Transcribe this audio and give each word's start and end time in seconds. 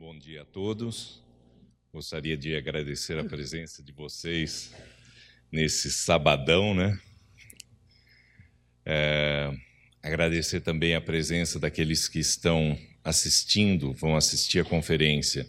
Bom 0.00 0.16
dia 0.16 0.40
a 0.40 0.44
todos. 0.46 1.22
Gostaria 1.92 2.34
de 2.34 2.56
agradecer 2.56 3.18
a 3.18 3.24
presença 3.24 3.82
de 3.82 3.92
vocês 3.92 4.74
nesse 5.52 5.90
sabadão, 5.90 6.74
né? 6.74 6.98
É, 8.82 9.54
agradecer 10.02 10.60
também 10.60 10.94
a 10.94 11.02
presença 11.02 11.60
daqueles 11.60 12.08
que 12.08 12.18
estão 12.18 12.78
assistindo, 13.04 13.92
vão 13.92 14.16
assistir 14.16 14.60
a 14.60 14.64
conferência 14.64 15.46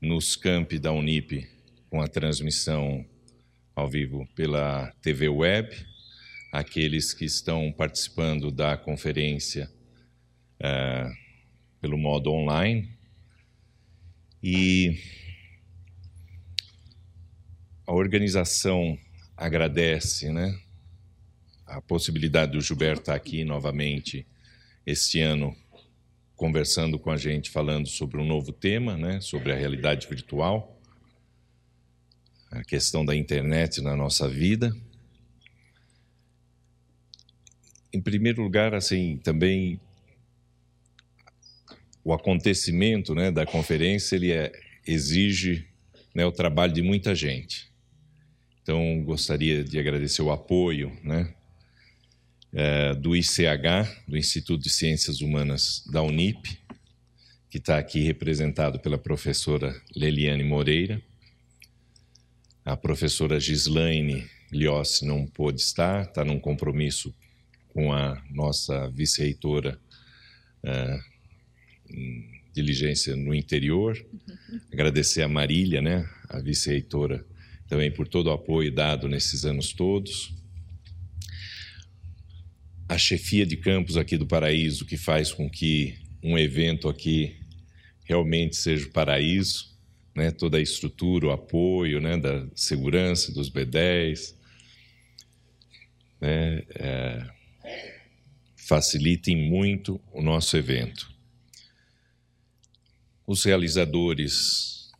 nos 0.00 0.34
campi 0.34 0.78
da 0.78 0.90
Unip 0.90 1.46
com 1.90 2.00
a 2.00 2.08
transmissão 2.08 3.04
ao 3.76 3.86
vivo 3.86 4.26
pela 4.34 4.92
TV 5.02 5.28
Web, 5.28 5.86
aqueles 6.50 7.12
que 7.12 7.26
estão 7.26 7.70
participando 7.70 8.50
da 8.50 8.78
conferência 8.78 9.70
é, 10.58 11.12
pelo 11.82 11.98
modo 11.98 12.32
online. 12.32 12.93
E 14.46 14.98
a 17.86 17.94
organização 17.94 18.98
agradece 19.34 20.30
né, 20.30 20.54
a 21.64 21.80
possibilidade 21.80 22.52
do 22.52 22.60
Gilberto 22.60 23.00
estar 23.00 23.14
aqui 23.14 23.42
novamente 23.42 24.26
este 24.84 25.18
ano 25.22 25.56
conversando 26.36 26.98
com 26.98 27.10
a 27.10 27.16
gente, 27.16 27.48
falando 27.48 27.88
sobre 27.88 28.20
um 28.20 28.26
novo 28.26 28.52
tema, 28.52 28.98
né, 28.98 29.18
sobre 29.22 29.50
a 29.50 29.56
realidade 29.56 30.06
virtual, 30.06 30.78
a 32.50 32.62
questão 32.64 33.02
da 33.02 33.16
internet 33.16 33.80
na 33.80 33.96
nossa 33.96 34.28
vida. 34.28 34.76
Em 37.90 38.02
primeiro 38.02 38.42
lugar, 38.42 38.74
assim, 38.74 39.16
também 39.16 39.80
o 42.04 42.12
acontecimento 42.12 43.14
né, 43.14 43.30
da 43.30 43.46
conferência 43.46 44.14
ele 44.16 44.30
é, 44.30 44.52
exige 44.86 45.66
né, 46.14 46.26
o 46.26 46.32
trabalho 46.32 46.72
de 46.72 46.82
muita 46.82 47.14
gente. 47.14 47.72
Então, 48.62 49.02
gostaria 49.02 49.64
de 49.64 49.78
agradecer 49.78 50.22
o 50.22 50.30
apoio 50.30 50.96
né, 51.02 51.34
é, 52.52 52.94
do 52.94 53.16
ICH, 53.16 54.04
do 54.06 54.16
Instituto 54.16 54.62
de 54.62 54.70
Ciências 54.70 55.20
Humanas 55.20 55.82
da 55.90 56.02
Unip, 56.02 56.58
que 57.50 57.58
está 57.58 57.78
aqui 57.78 58.00
representado 58.00 58.78
pela 58.78 58.98
professora 58.98 59.74
Leliane 59.96 60.44
Moreira. 60.44 61.00
A 62.64 62.76
professora 62.76 63.40
Gislaine 63.40 64.26
Liossi 64.50 65.06
não 65.06 65.26
pôde 65.26 65.60
estar, 65.60 66.02
está 66.02 66.24
num 66.24 66.38
compromisso 66.38 67.14
com 67.68 67.92
a 67.92 68.22
nossa 68.30 68.88
vice-reitora 68.90 69.78
uh, 70.64 71.13
em 71.88 72.30
diligência 72.52 73.16
no 73.16 73.34
interior. 73.34 73.96
Agradecer 74.72 75.22
a 75.22 75.28
Marília, 75.28 75.82
né, 75.82 76.08
a 76.28 76.40
vice-reitora 76.40 77.24
também 77.68 77.90
por 77.90 78.06
todo 78.06 78.28
o 78.28 78.32
apoio 78.32 78.70
dado 78.70 79.08
nesses 79.08 79.44
anos 79.44 79.72
todos. 79.72 80.32
A 82.88 82.98
chefia 82.98 83.46
de 83.46 83.56
campus 83.56 83.96
aqui 83.96 84.16
do 84.16 84.26
Paraíso, 84.26 84.84
que 84.84 84.96
faz 84.96 85.32
com 85.32 85.48
que 85.48 85.98
um 86.22 86.38
evento 86.38 86.88
aqui 86.88 87.36
realmente 88.04 88.56
seja 88.56 88.86
o 88.86 88.90
paraíso, 88.90 89.74
né? 90.14 90.30
toda 90.30 90.58
a 90.58 90.60
estrutura, 90.60 91.26
o 91.26 91.30
apoio 91.30 92.00
né? 92.00 92.16
da 92.16 92.46
segurança 92.54 93.32
dos 93.32 93.50
B10, 93.50 94.34
né? 96.20 96.62
é, 96.74 97.26
facilitem 98.56 99.36
muito 99.48 100.00
o 100.12 100.22
nosso 100.22 100.56
evento. 100.56 101.13
Os 103.26 103.42
realizadores 103.42 104.92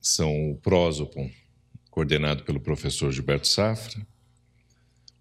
são 0.00 0.50
o 0.50 0.56
Prosopon, 0.56 1.30
coordenado 1.90 2.42
pelo 2.42 2.58
professor 2.58 3.12
Gilberto 3.12 3.46
Safra, 3.46 4.06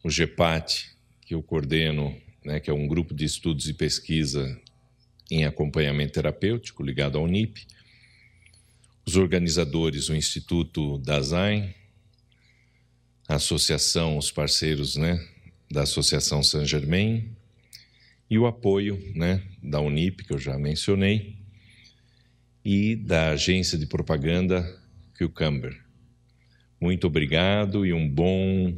o 0.01 0.09
GEPAT, 0.09 0.95
que 1.21 1.33
eu 1.33 1.43
coordeno, 1.43 2.15
né, 2.45 2.61
que 2.61 2.69
é 2.69 2.73
um 2.73 2.87
grupo 2.87 3.13
de 3.13 3.25
estudos 3.25 3.67
e 3.67 3.73
pesquisa 3.73 4.57
em 5.29 5.43
acompanhamento 5.43 6.13
terapêutico 6.13 6.81
ligado 6.81 7.17
à 7.17 7.21
Unip, 7.21 7.67
os 9.05 9.17
organizadores, 9.17 10.07
o 10.07 10.15
Instituto 10.15 10.97
Dasein, 10.99 11.73
a 13.27 13.35
associação, 13.35 14.17
os 14.17 14.31
parceiros 14.31 14.95
né, 14.95 15.27
da 15.69 15.83
Associação 15.83 16.41
Saint 16.41 16.65
Germain 16.65 17.35
e 18.29 18.37
o 18.37 18.45
apoio 18.45 18.99
né, 19.15 19.41
da 19.61 19.79
Unip, 19.79 20.23
que 20.23 20.33
eu 20.33 20.39
já 20.39 20.57
mencionei, 20.57 21.37
e 22.63 22.95
da 22.95 23.31
agência 23.31 23.77
de 23.77 23.85
propaganda 23.85 24.63
Cucumber. 25.17 25.79
Muito 26.79 27.07
obrigado 27.07 27.85
e 27.85 27.93
um 27.93 28.07
bom 28.09 28.75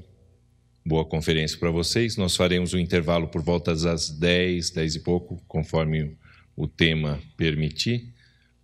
boa 0.86 1.04
conferência 1.04 1.58
para 1.58 1.72
vocês. 1.72 2.16
Nós 2.16 2.36
faremos 2.36 2.74
um 2.74 2.78
intervalo 2.78 3.28
por 3.28 3.42
volta 3.42 3.76
das 3.76 4.10
10, 4.10 4.70
10 4.70 4.96
e 4.96 5.00
pouco, 5.00 5.42
conforme 5.48 6.16
o 6.56 6.68
tema 6.68 7.20
permitir, 7.36 8.14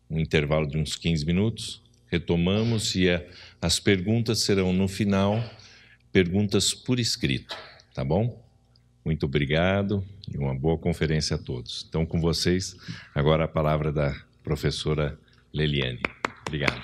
um 0.09 0.19
intervalo 0.19 0.67
de 0.67 0.77
uns 0.77 0.95
15 0.95 1.25
minutos. 1.25 1.81
Retomamos 2.07 2.95
e 2.95 3.09
a, 3.09 3.23
as 3.61 3.79
perguntas 3.79 4.39
serão 4.39 4.71
no 4.73 4.87
final, 4.87 5.43
perguntas 6.11 6.73
por 6.73 6.99
escrito, 6.99 7.55
tá 7.93 8.03
bom? 8.03 8.45
Muito 9.03 9.25
obrigado 9.25 10.05
e 10.33 10.37
uma 10.37 10.55
boa 10.55 10.77
conferência 10.77 11.35
a 11.35 11.39
todos. 11.39 11.85
Então, 11.87 12.05
com 12.05 12.19
vocês, 12.19 12.75
agora 13.13 13.45
a 13.45 13.47
palavra 13.47 13.91
da 13.91 14.15
professora 14.43 15.17
Leliane. 15.53 16.01
Obrigado. 16.47 16.81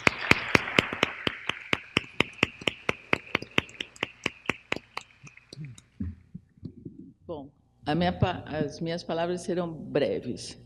Bom, 7.25 7.49
minha, 7.95 8.17
as 8.45 8.79
minhas 8.81 9.03
palavras 9.03 9.41
serão 9.41 9.71
breves. 9.71 10.61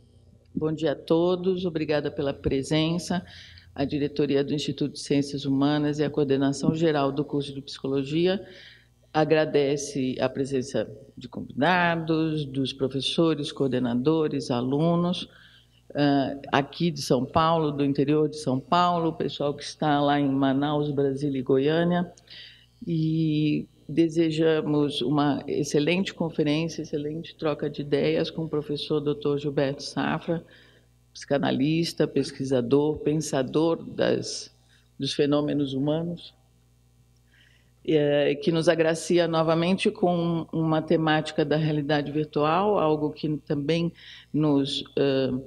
Bom 0.54 0.72
dia 0.72 0.92
a 0.92 0.96
todos, 0.96 1.66
obrigada 1.66 2.12
pela 2.12 2.34
presença. 2.34 3.26
A 3.74 3.86
diretoria 3.86 4.44
do 4.44 4.54
Instituto 4.54 4.94
de 4.94 5.00
Ciências 5.00 5.46
Humanas 5.46 6.00
e 6.00 6.04
a 6.04 6.10
coordenação 6.10 6.76
geral 6.76 7.12
do 7.12 7.24
curso 7.24 7.54
de 7.54 7.62
Psicologia 7.62 8.46
agradece 9.14 10.16
a 10.20 10.30
presença 10.30 10.90
de 11.18 11.28
convidados, 11.28 12.46
dos 12.46 12.72
professores, 12.72 13.52
coordenadores, 13.52 14.50
alunos, 14.50 15.24
uh, 15.92 16.40
aqui 16.52 16.90
de 16.90 17.02
São 17.02 17.26
Paulo, 17.26 17.72
do 17.72 17.84
interior 17.84 18.30
de 18.30 18.38
São 18.38 18.60
Paulo, 18.60 19.10
o 19.10 19.14
pessoal 19.14 19.54
que 19.54 19.64
está 19.64 20.00
lá 20.00 20.20
em 20.20 20.30
Manaus, 20.30 20.92
Brasília 20.92 21.40
e 21.40 21.44
Goiânia. 21.44 22.12
E 22.88 23.68
desejamos 23.88 25.02
uma 25.02 25.44
excelente 25.46 26.14
conferência, 26.14 26.82
excelente 26.82 27.36
troca 27.36 27.70
de 27.70 27.82
ideias 27.82 28.32
com 28.32 28.46
o 28.46 28.50
professor 28.50 29.02
Dr. 29.02 29.38
Gilberto 29.38 29.84
Safra, 29.84 30.44
psicanalista, 31.14 32.08
pesquisador, 32.08 33.00
pensador 33.00 33.84
das, 33.84 34.56
dos 34.98 35.14
fenômenos 35.14 35.74
humanos, 35.74 36.34
é, 37.88 38.36
que 38.36 38.52
nos 38.52 38.70
agracia 38.70 39.28
novamente 39.28 39.90
com 39.90 40.46
uma 40.52 40.82
temática 40.82 41.44
da 41.44 41.56
realidade 41.56 42.12
virtual, 42.12 42.78
algo 42.78 43.12
que 43.12 43.38
também 43.38 43.92
nos 44.34 44.82
uh, 44.82 45.42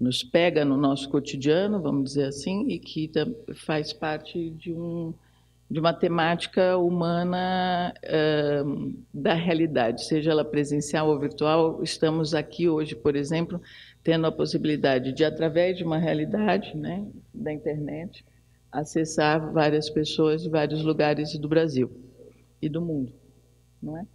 nos 0.00 0.22
pega 0.22 0.64
no 0.64 0.76
nosso 0.78 1.08
cotidiano, 1.10 1.80
vamos 1.80 2.04
dizer 2.04 2.24
assim, 2.24 2.66
e 2.68 2.78
que 2.78 3.10
faz 3.54 3.92
parte 3.92 4.48
de, 4.50 4.72
um, 4.72 5.12
de 5.70 5.78
uma 5.78 5.92
temática 5.92 6.78
humana 6.78 7.92
uh, 8.04 8.94
da 9.12 9.34
realidade, 9.34 10.04
seja 10.04 10.30
ela 10.30 10.44
presencial 10.44 11.08
ou 11.08 11.18
virtual. 11.18 11.82
Estamos 11.82 12.34
aqui 12.34 12.66
hoje, 12.66 12.96
por 12.96 13.14
exemplo, 13.14 13.60
tendo 14.02 14.26
a 14.26 14.32
possibilidade 14.32 15.12
de, 15.12 15.22
através 15.22 15.76
de 15.76 15.84
uma 15.84 15.98
realidade 15.98 16.74
né, 16.74 17.06
da 17.34 17.52
internet, 17.52 18.24
acessar 18.70 19.52
várias 19.52 19.90
pessoas 19.90 20.42
de 20.42 20.48
vários 20.48 20.82
lugares 20.82 21.36
do 21.38 21.48
Brasil 21.48 21.90
e 22.60 22.68
do 22.68 22.80
mundo, 22.80 23.12
não 23.82 23.96
é? 23.96 24.06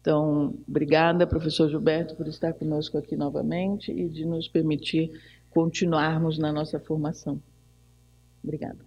Então, 0.00 0.54
obrigada, 0.66 1.26
professor 1.26 1.68
Gilberto, 1.68 2.16
por 2.16 2.26
estar 2.28 2.52
conosco 2.54 2.96
aqui 2.96 3.16
novamente 3.16 3.92
e 3.92 4.08
de 4.08 4.24
nos 4.24 4.48
permitir 4.48 5.10
continuarmos 5.50 6.38
na 6.38 6.52
nossa 6.52 6.80
formação. 6.80 7.42
Obrigada. 8.42 8.78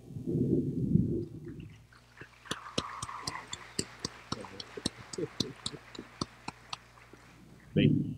Bem, 7.76 8.16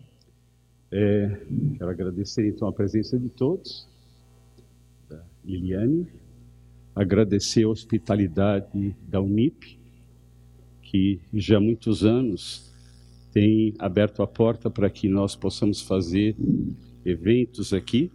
é, 0.90 1.40
quero 1.76 1.90
agradecer 1.90 2.48
então 2.48 2.68
a 2.68 2.72
presença 2.72 3.18
de 3.18 3.28
todos, 3.28 3.88
da 5.08 5.22
Liliane, 5.44 6.06
agradecer 6.94 7.64
a 7.64 7.68
hospitalidade 7.68 8.96
da 9.08 9.20
Unip, 9.20 9.78
que 10.82 11.20
já 11.32 11.56
há 11.56 11.60
muitos 11.60 12.04
anos 12.04 12.72
tem 13.32 13.74
aberto 13.78 14.22
a 14.22 14.26
porta 14.26 14.70
para 14.70 14.88
que 14.88 15.08
nós 15.08 15.34
possamos 15.34 15.82
fazer 15.82 16.36
eventos 17.04 17.72
aqui 17.72 18.12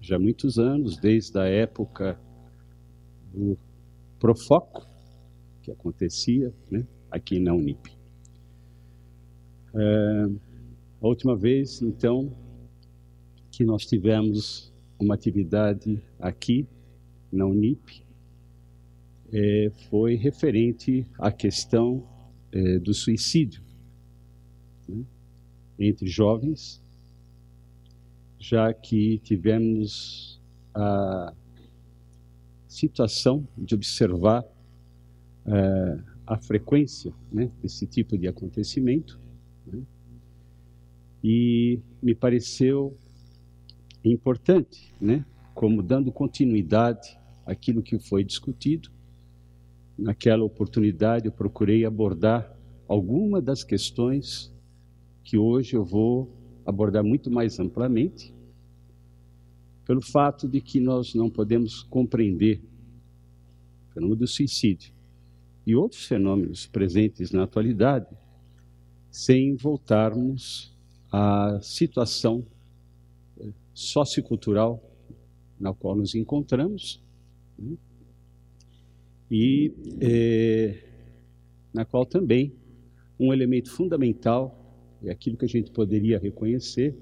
já 0.00 0.16
há 0.16 0.18
muitos 0.18 0.58
anos, 0.58 0.96
desde 0.96 1.38
a 1.38 1.44
época 1.44 2.18
do 3.32 3.56
Profoco, 4.18 4.84
que 5.62 5.70
acontecia 5.70 6.52
né, 6.68 6.84
aqui 7.08 7.38
na 7.38 7.54
Unip. 7.54 7.88
É, 9.74 10.24
a 11.00 11.06
última 11.06 11.36
vez, 11.36 11.80
então, 11.82 12.32
que 13.52 13.64
nós 13.64 13.86
tivemos 13.86 14.72
uma 14.98 15.14
atividade 15.14 16.02
aqui 16.18 16.66
na 17.32 17.46
Unip 17.46 18.04
é, 19.32 19.72
foi 19.88 20.14
referente 20.14 21.06
à 21.18 21.32
questão 21.32 22.06
é, 22.52 22.78
do 22.78 22.92
suicídio 22.92 23.62
né, 24.88 25.04
entre 25.78 26.06
jovens 26.06 26.82
já 28.42 28.74
que 28.74 29.18
tivemos 29.18 30.40
a 30.74 31.32
situação 32.66 33.46
de 33.56 33.72
observar 33.76 34.44
é, 35.46 35.98
a 36.26 36.36
frequência 36.38 37.14
né, 37.32 37.48
desse 37.62 37.86
tipo 37.86 38.18
de 38.18 38.26
acontecimento. 38.26 39.20
Né, 39.64 39.82
e 41.22 41.78
me 42.02 42.16
pareceu 42.16 42.98
importante, 44.04 44.92
né, 45.00 45.24
como 45.54 45.80
dando 45.80 46.10
continuidade 46.10 47.16
àquilo 47.46 47.82
que 47.82 47.98
foi 47.98 48.24
discutido. 48.24 48.90
Naquela 49.98 50.44
oportunidade, 50.44 51.26
eu 51.26 51.32
procurei 51.32 51.84
abordar 51.84 52.56
alguma 52.88 53.40
das 53.40 53.62
questões 53.62 54.52
que 55.24 55.38
hoje 55.38 55.76
eu 55.76 55.84
vou 55.84 56.30
abordar 56.64 57.04
muito 57.04 57.30
mais 57.30 57.58
amplamente, 57.58 58.34
pelo 59.84 60.00
fato 60.00 60.48
de 60.48 60.60
que 60.60 60.80
nós 60.80 61.14
não 61.14 61.28
podemos 61.28 61.82
compreender 61.82 62.62
o 63.88 63.94
fenômeno 63.94 64.16
do 64.16 64.26
suicídio 64.26 64.92
e 65.66 65.74
outros 65.74 66.06
fenômenos 66.06 66.66
presentes 66.66 67.30
na 67.30 67.44
atualidade 67.44 68.06
sem 69.10 69.54
voltarmos 69.56 70.74
à 71.10 71.58
situação 71.60 72.46
sociocultural 73.74 74.82
na 75.58 75.72
qual 75.72 75.94
nos 75.94 76.14
encontramos? 76.14 77.02
E 79.30 79.72
é, 80.00 80.78
na 81.72 81.84
qual 81.84 82.04
também 82.04 82.52
um 83.18 83.32
elemento 83.32 83.70
fundamental 83.70 84.58
é 85.02 85.10
aquilo 85.10 85.36
que 85.36 85.44
a 85.44 85.48
gente 85.48 85.70
poderia 85.70 86.18
reconhecer 86.18 86.94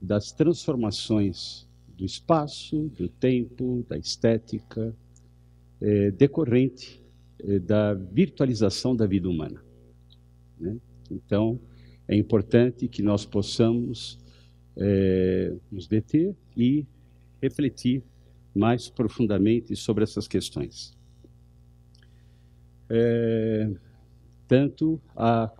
das 0.00 0.32
transformações 0.32 1.66
do 1.88 2.04
espaço, 2.04 2.90
do 2.96 3.08
tempo, 3.08 3.84
da 3.88 3.96
estética, 3.96 4.94
é, 5.80 6.10
decorrente 6.10 7.02
é, 7.38 7.58
da 7.58 7.94
virtualização 7.94 8.94
da 8.94 9.06
vida 9.06 9.28
humana. 9.28 9.64
Né? 10.58 10.76
Então, 11.10 11.58
é 12.06 12.16
importante 12.16 12.86
que 12.86 13.02
nós 13.02 13.24
possamos 13.24 14.18
é, 14.76 15.54
nos 15.70 15.86
deter 15.86 16.36
e 16.56 16.86
refletir 17.40 18.02
mais 18.56 18.88
profundamente 18.88 19.76
sobre 19.76 20.02
essas 20.04 20.26
questões. 20.26 20.96
É, 22.88 23.70
tanto 24.48 25.00
a 25.14 25.50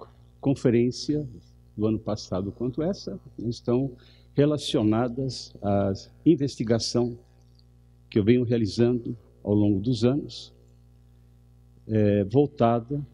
conferência 0.41 1.29
do 1.77 1.87
ano 1.87 1.99
passado 1.99 2.53
quanto 2.53 2.83
essa 2.83 3.21
estão 3.39 3.97
relacionadas 4.35 5.55
à 5.63 5.93
investigação 6.25 7.19
que 8.09 8.19
eu 8.19 8.25
venho 8.25 8.45
realizando 8.45 9.17
ao 9.43 9.55
longo 9.55 9.81
dos 9.81 10.05
anos, 10.05 10.55
é, 11.87 12.25
voltada 12.25 13.05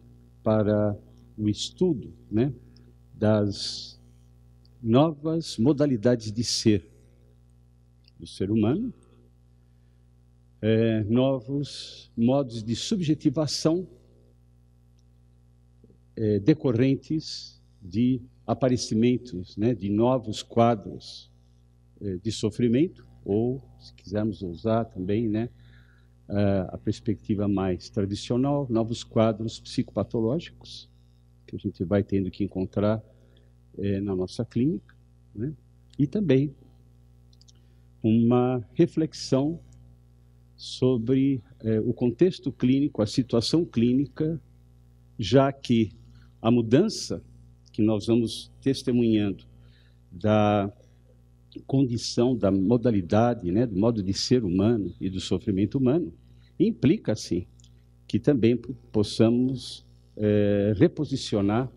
para 0.43 0.97
o 1.37 1.49
estudo 1.49 2.13
né, 2.29 2.53
das 3.13 3.99
novas 4.81 5.57
modalidades 5.57 6.31
de 6.31 6.43
ser 6.43 6.87
do 8.19 8.27
ser 8.27 8.51
humano, 8.51 8.93
é, 10.65 11.03
novos 11.03 12.09
modos 12.15 12.63
de 12.63 12.73
subjetivação 12.73 13.85
é, 16.15 16.39
decorrentes 16.39 17.61
de 17.81 18.21
aparecimentos 18.47 19.57
né, 19.57 19.73
de 19.73 19.89
novos 19.89 20.41
quadros 20.41 21.29
eh, 22.01 22.17
de 22.21 22.31
sofrimento, 22.31 23.05
ou, 23.25 23.61
se 23.77 23.93
quisermos 23.93 24.41
usar 24.41 24.85
também, 24.85 25.27
né, 25.27 25.49
a 26.69 26.77
perspectiva 26.77 27.47
mais 27.47 27.89
tradicional, 27.89 28.65
novos 28.69 29.03
quadros 29.03 29.59
psicopatológicos, 29.59 30.89
que 31.45 31.55
a 31.55 31.59
gente 31.59 31.83
vai 31.83 32.01
tendo 32.01 32.31
que 32.31 32.43
encontrar 32.43 33.03
eh, 33.77 33.99
na 33.99 34.15
nossa 34.15 34.43
clínica, 34.43 34.95
né, 35.35 35.53
e 35.99 36.07
também 36.07 36.55
uma 38.01 38.65
reflexão 38.73 39.59
sobre 40.55 41.41
eh, 41.61 41.79
o 41.79 41.93
contexto 41.93 42.51
clínico, 42.51 43.01
a 43.01 43.07
situação 43.07 43.65
clínica, 43.65 44.39
já 45.17 45.51
que 45.51 45.91
a 46.41 46.51
mudança 46.51 47.23
que 47.71 47.81
nós 47.81 48.05
vamos 48.05 48.51
testemunhando 48.61 49.45
da 50.11 50.71
condição, 51.65 52.35
da 52.35 52.51
modalidade, 52.51 53.51
né, 53.51 53.65
do 53.65 53.77
modo 53.77 54.01
de 54.01 54.13
ser 54.13 54.43
humano 54.43 54.93
e 54.99 55.09
do 55.09 55.19
sofrimento 55.19 55.77
humano, 55.77 56.13
implica, 56.59 57.15
sim, 57.15 57.45
que 58.07 58.19
também 58.19 58.57
possamos 58.91 59.85
é, 60.15 60.73
reposicionar 60.77 61.71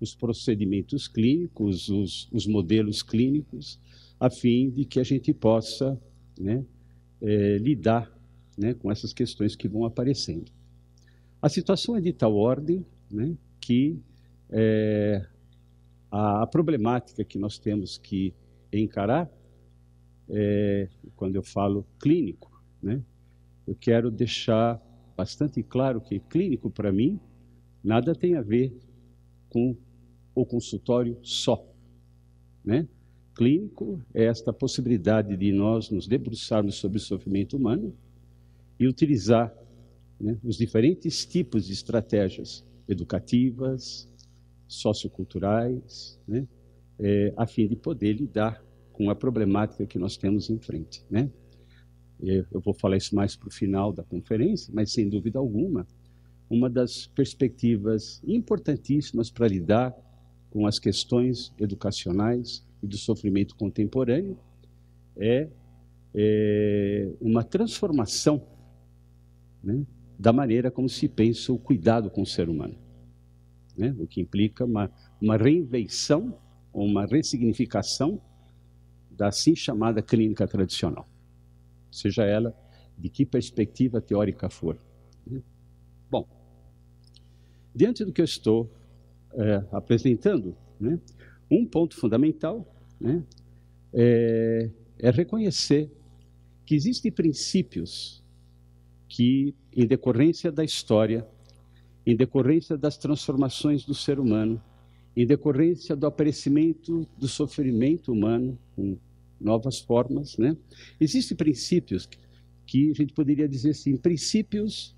os 0.00 0.14
procedimentos 0.14 1.06
clínicos, 1.06 1.88
os, 1.88 2.28
os, 2.32 2.46
modelos 2.46 3.02
clínicos, 3.02 3.78
a 4.18 4.28
fim 4.28 4.68
de 4.70 4.84
que 4.84 4.98
a 4.98 5.04
gente 5.04 5.32
possa 5.32 5.98
né, 6.38 6.64
é, 7.22 7.58
lidar 7.58 8.12
né, 8.58 8.74
com 8.74 8.90
essas 8.90 9.12
questões 9.12 9.56
que 9.56 9.68
vão 9.68 9.84
aparecendo. 9.84 10.50
A 11.40 11.48
situação 11.48 11.96
é 11.96 12.00
de 12.00 12.12
tal 12.12 12.34
ordem 12.34 12.84
né, 13.10 13.36
que 13.60 13.98
é, 14.50 15.24
a, 16.10 16.42
a, 16.42 16.46
problemática 16.46 17.24
que 17.24 17.38
nós 17.38 17.58
temos 17.58 17.96
que 17.96 18.34
encarar, 18.72 19.30
é, 20.28 20.88
quando 21.16 21.36
eu 21.36 21.42
falo 21.42 21.86
clínico, 21.98 22.50
né, 22.82 23.02
eu 23.66 23.74
quero 23.74 24.10
deixar 24.10 24.80
bastante 25.16 25.62
claro 25.62 26.00
que 26.00 26.18
clínico, 26.18 26.70
para 26.70 26.92
mim, 26.92 27.20
nada 27.82 28.14
tem 28.14 28.34
a 28.34 28.42
ver 28.42 28.76
com 29.48 29.76
o 30.34 30.44
consultório 30.46 31.18
só. 31.22 31.64
Né? 32.64 32.88
Clínico 33.42 34.00
é 34.14 34.26
esta 34.26 34.52
possibilidade 34.52 35.36
de 35.36 35.50
nós 35.50 35.90
nos 35.90 36.06
debruçarmos 36.06 36.76
sobre 36.76 36.98
o 36.98 37.00
sofrimento 37.00 37.56
humano 37.56 37.92
e 38.78 38.86
utilizar 38.86 39.52
né, 40.20 40.38
os 40.44 40.56
diferentes 40.56 41.26
tipos 41.26 41.66
de 41.66 41.72
estratégias 41.72 42.64
educativas, 42.86 44.08
socioculturais, 44.68 46.20
né, 46.26 46.46
é, 47.00 47.34
a 47.36 47.44
fim 47.44 47.66
de 47.66 47.74
poder 47.74 48.12
lidar 48.12 48.64
com 48.92 49.10
a 49.10 49.14
problemática 49.16 49.84
que 49.86 49.98
nós 49.98 50.16
temos 50.16 50.48
em 50.48 50.60
frente. 50.60 51.04
Né? 51.10 51.28
Eu 52.22 52.60
vou 52.60 52.72
falar 52.72 52.96
isso 52.96 53.12
mais 53.12 53.34
para 53.34 53.48
o 53.48 53.52
final 53.52 53.92
da 53.92 54.04
conferência, 54.04 54.72
mas 54.72 54.92
sem 54.92 55.08
dúvida 55.08 55.40
alguma, 55.40 55.84
uma 56.48 56.70
das 56.70 57.08
perspectivas 57.08 58.22
importantíssimas 58.24 59.32
para 59.32 59.48
lidar 59.48 59.92
com 60.48 60.64
as 60.64 60.78
questões 60.78 61.52
educacionais 61.58 62.64
e 62.82 62.86
do 62.86 62.96
sofrimento 62.96 63.54
contemporâneo 63.56 64.38
é, 65.16 65.48
é 66.14 67.12
uma 67.20 67.44
transformação 67.44 68.46
né, 69.62 69.86
da 70.18 70.32
maneira 70.32 70.70
como 70.70 70.88
se 70.88 71.08
pensa 71.08 71.52
o 71.52 71.58
cuidado 71.58 72.10
com 72.10 72.22
o 72.22 72.26
ser 72.26 72.48
humano 72.48 72.82
né? 73.76 73.94
o 73.98 74.06
que 74.06 74.20
implica 74.20 74.64
uma, 74.64 74.90
uma 75.20 75.36
reinvenção, 75.36 76.38
uma 76.72 77.06
ressignificação 77.06 78.20
da 79.10 79.28
assim 79.28 79.54
chamada 79.54 80.02
clínica 80.02 80.46
tradicional, 80.46 81.08
seja 81.90 82.24
ela 82.24 82.56
de 82.96 83.08
que 83.08 83.24
perspectiva 83.24 84.00
teórica 84.00 84.48
for. 84.48 84.78
Né? 85.26 85.42
Bom, 86.10 86.26
diante 87.74 88.04
do 88.04 88.12
que 88.12 88.20
eu 88.20 88.24
estou 88.24 88.70
é, 89.34 89.64
apresentando, 89.72 90.56
né, 90.80 90.98
um 91.50 91.66
ponto 91.66 91.96
fundamental 91.96 92.66
né, 93.02 93.22
é, 93.92 94.70
é 94.98 95.10
reconhecer 95.10 95.90
que 96.64 96.74
existem 96.74 97.10
princípios 97.10 98.22
que, 99.08 99.54
em 99.74 99.86
decorrência 99.86 100.50
da 100.50 100.64
história, 100.64 101.26
em 102.06 102.16
decorrência 102.16 102.76
das 102.76 102.96
transformações 102.96 103.84
do 103.84 103.94
ser 103.94 104.18
humano, 104.18 104.62
em 105.16 105.26
decorrência 105.26 105.94
do 105.94 106.06
aparecimento 106.06 107.06
do 107.18 107.28
sofrimento 107.28 108.12
humano, 108.12 108.58
com 108.74 108.96
novas 109.40 109.80
formas. 109.80 110.38
Né? 110.38 110.56
Existem 111.00 111.36
princípios 111.36 112.08
que 112.66 112.90
a 112.90 112.94
gente 112.94 113.12
poderia 113.12 113.48
dizer 113.48 113.70
assim, 113.70 113.96
princípios 113.96 114.96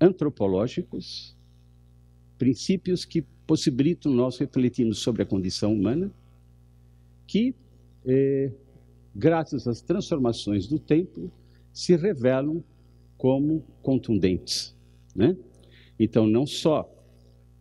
antropológicos, 0.00 1.36
princípios 2.38 3.04
que 3.04 3.22
possibilitam 3.46 4.12
nós 4.12 4.38
refletirmos 4.38 4.98
sobre 4.98 5.22
a 5.22 5.26
condição 5.26 5.74
humana, 5.74 6.10
que, 7.30 7.54
eh, 8.04 8.50
graças 9.14 9.68
às 9.68 9.80
transformações 9.80 10.66
do 10.66 10.80
tempo, 10.80 11.30
se 11.72 11.94
revelam 11.94 12.64
como 13.16 13.64
contundentes. 13.82 14.76
Né? 15.14 15.36
Então, 15.96 16.26
não 16.26 16.44
só 16.44 16.92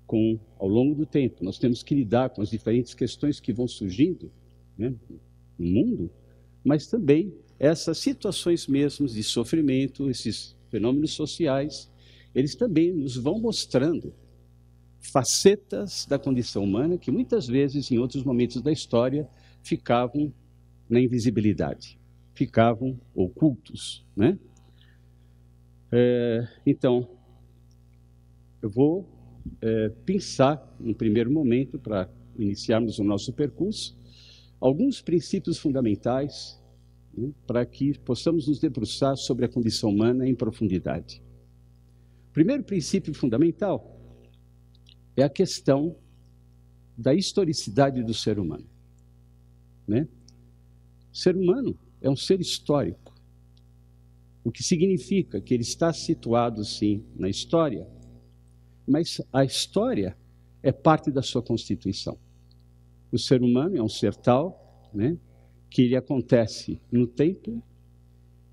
com, 0.07 0.39
ao 0.57 0.67
longo 0.67 0.95
do 0.95 1.05
tempo, 1.05 1.43
nós 1.43 1.59
temos 1.59 1.83
que 1.83 1.93
lidar 1.93 2.31
com 2.31 2.41
as 2.41 2.49
diferentes 2.49 2.95
questões 2.95 3.39
que 3.39 3.53
vão 3.53 3.67
surgindo 3.67 4.31
né, 4.75 4.91
no 5.55 5.67
mundo, 5.67 6.09
mas 6.63 6.87
também 6.87 7.31
essas 7.59 7.99
situações 7.99 8.65
mesmos 8.65 9.13
de 9.13 9.21
sofrimento, 9.21 10.09
esses 10.09 10.57
fenômenos 10.71 11.11
sociais, 11.11 11.91
eles 12.33 12.55
também 12.55 12.91
nos 12.91 13.15
vão 13.17 13.39
mostrando 13.39 14.11
facetas 14.99 16.07
da 16.07 16.17
condição 16.17 16.63
humana 16.63 16.97
que 16.97 17.11
muitas 17.11 17.47
vezes, 17.47 17.91
em 17.91 17.99
outros 17.99 18.23
momentos 18.23 18.61
da 18.63 18.71
história, 18.71 19.29
ficavam 19.63 20.33
na 20.89 20.99
invisibilidade, 20.99 21.99
ficavam 22.33 22.99
ocultos, 23.13 24.05
né? 24.15 24.37
É, 25.91 26.47
então, 26.65 27.09
eu 28.61 28.69
vou 28.69 29.07
é, 29.61 29.89
pensar, 30.05 30.75
no 30.79 30.93
primeiro 30.93 31.31
momento, 31.31 31.79
para 31.79 32.09
iniciarmos 32.37 32.99
o 32.99 33.03
nosso 33.03 33.33
percurso, 33.33 33.97
alguns 34.59 35.01
princípios 35.01 35.57
fundamentais 35.57 36.61
né, 37.13 37.31
para 37.47 37.65
que 37.65 37.97
possamos 37.99 38.47
nos 38.47 38.59
debruçar 38.59 39.15
sobre 39.17 39.45
a 39.45 39.49
condição 39.49 39.89
humana 39.89 40.27
em 40.27 40.35
profundidade. 40.35 41.21
O 42.29 42.33
primeiro 42.33 42.63
princípio 42.63 43.13
fundamental 43.13 43.99
é 45.15 45.23
a 45.23 45.29
questão 45.29 45.95
da 46.97 47.13
historicidade 47.13 48.03
do 48.03 48.13
ser 48.13 48.39
humano. 48.39 48.68
Né? 49.89 50.07
O 51.11 51.17
ser 51.17 51.35
humano 51.35 51.75
é 51.99 52.07
um 52.07 52.15
ser 52.15 52.39
histórico, 52.39 53.15
o 54.43 54.51
que 54.51 54.61
significa 54.61 55.41
que 55.41 55.51
ele 55.51 55.63
está 55.63 55.91
situado, 55.91 56.63
sim, 56.63 57.03
na 57.15 57.27
história, 57.27 57.87
mas 58.87 59.19
a 59.33 59.43
história 59.43 60.15
é 60.61 60.71
parte 60.71 61.11
da 61.11 61.23
sua 61.23 61.41
constituição. 61.41 62.17
O 63.11 63.17
ser 63.17 63.41
humano 63.41 63.75
é 63.77 63.81
um 63.81 63.89
ser 63.89 64.15
tal, 64.15 64.87
né, 64.93 65.17
que 65.71 65.81
ele 65.81 65.95
acontece 65.95 66.79
no 66.91 67.07
tempo 67.07 67.61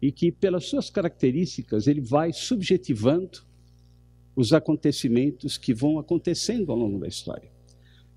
e 0.01 0.11
que, 0.11 0.33
pelas 0.33 0.65
suas 0.65 0.89
características, 0.89 1.87
ele 1.87 2.01
vai 2.01 2.33
subjetivando 2.33 3.45
os 4.35 4.55
acontecimentos 4.55 5.59
que 5.59 5.75
vão 5.75 5.99
acontecendo 5.99 6.73
ao 6.73 6.79
longo 6.79 6.99
da 6.99 7.07
história. 7.07 7.56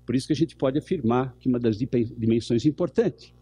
Por 0.04 0.14
isso 0.14 0.26
que 0.26 0.32
a 0.32 0.36
gente 0.36 0.56
pode 0.56 0.78
afirmar 0.78 1.36
que 1.38 1.48
uma 1.48 1.58
das 1.58 1.78
dimensões 1.78 2.66
importantes 2.66 3.32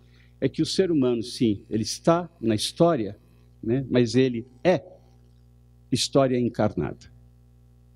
é 0.41 0.49
que 0.49 0.63
o 0.63 0.67
ser 0.67 0.91
humano, 0.91 1.23
sim, 1.23 1.65
ele 1.69 1.83
está 1.83 2.31
na 2.41 2.55
história, 2.55 3.19
né, 3.63 3.85
mas 3.91 4.15
ele 4.15 4.47
é 4.63 4.85
história 5.91 6.39
encarnada. 6.39 7.07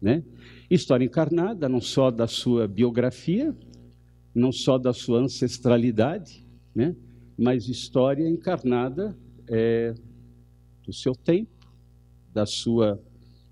Né? 0.01 0.25
História 0.69 1.05
encarnada 1.05 1.69
não 1.69 1.81
só 1.81 2.11
da 2.11 2.27
sua 2.27 2.67
biografia, 2.67 3.55
não 4.35 4.51
só 4.51 4.79
da 4.79 4.93
sua 4.93 5.21
ancestralidade, 5.21 6.45
né? 6.75 6.97
mas 7.39 7.69
história 7.69 8.29
encarnada 8.29 9.17
é, 9.49 9.95
do 10.85 10.93
seu 10.93 11.15
tempo, 11.15 11.51
da 12.33 12.47
sua, 12.47 13.01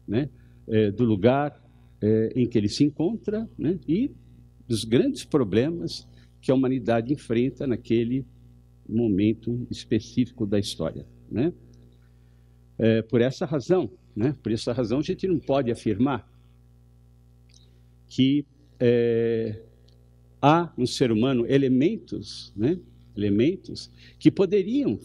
né, 0.09 0.31
é, 0.67 0.91
do 0.91 1.05
lugar 1.05 1.63
é, 2.01 2.33
em 2.35 2.49
que 2.49 2.57
ele 2.57 2.69
se 2.69 2.85
encontra 2.85 3.49
né, 3.59 3.79
e 3.87 4.11
dos 4.71 4.85
grandes 4.85 5.25
problemas 5.25 6.07
que 6.41 6.49
a 6.53 6.55
humanidade 6.55 7.13
enfrenta 7.13 7.67
naquele 7.67 8.25
momento 8.89 9.67
específico 9.69 10.47
da 10.47 10.61
história. 10.61 11.05
Né? 11.29 11.53
É, 12.79 13.03
por 13.03 13.21
essa 13.21 13.45
razão, 13.45 13.91
né, 14.15 14.33
por 14.41 14.53
essa 14.53 14.73
razão 14.73 15.01
a 15.01 15.03
gente 15.03 15.27
não 15.27 15.41
pode 15.41 15.73
afirmar 15.73 16.25
que 18.07 18.47
é, 18.79 19.61
há 20.41 20.73
no 20.79 20.87
ser 20.87 21.11
humano 21.11 21.45
elementos, 21.49 22.53
né, 22.57 22.79
elementos 23.17 23.91
que 24.21 24.31
poderiam 24.31 25.01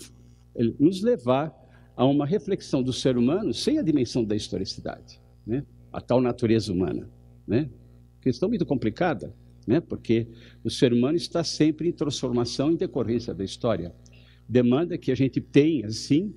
nos 0.79 1.01
levar 1.01 1.51
a 1.98 2.05
uma 2.05 2.27
reflexão 2.27 2.84
do 2.84 2.93
ser 2.93 3.17
humano 3.17 3.51
sem 3.51 3.79
a 3.79 3.81
dimensão 3.81 4.24
da 4.24 4.36
historicidade, 4.36 5.19
né, 5.43 5.65
a 5.91 6.00
tal 6.00 6.22
natureza 6.22 6.72
humana, 6.72 7.10
né? 7.48 7.67
Questão 8.22 8.48
muito 8.50 8.65
complicada, 8.65 9.34
né? 9.65 9.79
Porque 9.79 10.27
o 10.63 10.69
ser 10.69 10.93
humano 10.93 11.17
está 11.17 11.43
sempre 11.43 11.89
em 11.89 11.91
transformação 11.91 12.72
em 12.72 12.75
decorrência 12.75 13.34
da 13.34 13.43
história. 13.43 13.93
Demanda 14.48 14.98
que 14.98 15.12
a 15.12 15.15
gente 15.15 15.41
tenha, 15.41 15.89
sim, 15.89 16.36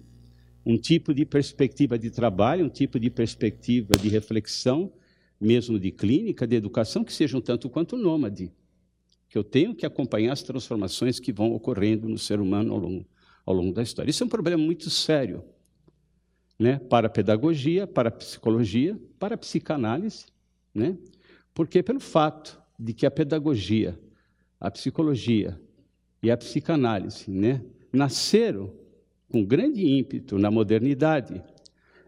um 0.65 0.77
tipo 0.77 1.15
de 1.15 1.25
perspectiva 1.25 1.99
de 1.99 2.11
trabalho, 2.11 2.65
um 2.65 2.69
tipo 2.69 2.99
de 2.99 3.11
perspectiva 3.11 3.95
de 4.01 4.09
reflexão, 4.09 4.93
mesmo 5.41 5.79
de 5.79 5.91
clínica, 5.91 6.47
de 6.47 6.57
educação, 6.57 7.05
que 7.05 7.13
seja 7.13 7.37
um 7.37 7.41
tanto 7.41 7.69
quanto 7.69 7.97
nômade. 7.97 8.53
Que 9.29 9.37
eu 9.37 9.45
tenho 9.45 9.75
que 9.75 9.87
acompanhar 9.87 10.33
as 10.33 10.43
transformações 10.43 11.21
que 11.21 11.33
vão 11.33 11.53
ocorrendo 11.53 12.09
no 12.09 12.19
ser 12.19 12.41
humano 12.41 12.73
ao 12.73 12.79
longo, 12.79 13.07
ao 13.45 13.55
longo 13.55 13.73
da 13.73 13.83
história. 13.83 14.11
Isso 14.11 14.23
é 14.23 14.27
um 14.27 14.31
problema 14.31 14.63
muito 14.63 14.91
sério 14.91 15.45
né? 16.59 16.79
para 16.79 17.07
a 17.07 17.11
pedagogia, 17.11 17.87
para 17.87 18.09
a 18.09 18.13
psicologia, 18.13 18.99
para 19.19 19.35
a 19.37 19.39
psicanálise, 19.39 20.27
né? 20.75 20.97
porque 21.55 21.83
pelo 21.83 22.01
fato 22.01 22.61
de 22.79 22.93
que 22.93 23.05
a 23.05 23.11
pedagogia, 23.11 23.99
a 24.61 24.71
psicologia 24.71 25.61
e 26.23 26.31
a 26.31 26.37
psicanálise 26.37 27.31
né, 27.31 27.63
nasceram 27.93 28.73
com 29.29 29.45
grande 29.45 29.85
ímpeto 29.85 30.39
na 30.39 30.51
modernidade, 30.51 31.43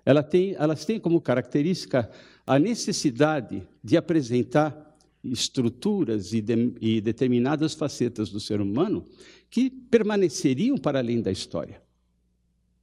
ela 0.05 0.23
tem, 0.23 0.55
elas 0.59 0.85
têm 0.85 0.99
como 0.99 1.21
característica 1.21 2.11
a 2.47 2.59
necessidade 2.59 3.67
de 3.83 3.97
apresentar 3.97 4.97
estruturas 5.23 6.33
e, 6.33 6.41
de, 6.41 6.75
e 6.81 7.01
determinadas 7.01 7.75
facetas 7.75 8.31
do 8.31 8.41
ser 8.41 8.61
humano 8.61 9.05
que 9.51 9.69
permaneceriam 9.69 10.79
para 10.79 10.99
além 10.99 11.21
da 11.21 11.31
história. 11.31 11.83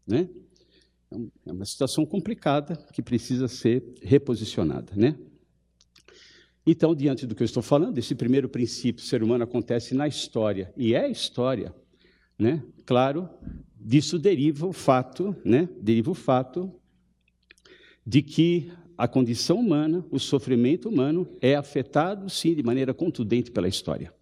Né? 0.06 0.30
É 1.46 1.52
uma 1.52 1.66
situação 1.66 2.06
complicada 2.06 2.76
que 2.94 3.02
precisa 3.02 3.48
ser 3.48 3.84
reposicionada. 4.02 4.94
Né? 4.96 5.18
Então, 6.70 6.94
diante 6.94 7.26
do 7.26 7.34
que 7.34 7.42
eu 7.42 7.46
estou 7.46 7.64
falando, 7.64 7.98
esse 7.98 8.14
primeiro 8.14 8.50
princípio, 8.50 9.02
ser 9.02 9.24
humano 9.24 9.46
acontece 9.46 9.96
na 9.96 10.06
história, 10.06 10.74
e 10.76 10.94
é 10.94 11.10
história, 11.10 11.74
né? 12.38 12.62
claro, 12.86 13.30
disso 13.80 14.20
deriva 14.20 14.68
o 14.68 14.74
fato, 14.74 15.34
né? 15.46 15.70
deriva 15.80 16.12
o 16.12 16.14
fato 16.14 16.70
de 18.06 18.22
que 18.22 18.70
a 18.98 19.08
condição 19.08 19.58
humana, 19.58 20.06
o 20.12 20.20
sofrimento 20.20 20.90
humano 20.90 21.26
é 21.40 21.56
afetado, 21.56 22.30
sim, 22.30 22.54
de 22.54 22.64
maneira 22.64 22.94
contundente 22.94 23.50
pela 23.50 23.70
história, 23.70 24.14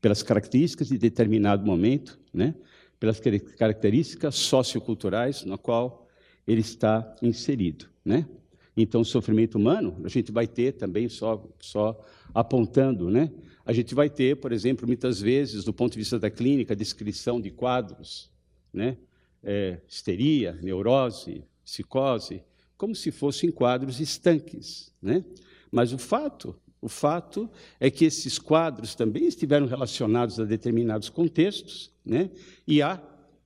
pelas 0.00 0.20
características 0.20 0.88
de 0.88 0.98
determinado 0.98 1.64
momento, 1.64 2.18
né? 2.34 2.56
pelas 2.98 3.20
características 3.56 4.34
socioculturais 4.34 5.44
na 5.44 5.56
qual 5.56 6.08
ele 6.44 6.60
está 6.60 7.14
inserido. 7.22 7.88
Né? 8.04 8.26
Então, 8.76 9.04
sofrimento 9.04 9.56
humano, 9.56 10.00
a 10.04 10.08
gente 10.08 10.32
vai 10.32 10.46
ter 10.46 10.72
também, 10.72 11.08
só, 11.08 11.46
só 11.60 12.02
apontando, 12.34 13.10
né? 13.10 13.30
a 13.64 13.72
gente 13.72 13.94
vai 13.94 14.10
ter, 14.10 14.36
por 14.36 14.52
exemplo, 14.52 14.86
muitas 14.86 15.20
vezes, 15.20 15.64
do 15.64 15.72
ponto 15.72 15.92
de 15.92 15.98
vista 15.98 16.18
da 16.18 16.30
clínica, 16.30 16.74
descrição 16.74 17.40
de 17.40 17.50
quadros, 17.50 18.30
né? 18.72 18.96
É, 19.44 19.80
histeria, 19.88 20.58
neurose, 20.62 21.44
psicose, 21.64 22.42
como 22.76 22.94
se 22.94 23.10
fossem 23.10 23.50
quadros 23.50 24.00
estanques. 24.00 24.92
Né? 25.02 25.24
Mas 25.70 25.92
o 25.92 25.98
fato, 25.98 26.54
o 26.80 26.88
fato 26.88 27.50
é 27.80 27.90
que 27.90 28.04
esses 28.04 28.38
quadros 28.38 28.94
também 28.94 29.26
estiveram 29.26 29.66
relacionados 29.66 30.38
a 30.38 30.44
determinados 30.44 31.08
contextos, 31.08 31.90
né? 32.04 32.30
e 32.66 32.80
há 32.80 33.02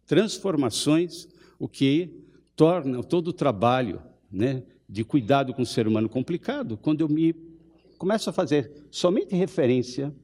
transformações, 0.07 1.29
o 1.59 1.67
que 1.67 2.25
torna 2.55 3.03
todo 3.03 3.29
o 3.29 3.33
trabalho 3.33 4.03
né, 4.31 4.63
de 4.89 5.05
cuidado 5.05 5.53
com 5.53 5.63
o 5.63 5.67
ser 5.67 5.87
humano 5.87 6.09
complicado, 6.09 6.77
quando 6.77 7.01
eu 7.01 7.09
me 7.09 7.35
começo 7.99 8.31
a 8.31 8.33
fazer 8.33 8.87
somente 8.91 9.35
referência 9.35 10.15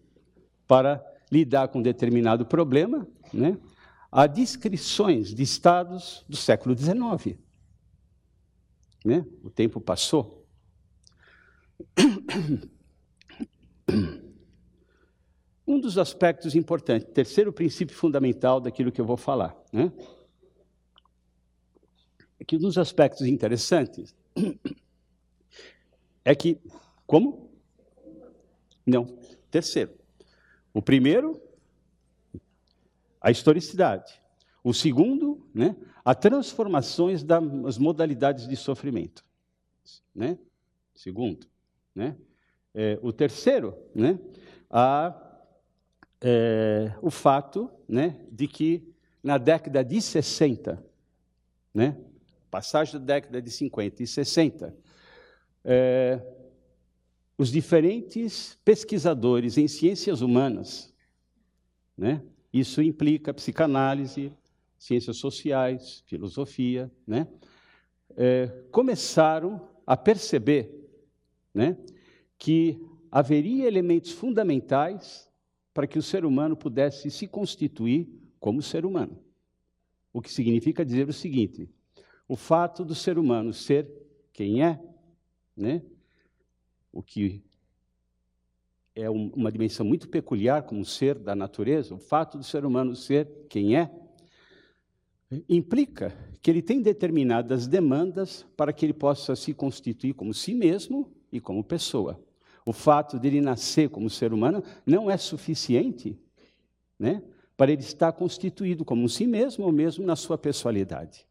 para 0.66 1.04
lidar 1.31 1.69
com 1.69 1.83
determinado 1.83 2.47
problema, 2.47 3.07
né, 3.33 3.59
a 4.11 4.26
descrições 4.26 5.35
de 5.35 5.42
estados 5.42 6.25
do 6.28 6.37
século 6.37 6.76
XIX. 6.76 7.38
Né? 9.04 9.26
O 9.42 9.50
tempo 9.50 9.81
passou. 9.81 10.47
Um 15.66 15.81
dos 15.81 15.97
aspectos 15.97 16.54
importantes, 16.54 17.09
terceiro 17.12 17.52
princípio 17.52 17.97
fundamental 17.97 18.61
daquilo 18.61 18.92
que 18.92 19.00
eu 19.00 19.07
vou 19.07 19.16
falar, 19.16 19.57
né? 19.73 19.90
É 22.38 22.45
que 22.45 22.57
um 22.57 22.59
dos 22.59 22.76
aspectos 22.76 23.26
interessantes 23.26 24.14
é 26.25 26.35
que, 26.35 26.59
como? 27.07 27.51
Não, 28.87 29.07
terceiro. 29.51 29.93
O 30.73 30.81
primeiro, 30.81 31.41
a 33.21 33.31
historicidade. 33.31 34.21
O 34.65 34.73
segundo, 34.73 35.47
né, 35.55 35.77
a 36.05 36.15
transformações 36.15 37.23
das 37.23 37.79
modalidades 37.79 38.49
de 38.49 38.57
sofrimento. 38.57 39.25
Né? 40.15 40.39
Segundo. 40.95 41.47
Né? 41.95 42.17
É, 42.75 42.99
o 43.03 43.12
terceiro, 43.12 43.77
né, 43.95 44.19
a, 44.71 45.15
é, 46.21 46.95
o 47.03 47.11
fato 47.11 47.71
né, 47.89 48.25
de 48.31 48.49
que 48.49 48.95
na 49.23 49.39
década 49.39 49.85
de 49.85 50.01
60, 50.01 50.83
né, 51.75 51.97
passagem 52.52 53.00
da 53.00 53.14
década 53.14 53.40
de 53.40 53.50
50 53.50 54.02
e 54.02 54.06
60, 54.06 54.76
é, 55.64 56.21
os 57.38 57.50
diferentes 57.50 58.59
pesquisadores 58.62 59.56
em 59.56 59.66
ciências 59.66 60.21
humanas, 60.21 60.94
né, 61.97 62.23
isso 62.52 62.82
implica 62.82 63.32
psicanálise, 63.32 64.30
ciências 64.76 65.16
sociais, 65.16 66.04
filosofia, 66.06 66.92
né, 67.06 67.26
é, 68.14 68.49
começaram 68.71 69.71
a 69.87 69.97
perceber 69.97 70.90
né, 71.54 71.78
que 72.37 72.78
haveria 73.11 73.66
elementos 73.66 74.12
fundamentais 74.12 75.26
para 75.73 75.87
que 75.87 75.99
o 75.99 76.02
ser 76.02 76.26
humano 76.26 76.54
pudesse 76.54 77.11
se 77.11 77.26
constituir 77.26 78.06
como 78.38 78.61
ser 78.61 78.85
humano. 78.85 79.18
O 80.12 80.21
que 80.21 80.30
significa 80.30 80.85
dizer 80.85 81.09
o 81.09 81.14
seguinte: 81.14 81.71
o 82.33 82.37
fato 82.37 82.83
do 82.83 82.95
ser 82.95 83.19
humano 83.19 83.53
ser 83.53 83.87
quem 84.33 84.65
é, 84.65 84.81
né, 85.55 85.83
o 86.91 87.03
que 87.03 87.45
é 88.95 89.11
uma 89.11 89.53
dimensão 89.53 89.85
muito 89.85 90.09
peculiar 90.09 90.62
como 90.62 90.83
ser 90.83 91.19
da 91.19 91.35
natureza, 91.35 91.95
o 91.95 91.99
fato 91.99 92.39
do 92.39 92.45
ser 92.45 92.65
humano 92.65 92.97
ser 92.97 93.29
quem 93.51 93.77
é, 93.77 93.91
implica 95.47 96.17
que 96.41 96.51
ele 96.51 96.62
tem 96.62 96.81
determinadas 96.81 97.67
demandas 97.67 98.47
para 98.57 98.73
que 98.73 98.87
ele 98.87 98.95
possa 98.95 99.37
se 99.37 99.53
constituir 99.53 100.15
como 100.15 100.33
si 100.33 100.55
mesmo 100.55 101.12
e 101.31 101.39
como 101.39 101.62
pessoa. 101.62 102.19
O 102.65 102.73
fato 102.73 103.19
de 103.19 103.29
ele 103.29 103.43
nascer 103.43 103.91
como 103.91 104.09
ser 104.09 104.33
humano 104.33 104.65
não 104.87 105.11
é 105.11 105.19
suficiente 105.19 106.19
né, 106.99 107.23
para 107.59 107.73
ele 107.73 107.83
estar 107.83 108.11
constituído 108.12 108.87
como 108.87 109.07
si 109.07 109.27
mesmo 109.27 109.67
ou 109.67 109.71
mesmo 109.71 110.07
na 110.07 110.17
sua 110.17 110.39
pessoalidade. 110.39 111.27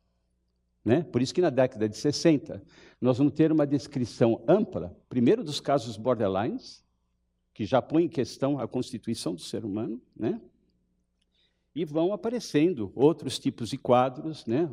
Né? 0.83 1.03
Por 1.03 1.21
isso 1.21 1.33
que 1.33 1.41
na 1.41 1.49
década 1.49 1.87
de 1.87 1.95
60 1.95 2.61
nós 2.99 3.17
vamos 3.17 3.33
ter 3.33 3.51
uma 3.51 3.65
descrição 3.65 4.43
ampla, 4.47 4.95
primeiro 5.07 5.43
dos 5.43 5.59
casos 5.59 5.97
borderlines, 5.97 6.83
que 7.53 7.65
já 7.65 7.81
põe 7.81 8.05
em 8.05 8.09
questão 8.09 8.59
a 8.59 8.67
constituição 8.67 9.35
do 9.35 9.41
ser 9.41 9.63
humano, 9.65 10.01
né? 10.15 10.41
e 11.75 11.85
vão 11.85 12.13
aparecendo 12.13 12.91
outros 12.95 13.39
tipos 13.39 13.69
de 13.69 13.77
quadros, 13.77 14.45
né? 14.45 14.69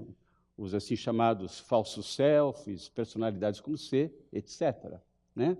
os 0.57 0.75
assim 0.75 0.97
chamados 0.97 1.61
falsos 1.61 2.15
selfies, 2.15 2.89
personalidades 2.89 3.61
como 3.61 3.77
ser, 3.77 4.13
etc. 4.33 4.99
Né? 5.35 5.57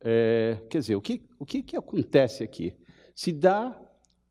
É, 0.00 0.60
quer 0.70 0.78
dizer, 0.78 0.96
o 0.96 1.00
que, 1.00 1.22
o 1.38 1.44
que, 1.44 1.62
que 1.62 1.76
acontece 1.76 2.42
aqui? 2.44 2.74
Se 3.14 3.32
dá 3.32 3.78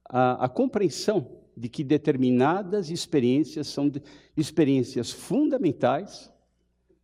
a, 0.05 0.45
a 0.45 0.49
compreensão 0.49 1.36
de 1.57 1.67
que 1.67 1.83
determinadas 1.83 2.91
experiências 2.91 3.67
são 3.67 3.89
de, 3.89 3.99
experiências 4.35 5.11
fundamentais 5.11 6.31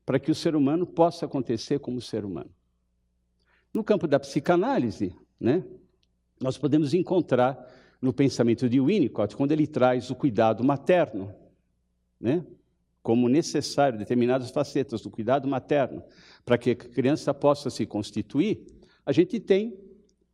para 0.05 0.19
que 0.19 0.29
o 0.29 0.35
ser 0.35 0.55
humano 0.55 0.85
possa 0.85 1.25
acontecer 1.25 1.79
como 1.79 1.99
ser 1.99 2.23
humano. 2.23 2.51
No 3.73 3.83
campo 3.83 4.07
da 4.07 4.19
psicanálise, 4.19 5.15
né, 5.39 5.63
nós 6.39 6.55
podemos 6.55 6.93
encontrar 6.93 7.57
no 7.99 8.13
pensamento 8.13 8.69
de 8.69 8.79
Winnicott, 8.79 9.35
quando 9.35 9.53
ele 9.53 9.65
traz 9.65 10.11
o 10.11 10.15
cuidado 10.15 10.63
materno, 10.63 11.33
né, 12.19 12.45
como 13.01 13.27
necessário, 13.27 13.97
determinadas 13.97 14.51
facetas 14.51 15.01
do 15.01 15.09
cuidado 15.09 15.47
materno, 15.47 16.03
para 16.45 16.59
que 16.59 16.71
a 16.71 16.75
criança 16.75 17.33
possa 17.33 17.71
se 17.71 17.87
constituir, 17.87 18.67
a 19.03 19.11
gente 19.11 19.39
tem 19.39 19.79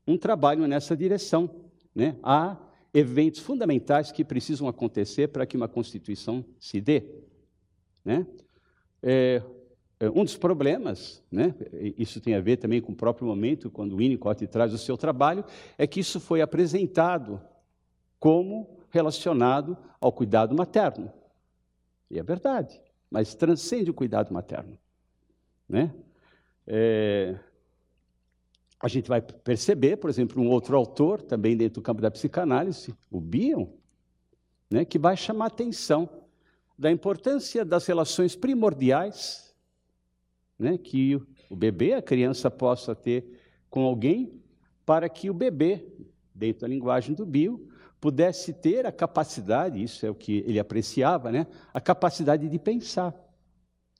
um 0.05 0.17
trabalho 0.17 0.67
nessa 0.67 0.95
direção. 0.97 1.67
Né? 1.95 2.17
Há 2.21 2.58
eventos 2.93 3.39
fundamentais 3.39 4.12
que 4.12 4.23
precisam 4.23 4.67
acontecer 4.67 5.28
para 5.30 5.45
que 5.45 5.58
uma 5.58 5.67
constituição 5.67 6.43
se 6.60 6.82
dê. 6.82 7.04
Né? 8.04 8.25
É, 9.02 9.41
é 9.99 10.10
um 10.10 10.23
dos 10.23 10.38
problemas, 10.38 11.21
né, 11.30 11.54
isso 11.97 12.21
tem 12.21 12.34
a 12.34 12.39
ver 12.39 12.56
também 12.56 12.82
com 12.82 12.93
o 12.93 12.95
próprio 12.95 13.28
momento, 13.28 13.69
quando 13.69 13.93
o 13.93 13.97
Winnicott 13.97 14.47
traz 14.47 14.73
o 14.73 14.78
seu 14.78 14.97
trabalho, 14.97 15.43
é 15.78 15.86
que 15.86 15.99
isso 15.99 16.21
foi 16.21 16.41
apresentado 16.41 17.41
como 18.17 18.80
relacionado 18.89 19.78
ao 19.99 20.12
cuidado 20.12 20.56
materno. 20.56 21.12
E 22.10 22.17
é 22.17 22.23
verdade, 22.23 22.82
mas 23.12 23.36
transcende 23.36 23.91
o 23.91 23.93
cuidado 23.93 24.34
materno. 24.34 24.78
Né? 25.67 25.93
É, 26.65 27.38
a 28.82 28.88
gente 28.88 29.10
vai 29.10 29.22
perceber, 29.22 29.98
por 29.98 30.10
exemplo, 30.10 30.42
um 30.42 30.50
outro 30.50 30.78
autor, 30.78 31.22
também 31.22 31.58
dentro 31.58 31.82
do 31.82 31.84
campo 31.84 32.02
da 32.02 32.10
psicanálise, 32.10 32.96
o 33.12 33.20
Bion, 33.20 33.68
né, 34.70 34.86
que 34.86 34.98
vai 34.98 35.18
chamar 35.18 35.48
atenção 35.48 36.10
da 36.78 36.89
importância 36.89 37.65
das 37.65 37.86
relações 37.86 38.36
primordiais 38.36 39.54
né, 40.58 40.78
que 40.78 41.15
o 41.50 41.56
bebê, 41.56 41.94
a 41.94 42.02
criança, 42.02 42.52
possa 42.52 42.94
ter 42.94 43.26
com 43.70 43.84
alguém, 43.84 44.42
para 44.86 45.08
que 45.08 45.30
o 45.30 45.34
bebê, 45.34 45.86
dentro 46.34 46.62
da 46.62 46.68
linguagem 46.68 47.15
do 47.15 47.26
bio, 47.26 47.70
pudesse 48.00 48.54
ter 48.54 48.86
a 48.86 48.92
capacidade, 48.92 49.82
isso 49.82 50.06
é 50.06 50.10
o 50.10 50.15
que 50.15 50.44
ele 50.48 50.60
apreciava, 50.60 51.32
né? 51.32 51.48
a 51.74 51.82
capacidade 51.82 52.48
de 52.48 52.60
pensar 52.60 53.13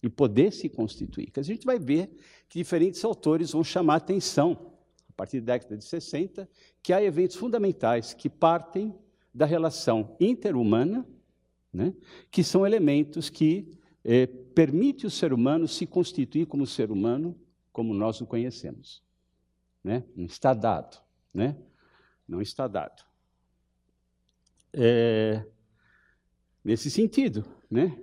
e 0.02 0.10
poder 0.10 0.52
se 0.54 0.70
constituir. 0.70 1.32
A 1.36 1.42
gente 1.42 1.66
vai 1.66 1.78
ver 1.78 2.10
que 2.48 2.60
diferentes 2.60 3.04
autores 3.04 3.52
vão 3.52 3.64
chamar 3.64 3.96
atenção, 3.96 4.69
partir 5.20 5.42
da 5.42 5.52
década 5.52 5.76
de 5.76 5.84
60, 5.84 6.50
que 6.82 6.94
há 6.94 7.04
eventos 7.04 7.36
fundamentais 7.36 8.14
que 8.14 8.30
partem 8.30 8.98
da 9.34 9.46
relação 9.46 10.16
interhumana, 10.18 11.06
né? 11.74 11.94
que 12.32 12.42
são 12.42 12.66
elementos 12.66 13.30
que 13.30 13.78
eh, 14.06 14.28
permitem 14.28 15.08
o 15.08 15.12
ser 15.12 15.34
humano 15.34 15.68
se 15.68 15.86
constituir 15.86 16.46
como 16.46 16.66
ser 16.66 16.90
humano, 16.90 17.38
como 17.74 17.94
nós 17.94 18.22
o 18.22 18.26
conhecemos. 18.26 19.04
Né? 19.84 20.06
Não 20.16 20.24
está 20.24 20.54
dado. 20.54 20.98
Né? 21.34 21.58
Não 22.26 22.42
está 22.42 22.66
dado. 22.66 23.04
É, 24.72 25.46
nesse 26.64 26.90
sentido, 26.90 27.44
né, 27.70 28.00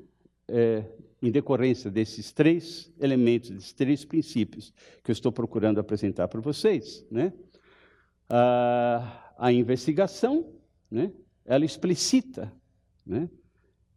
é, 0.48 0.84
em 1.22 1.30
decorrência 1.30 1.90
desses 1.90 2.30
três 2.32 2.92
elementos, 3.00 3.50
desses 3.50 3.72
três 3.72 4.04
princípios 4.04 4.72
que 5.02 5.10
eu 5.10 5.12
estou 5.12 5.32
procurando 5.32 5.80
apresentar 5.80 6.28
para 6.28 6.40
vocês, 6.40 7.06
né, 7.10 7.32
a, 8.28 9.34
a 9.38 9.52
investigação, 9.52 10.52
né, 10.90 11.12
ela 11.44 11.64
explicita, 11.64 12.52
né, 13.04 13.30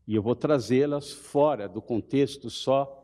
e 0.08 0.15
eu 0.15 0.23
vou 0.23 0.36
trazê-las 0.36 1.12
fora 1.12 1.67
do 1.67 1.82
contexto 1.82 2.49
só 2.49 2.95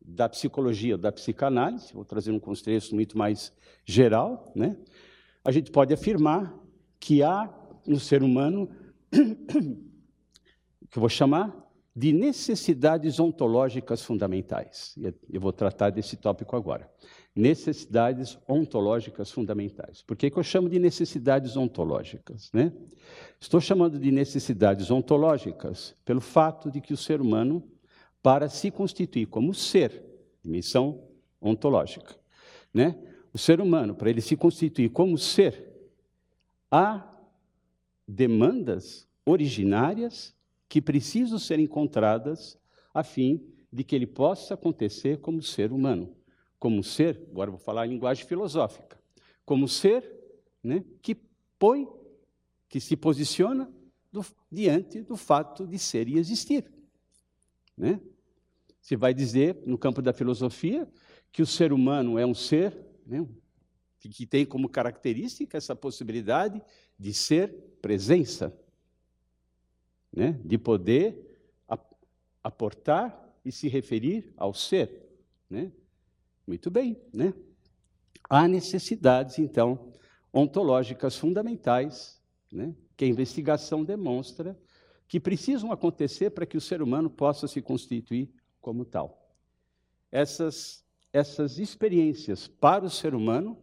da 0.00 0.28
psicologia, 0.28 0.96
da 0.96 1.10
psicanálise, 1.10 1.92
vou 1.92 2.04
trazer 2.04 2.30
um 2.30 2.38
contexto 2.38 2.94
muito 2.94 3.18
mais 3.18 3.52
geral, 3.84 4.52
né, 4.54 4.76
a 5.44 5.50
gente 5.50 5.70
pode 5.70 5.92
afirmar 5.92 6.54
que 7.00 7.22
há 7.22 7.52
no 7.86 7.98
ser 7.98 8.22
humano 8.22 8.70
que 9.10 10.96
eu 10.96 11.00
vou 11.00 11.08
chamar 11.08 11.63
de 11.96 12.12
necessidades 12.12 13.20
ontológicas 13.20 14.02
fundamentais. 14.02 14.98
Eu 15.30 15.40
vou 15.40 15.52
tratar 15.52 15.90
desse 15.90 16.16
tópico 16.16 16.56
agora. 16.56 16.90
Necessidades 17.36 18.36
ontológicas 18.48 19.30
fundamentais. 19.30 20.02
Por 20.02 20.16
que, 20.16 20.28
que 20.28 20.36
eu 20.36 20.42
chamo 20.42 20.68
de 20.68 20.80
necessidades 20.80 21.56
ontológicas? 21.56 22.50
Né? 22.52 22.72
Estou 23.40 23.60
chamando 23.60 23.98
de 23.98 24.10
necessidades 24.10 24.90
ontológicas 24.90 25.94
pelo 26.04 26.20
fato 26.20 26.70
de 26.70 26.80
que 26.80 26.92
o 26.92 26.96
ser 26.96 27.20
humano, 27.20 27.62
para 28.20 28.48
se 28.48 28.72
constituir 28.72 29.26
como 29.26 29.54
ser, 29.54 30.02
missão 30.42 31.00
ontológica, 31.40 32.16
né? 32.72 32.98
o 33.32 33.38
ser 33.38 33.60
humano, 33.60 33.94
para 33.94 34.10
ele 34.10 34.20
se 34.20 34.36
constituir 34.36 34.90
como 34.90 35.16
ser, 35.16 35.72
há 36.70 37.08
demandas 38.06 39.08
originárias 39.24 40.33
que 40.74 40.82
precisam 40.82 41.38
ser 41.38 41.60
encontradas 41.60 42.58
a 42.92 43.04
fim 43.04 43.46
de 43.72 43.84
que 43.84 43.94
ele 43.94 44.08
possa 44.08 44.54
acontecer 44.54 45.20
como 45.20 45.40
ser 45.40 45.70
humano, 45.70 46.16
como 46.58 46.82
ser, 46.82 47.28
agora 47.30 47.48
vou 47.48 47.60
falar 47.60 47.86
em 47.86 47.90
linguagem 47.90 48.26
filosófica, 48.26 49.00
como 49.44 49.68
ser 49.68 50.04
né, 50.60 50.84
que 51.00 51.16
põe, 51.60 51.86
que 52.68 52.80
se 52.80 52.96
posiciona 52.96 53.72
do, 54.10 54.26
diante 54.50 55.00
do 55.00 55.16
fato 55.16 55.64
de 55.64 55.78
ser 55.78 56.08
e 56.08 56.18
existir. 56.18 56.68
Né? 57.76 58.00
Você 58.80 58.96
vai 58.96 59.14
dizer, 59.14 59.62
no 59.64 59.78
campo 59.78 60.02
da 60.02 60.12
filosofia, 60.12 60.88
que 61.30 61.40
o 61.40 61.46
ser 61.46 61.72
humano 61.72 62.18
é 62.18 62.26
um 62.26 62.34
ser 62.34 62.76
né, 63.06 63.24
que 64.00 64.26
tem 64.26 64.44
como 64.44 64.68
característica 64.68 65.56
essa 65.56 65.76
possibilidade 65.76 66.60
de 66.98 67.14
ser 67.14 67.54
presença, 67.80 68.52
né, 70.14 70.38
de 70.44 70.56
poder 70.56 71.34
aportar 72.42 73.34
e 73.44 73.50
se 73.50 73.68
referir 73.68 74.32
ao 74.36 74.52
ser. 74.52 75.08
Né? 75.48 75.72
Muito 76.46 76.70
bem. 76.70 77.00
Né? 77.12 77.32
Há 78.28 78.46
necessidades, 78.46 79.38
então, 79.38 79.92
ontológicas 80.32 81.16
fundamentais 81.16 82.20
né, 82.52 82.74
que 82.96 83.04
a 83.04 83.08
investigação 83.08 83.84
demonstra 83.84 84.58
que 85.08 85.20
precisam 85.20 85.70
acontecer 85.70 86.30
para 86.30 86.46
que 86.46 86.56
o 86.56 86.60
ser 86.60 86.82
humano 86.82 87.10
possa 87.10 87.46
se 87.46 87.60
constituir 87.60 88.30
como 88.60 88.84
tal. 88.84 89.36
Essas, 90.10 90.84
essas 91.12 91.58
experiências 91.58 92.46
para 92.46 92.84
o 92.84 92.90
ser 92.90 93.14
humano, 93.14 93.58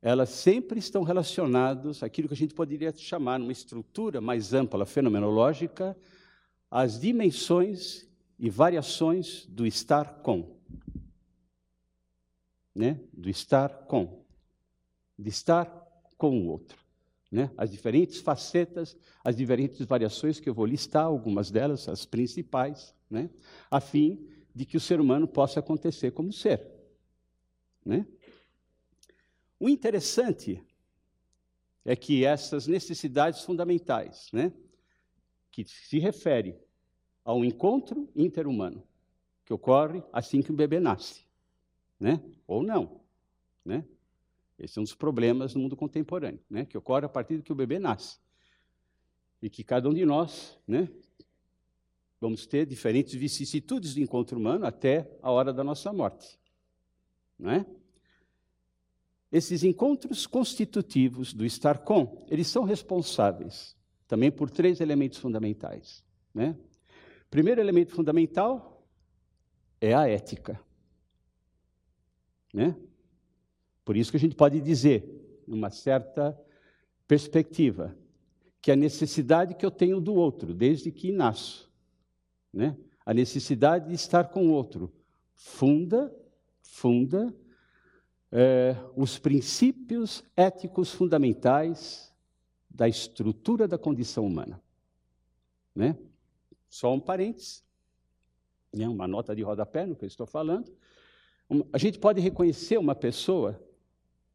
elas 0.00 0.30
sempre 0.30 0.78
estão 0.78 1.02
relacionadas 1.02 2.02
àquilo 2.02 2.28
que 2.28 2.34
a 2.34 2.36
gente 2.36 2.54
poderia 2.54 2.92
chamar, 2.96 3.38
numa 3.38 3.52
estrutura 3.52 4.20
mais 4.20 4.54
ampla, 4.54 4.86
fenomenológica, 4.86 5.96
às 6.70 7.00
dimensões 7.00 8.08
e 8.38 8.48
variações 8.48 9.46
do 9.46 9.66
estar 9.66 10.22
com. 10.22 10.56
Né? 12.74 13.00
Do 13.12 13.28
estar 13.28 13.70
com. 13.86 14.24
De 15.18 15.30
estar 15.30 15.66
com 16.16 16.40
o 16.40 16.46
outro 16.46 16.88
né? 17.30 17.50
as 17.56 17.70
diferentes 17.70 18.20
facetas, 18.20 18.96
as 19.22 19.36
diferentes 19.36 19.84
variações, 19.84 20.40
que 20.40 20.48
eu 20.48 20.54
vou 20.54 20.66
listar 20.66 21.04
algumas 21.04 21.50
delas, 21.50 21.88
as 21.88 22.04
principais, 22.06 22.94
né? 23.10 23.30
a 23.70 23.80
fim 23.80 24.26
de 24.54 24.64
que 24.64 24.76
o 24.76 24.80
ser 24.80 25.00
humano 25.00 25.28
possa 25.28 25.60
acontecer 25.60 26.10
como 26.12 26.32
ser. 26.32 26.66
Né? 27.84 28.06
O 29.60 29.68
interessante 29.68 30.62
é 31.84 31.96
que 31.96 32.24
essas 32.24 32.66
necessidades 32.66 33.42
fundamentais, 33.42 34.28
né, 34.32 34.52
que 35.50 35.64
se 35.64 35.98
refere 35.98 36.56
ao 37.24 37.44
encontro 37.44 38.08
interhumano, 38.14 38.86
que 39.44 39.52
ocorre 39.52 40.02
assim 40.12 40.42
que 40.42 40.52
o 40.52 40.54
bebê 40.54 40.78
nasce, 40.78 41.24
né, 41.98 42.22
ou 42.46 42.62
não, 42.62 43.00
né, 43.64 43.84
esse 44.58 44.78
é 44.78 44.80
um 44.80 44.84
dos 44.84 44.94
problemas 44.94 45.54
no 45.54 45.60
mundo 45.60 45.76
contemporâneo, 45.76 46.40
né, 46.50 46.64
que 46.64 46.76
ocorre 46.76 47.06
a 47.06 47.08
partir 47.08 47.36
do 47.36 47.42
que 47.42 47.52
o 47.52 47.56
bebê 47.56 47.78
nasce. 47.78 48.18
E 49.40 49.48
que 49.48 49.62
cada 49.62 49.88
um 49.88 49.94
de 49.94 50.04
nós 50.04 50.58
né, 50.66 50.88
vamos 52.20 52.44
ter 52.44 52.66
diferentes 52.66 53.14
vicissitudes 53.14 53.94
do 53.94 54.00
encontro 54.00 54.36
humano 54.36 54.66
até 54.66 55.08
a 55.22 55.30
hora 55.30 55.52
da 55.52 55.62
nossa 55.62 55.92
morte. 55.92 56.38
Não 57.38 57.50
é? 57.50 57.64
Esses 59.30 59.62
encontros 59.62 60.26
constitutivos 60.26 61.34
do 61.34 61.44
estar 61.44 61.78
com, 61.78 62.24
eles 62.30 62.46
são 62.46 62.64
responsáveis 62.64 63.76
também 64.06 64.30
por 64.30 64.50
três 64.50 64.80
elementos 64.80 65.18
fundamentais. 65.18 66.02
Né? 66.34 66.56
Primeiro 67.30 67.60
elemento 67.60 67.92
fundamental 67.92 68.86
é 69.80 69.94
a 69.94 70.08
ética. 70.08 70.58
Né? 72.52 72.74
Por 73.84 73.96
isso 73.96 74.10
que 74.10 74.16
a 74.16 74.20
gente 74.20 74.34
pode 74.34 74.60
dizer, 74.62 75.42
numa 75.46 75.68
certa 75.68 76.38
perspectiva, 77.06 77.94
que 78.62 78.72
a 78.72 78.76
necessidade 78.76 79.54
que 79.54 79.64
eu 79.64 79.70
tenho 79.70 80.00
do 80.00 80.14
outro, 80.14 80.54
desde 80.54 80.90
que 80.90 81.12
nasço, 81.12 81.70
né? 82.52 82.76
a 83.04 83.12
necessidade 83.12 83.88
de 83.88 83.94
estar 83.94 84.24
com 84.24 84.48
o 84.48 84.52
outro, 84.52 84.92
funda, 85.34 86.14
funda 86.62 87.34
é, 88.30 88.76
os 88.96 89.18
princípios 89.18 90.24
éticos 90.36 90.92
fundamentais 90.92 92.14
da 92.68 92.88
estrutura 92.88 93.66
da 93.66 93.78
condição 93.78 94.26
humana. 94.26 94.60
Né? 95.74 95.96
Só 96.68 96.92
um 96.92 97.00
parênteses, 97.00 97.64
né? 98.72 98.88
uma 98.88 99.08
nota 99.08 99.34
de 99.34 99.42
rodapé 99.42 99.86
no 99.86 99.96
que 99.96 100.04
eu 100.04 100.08
estou 100.08 100.26
falando. 100.26 100.72
A 101.72 101.78
gente 101.78 101.98
pode 101.98 102.20
reconhecer 102.20 102.76
uma 102.78 102.94
pessoa 102.94 103.58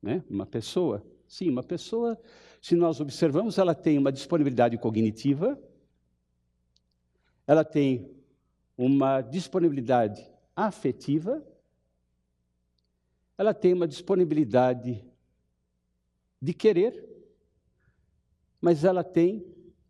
né? 0.04 0.22
Uma 0.30 0.46
pessoa, 0.46 1.02
sim, 1.26 1.50
uma 1.50 1.64
pessoa, 1.64 2.20
se 2.62 2.76
nós 2.76 3.00
observamos, 3.00 3.58
ela 3.58 3.74
tem 3.74 3.98
uma 3.98 4.12
disponibilidade 4.12 4.78
cognitiva, 4.78 5.58
ela 7.48 7.64
tem 7.64 8.12
uma 8.78 9.22
disponibilidade 9.22 10.30
afetiva, 10.54 11.42
ela 13.38 13.54
tem 13.54 13.74
uma 13.74 13.88
disponibilidade 13.88 15.04
de 16.42 16.54
querer, 16.54 17.04
mas 18.62 18.84
ela 18.84 19.04
tem 19.04 19.46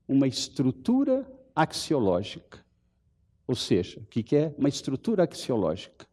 uma 0.08 0.27
estrutura 0.27 1.29
axiológica. 1.56 2.63
Ou 3.47 3.56
seja, 3.56 3.99
o 3.99 4.06
que 4.06 4.36
é 4.36 4.53
uma 4.58 4.69
estrutura 4.69 5.23
axiológica? 5.23 6.08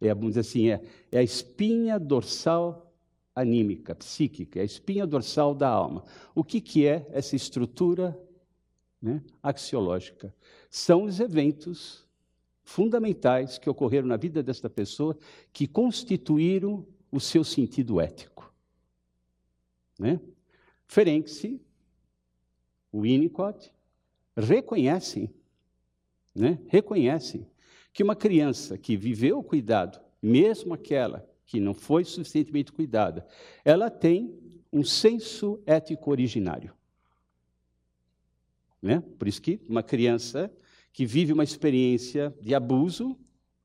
É, 0.00 0.14
vamos 0.14 0.30
dizer 0.30 0.40
assim, 0.40 0.68
é, 0.70 0.82
é 1.10 1.18
a 1.18 1.22
espinha 1.22 1.98
dorsal 1.98 2.94
anímica, 3.34 3.94
psíquica, 3.94 4.58
é 4.58 4.62
a 4.62 4.64
espinha 4.64 5.06
dorsal 5.06 5.54
da 5.54 5.68
alma. 5.68 6.04
O 6.34 6.44
que, 6.44 6.60
que 6.60 6.86
é 6.86 7.06
essa 7.10 7.34
estrutura 7.34 8.18
né, 9.00 9.22
axiológica? 9.42 10.34
São 10.70 11.04
os 11.04 11.20
eventos 11.20 12.05
fundamentais 12.66 13.58
que 13.58 13.70
ocorreram 13.70 14.08
na 14.08 14.16
vida 14.16 14.42
desta 14.42 14.68
pessoa 14.68 15.16
que 15.52 15.68
constituíram 15.68 16.84
o 17.12 17.20
seu 17.20 17.44
sentido 17.44 18.00
ético. 18.00 18.52
Né? 19.96 20.20
Ferenczi, 20.84 21.60
Winnicott, 22.92 23.72
reconhecem, 24.36 25.32
né, 26.34 26.58
reconhecem 26.66 27.46
que 27.92 28.02
uma 28.02 28.16
criança 28.16 28.76
que 28.76 28.96
viveu 28.96 29.38
o 29.38 29.44
cuidado, 29.44 30.00
mesmo 30.20 30.74
aquela 30.74 31.26
que 31.46 31.60
não 31.60 31.72
foi 31.72 32.04
suficientemente 32.04 32.72
cuidada, 32.72 33.26
ela 33.64 33.88
tem 33.88 34.36
um 34.72 34.82
senso 34.82 35.62
ético 35.64 36.10
originário. 36.10 36.74
Né? 38.82 39.02
Por 39.16 39.28
isso 39.28 39.40
que 39.40 39.60
uma 39.68 39.84
criança 39.84 40.52
que 40.96 41.04
vive 41.04 41.30
uma 41.30 41.44
experiência 41.44 42.34
de 42.40 42.54
abuso, 42.54 43.14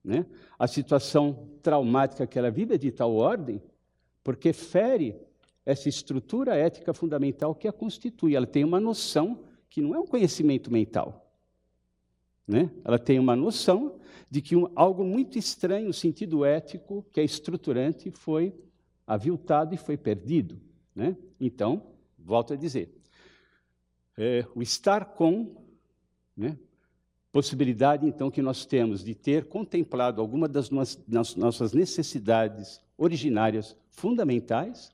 né? 0.04 0.26
a 0.60 0.67
situação 0.67 1.48
traumática 1.63 2.28
que 2.28 2.38
ela 2.38 2.52
vive 2.52 2.76
é 2.76 2.78
de 2.78 2.91
tal 2.91 3.15
ordem, 3.15 3.63
porque 4.22 4.52
fere 4.52 5.15
essa 5.65 5.88
estrutura 5.88 6.58
ética 6.58 6.94
fundamental 6.94 7.56
que 7.56 7.70
a 7.70 7.72
constitui. 7.72 8.36
Ela 8.36 8.46
tem 8.46 8.65
uma 8.65 8.82
noção 8.82 9.46
que 9.70 9.82
não 9.82 9.96
é 9.96 10.00
um 10.02 10.06
conhecimento 10.06 10.70
mental. 10.70 11.34
Né? 12.46 12.70
Ela 12.84 13.00
tem 13.00 13.17
uma 13.17 13.34
noção 13.34 13.98
de 14.30 14.41
que 14.41 14.58
um, 14.58 14.70
algo 14.76 15.06
muito 15.06 15.39
estranho, 15.39 15.88
o 15.88 15.94
sentido 15.94 16.44
ético, 16.44 17.06
que 17.13 17.22
é 17.22 17.24
estruturante, 17.24 18.12
foi 18.12 18.54
aviltado 19.08 19.74
e 19.74 19.78
foi 19.78 19.96
perdido. 19.96 20.60
Né? 20.94 21.15
Então, 21.39 21.94
volto 22.20 22.52
a 22.52 22.58
dizer, 22.58 22.94
é, 24.17 24.46
o 24.54 24.62
estar 24.62 25.06
com, 25.06 25.56
né, 26.36 26.58
possibilidade 27.32 28.06
então 28.06 28.30
que 28.30 28.41
nós 28.41 28.65
temos 28.65 29.04
de 29.04 29.15
ter 29.15 29.46
contemplado 29.46 30.20
alguma 30.20 30.48
das 30.48 30.70
nossas 30.70 31.72
necessidades 31.74 32.82
originárias 32.98 33.76
fundamentais, 33.89 34.91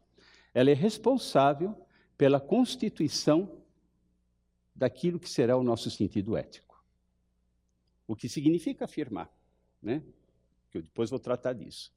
ela 0.54 0.69
é 0.69 0.73
responsável 0.73 1.76
pela 2.17 2.39
constituição 2.39 3.62
daquilo 4.76 5.19
que 5.19 5.30
será 5.30 5.58
o 5.58 5.63
nosso 5.63 5.89
sentido 5.89 6.38
ético. 6.38 6.84
O 8.08 8.15
que 8.15 8.30
significa 8.30 8.86
afirmar, 8.86 9.30
né? 9.82 10.04
Que 10.69 10.78
eu 10.78 10.82
depois 10.82 11.10
vou 11.10 11.19
tratar 11.19 11.54
disso. 11.54 11.91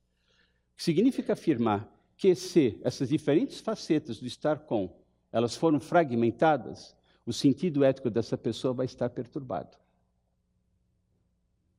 O 0.72 0.76
que 0.76 0.83
significa 0.83 1.35
afirmar 1.35 1.88
que 2.16 2.35
se 2.35 2.79
essas 2.83 3.11
diferentes 3.11 3.61
facetas 3.61 4.18
do 4.18 4.26
estar 4.26 4.61
com, 4.61 4.98
elas 5.31 5.55
foram 5.55 5.79
fragmentadas, 5.79 6.96
o 7.24 7.33
sentido 7.33 7.85
ético 7.85 8.11
dessa 8.11 8.37
pessoa 8.37 8.74
vai 8.74 8.87
estar 8.87 9.09
perturbado. 9.11 9.79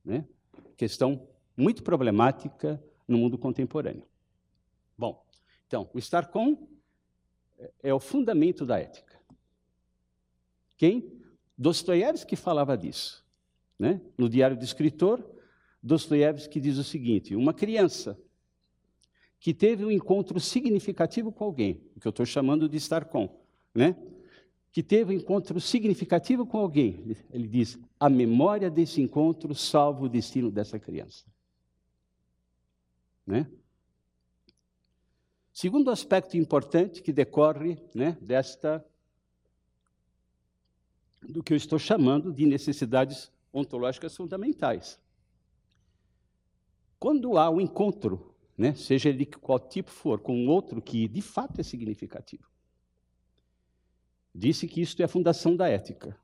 Né? 0.03 0.25
Questão 0.75 1.27
muito 1.55 1.83
problemática 1.83 2.81
no 3.07 3.17
mundo 3.17 3.37
contemporâneo. 3.37 4.05
Bom, 4.97 5.25
então, 5.67 5.89
o 5.93 5.99
estar 5.99 6.27
com 6.27 6.67
é 7.81 7.93
o 7.93 7.99
fundamento 7.99 8.65
da 8.65 8.79
ética. 8.79 9.19
Quem? 10.77 11.21
Dostoiévski 11.57 12.35
falava 12.35 12.77
disso. 12.77 13.25
Né? 13.77 14.01
No 14.17 14.27
Diário 14.27 14.57
do 14.57 14.63
Escritor, 14.63 15.23
Dostoiévski 15.81 16.59
diz 16.59 16.77
o 16.77 16.83
seguinte: 16.83 17.35
uma 17.35 17.53
criança 17.53 18.19
que 19.39 19.53
teve 19.53 19.83
um 19.83 19.91
encontro 19.91 20.39
significativo 20.39 21.31
com 21.31 21.43
alguém, 21.43 21.81
o 21.95 21.99
que 21.99 22.07
eu 22.07 22.11
estou 22.11 22.25
chamando 22.25 22.69
de 22.69 22.77
estar 22.77 23.05
com, 23.05 23.41
né? 23.73 23.95
Que 24.71 24.81
teve 24.81 25.13
um 25.13 25.17
encontro 25.17 25.59
significativo 25.59 26.45
com 26.45 26.57
alguém. 26.57 27.17
Ele 27.29 27.47
diz: 27.47 27.77
a 27.99 28.09
memória 28.09 28.69
desse 28.69 29.01
encontro 29.01 29.53
salva 29.53 30.05
o 30.05 30.09
destino 30.09 30.49
dessa 30.49 30.79
criança. 30.79 31.25
Né? 33.25 33.49
Segundo 35.51 35.91
aspecto 35.91 36.37
importante 36.37 37.01
que 37.01 37.11
decorre 37.11 37.77
né, 37.93 38.17
desta 38.21 38.85
do 41.21 41.43
que 41.43 41.53
eu 41.53 41.57
estou 41.57 41.77
chamando 41.77 42.33
de 42.33 42.45
necessidades 42.45 43.31
ontológicas 43.53 44.15
fundamentais. 44.15 44.99
Quando 46.97 47.37
há 47.37 47.49
um 47.49 47.61
encontro, 47.61 48.33
né, 48.57 48.73
seja 48.73 49.13
de 49.13 49.25
qual 49.25 49.59
tipo 49.59 49.91
for, 49.91 50.19
com 50.19 50.47
outro 50.47 50.81
que 50.81 51.07
de 51.07 51.21
fato 51.21 51.59
é 51.59 51.63
significativo, 51.63 52.50
disse 54.33 54.67
que 54.67 54.81
isto 54.81 55.01
é 55.01 55.05
a 55.05 55.09
fundação 55.09 55.55
da 55.55 55.67
ética. 55.67 56.17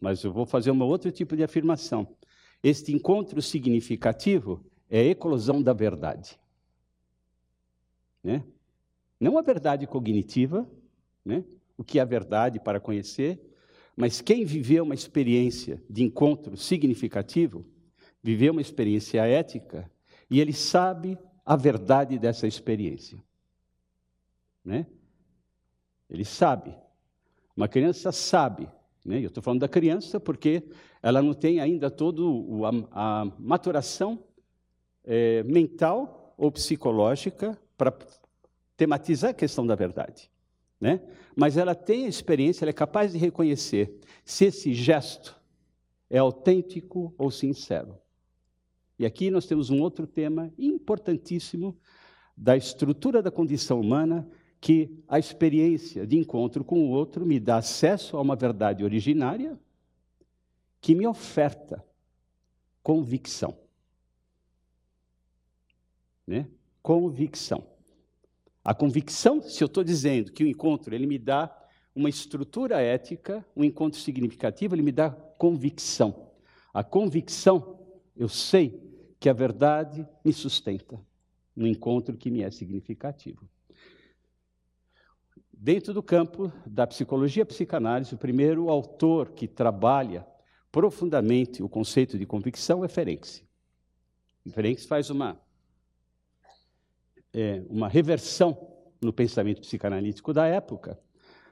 Mas 0.00 0.22
eu 0.22 0.32
vou 0.32 0.44
fazer 0.44 0.70
um 0.70 0.82
outro 0.82 1.10
tipo 1.10 1.36
de 1.36 1.42
afirmação. 1.42 2.16
Este 2.62 2.92
encontro 2.92 3.40
significativo 3.40 4.64
é 4.88 5.00
a 5.00 5.04
eclosão 5.04 5.62
da 5.62 5.72
verdade. 5.72 6.38
Né? 8.22 8.44
Não 9.18 9.38
a 9.38 9.42
verdade 9.42 9.86
cognitiva, 9.86 10.68
né? 11.24 11.44
o 11.76 11.84
que 11.84 11.98
é 11.98 12.02
a 12.02 12.04
verdade 12.04 12.60
para 12.60 12.80
conhecer, 12.80 13.40
mas 13.96 14.20
quem 14.20 14.44
viveu 14.44 14.84
uma 14.84 14.94
experiência 14.94 15.82
de 15.88 16.02
encontro 16.02 16.56
significativo, 16.56 17.64
viveu 18.22 18.52
uma 18.52 18.60
experiência 18.60 19.26
ética, 19.26 19.90
e 20.30 20.40
ele 20.40 20.52
sabe 20.52 21.18
a 21.44 21.56
verdade 21.56 22.18
dessa 22.18 22.46
experiência. 22.46 23.22
Né? 24.64 24.86
Ele 26.08 26.24
sabe. 26.24 26.74
Uma 27.56 27.68
criança 27.68 28.10
sabe. 28.12 28.68
Né? 29.04 29.18
Eu 29.18 29.28
estou 29.28 29.42
falando 29.42 29.60
da 29.60 29.68
criança 29.68 30.18
porque 30.18 30.62
ela 31.02 31.20
não 31.20 31.34
tem 31.34 31.60
ainda 31.60 31.90
toda 31.90 32.22
a, 32.92 33.24
maturação 33.38 34.24
é, 35.04 35.42
mental 35.42 36.34
ou 36.36 36.50
psicológica 36.50 37.58
para 37.76 37.96
tematizar 38.76 39.30
a 39.30 39.34
questão 39.34 39.66
da 39.66 39.74
verdade. 39.74 40.30
Né? 40.80 41.00
Mas 41.36 41.56
ela 41.56 41.74
tem 41.74 42.06
a 42.06 42.08
experiência, 42.08 42.64
ela 42.64 42.70
é 42.70 42.74
capaz 42.74 43.12
de 43.12 43.18
reconhecer 43.18 44.00
se 44.24 44.46
esse 44.46 44.74
gesto 44.74 45.40
é 46.08 46.18
autêntico 46.18 47.14
ou 47.16 47.30
sincero. 47.30 47.98
E 48.98 49.06
aqui 49.06 49.30
nós 49.30 49.46
temos 49.46 49.70
um 49.70 49.80
outro 49.80 50.06
tema 50.06 50.52
importantíssimo 50.58 51.76
da 52.36 52.56
estrutura 52.56 53.22
da 53.22 53.30
condição 53.30 53.80
humana, 53.80 54.28
que 54.62 55.02
a 55.08 55.18
experiência 55.18 56.06
de 56.06 56.16
encontro 56.16 56.62
com 56.62 56.84
o 56.84 56.90
outro 56.90 57.26
me 57.26 57.40
dá 57.40 57.56
acesso 57.56 58.16
a 58.16 58.20
uma 58.20 58.36
verdade 58.36 58.84
originária 58.84 59.58
que 60.80 60.94
me 60.94 61.04
oferta 61.04 61.84
convicção. 62.80 63.58
Né? 66.24 66.48
Convicção. 66.80 67.66
A 68.64 68.72
convicção, 68.72 69.42
se 69.42 69.64
eu 69.64 69.66
estou 69.66 69.82
dizendo 69.82 70.30
que 70.30 70.44
o 70.44 70.48
encontro 70.48 70.94
ele 70.94 71.08
me 71.08 71.18
dá 71.18 71.52
uma 71.92 72.08
estrutura 72.08 72.80
ética, 72.80 73.44
um 73.56 73.64
encontro 73.64 73.98
significativo, 73.98 74.76
ele 74.76 74.82
me 74.82 74.92
dá 74.92 75.10
convicção. 75.10 76.30
A 76.72 76.84
convicção, 76.84 77.80
eu 78.16 78.28
sei 78.28 78.80
que 79.18 79.28
a 79.28 79.32
verdade 79.32 80.06
me 80.24 80.32
sustenta 80.32 81.04
no 81.54 81.66
encontro 81.66 82.16
que 82.16 82.30
me 82.30 82.42
é 82.42 82.50
significativo. 82.52 83.50
Dentro 85.64 85.94
do 85.94 86.02
campo 86.02 86.52
da 86.66 86.84
psicologia 86.88 87.46
psicanálise, 87.46 88.12
o 88.12 88.18
primeiro 88.18 88.68
autor 88.68 89.30
que 89.30 89.46
trabalha 89.46 90.26
profundamente 90.72 91.62
o 91.62 91.68
conceito 91.68 92.18
de 92.18 92.26
convicção 92.26 92.84
é 92.84 92.88
Ferenczi. 92.88 93.46
Ferenczi 94.50 94.88
faz 94.88 95.08
uma 95.08 95.40
é, 97.32 97.62
uma 97.70 97.88
reversão 97.88 98.74
no 99.00 99.12
pensamento 99.12 99.60
psicanalítico 99.60 100.32
da 100.32 100.48
época, 100.48 100.98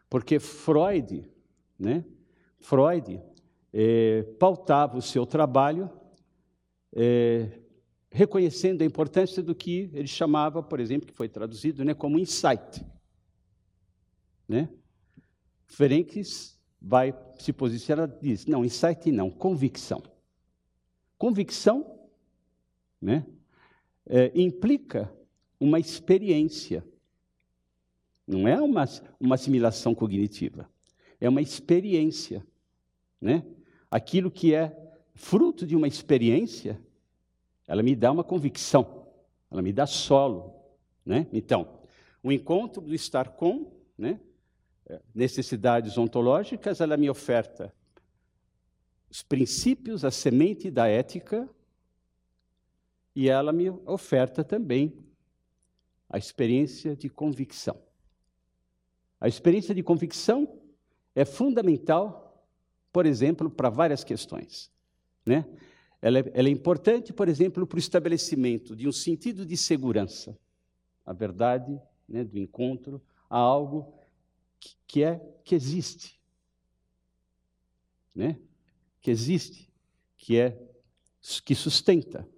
porque 0.09 0.41
Freud, 0.41 1.31
né, 1.79 2.05
Freud 2.59 3.23
é, 3.73 4.25
pautava 4.41 4.99
o 4.99 5.03
seu 5.03 5.25
trabalho 5.25 5.89
é, 6.93 7.61
reconhecendo 8.11 8.83
a 8.83 8.85
importância 8.85 9.41
do 9.41 9.55
que 9.55 9.89
ele 9.95 10.09
chamava, 10.09 10.65
por 10.65 10.81
exemplo, 10.81 11.07
que 11.07 11.15
foi 11.15 11.29
traduzido 11.29 11.85
né, 11.85 11.95
como 11.95 12.19
insight. 12.19 12.85
Né? 14.51 14.69
Ferenc 15.65 16.21
vai 16.83 17.17
se 17.39 17.53
posicionar 17.53 18.11
e 18.21 18.31
diz, 18.31 18.47
não, 18.47 18.65
insight 18.65 19.13
não, 19.13 19.31
convicção. 19.31 20.03
Convicção 21.17 22.09
né, 23.01 23.25
é, 24.05 24.33
implica 24.35 25.09
uma 25.61 25.79
experiência. 25.79 26.85
Não 28.27 28.49
é 28.49 28.61
uma, 28.61 28.85
uma 29.21 29.37
assimilação 29.37 29.95
cognitiva, 29.95 30.69
é 31.21 31.29
uma 31.29 31.41
experiência. 31.41 32.45
Né? 33.21 33.47
Aquilo 33.89 34.33
que 34.33 34.53
é 34.53 34.77
fruto 35.15 35.65
de 35.65 35.77
uma 35.77 35.87
experiência, 35.87 36.83
ela 37.69 37.85
me 37.85 37.95
dá 37.95 38.11
uma 38.11 38.25
convicção, 38.25 39.07
ela 39.49 39.63
me 39.63 39.73
dá 39.73 39.87
solo. 39.87 40.57
Né? 41.07 41.29
Então, 41.33 41.79
o 42.21 42.33
encontro 42.33 42.83
do 42.83 42.93
estar 42.93 43.29
com 43.29 43.79
né, 43.97 44.19
necessidades 45.15 45.97
ontológicas, 45.99 46.81
ela 46.81 46.97
me 46.97 47.09
oferta 47.11 47.73
os 49.11 49.23
princípios, 49.23 50.05
a 50.05 50.11
semente 50.11 50.71
da 50.71 50.87
ética, 50.87 51.49
e 53.15 53.29
ela 53.29 53.53
me 53.53 53.69
oferta 53.69 54.45
também 54.45 54.97
a 56.09 56.17
experiência 56.17 56.95
de 56.95 57.09
convicção. 57.09 57.77
A 59.21 59.27
experiência 59.27 59.75
de 59.75 59.83
convicção 59.83 60.61
é 61.15 61.25
fundamental, 61.25 62.47
por 62.93 63.05
exemplo, 63.05 63.51
para 63.51 63.69
várias 63.69 64.05
questões. 64.05 64.71
Né? 65.27 65.45
Ela, 66.01 66.21
é, 66.21 66.31
ela 66.33 66.49
é 66.49 66.53
importante, 66.53 67.13
por 67.13 67.29
exemplo, 67.29 67.67
para 67.67 67.77
o 67.77 67.79
estabelecimento 67.81 68.77
de 68.77 68.89
um 68.89 68.93
sentido 68.93 69.45
de 69.45 69.57
segurança. 69.57 70.39
A 71.05 71.13
verdade 71.13 71.81
né, 72.09 72.25
do 72.25 72.39
encontro 72.39 73.03
a 73.29 73.39
algo 73.39 73.93
que, 74.87 75.03
é 75.03 75.21
que 75.45 75.55
existe, 75.55 76.21
né? 78.15 78.37
Que 79.01 79.11
existe, 79.11 79.71
que 80.17 80.39
é 80.39 80.59
que 81.45 81.55
sustenta. 81.55 82.29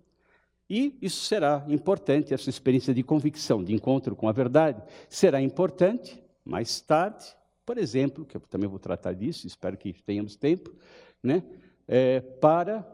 E 0.68 0.96
isso 1.02 1.24
será 1.24 1.64
importante, 1.68 2.32
essa 2.32 2.48
experiência 2.48 2.94
de 2.94 3.02
convicção, 3.02 3.62
de 3.62 3.74
encontro 3.74 4.16
com 4.16 4.28
a 4.28 4.32
verdade, 4.32 4.82
será 5.08 5.40
importante 5.40 6.22
mais 6.44 6.80
tarde, 6.80 7.24
por 7.64 7.78
exemplo, 7.78 8.24
que 8.24 8.36
eu 8.36 8.40
também 8.40 8.68
vou 8.68 8.78
tratar 8.78 9.12
disso, 9.12 9.46
espero 9.46 9.76
que 9.76 9.92
tenhamos 10.02 10.34
tempo, 10.34 10.74
né, 11.22 11.42
é, 11.86 12.20
para 12.20 12.86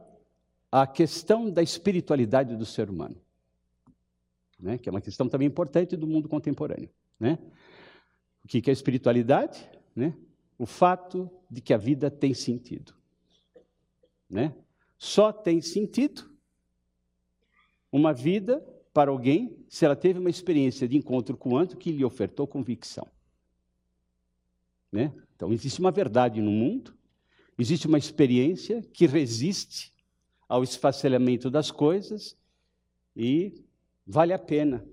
a 0.70 0.86
questão 0.86 1.50
da 1.50 1.62
espiritualidade 1.62 2.56
do 2.56 2.66
ser 2.66 2.90
humano, 2.90 3.16
né, 4.58 4.76
que 4.76 4.88
é 4.88 4.92
uma 4.92 5.00
questão 5.00 5.28
também 5.28 5.48
importante 5.48 5.96
do 5.96 6.06
mundo 6.06 6.28
contemporâneo. 6.28 6.90
Né? 7.18 7.38
O 8.48 8.50
que 8.50 8.70
é 8.70 8.72
espiritualidade? 8.72 9.68
Né? 9.94 10.16
O 10.56 10.64
fato 10.64 11.30
de 11.50 11.60
que 11.60 11.74
a 11.74 11.76
vida 11.76 12.10
tem 12.10 12.32
sentido. 12.32 12.94
Né? 14.28 14.56
Só 14.96 15.30
tem 15.30 15.60
sentido 15.60 16.34
uma 17.92 18.14
vida 18.14 18.66
para 18.90 19.10
alguém 19.10 19.54
se 19.68 19.84
ela 19.84 19.94
teve 19.94 20.18
uma 20.18 20.30
experiência 20.30 20.88
de 20.88 20.96
encontro 20.96 21.36
com 21.36 21.60
o 21.60 21.76
que 21.76 21.92
lhe 21.92 22.02
ofertou 22.02 22.46
convicção. 22.46 23.06
Né? 24.90 25.12
Então, 25.36 25.52
existe 25.52 25.78
uma 25.78 25.90
verdade 25.90 26.40
no 26.40 26.50
mundo, 26.50 26.96
existe 27.58 27.86
uma 27.86 27.98
experiência 27.98 28.80
que 28.94 29.06
resiste 29.06 29.94
ao 30.48 30.64
esfacelamento 30.64 31.50
das 31.50 31.70
coisas 31.70 32.34
e 33.14 33.62
vale 34.06 34.32
a 34.32 34.38
pena 34.38 34.88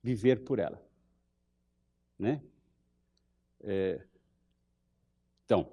viver 0.00 0.44
por 0.44 0.60
ela. 0.60 0.89
Né? 2.20 2.42
É, 3.62 4.04
então, 5.46 5.72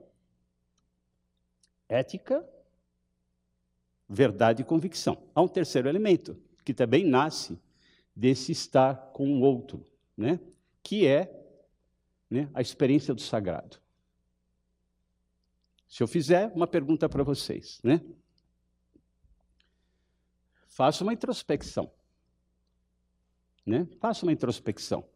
ética 1.89 2.47
verdade 4.07 4.61
e 4.61 4.65
convicção. 4.65 5.21
Há 5.35 5.41
um 5.41 5.47
terceiro 5.49 5.89
elemento, 5.89 6.41
que 6.63 6.73
também 6.73 7.05
nasce 7.05 7.59
desse 8.15 8.53
estar 8.53 9.11
com 9.11 9.29
o 9.29 9.41
outro, 9.41 9.85
né? 10.15 10.39
que 10.81 11.05
é 11.05 11.29
né, 12.29 12.49
a 12.53 12.61
experiência 12.61 13.13
do 13.13 13.21
sagrado. 13.21 13.81
Se 15.85 16.01
eu 16.01 16.07
fizer 16.07 16.47
uma 16.55 16.65
pergunta 16.65 17.09
para 17.09 17.23
vocês, 17.23 17.81
né? 17.83 18.01
Faça 20.67 21.03
uma 21.03 21.13
introspecção. 21.13 21.91
Né? 23.65 23.87
Faça 23.99 24.25
uma 24.25 24.31
introspecção. 24.31 25.07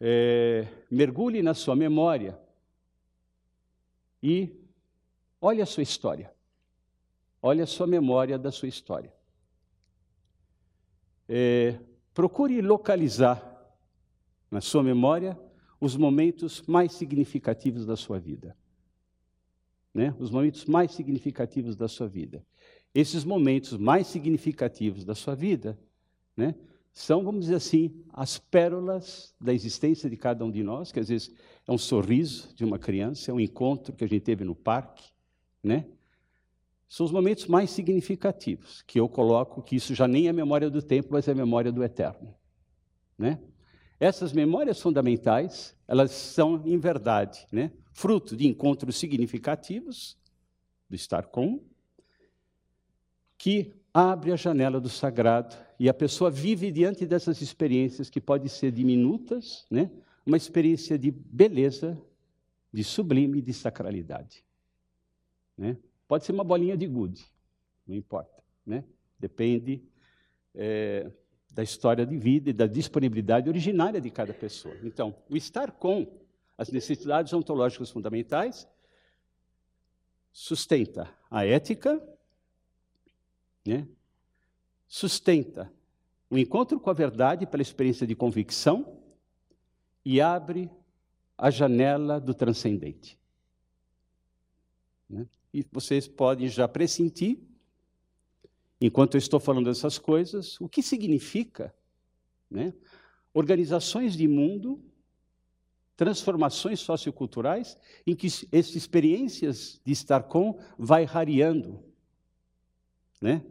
É, 0.00 0.66
mergulhe 0.90 1.42
na 1.42 1.54
sua 1.54 1.74
memória 1.74 2.38
e 4.22 4.50
olhe 5.40 5.62
a 5.62 5.66
sua 5.66 5.82
história. 5.82 6.32
Olhe 7.40 7.62
a 7.62 7.66
sua 7.66 7.86
memória 7.86 8.38
da 8.38 8.50
sua 8.50 8.68
história. 8.68 9.12
É, 11.28 11.78
procure 12.12 12.60
localizar 12.60 13.44
na 14.50 14.60
sua 14.60 14.82
memória 14.82 15.38
os 15.80 15.96
momentos 15.96 16.62
mais 16.62 16.92
significativos 16.92 17.86
da 17.86 17.96
sua 17.96 18.18
vida. 18.18 18.56
Né? 19.94 20.14
Os 20.18 20.30
momentos 20.30 20.64
mais 20.64 20.92
significativos 20.92 21.76
da 21.76 21.86
sua 21.86 22.08
vida. 22.08 22.44
Esses 22.94 23.24
momentos 23.24 23.76
mais 23.76 24.06
significativos 24.06 25.04
da 25.04 25.14
sua 25.14 25.34
vida 25.34 25.78
né, 26.36 26.54
são, 26.98 27.22
vamos 27.22 27.42
dizer 27.42 27.54
assim, 27.54 28.04
as 28.12 28.38
pérolas 28.38 29.32
da 29.40 29.54
existência 29.54 30.10
de 30.10 30.16
cada 30.16 30.44
um 30.44 30.50
de 30.50 30.64
nós, 30.64 30.90
que 30.90 30.98
às 30.98 31.08
vezes 31.08 31.32
é 31.64 31.70
um 31.70 31.78
sorriso 31.78 32.52
de 32.56 32.64
uma 32.64 32.76
criança, 32.76 33.30
é 33.30 33.34
um 33.34 33.38
encontro 33.38 33.94
que 33.94 34.02
a 34.02 34.08
gente 34.08 34.22
teve 34.22 34.42
no 34.42 34.52
parque, 34.52 35.04
né? 35.62 35.86
São 36.88 37.06
os 37.06 37.12
momentos 37.12 37.46
mais 37.46 37.70
significativos, 37.70 38.82
que 38.82 38.98
eu 38.98 39.08
coloco 39.08 39.62
que 39.62 39.76
isso 39.76 39.94
já 39.94 40.08
nem 40.08 40.26
é 40.26 40.32
memória 40.32 40.68
do 40.68 40.82
tempo, 40.82 41.10
mas 41.12 41.28
é 41.28 41.34
memória 41.34 41.70
do 41.70 41.84
eterno, 41.84 42.34
né? 43.16 43.38
Essas 44.00 44.32
memórias 44.32 44.80
fundamentais, 44.80 45.76
elas 45.86 46.10
são, 46.10 46.60
em 46.66 46.78
verdade, 46.78 47.46
né, 47.52 47.70
fruto 47.92 48.36
de 48.36 48.48
encontros 48.48 48.96
significativos 48.96 50.18
do 50.90 50.96
estar 50.96 51.26
com, 51.26 51.62
que 53.38 53.72
abre 53.94 54.32
a 54.32 54.36
janela 54.36 54.80
do 54.80 54.88
sagrado 54.88 55.67
e 55.78 55.88
a 55.88 55.94
pessoa 55.94 56.30
vive 56.30 56.70
diante 56.72 57.06
dessas 57.06 57.40
experiências 57.40 58.10
que 58.10 58.20
podem 58.20 58.48
ser 58.48 58.72
diminutas, 58.72 59.66
né, 59.70 59.90
uma 60.26 60.36
experiência 60.36 60.98
de 60.98 61.10
beleza, 61.10 62.00
de 62.72 62.84
sublime, 62.84 63.40
de 63.40 63.52
sacralidade. 63.52 64.44
Né? 65.56 65.76
Pode 66.06 66.24
ser 66.24 66.32
uma 66.32 66.44
bolinha 66.44 66.76
de 66.76 66.86
gude, 66.86 67.24
não 67.86 67.94
importa, 67.94 68.42
né? 68.66 68.84
depende. 69.18 69.82
É, 70.54 71.10
da 71.58 71.62
história 71.64 72.06
de 72.06 72.16
vida 72.16 72.50
e 72.50 72.52
da 72.52 72.68
disponibilidade 72.68 73.48
originária 73.48 74.00
de 74.00 74.10
cada 74.10 74.32
pessoa. 74.32 74.76
Então, 74.84 75.12
o 75.28 75.36
estar 75.36 75.72
com 75.72 76.06
as 76.56 76.70
necessidades 76.70 77.32
ontológicas 77.32 77.90
fundamentais 77.90 78.68
sustenta 80.32 81.12
a 81.28 81.44
ética, 81.44 82.00
né? 83.66 83.88
Sustenta 84.88 85.72
o 86.30 86.36
encontro 86.36 86.80
com 86.80 86.90
a 86.90 86.94
verdade 86.94 87.46
pela 87.46 87.62
experiência 87.62 88.06
de 88.06 88.14
convicção 88.14 89.00
e 90.04 90.20
abre 90.20 90.70
a 91.36 91.50
janela 91.50 92.20
do 92.20 92.34
transcendente. 92.34 93.18
Né? 95.08 95.26
E 95.52 95.64
vocês 95.70 96.08
podem 96.08 96.48
já 96.48 96.66
pressentir 96.66 97.40
enquanto 98.80 99.14
eu 99.14 99.18
estou 99.18 99.40
falando 99.40 99.70
essas 99.70 99.98
coisas, 99.98 100.60
o 100.60 100.68
que 100.68 100.82
significa 100.82 101.74
né, 102.50 102.72
organizações 103.34 104.14
de 104.14 104.28
mundo, 104.28 104.82
transformações 105.96 106.78
socioculturais, 106.80 107.76
em 108.06 108.14
que 108.14 108.28
essas 108.52 108.76
experiências 108.76 109.80
de 109.84 109.92
estar 109.92 110.24
com 110.24 110.60
vai 110.78 111.04
rareando. 111.04 111.82
Né? 113.20 113.44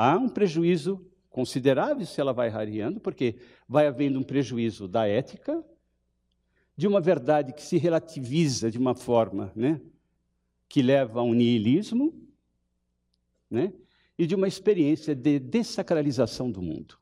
Há 0.00 0.16
um 0.16 0.28
prejuízo 0.28 1.04
considerável 1.28 2.06
se 2.06 2.20
ela 2.20 2.32
vai 2.32 2.48
rareando, 2.48 3.00
porque 3.00 3.34
vai 3.68 3.88
havendo 3.88 4.16
um 4.16 4.22
prejuízo 4.22 4.86
da 4.86 5.08
ética, 5.08 5.60
de 6.76 6.86
uma 6.86 7.00
verdade 7.00 7.52
que 7.52 7.60
se 7.60 7.78
relativiza 7.78 8.70
de 8.70 8.78
uma 8.78 8.94
forma 8.94 9.50
né, 9.56 9.80
que 10.68 10.82
leva 10.82 11.18
a 11.18 11.24
um 11.24 11.34
niilismo, 11.34 12.14
né? 13.50 13.72
e 14.16 14.24
de 14.24 14.36
uma 14.36 14.46
experiência 14.46 15.16
de 15.16 15.40
desacralização 15.40 16.48
do 16.48 16.62
mundo. 16.62 16.96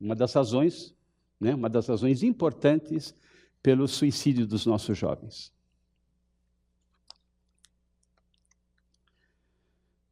Uma 0.00 0.14
das 0.14 0.32
razões, 0.32 0.94
né, 1.40 1.52
uma 1.52 1.68
das 1.68 1.88
razões 1.88 2.22
importantes 2.22 3.12
pelo 3.60 3.88
suicídio 3.88 4.46
dos 4.46 4.64
nossos 4.64 4.96
jovens. 4.96 5.52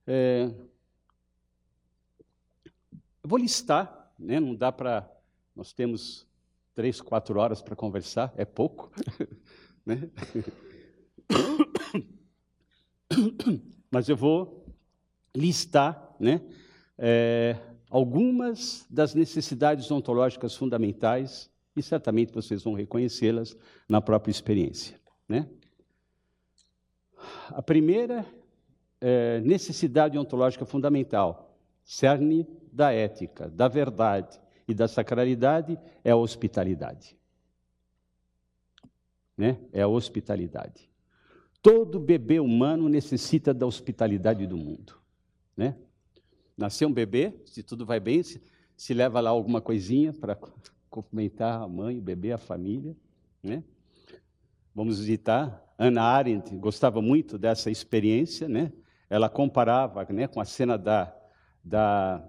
É, 0.05 0.51
eu 3.27 3.29
vou 3.29 3.41
listar, 3.41 4.13
né, 4.17 4.39
não 4.39 4.55
dá 4.55 4.71
para. 4.71 5.11
Nós 5.55 5.73
temos 5.73 6.25
três, 6.73 7.01
quatro 7.01 7.41
horas 7.41 7.61
para 7.61 7.75
conversar, 7.75 8.33
é 8.37 8.45
pouco. 8.45 8.89
né? 9.85 10.09
Mas 13.91 14.09
eu 14.09 14.17
vou 14.17 14.65
listar 15.35 16.15
né, 16.21 16.41
é, 16.97 17.59
algumas 17.91 18.87
das 18.89 19.13
necessidades 19.13 19.91
ontológicas 19.91 20.55
fundamentais 20.55 21.51
e 21.75 21.83
certamente 21.83 22.33
vocês 22.33 22.63
vão 22.63 22.75
reconhecê-las 22.75 23.57
na 23.89 24.01
própria 24.01 24.31
experiência. 24.31 25.01
Né? 25.29 25.49
A 27.49 27.61
primeira 27.61 28.25
é, 29.01 29.41
necessidade 29.41 30.17
ontológica 30.17 30.65
fundamental, 30.65 31.46
cerne 31.87 32.45
da 32.73 32.93
ética, 32.93 33.49
da 33.49 33.69
verdade 33.69 34.41
e 34.67 34.75
da 34.75 34.89
sacralidade, 34.89 35.79
é 36.03 36.11
a 36.11 36.17
hospitalidade. 36.17 37.17
Né? 39.37 39.61
É 39.73 39.83
a 39.83 39.89
hospitalidade. 39.89 40.91
Todo 41.63 42.01
bebê 42.01 42.41
humano 42.41 42.89
necessita 42.89 43.55
da 43.55 43.65
hospitalidade 43.65 44.47
do 44.49 44.57
mundo. 44.57 44.99
Né? 45.57 45.77
Nasceu 46.57 46.89
um 46.89 46.93
bebê, 46.93 47.41
se 47.45 47.63
tudo 47.63 47.87
vai 47.87 48.01
bem, 48.01 48.23
se, 48.23 48.43
se 48.77 48.93
leva 48.93 49.21
lá 49.21 49.31
alguma 49.31 49.61
coisinha 49.61 50.13
para 50.13 50.37
cumprimentar 50.91 51.63
a 51.63 51.69
mãe, 51.69 51.99
o 51.99 52.03
bebê, 52.03 52.33
a 52.33 52.39
família. 52.39 52.97
Né? 53.41 53.63
Vamos 54.75 54.99
visitar. 54.99 55.63
Ana 55.79 56.03
Arendt 56.03 56.53
gostava 56.57 57.01
muito 57.01 57.39
dessa 57.39 57.71
experiência. 57.71 58.49
Né? 58.49 58.73
Ela 59.09 59.29
comparava 59.29 60.05
né, 60.11 60.27
com 60.27 60.41
a 60.41 60.45
cena 60.45 60.77
da, 60.77 61.16
da, 61.67 62.25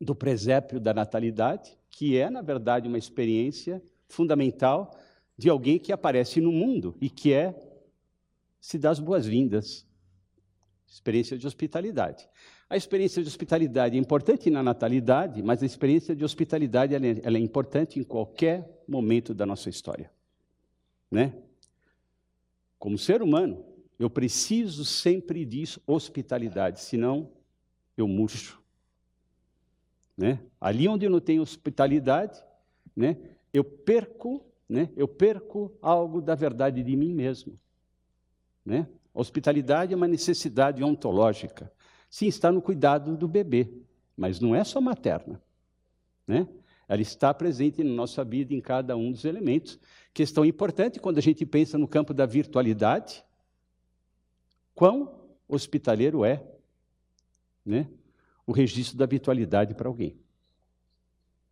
do 0.00 0.14
presépio 0.14 0.80
da 0.80 0.94
natalidade, 0.94 1.76
que 1.90 2.16
é, 2.16 2.30
na 2.30 2.40
verdade, 2.40 2.88
uma 2.88 2.96
experiência 2.96 3.82
fundamental 4.08 4.96
de 5.36 5.50
alguém 5.50 5.78
que 5.78 5.92
aparece 5.92 6.40
no 6.40 6.50
mundo 6.50 6.96
e 7.00 7.10
que 7.10 7.32
é 7.32 7.54
se 8.58 8.78
dá 8.78 8.90
as 8.90 8.98
boas-vindas 8.98 9.86
experiência 10.86 11.38
de 11.38 11.46
hospitalidade. 11.46 12.28
A 12.68 12.76
experiência 12.76 13.22
de 13.22 13.28
hospitalidade 13.28 13.96
é 13.96 14.00
importante 14.00 14.50
na 14.50 14.62
natalidade, 14.62 15.42
mas 15.42 15.62
a 15.62 15.66
experiência 15.66 16.14
de 16.14 16.24
hospitalidade 16.24 16.94
ela 16.94 17.06
é, 17.06 17.20
ela 17.22 17.38
é 17.38 17.40
importante 17.40 17.98
em 17.98 18.02
qualquer 18.02 18.84
momento 18.86 19.32
da 19.32 19.46
nossa 19.46 19.70
história. 19.70 20.10
Né? 21.10 21.34
Como 22.78 22.98
ser 22.98 23.22
humano, 23.22 23.64
eu 23.98 24.10
preciso 24.10 24.84
sempre 24.84 25.44
de 25.44 25.64
hospitalidade, 25.86 26.80
senão 26.80 27.30
eu 27.96 28.06
murcho. 28.06 28.61
Né? 30.22 30.38
Ali 30.60 30.86
onde 30.86 31.04
eu 31.04 31.10
não 31.10 31.18
tenho 31.18 31.42
hospitalidade, 31.42 32.40
né, 32.94 33.16
eu 33.52 33.64
perco, 33.64 34.46
né, 34.68 34.88
eu 34.94 35.08
perco 35.08 35.76
algo 35.82 36.22
da 36.22 36.36
verdade 36.36 36.80
de 36.80 36.94
mim 36.94 37.12
mesmo. 37.12 37.58
Né? 38.64 38.86
A 39.12 39.20
hospitalidade 39.20 39.92
é 39.92 39.96
uma 39.96 40.06
necessidade 40.06 40.80
ontológica. 40.84 41.72
Sim, 42.08 42.28
está 42.28 42.52
no 42.52 42.62
cuidado 42.62 43.16
do 43.16 43.26
bebê, 43.26 43.68
mas 44.16 44.38
não 44.38 44.54
é 44.54 44.62
só 44.62 44.80
materna. 44.80 45.42
Né? 46.24 46.46
Ela 46.86 47.02
está 47.02 47.34
presente 47.34 47.82
na 47.82 47.92
nossa 47.92 48.22
vida 48.22 48.54
em 48.54 48.60
cada 48.60 48.96
um 48.96 49.10
dos 49.10 49.24
elementos. 49.24 49.76
Questão 50.14 50.44
importante 50.44 51.00
quando 51.00 51.18
a 51.18 51.22
gente 51.22 51.44
pensa 51.44 51.76
no 51.76 51.88
campo 51.88 52.14
da 52.14 52.26
virtualidade. 52.26 53.24
Quão 54.72 55.18
hospitaleiro 55.48 56.24
é 56.24 56.46
né? 57.66 57.88
O 58.46 58.52
registro 58.52 58.96
da 58.96 59.06
virtualidade 59.06 59.74
para 59.74 59.88
alguém? 59.88 60.16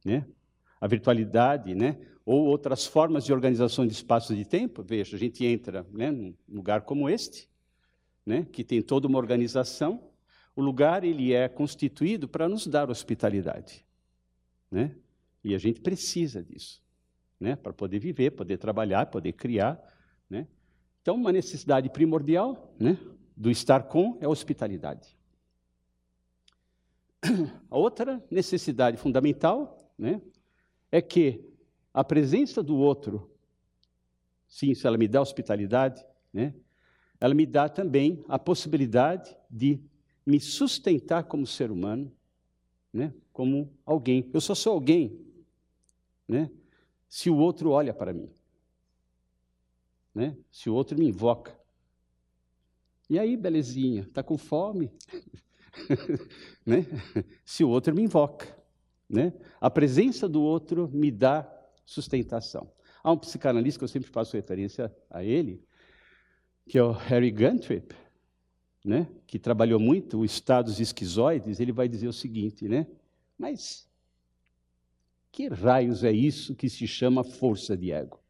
Né? 0.05 0.27
A 0.81 0.87
virtualidade, 0.87 1.75
né? 1.75 1.99
ou 2.25 2.47
outras 2.47 2.87
formas 2.87 3.25
de 3.25 3.33
organização 3.33 3.87
de 3.87 3.93
espaço 3.93 4.35
de 4.37 4.45
tempo. 4.45 4.85
Veja, 4.85 5.17
a 5.17 5.19
gente 5.19 5.45
entra 5.45 5.85
né, 5.91 6.13
num 6.13 6.33
lugar 6.49 6.83
como 6.83 7.09
este, 7.09 7.49
né, 8.25 8.47
que 8.53 8.63
tem 8.63 8.81
toda 8.81 9.09
uma 9.09 9.19
organização, 9.19 10.11
o 10.55 10.63
lugar 10.63 11.03
ele 11.03 11.33
é 11.33 11.49
constituído 11.49 12.29
para 12.29 12.49
nos 12.49 12.67
dar 12.69 12.89
hospitalidade, 12.89 13.85
né? 14.71 14.95
E 15.43 15.55
a 15.55 15.59
gente 15.59 15.81
precisa 15.81 16.43
disso, 16.43 16.83
né? 17.39 17.57
Para 17.57 17.73
poder 17.73 17.99
viver, 17.99 18.33
poder 18.33 18.59
trabalhar, 18.59 19.07
poder 19.07 19.33
criar, 19.33 19.81
né? 20.29 20.47
Então, 21.01 21.17
uma 21.17 21.33
necessidade 21.33 21.89
primordial, 21.89 22.75
né, 22.79 22.99
do 23.37 23.51
estar 23.51 23.85
com 23.85 24.19
é 24.21 24.27
a 24.27 24.29
hospitalidade. 24.29 25.17
A 27.71 27.77
outra 27.77 28.23
necessidade 28.31 28.97
fundamental, 28.97 29.93
né, 29.99 30.21
é 30.91 31.03
que 31.03 31.45
a 31.93 32.03
presença 32.03 32.63
do 32.63 32.77
outro, 32.77 33.31
sim, 34.49 34.75
se 34.75 34.87
ela 34.87 34.97
me 34.97 35.07
dá 35.07 35.21
hospitalidade, 35.21 36.05
né? 36.33 36.55
ela 37.21 37.35
me 37.35 37.45
dá 37.45 37.69
também 37.69 38.25
a 38.29 38.39
possibilidade 38.39 39.37
de 39.51 39.81
me 40.25 40.41
sustentar 40.41 41.25
como 41.25 41.47
ser 41.47 41.71
humano, 41.71 42.11
né? 42.93 43.13
como 43.33 43.73
alguém. 43.85 44.31
Eu 44.33 44.41
só 44.41 44.55
sou 44.55 44.73
alguém 44.73 45.21
né? 46.27 46.51
se 47.09 47.29
o 47.29 47.37
outro 47.37 47.71
olha 47.71 47.93
para 47.93 48.13
mim, 48.13 48.31
né? 50.15 50.37
se 50.51 50.71
o 50.71 50.75
outro 50.75 50.97
me 50.97 51.09
invoca. 51.09 51.59
E 53.09 53.19
aí, 53.19 53.37
belezinha, 53.37 54.03
está 54.03 54.23
com 54.23 54.39
fome? 54.39 54.93
né? 56.65 56.87
Se 57.45 57.65
o 57.65 57.69
outro 57.69 57.95
me 57.95 58.03
invoca. 58.03 58.61
Né? 59.09 59.33
A 59.61 59.69
presença 59.69 60.29
do 60.29 60.41
outro 60.41 60.89
me 60.93 61.11
dá 61.11 61.51
sustentação. 61.85 62.71
Há 63.03 63.11
um 63.11 63.19
psicanalista 63.19 63.79
que 63.79 63.85
eu 63.85 63.89
sempre 63.89 64.09
faço 64.11 64.37
referência 64.37 64.95
a 65.11 65.25
ele, 65.25 65.65
que 66.69 66.79
é 66.79 66.83
o 66.83 66.93
Harry 66.93 67.31
Guntrip, 67.31 67.95
né? 68.85 69.09
que 69.27 69.39
trabalhou 69.39 69.81
muito 69.81 70.21
os 70.21 70.33
estados 70.33 70.79
esquizoides, 70.79 71.59
ele 71.59 71.73
vai 71.73 71.89
dizer 71.89 72.07
o 72.07 72.13
seguinte, 72.13 72.69
né? 72.69 72.87
Mas 73.37 73.89
que 75.33 75.49
raios 75.49 76.05
é 76.05 76.13
isso 76.13 76.55
que 76.55 76.69
se 76.69 76.87
chama 76.87 77.25
força 77.25 77.77
de 77.77 77.91
ego? 77.91 78.21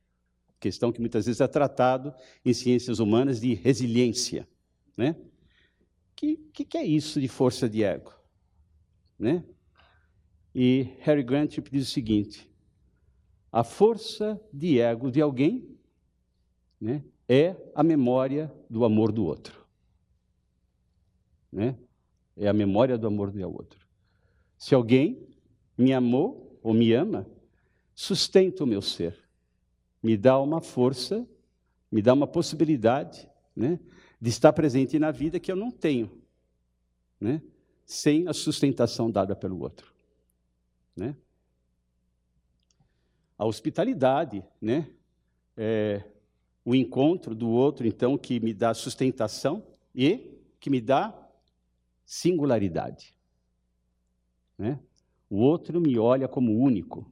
Questão 0.59 0.93
que 0.93 1.01
muitas 1.01 1.27
vezes 1.27 1.41
é 1.41 1.49
tratado 1.49 2.15
em 2.45 2.53
ciências 2.53 2.99
humanas 2.99 3.41
de 3.41 3.55
resiliência, 3.55 4.49
né? 4.97 5.17
Que 6.21 6.37
que, 6.67 6.77
é 6.77 6.85
isso 6.85 7.19
de 7.19 7.29
força 7.29 7.67
de 7.67 7.83
ego, 7.83 8.13
né? 9.19 9.43
E 10.55 10.93
Harry 10.99 11.23
Grant 11.23 11.59
diz 11.73 11.89
o 11.89 11.91
seguinte: 11.91 12.47
a 13.51 13.65
força 13.65 14.39
de 14.53 14.79
ego 14.79 15.11
de 15.11 15.23
alguém 15.23 15.79
né, 16.79 17.03
é 17.27 17.57
a 17.75 17.83
memória 17.83 18.53
do 18.69 18.85
amor 18.85 19.13
do 19.13 19.25
outro. 19.25 19.67
Né? 21.51 21.79
É 22.37 22.49
a 22.49 22.53
memória 22.53 22.99
do 22.99 23.07
amor 23.07 23.31
do 23.31 23.41
outro. 23.51 23.81
Se 24.59 24.75
alguém 24.75 25.27
me 25.75 25.95
amou 25.95 26.61
ou 26.63 26.75
me 26.75 26.93
ama, 26.93 27.27
sustenta 27.95 28.63
o 28.63 28.67
meu 28.67 28.83
ser, 28.83 29.19
me 30.03 30.19
dá 30.19 30.39
uma 30.39 30.61
força, 30.61 31.27
me 31.91 32.03
dá 32.03 32.13
uma 32.13 32.27
possibilidade 32.27 33.27
né, 33.57 33.81
de 34.21 34.29
estar 34.29 34.53
presente 34.53 34.99
na 34.99 35.11
vida 35.11 35.41
que 35.41 35.51
eu 35.51 35.57
não 35.57 35.71
tenho, 35.71 36.11
né, 37.21 37.41
sem 37.87 38.29
a 38.29 38.33
sustentação 38.33 39.11
dada 39.11 39.35
pelo 39.35 39.61
outro. 39.61 39.93
Né? 40.95 41.17
A 43.39 43.47
hospitalidade, 43.47 44.45
né? 44.61 44.91
É, 45.57 46.05
o 46.65 46.75
encontro 46.75 47.35
do 47.35 47.49
outro, 47.49 47.87
então, 47.87 48.17
que 48.19 48.39
me 48.39 48.53
dá 48.53 48.75
sustentação 48.75 49.67
e 49.95 50.39
que 50.61 50.69
me 50.69 50.81
dá 50.81 51.17
singularidade. 52.05 53.15
Né? 54.59 54.79
O 55.29 55.39
outro 55.39 55.81
me 55.81 55.99
olha 55.99 56.29
como 56.29 56.59
único, 56.59 57.11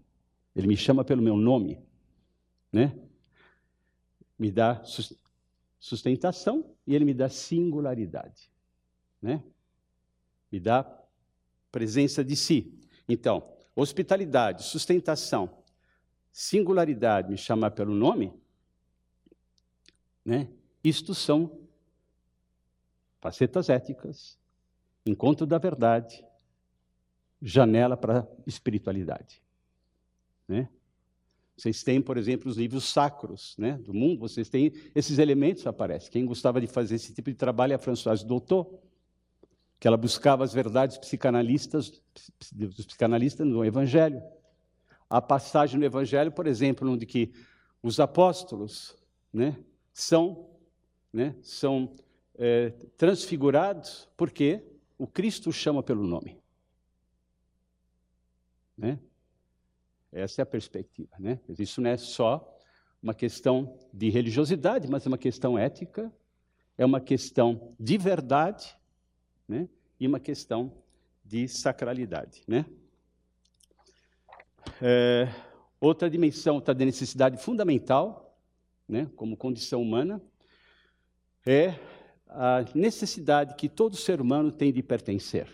ele 0.54 0.66
me 0.66 0.76
chama 0.76 1.04
pelo 1.04 1.22
meu 1.22 1.36
nome, 1.36 1.80
né? 2.70 2.96
me 4.38 4.50
dá 4.50 4.82
sustentação 5.80 6.76
e 6.88 6.94
ele 6.94 7.04
me 7.04 7.12
dá 7.12 7.28
singularidade, 7.28 8.50
né? 9.20 9.44
me 10.50 10.58
dá 10.58 10.82
presença 11.70 12.24
de 12.24 12.34
si. 12.34 12.80
Então, 13.06 13.46
hospitalidade, 13.76 14.62
sustentação, 14.62 15.62
singularidade, 16.32 17.30
me 17.30 17.36
chamar 17.36 17.72
pelo 17.72 17.94
nome, 17.94 18.32
né? 20.24 20.48
Isto 20.82 21.14
são 21.14 21.60
facetas 23.20 23.68
éticas, 23.68 24.38
encontro 25.04 25.44
da 25.44 25.58
verdade, 25.58 26.24
janela 27.42 27.98
para 27.98 28.26
espiritualidade. 28.46 29.42
Né? 30.48 30.70
Vocês 31.58 31.82
têm, 31.82 32.00
por 32.00 32.16
exemplo, 32.16 32.48
os 32.48 32.56
livros 32.56 32.84
sacros 32.84 33.56
né, 33.58 33.72
do 33.78 33.92
mundo, 33.92 34.20
vocês 34.20 34.48
têm 34.48 34.72
esses 34.94 35.18
elementos 35.18 35.66
aparecem. 35.66 36.08
Quem 36.08 36.24
gostava 36.24 36.60
de 36.60 36.68
fazer 36.68 36.94
esse 36.94 37.12
tipo 37.12 37.28
de 37.30 37.36
trabalho 37.36 37.72
é 37.72 37.74
a 37.74 37.80
Françoise 37.80 38.24
Doutor, 38.24 38.78
que 39.80 39.88
ela 39.88 39.96
buscava 39.96 40.44
as 40.44 40.52
verdades 40.52 40.96
psicanalistas, 40.98 42.00
dos 42.52 42.86
psicanalistas 42.86 43.44
no 43.44 43.64
Evangelho. 43.64 44.22
A 45.10 45.20
passagem 45.20 45.80
no 45.80 45.84
Evangelho, 45.84 46.30
por 46.30 46.46
exemplo, 46.46 46.88
onde 46.88 47.04
que 47.04 47.32
os 47.82 47.98
apóstolos 47.98 48.96
né, 49.32 49.58
são, 49.92 50.48
né, 51.12 51.34
são 51.42 51.92
é, 52.36 52.70
transfigurados 52.96 54.08
porque 54.16 54.62
o 54.96 55.08
Cristo 55.08 55.52
chama 55.52 55.82
pelo 55.82 56.06
nome. 56.06 56.38
Né? 58.76 59.00
Essa 60.12 60.40
é 60.40 60.44
a 60.44 60.46
perspectiva. 60.46 61.14
Né? 61.18 61.38
Isso 61.58 61.80
não 61.80 61.90
é 61.90 61.96
só 61.96 62.56
uma 63.02 63.14
questão 63.14 63.78
de 63.92 64.10
religiosidade, 64.10 64.88
mas 64.88 65.04
é 65.04 65.08
uma 65.08 65.18
questão 65.18 65.58
ética, 65.58 66.12
é 66.76 66.84
uma 66.84 67.00
questão 67.00 67.74
de 67.78 67.98
verdade 67.98 68.76
né? 69.46 69.68
e 70.00 70.06
uma 70.06 70.18
questão 70.18 70.72
de 71.24 71.46
sacralidade. 71.46 72.42
Né? 72.46 72.64
É, 74.80 75.28
outra 75.80 76.08
dimensão 76.08 76.60
de 76.60 76.84
necessidade 76.84 77.36
fundamental, 77.36 78.36
né, 78.88 79.10
como 79.16 79.36
condição 79.36 79.82
humana, 79.82 80.20
é 81.46 81.74
a 82.28 82.64
necessidade 82.74 83.54
que 83.54 83.68
todo 83.68 83.96
ser 83.96 84.20
humano 84.20 84.52
tem 84.52 84.72
de 84.72 84.82
pertencer 84.82 85.48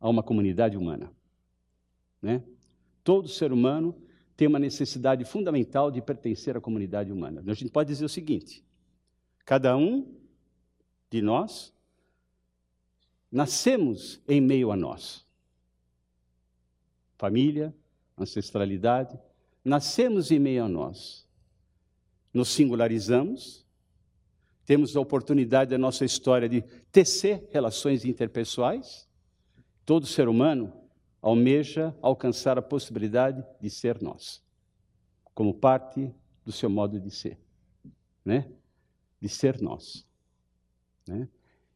a 0.00 0.08
uma 0.08 0.22
comunidade 0.22 0.76
humana. 0.76 1.10
Né? 2.20 2.42
Todo 3.08 3.26
ser 3.26 3.52
humano 3.52 3.96
tem 4.36 4.46
uma 4.46 4.58
necessidade 4.58 5.24
fundamental 5.24 5.90
de 5.90 6.02
pertencer 6.02 6.58
à 6.58 6.60
comunidade 6.60 7.10
humana. 7.10 7.42
A 7.46 7.54
gente 7.54 7.70
pode 7.70 7.88
dizer 7.88 8.04
o 8.04 8.08
seguinte: 8.08 8.62
cada 9.46 9.74
um 9.74 10.14
de 11.10 11.22
nós 11.22 11.72
Nascemos 13.30 14.20
em 14.26 14.40
meio 14.40 14.72
a 14.72 14.76
nós. 14.76 15.26
Família, 17.18 17.74
ancestralidade, 18.16 19.18
nascemos 19.64 20.30
em 20.30 20.38
meio 20.38 20.64
a 20.64 20.68
nós. 20.68 21.26
Nos 22.32 22.48
singularizamos, 22.48 23.66
temos 24.64 24.96
a 24.96 25.00
oportunidade 25.00 25.70
da 25.70 25.78
nossa 25.78 26.04
história 26.04 26.48
de 26.48 26.62
tecer 26.90 27.46
relações 27.50 28.04
interpessoais. 28.04 29.06
Todo 29.84 30.06
ser 30.06 30.28
humano 30.28 30.72
almeja 31.20 31.96
alcançar 32.00 32.58
a 32.58 32.62
possibilidade 32.62 33.44
de 33.60 33.70
ser 33.70 34.00
nós, 34.00 34.42
como 35.34 35.54
parte 35.54 36.12
do 36.44 36.52
seu 36.52 36.70
modo 36.70 37.00
de 37.00 37.10
ser, 37.10 37.38
né? 38.24 38.50
De 39.20 39.28
ser 39.28 39.60
nós, 39.60 40.06
né? 41.06 41.28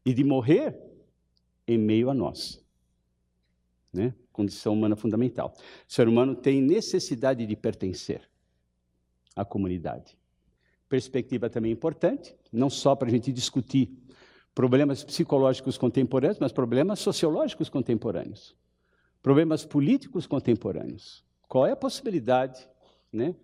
E 0.04 0.14
de 0.14 0.24
morrer 0.24 0.78
em 1.66 1.78
meio 1.78 2.10
a 2.10 2.14
nós. 2.14 2.62
Né? 3.92 4.14
Condição 4.32 4.72
humana 4.72 4.96
fundamental. 4.96 5.54
O 5.88 5.92
ser 5.92 6.08
humano 6.08 6.34
tem 6.34 6.62
necessidade 6.62 7.46
de 7.46 7.54
pertencer 7.54 8.28
à 9.36 9.44
comunidade. 9.44 10.16
Perspectiva 10.88 11.50
também 11.50 11.72
importante, 11.72 12.34
não 12.50 12.70
só 12.70 12.94
para 12.94 13.08
a 13.08 13.10
gente 13.10 13.32
discutir 13.32 13.90
problemas 14.54 15.04
psicológicos 15.04 15.78
contemporâneos, 15.78 16.38
mas 16.38 16.52
problemas 16.52 16.98
sociológicos 17.00 17.68
contemporâneos, 17.68 18.54
problemas 19.22 19.64
políticos 19.64 20.26
contemporâneos. 20.26 21.24
Qual 21.48 21.66
é 21.66 21.72
a 21.72 21.76
possibilidade 21.76 22.68
né, 23.12 23.34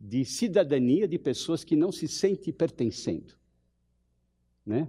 de 0.00 0.24
cidadania 0.24 1.08
de 1.08 1.18
pessoas 1.18 1.64
que 1.64 1.74
não 1.74 1.90
se 1.90 2.06
sentem 2.06 2.52
pertencendo? 2.52 3.34
Né? 4.64 4.88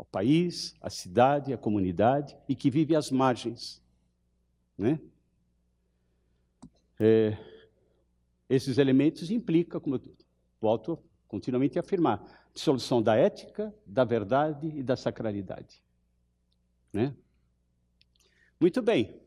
ao 0.00 0.04
país, 0.06 0.74
à 0.80 0.88
cidade, 0.88 1.52
à 1.52 1.58
comunidade 1.58 2.34
e 2.48 2.54
que 2.54 2.70
vive 2.70 2.96
às 2.96 3.10
margens. 3.10 3.82
Né? 4.78 4.98
É, 6.98 7.36
esses 8.48 8.78
elementos 8.78 9.30
implicam, 9.30 9.78
como 9.78 9.96
eu 9.96 10.02
volto 10.58 10.98
continuamente 11.28 11.78
a 11.78 11.82
afirmar, 11.82 12.48
dissolução 12.54 13.02
da 13.02 13.14
ética, 13.14 13.74
da 13.84 14.02
verdade 14.02 14.68
e 14.74 14.82
da 14.82 14.96
sacralidade. 14.96 15.82
Né? 16.90 17.14
Muito 18.60 18.82
bem. 18.82 19.18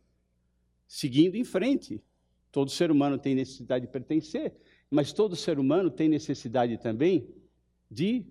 Seguindo 0.88 1.36
em 1.36 1.44
frente, 1.44 2.04
todo 2.52 2.70
ser 2.70 2.92
humano 2.92 3.18
tem 3.18 3.34
necessidade 3.34 3.88
de 3.88 3.92
pertencer, 3.92 4.54
mas 4.92 5.12
todo 5.12 5.36
ser 5.36 5.58
humano 5.58 5.90
tem 5.90 6.08
necessidade 6.08 6.78
também 6.78 7.28
de 7.90 8.28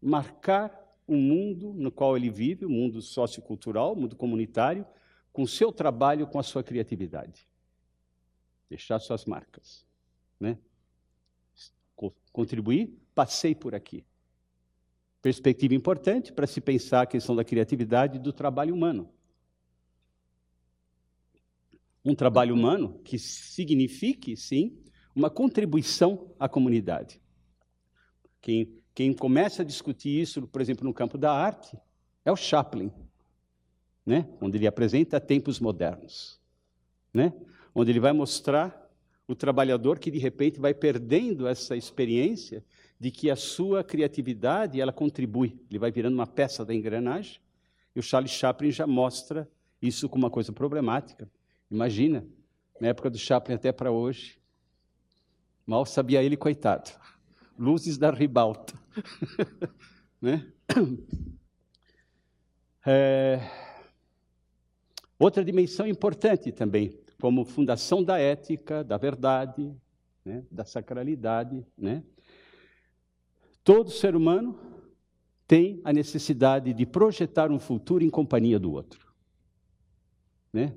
marcar 0.00 0.86
o 1.06 1.16
mundo 1.16 1.72
no 1.74 1.90
qual 1.90 2.16
ele 2.16 2.30
vive, 2.30 2.64
o 2.64 2.70
mundo 2.70 3.02
sociocultural, 3.02 3.92
o 3.92 3.96
mundo 3.96 4.14
comunitário, 4.14 4.86
com 5.32 5.42
o 5.42 5.48
seu 5.48 5.72
trabalho, 5.72 6.26
com 6.26 6.38
a 6.38 6.42
sua 6.42 6.62
criatividade. 6.62 7.48
deixar 8.68 8.98
suas 8.98 9.24
marcas, 9.24 9.86
né? 10.40 10.58
Contribuir, 12.32 12.98
passei 13.14 13.54
por 13.54 13.74
aqui. 13.74 14.04
Perspectiva 15.22 15.74
importante 15.74 16.32
para 16.32 16.46
se 16.46 16.60
pensar 16.60 17.02
a 17.02 17.06
questão 17.06 17.34
da 17.34 17.44
criatividade 17.44 18.16
e 18.16 18.20
do 18.20 18.32
trabalho 18.32 18.74
humano. 18.74 19.08
Um 22.06 22.14
trabalho 22.14 22.54
humano 22.54 23.00
que 23.02 23.18
signifique, 23.18 24.36
sim, 24.36 24.78
uma 25.12 25.28
contribuição 25.28 26.30
à 26.38 26.48
comunidade. 26.48 27.20
Quem, 28.40 28.80
quem 28.94 29.12
começa 29.12 29.62
a 29.62 29.64
discutir 29.64 30.20
isso, 30.20 30.46
por 30.46 30.60
exemplo, 30.60 30.84
no 30.84 30.94
campo 30.94 31.18
da 31.18 31.32
arte, 31.32 31.76
é 32.24 32.30
o 32.30 32.36
Chaplin, 32.36 32.92
né? 34.04 34.28
onde 34.40 34.56
ele 34.56 34.68
apresenta 34.68 35.20
tempos 35.20 35.58
modernos, 35.58 36.40
né? 37.12 37.32
onde 37.74 37.90
ele 37.90 37.98
vai 37.98 38.12
mostrar 38.12 38.88
o 39.26 39.34
trabalhador 39.34 39.98
que 39.98 40.08
de 40.08 40.18
repente 40.18 40.60
vai 40.60 40.72
perdendo 40.72 41.48
essa 41.48 41.76
experiência 41.76 42.64
de 43.00 43.10
que 43.10 43.28
a 43.30 43.36
sua 43.36 43.82
criatividade 43.82 44.80
ela 44.80 44.92
contribui, 44.92 45.60
ele 45.68 45.80
vai 45.80 45.90
virando 45.90 46.14
uma 46.14 46.26
peça 46.26 46.64
da 46.64 46.72
engrenagem. 46.72 47.40
E 47.96 47.98
o 47.98 48.02
Charles 48.02 48.30
Chaplin 48.30 48.70
já 48.70 48.86
mostra 48.86 49.50
isso 49.82 50.08
como 50.08 50.24
uma 50.24 50.30
coisa 50.30 50.52
problemática. 50.52 51.28
Imagina, 51.70 52.26
na 52.80 52.88
época 52.88 53.10
do 53.10 53.18
Chaplin 53.18 53.54
até 53.54 53.72
para 53.72 53.90
hoje, 53.90 54.38
mal 55.66 55.84
sabia 55.84 56.22
ele, 56.22 56.36
coitado. 56.36 56.90
Luzes 57.58 57.98
da 57.98 58.10
ribalta. 58.10 58.78
né? 60.20 60.46
É... 62.88 63.40
Outra 65.18 65.44
dimensão 65.44 65.88
importante 65.88 66.52
também 66.52 66.96
como 67.20 67.44
fundação 67.44 68.02
da 68.02 68.18
ética, 68.18 68.84
da 68.84 68.96
verdade, 68.96 69.74
né, 70.24 70.44
da 70.50 70.64
sacralidade. 70.64 71.66
Né? 71.76 72.02
Todo 73.64 73.90
ser 73.90 74.14
humano 74.14 74.58
tem 75.46 75.80
a 75.84 75.92
necessidade 75.92 76.72
de 76.72 76.86
projetar 76.86 77.50
um 77.50 77.58
futuro 77.58 78.04
em 78.04 78.10
companhia 78.10 78.58
do 78.58 78.72
outro. 78.72 79.12
Né? 80.52 80.76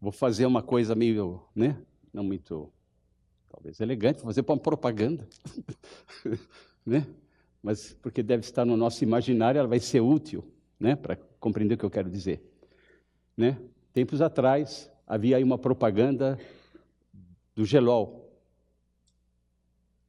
Vou 0.00 0.12
fazer 0.12 0.46
uma 0.46 0.62
coisa 0.62 0.94
meio, 0.94 1.42
né, 1.54 1.76
não 2.12 2.22
muito, 2.22 2.72
talvez 3.50 3.80
elegante, 3.80 4.18
vou 4.18 4.26
fazer 4.26 4.44
uma 4.46 4.56
propaganda, 4.56 5.28
né? 6.86 7.06
Mas 7.60 7.94
porque 7.94 8.22
deve 8.22 8.44
estar 8.44 8.64
no 8.64 8.76
nosso 8.76 9.02
imaginário, 9.02 9.58
ela 9.58 9.68
vai 9.68 9.80
ser 9.80 10.00
útil, 10.00 10.44
né, 10.78 10.94
para 10.94 11.16
compreender 11.40 11.74
o 11.74 11.78
que 11.78 11.84
eu 11.84 11.90
quero 11.90 12.08
dizer, 12.08 12.42
né? 13.36 13.58
Tempos 13.92 14.20
atrás, 14.20 14.90
havia 15.06 15.36
aí 15.36 15.42
uma 15.42 15.58
propaganda 15.58 16.38
do 17.54 17.64
Gelol. 17.64 18.32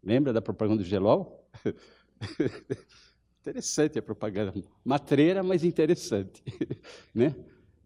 Lembra 0.04 0.32
da 0.32 0.42
propaganda 0.42 0.84
do 0.84 0.88
Gelol? 0.88 1.50
interessante 3.42 3.98
a 3.98 4.02
propaganda, 4.02 4.54
matreira, 4.86 5.42
mas 5.42 5.64
interessante, 5.64 6.44
né? 7.16 7.34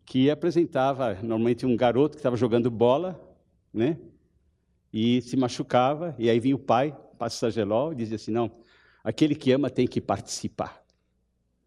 Que 0.05 0.29
apresentava 0.29 1.13
normalmente 1.15 1.65
um 1.65 1.75
garoto 1.75 2.17
que 2.17 2.19
estava 2.19 2.35
jogando 2.35 2.69
bola, 2.69 3.19
né? 3.73 3.97
E 4.91 5.21
se 5.21 5.35
machucava, 5.35 6.15
e 6.19 6.29
aí 6.29 6.39
vinha 6.39 6.55
o 6.55 6.59
pai, 6.59 6.95
passa 7.17 7.49
gelol, 7.49 7.93
e 7.93 7.95
dizia 7.95 8.15
assim: 8.15 8.31
não, 8.31 8.51
aquele 9.03 9.33
que 9.33 9.51
ama 9.51 9.69
tem 9.69 9.87
que 9.87 9.99
participar. 9.99 10.83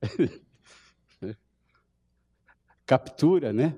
Captura, 2.86 3.52
né? 3.52 3.76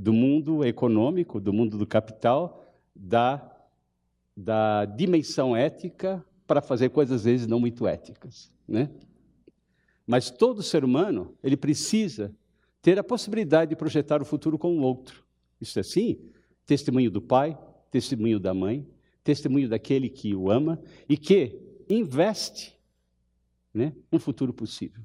Do 0.00 0.12
mundo 0.12 0.64
econômico, 0.64 1.40
do 1.40 1.52
mundo 1.52 1.76
do 1.76 1.86
capital, 1.86 2.64
da, 2.94 3.54
da 4.36 4.84
dimensão 4.84 5.56
ética 5.56 6.24
para 6.46 6.62
fazer 6.62 6.88
coisas 6.90 7.16
às 7.16 7.24
vezes 7.24 7.46
não 7.46 7.60
muito 7.60 7.86
éticas, 7.86 8.52
né? 8.66 8.90
Mas 10.06 10.30
todo 10.30 10.62
ser 10.62 10.84
humano, 10.84 11.36
ele 11.42 11.56
precisa 11.56 12.34
ter 12.82 12.98
a 12.98 13.04
possibilidade 13.04 13.70
de 13.70 13.76
projetar 13.76 14.22
o 14.22 14.24
futuro 14.24 14.58
com 14.58 14.78
o 14.78 14.82
outro. 14.82 15.24
Isso 15.60 15.78
é 15.78 15.80
assim, 15.80 16.18
testemunho 16.64 17.10
do 17.10 17.20
pai, 17.20 17.58
testemunho 17.90 18.40
da 18.40 18.54
mãe, 18.54 18.86
testemunho 19.22 19.68
daquele 19.68 20.08
que 20.08 20.34
o 20.34 20.50
ama 20.50 20.80
e 21.08 21.16
que 21.16 21.60
investe, 21.88 22.76
né, 23.72 23.92
um 24.10 24.18
futuro 24.18 24.52
possível. 24.52 25.02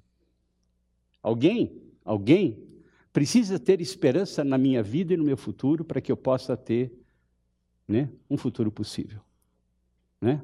Alguém, 1.21 1.82
alguém 2.03 2.63
precisa 3.11 3.59
ter 3.59 3.82
esperança 3.82 4.43
na 4.43 4.57
minha 4.57 4.84
vida 4.84 5.13
e 5.13 5.17
no 5.17 5.23
meu 5.23 5.38
futuro 5.38 5.84
para 5.84 5.99
que 5.99 6.11
eu 6.11 6.17
possa 6.17 6.55
ter 6.55 6.93
né, 7.88 8.09
um 8.30 8.38
futuro 8.38 8.71
possível. 8.71 9.21
Né? 10.21 10.41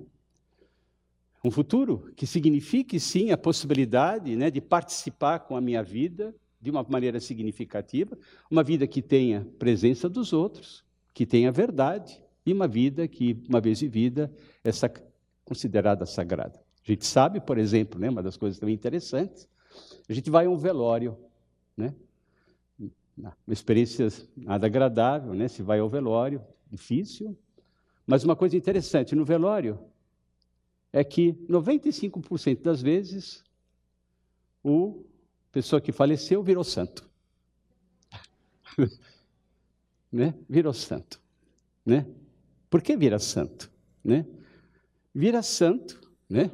Um 1.43 1.51
futuro 1.51 2.11
que 2.15 2.27
signifique, 2.27 2.99
sim, 2.99 3.31
a 3.31 3.37
possibilidade 3.37 4.35
né, 4.35 4.51
de 4.51 4.61
participar 4.61 5.39
com 5.39 5.55
a 5.55 5.61
minha 5.61 5.83
vida 5.83 6.35
de 6.61 6.69
uma 6.69 6.83
maneira 6.83 7.19
significativa, 7.19 8.17
uma 8.49 8.63
vida 8.63 8.85
que 8.85 9.01
tenha 9.01 9.47
presença 9.57 10.07
dos 10.07 10.31
outros, 10.31 10.83
que 11.13 11.25
tenha 11.25 11.51
verdade, 11.51 12.21
e 12.45 12.53
uma 12.53 12.67
vida 12.67 13.07
que, 13.07 13.41
uma 13.49 13.59
vez 13.59 13.81
vivida, 13.81 14.31
é 14.63 14.69
considerada 15.43 16.05
sagrada. 16.05 16.59
A 16.87 16.91
gente 16.91 17.05
sabe, 17.05 17.39
por 17.39 17.57
exemplo, 17.57 17.99
né, 17.99 18.09
uma 18.09 18.23
das 18.23 18.37
coisas 18.37 18.59
também 18.59 18.75
interessantes, 18.75 19.47
a 20.07 20.13
gente 20.13 20.29
vai 20.29 20.45
a 20.45 20.49
um 20.49 20.57
velório, 20.57 21.17
né? 21.75 21.93
uma 23.17 23.53
experiência 23.53 24.07
nada 24.35 24.65
agradável, 24.65 25.33
né? 25.33 25.47
Se 25.47 25.61
vai 25.61 25.79
ao 25.79 25.89
velório, 25.89 26.41
difícil. 26.69 27.37
Mas 28.05 28.23
uma 28.23 28.35
coisa 28.35 28.57
interessante 28.57 29.15
no 29.15 29.23
velório 29.23 29.79
é 30.91 31.03
que 31.03 31.33
95% 31.47 32.61
das 32.61 32.81
vezes 32.81 33.43
o 34.63 35.03
pessoa 35.51 35.81
que 35.81 35.91
faleceu 35.91 36.41
virou 36.41 36.63
santo. 36.63 37.09
né? 40.11 40.33
Virou 40.49 40.73
santo, 40.73 41.19
né? 41.85 42.05
Por 42.69 42.81
que 42.81 42.95
vira 42.95 43.19
santo, 43.19 43.71
né? 44.03 44.25
Vira 45.13 45.41
santo, 45.41 45.99
né? 46.29 46.49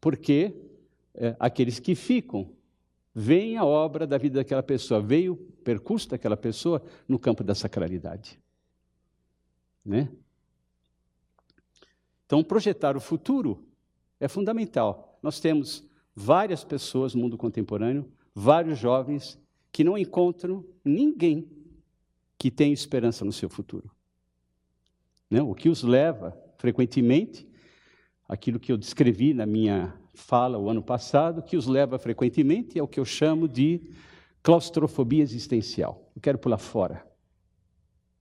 Porque 0.00 0.54
é, 1.14 1.36
aqueles 1.38 1.78
que 1.78 1.94
ficam 1.94 2.50
veem 3.14 3.56
a 3.56 3.64
obra 3.64 4.06
da 4.06 4.16
vida 4.16 4.38
daquela 4.38 4.62
pessoa, 4.62 5.00
veio 5.00 5.32
o 5.32 5.36
percurso 5.36 6.08
daquela 6.08 6.36
pessoa 6.36 6.82
no 7.08 7.18
campo 7.18 7.42
da 7.42 7.54
sacralidade. 7.54 8.40
Né? 9.84 10.08
Então, 12.24 12.44
projetar 12.44 12.96
o 12.96 13.00
futuro 13.00 13.66
é 14.20 14.28
fundamental. 14.28 15.18
Nós 15.22 15.40
temos 15.40 15.84
várias 16.14 16.62
pessoas 16.62 17.14
no 17.14 17.22
mundo 17.22 17.36
contemporâneo, 17.36 18.10
vários 18.38 18.78
jovens, 18.78 19.36
que 19.72 19.82
não 19.82 19.98
encontram 19.98 20.64
ninguém 20.84 21.50
que 22.38 22.52
tenha 22.52 22.72
esperança 22.72 23.24
no 23.24 23.32
seu 23.32 23.48
futuro. 23.48 23.90
Né? 25.28 25.42
O 25.42 25.54
que 25.54 25.68
os 25.68 25.82
leva, 25.82 26.40
frequentemente, 26.56 27.48
aquilo 28.28 28.60
que 28.60 28.70
eu 28.70 28.76
descrevi 28.76 29.34
na 29.34 29.44
minha 29.44 29.92
fala 30.14 30.56
o 30.56 30.70
ano 30.70 30.82
passado, 30.82 31.42
que 31.42 31.56
os 31.56 31.66
leva 31.66 31.98
frequentemente 31.98 32.78
é 32.78 32.82
o 32.82 32.86
que 32.86 33.00
eu 33.00 33.04
chamo 33.04 33.48
de 33.48 33.90
claustrofobia 34.40 35.22
existencial. 35.22 36.08
Eu 36.14 36.22
quero 36.22 36.38
pular 36.38 36.58
fora. 36.58 37.04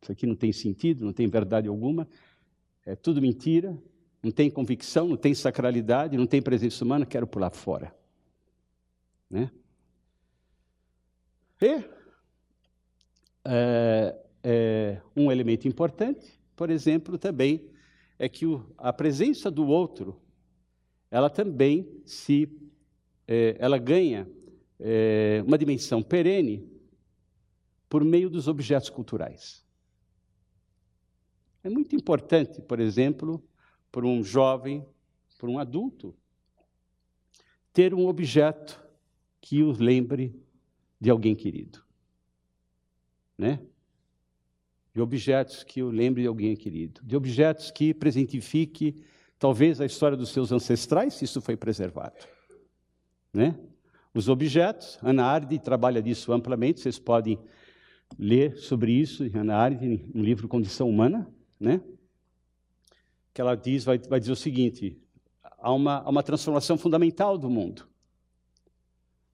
Isso 0.02 0.12
aqui 0.12 0.26
não 0.26 0.36
tem 0.36 0.52
sentido, 0.52 1.06
não 1.06 1.14
tem 1.14 1.28
verdade 1.28 1.68
alguma, 1.68 2.08
é 2.86 2.96
tudo 2.96 3.22
mentira, 3.22 3.78
não 4.24 4.32
tem 4.32 4.50
convicção, 4.50 5.08
não 5.08 5.18
tem 5.18 5.36
sacralidade, 5.36 6.18
não 6.18 6.26
tem 6.26 6.42
presença 6.42 6.84
humana, 6.84 7.06
quero 7.06 7.28
pular 7.28 7.52
fora. 7.52 7.96
Né? 9.30 9.52
E 11.62 11.84
é, 13.46 14.16
é, 14.44 15.02
um 15.16 15.32
elemento 15.32 15.68
importante, 15.68 16.40
por 16.56 16.70
exemplo, 16.70 17.18
também 17.18 17.70
é 18.20 18.28
que 18.28 18.46
o, 18.46 18.74
a 18.78 18.92
presença 18.92 19.50
do 19.50 19.68
outro 19.68 20.22
ela 21.10 21.30
também 21.30 22.02
se 22.06 22.50
é, 23.28 23.56
ela 23.60 23.78
ganha 23.78 24.30
é, 24.80 25.44
uma 25.46 25.58
dimensão 25.58 26.04
perene 26.04 26.70
por 27.90 28.04
meio 28.04 28.30
dos 28.30 28.48
objetos 28.48 28.90
culturais. 28.90 29.66
É 31.64 31.70
muito 31.70 31.96
importante, 31.96 32.62
por 32.62 32.80
exemplo, 32.80 33.44
para 33.92 34.06
um 34.06 34.24
jovem, 34.24 34.86
para 35.38 35.50
um 35.50 35.58
adulto, 35.58 36.16
ter 37.74 37.94
um 37.94 38.08
objeto 38.08 38.82
que 39.40 39.64
o 39.64 39.72
lembre 39.72 40.36
de 41.00 41.10
alguém 41.10 41.36
querido. 41.36 41.84
Né? 43.38 43.60
De 44.94 45.02
objetos 45.02 45.64
que 45.64 45.84
o 45.84 45.90
lembre 45.90 46.24
de 46.24 46.28
alguém 46.28 46.56
querido. 46.56 47.02
De 47.04 47.16
objetos 47.16 47.72
que 47.72 47.94
presentifique 47.94 49.04
Talvez 49.40 49.80
a 49.80 49.86
história 49.86 50.18
dos 50.18 50.30
seus 50.30 50.52
ancestrais, 50.52 51.14
se 51.14 51.26
isso 51.26 51.40
foi 51.42 51.56
preservado. 51.56 52.16
Né? 53.32 53.56
Os 54.14 54.30
objetos, 54.30 54.98
Ana 55.04 55.26
Arde 55.26 55.60
trabalha 55.60 56.02
disso 56.02 56.34
amplamente, 56.34 56.80
vocês 56.80 56.98
podem 56.98 57.38
ler 58.18 58.58
sobre 58.58 58.92
isso, 58.92 59.24
Ana 59.36 59.56
Arde, 59.56 60.10
no 60.14 60.24
livro 60.24 60.48
Condição 60.48 60.90
Humana, 60.90 61.32
né? 61.60 61.82
Que 63.32 63.42
ela 63.42 63.54
diz, 63.54 63.84
vai, 63.84 64.00
vai 64.00 64.20
dizer 64.20 64.32
o 64.32 64.36
seguinte: 64.36 65.00
há 65.44 65.72
uma, 65.72 65.98
há 65.98 66.10
uma 66.10 66.24
transformação 66.24 66.78
fundamental 66.78 67.38
do 67.38 67.50
mundo. 67.50 67.88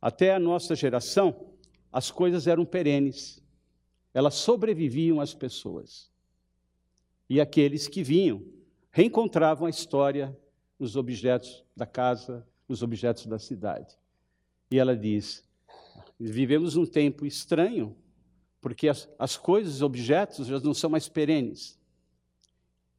Até 0.01 0.33
a 0.33 0.39
nossa 0.39 0.75
geração, 0.75 1.52
as 1.93 2.09
coisas 2.09 2.47
eram 2.47 2.65
perenes, 2.65 3.39
elas 4.13 4.33
sobreviviam 4.33 5.21
às 5.21 5.35
pessoas. 5.35 6.11
E 7.29 7.39
aqueles 7.39 7.87
que 7.87 8.01
vinham 8.01 8.43
reencontravam 8.91 9.67
a 9.67 9.69
história 9.69 10.35
nos 10.79 10.95
objetos 10.95 11.63
da 11.75 11.85
casa, 11.85 12.45
nos 12.67 12.81
objetos 12.81 13.27
da 13.27 13.37
cidade. 13.37 13.95
E 14.71 14.79
ela 14.79 14.97
diz: 14.97 15.47
vivemos 16.19 16.75
um 16.75 16.85
tempo 16.85 17.27
estranho, 17.27 17.95
porque 18.59 18.89
as, 18.89 19.07
as 19.19 19.37
coisas, 19.37 19.75
os 19.75 19.81
objetos, 19.83 20.47
já 20.47 20.59
não 20.59 20.73
são 20.73 20.89
mais 20.89 21.07
perenes. 21.07 21.79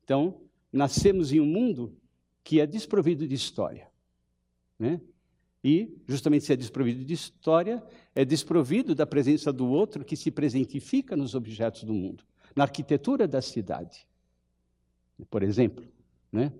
Então, 0.04 0.40
nascemos 0.72 1.32
em 1.32 1.40
um 1.40 1.46
mundo 1.46 1.96
que 2.44 2.60
é 2.60 2.66
desprovido 2.66 3.26
de 3.26 3.34
história. 3.34 3.90
Né? 4.78 5.00
E, 5.64 5.96
justamente 6.06 6.44
se 6.44 6.52
é 6.52 6.56
desprovido 6.56 7.02
de 7.02 7.14
história, 7.14 7.82
é 8.14 8.22
desprovido 8.22 8.94
da 8.94 9.06
presença 9.06 9.50
do 9.50 9.66
outro 9.66 10.04
que 10.04 10.14
se 10.14 10.30
presentifica 10.30 11.16
nos 11.16 11.34
objetos 11.34 11.84
do 11.84 11.94
mundo, 11.94 12.22
na 12.54 12.64
arquitetura 12.64 13.26
da 13.26 13.40
cidade. 13.40 14.06
Por 15.30 15.42
exemplo, 15.42 15.82
né? 16.30 16.52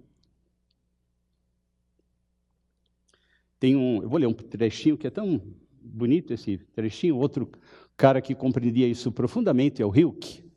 Tem 3.61 3.77
um, 3.77 4.03
eu 4.03 4.09
vou 4.09 4.19
ler 4.19 4.27
um 4.27 4.33
trechinho 4.33 4.97
que 4.97 5.07
é 5.07 5.11
tão 5.11 5.41
bonito 5.83 6.33
esse 6.33 6.57
trechinho, 6.57 7.19
outro 7.19 7.51
cara 7.99 8.23
que 8.23 8.35
compreendia 8.35 8.89
isso 8.89 9.13
profundamente 9.13 9.83
é 9.83 9.87
o 9.87 9.95
Hilke, 9.95 10.51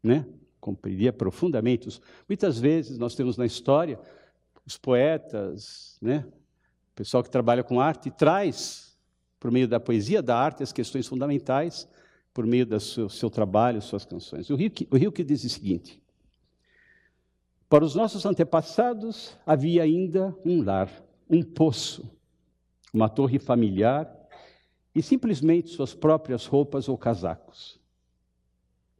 né? 0.00 0.24
Compreendia 0.60 1.12
profundamente. 1.12 2.00
Muitas 2.28 2.58
vezes 2.58 2.98
nós 2.98 3.16
temos 3.16 3.36
na 3.36 3.46
história 3.46 3.98
os 4.64 4.76
poetas, 4.78 5.98
né? 6.00 6.24
Pessoal 6.96 7.22
que 7.22 7.28
trabalha 7.28 7.62
com 7.62 7.78
arte 7.78 8.10
traz 8.10 8.96
por 9.38 9.50
meio 9.50 9.68
da 9.68 9.78
poesia 9.78 10.22
da 10.22 10.34
arte 10.34 10.62
as 10.62 10.72
questões 10.72 11.06
fundamentais 11.06 11.86
por 12.32 12.46
meio 12.46 12.64
do 12.64 12.80
seu, 12.80 13.10
seu 13.10 13.28
trabalho, 13.28 13.82
suas 13.82 14.06
canções. 14.06 14.48
O 14.48 14.58
Hilke, 14.58 14.88
o 14.90 14.96
Hilke 14.96 15.22
diz 15.22 15.44
o 15.44 15.48
seguinte: 15.50 16.02
Para 17.68 17.84
os 17.84 17.94
nossos 17.94 18.24
antepassados 18.24 19.36
havia 19.44 19.82
ainda 19.82 20.34
um 20.42 20.62
lar, 20.62 20.90
um 21.28 21.42
poço, 21.42 22.10
uma 22.94 23.10
torre 23.10 23.38
familiar 23.38 24.10
e 24.94 25.02
simplesmente 25.02 25.68
suas 25.68 25.92
próprias 25.92 26.46
roupas 26.46 26.88
ou 26.88 26.96
casacos. 26.96 27.78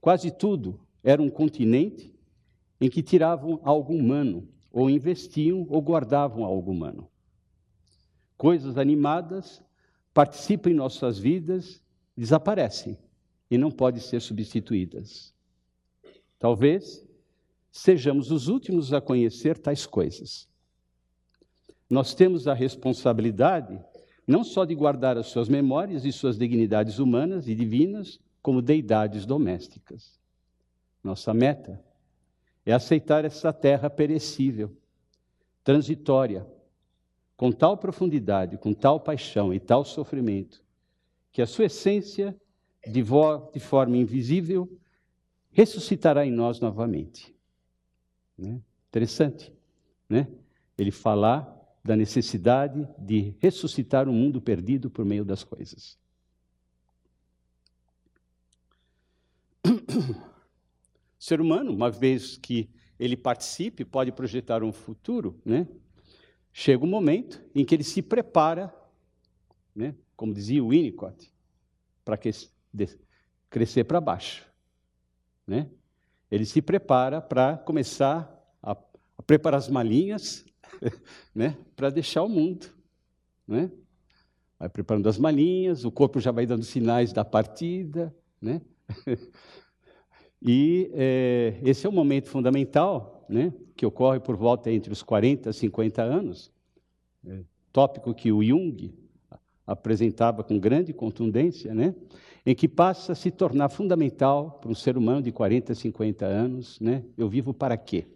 Quase 0.03 0.31
tudo 0.31 0.79
era 1.03 1.23
um 1.23 1.31
continente 1.31 2.15
em 2.79 2.91
que 2.91 3.03
tiravam 3.03 3.59
algo 3.65 3.95
humano, 3.95 4.47
ou 4.71 4.91
investiam 4.91 5.67
ou 5.71 5.81
guardavam 5.81 6.45
algo 6.45 6.71
humano. 6.71 7.09
Coisas 8.37 8.77
animadas 8.77 9.63
participam 10.13 10.71
em 10.71 10.75
nossas 10.75 11.19
vidas, 11.19 11.83
desaparecem 12.17 12.99
e 13.51 13.57
não 13.57 13.71
podem 13.71 14.01
ser 14.01 14.21
substituídas. 14.21 15.35
Talvez 16.39 17.05
sejamos 17.71 18.31
os 18.31 18.49
últimos 18.49 18.93
a 18.93 19.01
conhecer 19.01 19.59
tais 19.59 19.87
coisas. 19.87 20.49
Nós 21.89 22.15
temos 22.15 22.49
a 22.49 22.55
responsabilidade 22.55 23.79
não 24.27 24.43
só 24.43 24.65
de 24.65 24.75
guardar 24.75 25.17
as 25.17 25.27
suas 25.27 25.49
memórias 25.49 26.05
e 26.05 26.11
suas 26.11 26.37
dignidades 26.37 26.99
humanas 26.99 27.47
e 27.47 27.55
divinas, 27.55 28.19
como 28.43 28.61
deidades 28.61 29.25
domésticas. 29.25 30.19
Nossa 31.03 31.33
meta 31.33 31.83
é 32.65 32.73
aceitar 32.73 33.25
essa 33.25 33.53
terra 33.53 33.89
perecível, 33.89 34.77
transitória, 35.63 36.47
com 37.37 37.53
tal 37.53 37.77
profundidade, 37.77 38.57
com 38.57 38.73
tal 38.73 38.99
paixão 38.99 39.53
e 39.53 39.61
tal 39.61 39.85
sofrimento, 39.85 40.65
que 41.31 41.43
a 41.43 41.47
sua 41.47 41.67
essência, 41.67 42.35
de, 42.87 43.05
de 43.53 43.61
forma 43.61 43.97
invisível, 43.97 44.71
ressuscitará 45.51 46.25
em 46.25 46.31
nós 46.31 46.61
novamente. 46.61 47.35
Né? 48.39 48.61
Interessante, 48.89 49.53
né? 50.09 50.29
Ele 50.79 50.91
falar 50.91 51.55
da 51.85 51.95
necessidade 51.95 52.89
de 52.99 53.35
ressuscitar 53.39 54.09
o 54.09 54.13
mundo 54.13 54.41
perdido 54.41 54.91
por 54.91 55.05
meio 55.05 55.25
das 55.25 55.45
coisas. 55.45 55.99
O 59.65 60.21
ser 61.19 61.41
humano, 61.41 61.73
uma 61.73 61.91
vez 61.91 62.37
que 62.37 62.69
ele 62.99 63.17
participe, 63.17 63.85
pode 63.85 64.11
projetar 64.13 64.63
um 64.63 64.73
futuro, 64.73 65.41
né? 65.45 65.67
Chega 66.59 66.83
um 66.83 66.89
momento 66.89 67.45
em 67.55 67.67
que 67.67 67.75
ele 67.75 67.85
se 67.85 68.01
prepara, 68.01 68.75
né? 69.75 69.95
Como 70.17 70.33
dizia 70.33 70.65
o 70.65 70.69
Winnicott, 70.69 71.31
para 72.03 72.19
crescer 73.51 73.85
para 73.85 74.01
baixo, 74.01 74.43
né? 75.47 75.69
Ele 76.31 76.47
se 76.47 76.63
prepara 76.63 77.21
para 77.21 77.59
começar 77.59 78.43
a, 78.63 78.73
a 78.73 79.23
preparar 79.23 79.59
as 79.59 79.69
malinhas 79.69 80.47
né, 81.35 81.59
para 81.77 81.91
deixar 81.91 82.23
o 82.23 82.29
mundo. 82.29 82.69
Né? 83.47 83.71
Vai 84.59 84.71
preparando 84.71 85.11
as 85.11 85.19
malinhas, 85.19 85.85
o 85.85 85.93
corpo 85.93 86.19
já 86.21 86.31
vai 86.31 86.47
dando 86.47 86.65
sinais 86.65 87.13
da 87.13 87.23
partida. 87.23 88.17
Né? 88.41 88.63
e 90.41 90.91
é, 90.95 91.61
esse 91.63 91.87
é 91.87 91.91
um 91.91 91.93
momento 91.93 92.31
fundamental 92.31 93.27
né, 93.29 93.53
que 93.77 93.85
ocorre 93.85 94.19
por 94.19 94.37
volta 94.37 94.71
entre 94.71 94.93
os 94.93 95.03
40 95.03 95.51
e 95.51 95.53
50 95.53 96.03
anos, 96.03 96.51
é, 97.27 97.41
tópico 97.73 98.15
que 98.15 98.33
o 98.33 98.43
Jung 98.43 98.95
apresentava 99.67 100.43
com 100.43 100.59
grande 100.59 100.93
contundência, 100.93 101.75
né, 101.75 101.95
em 102.45 102.55
que 102.55 102.69
passa 102.69 103.13
a 103.13 103.15
se 103.15 103.31
tornar 103.31 103.69
fundamental 103.69 104.59
para 104.61 104.71
um 104.71 104.75
ser 104.75 104.97
humano 104.97 105.21
de 105.21 105.33
40, 105.33 105.75
50 105.75 106.25
anos, 106.25 106.81
né, 106.81 107.05
eu 107.19 107.29
vivo 107.29 107.53
para 107.53 107.77
quê? 107.77 108.07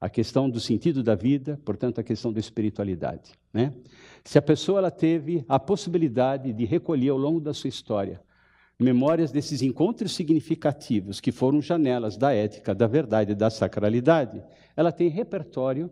a 0.00 0.08
questão 0.08 0.48
do 0.48 0.60
sentido 0.60 1.02
da 1.02 1.14
vida, 1.14 1.60
portanto, 1.64 2.00
a 2.00 2.04
questão 2.04 2.32
da 2.32 2.38
espiritualidade. 2.38 3.32
Né? 3.52 3.74
Se 4.24 4.38
a 4.38 4.42
pessoa 4.42 4.78
ela 4.78 4.90
teve 4.90 5.44
a 5.48 5.58
possibilidade 5.58 6.52
de 6.52 6.64
recolher 6.64 7.08
ao 7.08 7.18
longo 7.18 7.40
da 7.40 7.52
sua 7.52 7.68
história 7.68 8.20
memórias 8.78 9.32
desses 9.32 9.60
encontros 9.60 10.14
significativos 10.14 11.20
que 11.20 11.32
foram 11.32 11.60
janelas 11.60 12.16
da 12.16 12.32
ética, 12.32 12.74
da 12.74 12.86
verdade 12.86 13.32
e 13.32 13.34
da 13.34 13.50
sacralidade, 13.50 14.42
ela 14.76 14.92
tem 14.92 15.08
repertório 15.08 15.90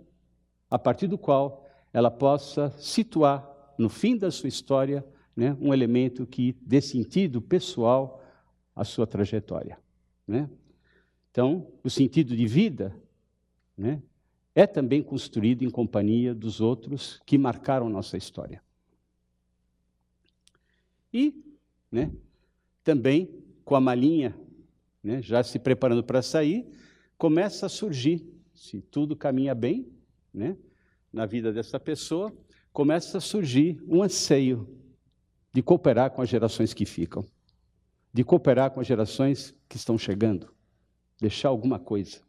a 0.71 0.79
partir 0.79 1.09
do 1.09 1.19
qual 1.19 1.67
ela 1.93 2.11
possa 2.11 2.71
situar 2.79 3.75
no 3.77 3.89
fim 3.89 4.17
da 4.17 4.31
sua 4.31 4.49
história 4.49 5.05
né, 5.35 5.57
um 5.61 5.75
elemento 5.75 6.27
que 6.27 6.57
dê 6.63 6.81
sentido 6.81 7.43
pessoal 7.43 8.23
à 8.75 8.85
sua 8.85 9.07
trajetória. 9.07 9.79
Né? 10.27 10.49
Então, 11.31 11.67
o 11.83 11.91
sentido 11.91 12.37
de 12.37 12.47
vida 12.47 12.97
né, 13.77 14.01
é 14.55 14.67
também 14.67 15.03
construído 15.03 15.63
em 15.63 15.71
companhia 15.71 16.35
dos 16.35 16.61
outros 16.61 17.21
que 17.27 17.37
marcaram 17.37 17.89
nossa 17.89 18.17
história. 18.17 18.63
E 21.13 21.45
né, 21.91 22.11
também 22.87 23.29
com 23.65 23.75
a 23.75 23.81
malinha, 23.81 24.39
né, 25.03 25.21
já 25.21 25.43
se 25.43 25.59
preparando 25.59 26.05
para 26.05 26.23
sair, 26.23 26.65
começa 27.19 27.67
a 27.67 27.69
surgir, 27.69 28.25
se 28.55 28.81
tudo 28.81 29.17
caminha 29.17 29.57
bem 29.57 29.93
né, 30.33 30.57
na 31.13 31.27
vida 31.27 31.53
dessa 31.53 31.81
pessoa, 31.81 32.33
começa 32.73 33.19
a 33.19 33.21
surgir 33.21 33.83
um 33.89 34.05
anseio 34.05 34.73
de 35.53 35.65
cooperar 35.65 36.13
com 36.13 36.23
as 36.23 36.29
gerações 36.29 36.73
que 36.73 36.87
ficam, 36.87 37.27
de 38.13 38.23
cooperar 38.23 38.71
com 38.71 38.79
as 38.81 38.87
gerações 38.87 39.53
que 39.69 39.77
estão 39.77 39.99
chegando, 39.99 40.55
deixar 41.21 41.49
alguma 41.49 41.81
coisa. 41.81 42.21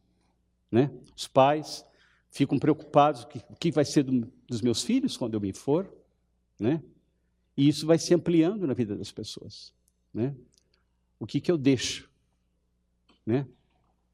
Né? 0.71 0.89
Os 1.15 1.27
pais 1.27 1.85
ficam 2.31 2.57
preocupados 2.57 3.25
com 3.25 3.37
o 3.53 3.55
que 3.59 3.69
vai 3.69 3.85
ser 3.85 4.01
do, 4.01 4.27
dos 4.47 4.63
meus 4.63 4.81
filhos 4.81 5.15
quando 5.17 5.35
eu 5.35 5.39
me 5.39 5.53
for, 5.53 5.87
né? 6.59 6.81
E 7.55 7.67
isso 7.67 7.85
vai 7.85 7.99
se 7.99 8.13
ampliando 8.13 8.65
na 8.65 8.73
vida 8.73 8.95
das 8.95 9.11
pessoas, 9.11 9.73
né? 10.13 10.35
O 11.19 11.25
que 11.25 11.39
que 11.39 11.51
eu 11.51 11.57
deixo, 11.57 12.09
né? 13.25 13.47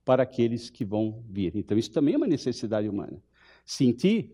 Para 0.06 0.24
aqueles 0.24 0.70
que 0.70 0.84
vão 0.84 1.24
vir. 1.30 1.56
Então 1.56 1.78
isso 1.78 1.91
também 1.91 2.14
é 2.14 2.18
uma 2.18 2.28
necessidade 2.28 2.88
humana. 2.88 3.22
Sentir 3.66 4.32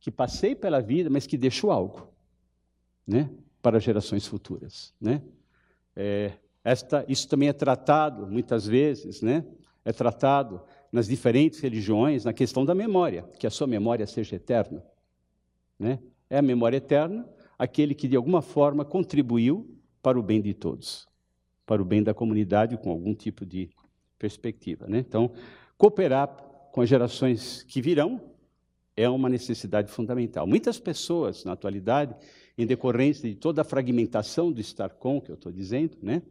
que 0.00 0.10
passei 0.10 0.54
pela 0.54 0.80
vida, 0.80 1.10
mas 1.10 1.26
que 1.26 1.36
deixo 1.36 1.70
algo, 1.70 2.12
né? 3.06 3.30
Para 3.60 3.80
gerações 3.80 4.26
futuras, 4.26 4.94
né? 5.00 5.22
É, 5.94 6.32
esta, 6.62 7.04
isso 7.08 7.28
também 7.28 7.48
é 7.48 7.52
tratado 7.52 8.26
muitas 8.26 8.66
vezes, 8.66 9.22
né? 9.22 9.44
É 9.84 9.92
tratado 9.92 10.62
nas 10.92 11.06
diferentes 11.06 11.60
religiões 11.60 12.24
na 12.24 12.32
questão 12.32 12.64
da 12.64 12.74
memória, 12.74 13.22
que 13.38 13.46
a 13.46 13.50
sua 13.50 13.66
memória 13.66 14.06
seja 14.06 14.36
eterna. 14.36 14.82
Né? 15.78 15.98
É 16.28 16.38
a 16.38 16.42
memória 16.42 16.78
eterna 16.78 17.28
aquele 17.58 17.94
que, 17.94 18.08
de 18.08 18.16
alguma 18.16 18.42
forma, 18.42 18.84
contribuiu 18.84 19.78
para 20.02 20.18
o 20.18 20.22
bem 20.22 20.40
de 20.40 20.54
todos, 20.54 21.08
para 21.66 21.82
o 21.82 21.84
bem 21.84 22.02
da 22.02 22.14
comunidade 22.14 22.76
com 22.76 22.90
algum 22.90 23.14
tipo 23.14 23.44
de 23.44 23.68
perspectiva. 24.18 24.86
Né? 24.86 24.98
Então, 24.98 25.32
cooperar 25.76 26.28
com 26.72 26.80
as 26.80 26.88
gerações 26.88 27.64
que 27.64 27.82
virão 27.82 28.20
é 28.96 29.08
uma 29.08 29.28
necessidade 29.28 29.90
fundamental. 29.90 30.46
Muitas 30.46 30.78
pessoas, 30.78 31.44
na 31.44 31.52
atualidade, 31.52 32.14
em 32.56 32.66
decorrência 32.66 33.28
de 33.28 33.34
toda 33.34 33.60
a 33.60 33.64
fragmentação 33.64 34.50
do 34.50 34.60
StarCom, 34.60 35.20
que 35.20 35.30
eu 35.30 35.34
estou 35.34 35.52
dizendo, 35.52 35.98
né, 36.00 36.22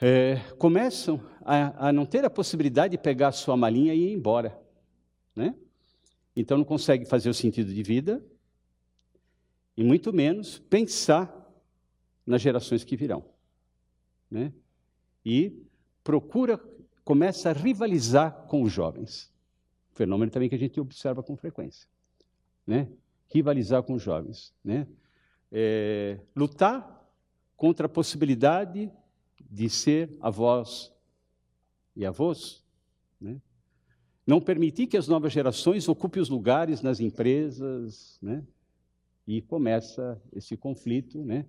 é, 0.00 0.36
começam 0.58 1.20
a, 1.40 1.88
a, 1.88 1.92
não 1.92 2.06
ter 2.06 2.24
a 2.24 2.30
possibilidade 2.30 2.92
de 2.92 2.98
pegar 2.98 3.28
a 3.28 3.32
sua 3.32 3.56
malinha 3.56 3.92
e 3.94 4.10
ir 4.10 4.12
embora. 4.12 4.56
Né? 5.34 5.54
Então, 6.36 6.56
não 6.56 6.64
consegue 6.64 7.04
fazer 7.04 7.28
o 7.28 7.34
sentido 7.34 7.74
de 7.74 7.82
vida, 7.82 8.22
e 9.76 9.82
muito 9.82 10.12
menos 10.12 10.58
pensar 10.58 11.34
nas 12.26 12.42
gerações 12.42 12.84
que 12.84 12.96
virão. 12.96 13.24
Né? 14.30 14.52
E 15.24 15.62
procura, 16.04 16.58
começa 17.04 17.50
a 17.50 17.52
rivalizar 17.52 18.46
com 18.46 18.62
os 18.62 18.72
jovens. 18.72 19.32
Fenômeno 19.92 20.30
também 20.30 20.48
que 20.48 20.54
a 20.54 20.58
gente 20.58 20.80
observa 20.80 21.22
com 21.22 21.36
frequência. 21.36 21.88
Né? 22.66 22.88
Rivalizar 23.28 23.82
com 23.82 23.94
os 23.94 24.02
jovens. 24.02 24.54
Né? 24.64 24.86
É, 25.50 26.20
lutar 26.36 27.06
contra 27.56 27.86
a 27.86 27.88
possibilidade 27.88 28.90
de 29.50 29.68
ser 29.68 30.16
avós 30.20 30.92
e 31.96 32.06
avós. 32.06 32.64
Né? 33.20 33.40
Não 34.26 34.40
permitir 34.40 34.86
que 34.86 34.96
as 34.96 35.08
novas 35.08 35.32
gerações 35.32 35.88
ocupem 35.88 36.22
os 36.22 36.28
lugares 36.28 36.80
nas 36.80 37.00
empresas. 37.00 38.18
Né? 38.22 38.44
E 39.26 39.42
começa 39.42 40.22
esse 40.32 40.56
conflito. 40.56 41.24
Né? 41.24 41.44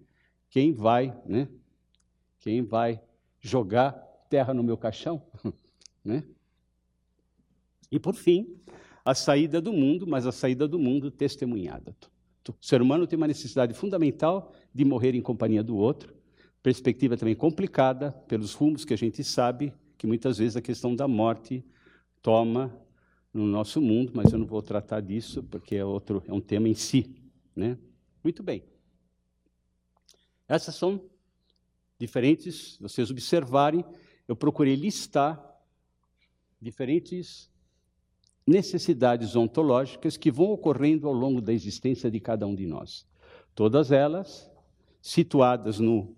Quem 0.49 0.73
vai, 0.73 1.15
né? 1.25 1.47
Quem 2.39 2.63
vai 2.63 3.01
jogar 3.39 3.91
terra 4.29 4.53
no 4.53 4.63
meu 4.63 4.77
caixão? 4.77 5.21
né? 6.03 6.23
E, 7.91 7.99
por 7.99 8.15
fim, 8.15 8.57
a 9.03 9.15
saída 9.15 9.59
do 9.61 9.73
mundo, 9.73 10.05
mas 10.05 10.25
a 10.25 10.31
saída 10.31 10.67
do 10.67 10.77
mundo 10.77 11.09
testemunhada. 11.09 11.95
O 12.47 12.65
ser 12.65 12.81
humano 12.81 13.05
tem 13.05 13.17
uma 13.17 13.27
necessidade 13.27 13.73
fundamental 13.73 14.53
de 14.73 14.83
morrer 14.83 15.13
em 15.13 15.21
companhia 15.21 15.63
do 15.63 15.77
outro. 15.77 16.15
Perspectiva 16.63 17.15
também 17.15 17.35
complicada 17.35 18.11
pelos 18.27 18.53
rumos 18.53 18.83
que 18.83 18.93
a 18.93 18.97
gente 18.97 19.23
sabe 19.23 19.73
que 19.97 20.07
muitas 20.07 20.37
vezes 20.37 20.55
a 20.55 20.61
questão 20.61 20.95
da 20.95 21.07
morte 21.07 21.63
toma 22.21 22.75
no 23.33 23.45
nosso 23.45 23.81
mundo, 23.81 24.11
mas 24.15 24.31
eu 24.31 24.39
não 24.39 24.45
vou 24.45 24.61
tratar 24.61 25.01
disso 25.01 25.43
porque 25.43 25.75
é 25.75 25.85
outro 25.85 26.23
é 26.27 26.33
um 26.33 26.41
tema 26.41 26.67
em 26.67 26.73
si, 26.73 27.15
né? 27.55 27.77
Muito 28.23 28.41
bem. 28.41 28.63
Essas 30.47 30.75
são 30.75 31.01
diferentes, 31.99 32.77
vocês 32.79 33.11
observarem, 33.11 33.83
eu 34.27 34.35
procurei 34.35 34.75
listar 34.75 35.39
diferentes 36.61 37.51
necessidades 38.47 39.35
ontológicas 39.35 40.17
que 40.17 40.31
vão 40.31 40.51
ocorrendo 40.51 41.07
ao 41.07 41.13
longo 41.13 41.41
da 41.41 41.53
existência 41.53 42.09
de 42.09 42.19
cada 42.19 42.47
um 42.47 42.55
de 42.55 42.65
nós. 42.65 43.05
Todas 43.53 43.91
elas 43.91 44.49
situadas 45.01 45.79
no, 45.79 46.15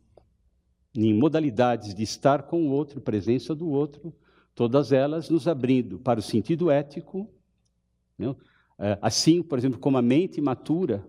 em 0.96 1.14
modalidades 1.14 1.94
de 1.94 2.04
estar 2.04 2.44
com 2.44 2.68
o 2.68 2.72
outro, 2.72 3.02
presença 3.02 3.56
do 3.56 3.68
outro, 3.68 4.14
todas 4.54 4.92
elas 4.92 5.30
nos 5.30 5.48
abrindo 5.48 6.00
para 6.00 6.20
o 6.20 6.24
sentido 6.24 6.70
ético. 6.70 7.30
Né? 8.18 8.36
Assim, 9.02 9.42
por 9.42 9.58
exemplo, 9.58 9.80
como 9.80 9.98
a 9.98 10.02
mente 10.02 10.40
matura, 10.40 11.06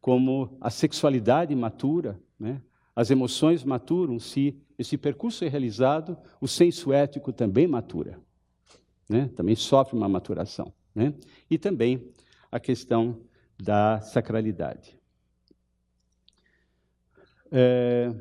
como 0.00 0.56
a 0.60 0.70
sexualidade 0.70 1.54
matura, 1.54 2.20
né? 2.38 2.60
As 2.94 3.10
emoções 3.10 3.64
maturam, 3.64 4.18
se 4.18 4.56
esse 4.78 4.96
percurso 4.98 5.44
é 5.44 5.48
realizado, 5.48 6.16
o 6.40 6.48
senso 6.48 6.92
ético 6.92 7.32
também 7.32 7.66
matura 7.66 8.20
né? 9.12 9.30
também 9.36 9.54
sofre 9.54 9.96
uma 9.96 10.08
maturação. 10.08 10.72
Né? 10.94 11.14
E 11.50 11.58
também 11.58 12.10
a 12.50 12.58
questão 12.58 13.20
da 13.62 14.00
sacralidade. 14.00 14.98
É, 17.50 18.12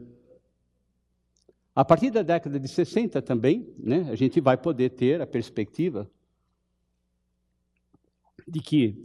a 1.74 1.86
partir 1.86 2.12
da 2.12 2.22
década 2.22 2.60
de 2.60 2.68
60 2.68 3.22
também, 3.22 3.74
né, 3.78 4.10
a 4.12 4.16
gente 4.16 4.42
vai 4.42 4.58
poder 4.58 4.90
ter 4.92 5.22
a 5.22 5.28
perspectiva 5.28 6.10
de 8.46 8.60
que, 8.60 9.04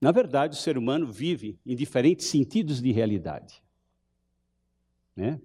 na 0.00 0.12
verdade, 0.12 0.56
o 0.56 0.60
ser 0.60 0.78
humano 0.78 1.10
vive 1.10 1.58
em 1.66 1.74
diferentes 1.74 2.26
sentidos 2.26 2.80
de 2.80 2.92
realidade. 2.92 3.62
Né? 5.16 5.40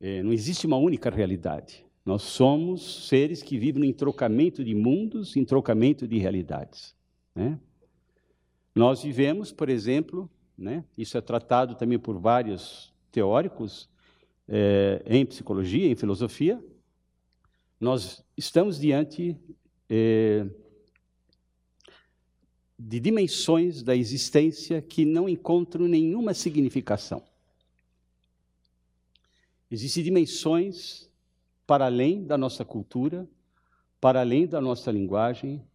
É, 0.00 0.22
não 0.22 0.32
existe 0.32 0.66
uma 0.66 0.76
única 0.76 1.10
realidade. 1.10 1.84
Nós 2.04 2.22
somos 2.22 3.08
seres 3.08 3.42
que 3.42 3.58
vivem 3.58 3.86
em 3.86 3.92
trocamento 3.92 4.62
de 4.62 4.74
mundos, 4.74 5.36
em 5.36 5.44
trocamento 5.44 6.06
de 6.06 6.18
realidades. 6.18 6.94
Né? 7.34 7.58
Nós 8.74 9.02
vivemos, 9.02 9.52
por 9.52 9.68
exemplo, 9.68 10.30
né, 10.56 10.84
isso 10.96 11.16
é 11.16 11.20
tratado 11.20 11.74
também 11.74 11.98
por 11.98 12.18
vários 12.18 12.92
teóricos 13.10 13.88
é, 14.48 15.02
em 15.06 15.24
psicologia, 15.24 15.86
em 15.86 15.96
filosofia, 15.96 16.62
nós 17.80 18.24
estamos 18.36 18.78
diante 18.78 19.36
é, 19.88 20.46
de 22.78 23.00
dimensões 23.00 23.82
da 23.82 23.96
existência 23.96 24.82
que 24.82 25.04
não 25.04 25.28
encontram 25.28 25.86
nenhuma 25.86 26.34
significação. 26.34 27.22
Existem 29.74 30.04
dimensões 30.04 31.10
para 31.66 31.86
além 31.86 32.24
da 32.24 32.38
nossa 32.38 32.64
cultura, 32.64 33.28
para 34.00 34.20
além 34.20 34.46
da 34.46 34.60
nossa 34.60 34.88
linguagem, 34.92 35.66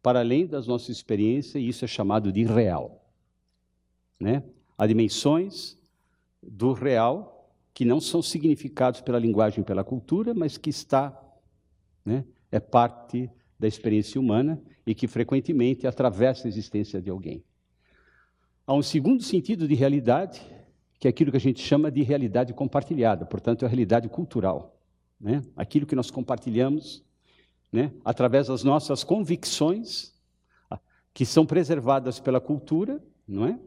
para 0.00 0.20
além 0.20 0.46
das 0.46 0.68
nossas 0.68 0.90
experiências, 0.90 1.56
e 1.56 1.66
isso 1.66 1.84
é 1.84 1.88
chamado 1.88 2.30
de 2.32 2.44
real. 2.44 3.04
Né? 4.20 4.44
Há 4.78 4.86
dimensões 4.86 5.76
do 6.40 6.72
real 6.72 7.52
que 7.74 7.84
não 7.84 8.00
são 8.00 8.22
significados 8.22 9.00
pela 9.00 9.18
linguagem 9.18 9.64
pela 9.64 9.82
cultura, 9.82 10.32
mas 10.32 10.56
que 10.56 10.70
está, 10.70 11.20
né, 12.04 12.24
é 12.52 12.60
parte 12.60 13.28
da 13.58 13.66
experiência 13.66 14.20
humana 14.20 14.62
e 14.86 14.94
que 14.94 15.08
frequentemente 15.08 15.88
atravessa 15.88 16.46
a 16.46 16.48
existência 16.48 17.02
de 17.02 17.10
alguém. 17.10 17.42
Há 18.64 18.74
um 18.74 18.82
segundo 18.82 19.24
sentido 19.24 19.66
de 19.66 19.74
realidade, 19.74 20.40
que 21.00 21.08
é 21.08 21.10
aquilo 21.10 21.32
que 21.32 21.36
a 21.38 21.40
gente 21.40 21.60
chama 21.60 21.90
de 21.90 22.02
realidade 22.02 22.54
compartilhada, 22.54 23.26
portanto, 23.26 23.62
é 23.62 23.66
a 23.66 23.68
realidade 23.68 24.08
cultural 24.08 24.76
né? 25.20 25.42
aquilo 25.54 25.86
que 25.86 25.94
nós 25.94 26.10
compartilhamos, 26.10 27.04
né? 27.70 27.92
através 28.04 28.46
das 28.46 28.64
nossas 28.64 29.04
convicções, 29.04 30.14
que 31.12 31.26
são 31.26 31.44
preservadas 31.44 32.18
pela 32.18 32.40
cultura, 32.40 33.02
não 33.26 33.46
é? 33.46 33.58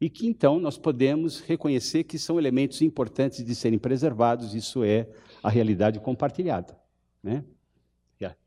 E 0.00 0.08
que 0.08 0.26
então 0.26 0.60
nós 0.60 0.78
podemos 0.78 1.40
reconhecer 1.40 2.04
que 2.04 2.18
são 2.18 2.38
elementos 2.38 2.80
importantes 2.82 3.44
de 3.44 3.54
serem 3.54 3.78
preservados, 3.78 4.54
isso 4.54 4.84
é 4.84 5.08
a 5.42 5.50
realidade 5.50 5.98
compartilhada, 6.00 6.78
né? 7.22 7.44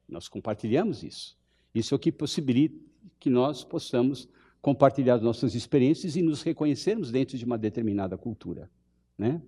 Nós 0.07 0.29
compartilhamos 0.29 1.03
isso. 1.03 1.37
Isso 1.75 1.93
é 1.93 1.95
o 1.97 1.99
que 1.99 2.13
possibilita 2.13 2.79
que 3.19 3.29
nós 3.29 3.61
possamos 3.65 4.29
compartilhar 4.61 5.15
as 5.15 5.21
nossas 5.21 5.55
experiências 5.55 6.15
e 6.15 6.21
nos 6.21 6.41
reconhecermos 6.41 7.11
dentro 7.11 7.37
de 7.37 7.45
uma 7.45 7.57
determinada 7.57 8.17
cultura, 8.17 8.69
né? 9.17 9.41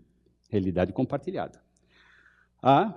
Realidade 0.49 0.93
compartilhada. 0.93 1.61
Há 2.61 2.93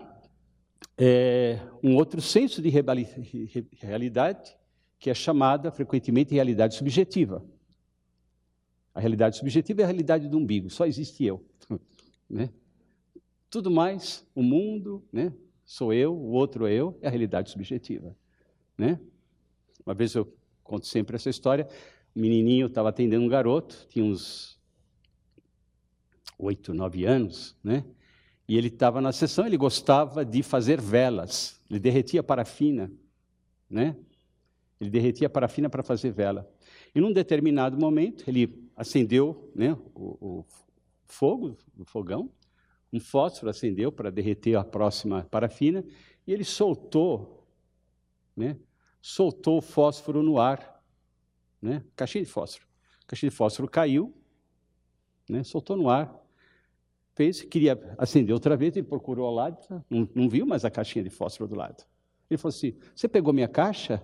é, 0.97 1.59
um 1.83 1.97
outro 1.97 2.21
senso 2.21 2.61
de 2.61 2.69
realidade 2.69 4.57
que 4.99 5.11
é 5.11 5.15
chamada 5.15 5.71
frequentemente 5.71 6.35
realidade 6.35 6.75
subjetiva. 6.75 7.45
A 8.95 9.01
realidade 9.01 9.37
subjetiva 9.37 9.81
é 9.81 9.85
a 9.85 9.87
realidade 9.87 10.29
do 10.29 10.39
umbigo, 10.39 10.71
só 10.71 10.87
existe 10.87 11.25
eu. 11.25 11.45
Né? 12.31 12.49
Tudo 13.51 13.71
mais, 13.71 14.27
o 14.35 14.43
mundo, 14.43 15.05
né? 15.13 15.35
sou 15.67 15.93
eu, 15.93 16.15
o 16.15 16.31
outro 16.31 16.67
é 16.67 16.73
eu, 16.73 16.99
é 17.03 17.09
a 17.09 17.11
realidade 17.11 17.51
subjetiva. 17.51 18.17
Né? 18.79 18.99
Uma 19.85 19.95
vez 19.95 20.15
eu 20.15 20.33
conto 20.65 20.87
sempre 20.87 21.17
essa 21.17 21.29
história, 21.29 21.69
um 22.15 22.21
menininho 22.21 22.67
estava 22.67 22.91
atendendo 22.91 23.25
um 23.25 23.29
garoto, 23.29 23.87
tinha 23.89 24.05
uns 24.05 24.61
oito, 26.39 26.75
nove 26.75 27.05
anos, 27.05 27.57
né? 27.63 27.85
E 28.49 28.57
ele 28.59 28.69
estava 28.69 29.01
na 29.01 29.13
sessão, 29.13 29.47
ele 29.47 29.57
gostava 29.57 30.25
de 30.25 30.43
fazer 30.43 30.81
velas. 30.81 31.61
Ele 31.71 31.79
derretia 31.79 32.23
parafina, 32.23 32.91
né? 33.71 33.97
Ele 34.81 34.91
derretia 34.91 35.31
parafina 35.31 35.71
para 35.71 35.83
fazer 35.83 36.11
vela. 36.11 36.51
E 36.95 37.01
num 37.01 37.13
determinado 37.13 37.79
momento, 37.79 38.25
ele 38.29 38.69
acendeu 38.77 39.51
né, 39.55 39.79
o, 39.95 40.19
o 40.21 40.47
fogo, 41.07 41.57
o 41.79 41.85
fogão, 41.85 42.31
um 42.93 42.99
fósforo 42.99 43.49
acendeu 43.49 43.93
para 43.93 44.11
derreter 44.11 44.57
a 44.57 44.65
próxima 44.65 45.27
parafina, 45.31 45.85
e 46.27 46.33
ele 46.33 46.45
soltou, 46.45 47.47
né, 48.37 48.57
soltou 49.01 49.59
o 49.59 49.63
fósforo 49.63 50.23
no 50.23 50.39
ar, 50.39 50.72
né, 51.63 51.85
caixinha 51.97 52.25
de 52.25 52.31
fósforo. 52.31 52.67
A 53.05 53.07
caixinha 53.07 53.31
de 53.31 53.37
fósforo 53.37 53.69
caiu, 53.69 54.13
né, 55.31 55.45
soltou 55.45 55.77
no 55.77 55.89
ar, 55.89 56.13
fez, 57.15 57.43
queria 57.43 57.79
acender 57.97 58.35
outra 58.35 58.57
vez, 58.57 58.77
ele 58.77 58.87
procurou 58.87 59.27
ao 59.27 59.35
lado, 59.35 59.59
não, 59.89 60.09
não 60.15 60.29
viu 60.29 60.45
mais 60.45 60.65
a 60.65 60.71
caixinha 60.71 61.05
de 61.05 61.11
fósforo 61.11 61.49
do 61.49 61.57
lado. 61.57 61.85
Ele 62.33 62.39
falou 62.39 62.55
assim: 62.55 62.75
Você 62.95 63.07
pegou 63.07 63.33
minha 63.33 63.49
caixa? 63.49 64.03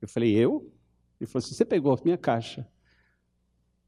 Eu 0.00 0.08
falei: 0.08 0.34
Eu? 0.36 0.72
Ele 1.20 1.26
falou 1.26 1.44
assim: 1.44 1.54
Você 1.54 1.64
pegou 1.64 1.98
minha 2.04 2.18
caixa? 2.18 2.66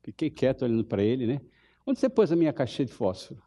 Fiquei 0.03 0.29
quieto 0.31 0.63
olhando 0.63 0.85
para 0.85 1.03
ele, 1.03 1.27
né? 1.27 1.41
Onde 1.87 2.01
você 2.01 2.09
pôs 2.09 2.33
a 2.33 2.37
minha 2.37 2.53
caixinha 2.53 2.87
de 2.87 2.93
fósforo? 2.93 3.43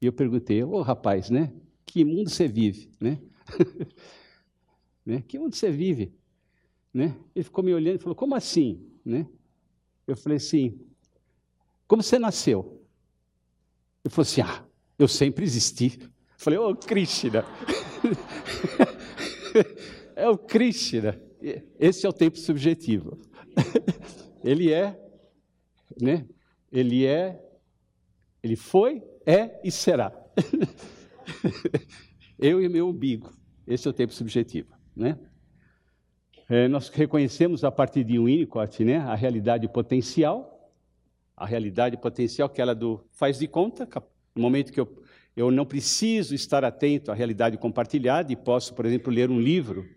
E 0.00 0.06
eu 0.06 0.12
perguntei: 0.12 0.62
Ô 0.64 0.72
oh, 0.72 0.82
rapaz, 0.82 1.30
né? 1.30 1.52
Que 1.86 2.04
mundo 2.04 2.30
você 2.30 2.48
vive, 2.48 2.92
né? 3.00 3.20
né? 5.06 5.22
Que 5.22 5.38
mundo 5.38 5.54
você 5.54 5.70
vive? 5.70 6.12
Né? 6.92 7.16
Ele 7.34 7.44
ficou 7.44 7.62
me 7.62 7.72
olhando 7.72 7.96
e 7.96 8.02
falou: 8.02 8.14
Como 8.14 8.34
assim? 8.34 8.84
Né? 9.04 9.26
Eu 10.06 10.16
falei 10.16 10.36
assim: 10.36 10.78
Como 11.86 12.02
você 12.02 12.18
nasceu? 12.18 12.84
Ele 14.04 14.12
falou 14.12 14.22
assim: 14.22 14.40
Ah, 14.40 14.64
eu 14.98 15.06
sempre 15.06 15.44
existi. 15.44 15.98
Eu 16.00 16.08
falei: 16.36 16.58
Ô, 16.58 16.70
oh, 16.70 16.76
Krishna. 16.76 17.44
é 20.16 20.28
o 20.28 20.36
Krishna. 20.36 21.20
Esse 21.78 22.06
é 22.06 22.08
o 22.08 22.12
tempo 22.12 22.38
subjetivo. 22.38 23.18
ele 24.42 24.72
é, 24.72 24.98
né? 26.00 26.26
Ele 26.70 27.06
é, 27.06 27.40
ele 28.42 28.56
foi, 28.56 29.02
é 29.24 29.60
e 29.64 29.70
será. 29.70 30.12
eu 32.38 32.62
e 32.62 32.68
meu 32.68 32.88
umbigo. 32.88 33.32
Esse 33.66 33.86
é 33.86 33.90
o 33.90 33.94
tempo 33.94 34.12
subjetivo, 34.12 34.74
né? 34.96 35.18
É, 36.50 36.66
nós 36.66 36.88
reconhecemos 36.88 37.62
a 37.62 37.70
partir 37.70 38.02
de 38.02 38.18
Winnicott, 38.18 38.84
né, 38.84 38.98
a 38.98 39.14
realidade 39.14 39.68
potencial, 39.68 40.68
a 41.36 41.46
realidade 41.46 41.96
potencial 41.96 42.48
que 42.48 42.60
ela 42.60 42.74
do 42.74 43.02
faz 43.12 43.38
de 43.38 43.46
conta, 43.46 43.88
no 44.34 44.42
momento 44.42 44.72
que 44.72 44.80
eu 44.80 45.00
eu 45.36 45.50
não 45.50 45.64
preciso 45.64 46.34
estar 46.34 46.64
atento 46.64 47.10
à 47.10 47.14
realidade 47.14 47.56
compartilhada 47.56 48.32
e 48.32 48.36
posso, 48.36 48.74
por 48.74 48.84
exemplo, 48.84 49.12
ler 49.12 49.30
um 49.30 49.40
livro 49.40 49.88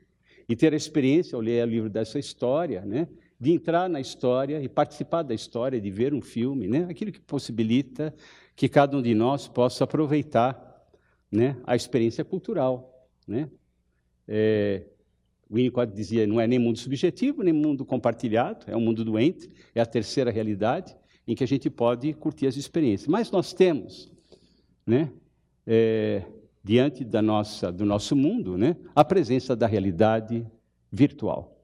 e 0.47 0.55
ter 0.55 0.73
a 0.73 0.77
experiência, 0.77 1.35
ao 1.35 1.41
ler 1.41 1.67
o 1.67 1.69
livro 1.69 1.89
dessa 1.89 2.19
história, 2.19 2.81
né, 2.85 3.07
de 3.39 3.51
entrar 3.51 3.89
na 3.89 3.99
história 3.99 4.61
e 4.61 4.69
participar 4.69 5.23
da 5.23 5.33
história, 5.33 5.81
de 5.81 5.89
ver 5.89 6.13
um 6.13 6.21
filme, 6.21 6.67
né, 6.67 6.85
aquilo 6.89 7.11
que 7.11 7.19
possibilita 7.19 8.13
que 8.55 8.69
cada 8.69 8.95
um 8.95 9.01
de 9.01 9.15
nós 9.15 9.47
possa 9.47 9.85
aproveitar 9.85 10.85
né, 11.31 11.57
a 11.65 11.75
experiência 11.75 12.23
cultural. 12.23 13.09
Né. 13.27 13.49
É, 14.27 14.83
Winnicott 15.53 15.93
dizia, 15.93 16.25
não 16.25 16.41
é 16.41 16.47
nem 16.47 16.57
mundo 16.57 16.79
subjetivo, 16.79 17.43
nem 17.43 17.53
mundo 17.53 17.85
compartilhado, 17.85 18.65
é 18.67 18.75
um 18.75 18.81
mundo 18.81 19.05
doente, 19.05 19.49
é 19.75 19.81
a 19.81 19.85
terceira 19.85 20.31
realidade 20.31 20.95
em 21.27 21.35
que 21.35 21.43
a 21.43 21.47
gente 21.47 21.69
pode 21.69 22.11
curtir 22.13 22.47
as 22.47 22.57
experiências. 22.57 23.07
Mas 23.07 23.29
nós 23.29 23.53
temos 23.53 24.11
né, 24.85 25.11
é, 25.65 26.23
diante 26.63 27.03
da 27.03 27.21
nossa, 27.21 27.71
do 27.71 27.85
nosso 27.85 28.15
mundo, 28.15 28.57
né, 28.57 28.75
a 28.95 29.05
presença 29.05 29.55
da 29.55 29.67
realidade 29.67 30.45
virtual, 30.91 31.61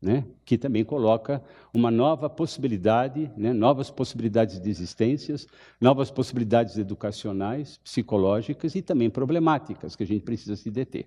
né, 0.00 0.24
que 0.44 0.56
também 0.56 0.84
coloca 0.84 1.42
uma 1.72 1.90
nova 1.90 2.28
possibilidade, 2.28 3.30
né, 3.36 3.52
novas 3.52 3.90
possibilidades 3.90 4.58
de 4.58 4.68
existências, 4.68 5.46
novas 5.80 6.10
possibilidades 6.10 6.76
educacionais, 6.78 7.78
psicológicas 7.84 8.74
e 8.74 8.82
também 8.82 9.10
problemáticas 9.10 9.94
que 9.94 10.02
a 10.02 10.06
gente 10.06 10.24
precisa 10.24 10.56
se 10.56 10.70
deter, 10.70 11.06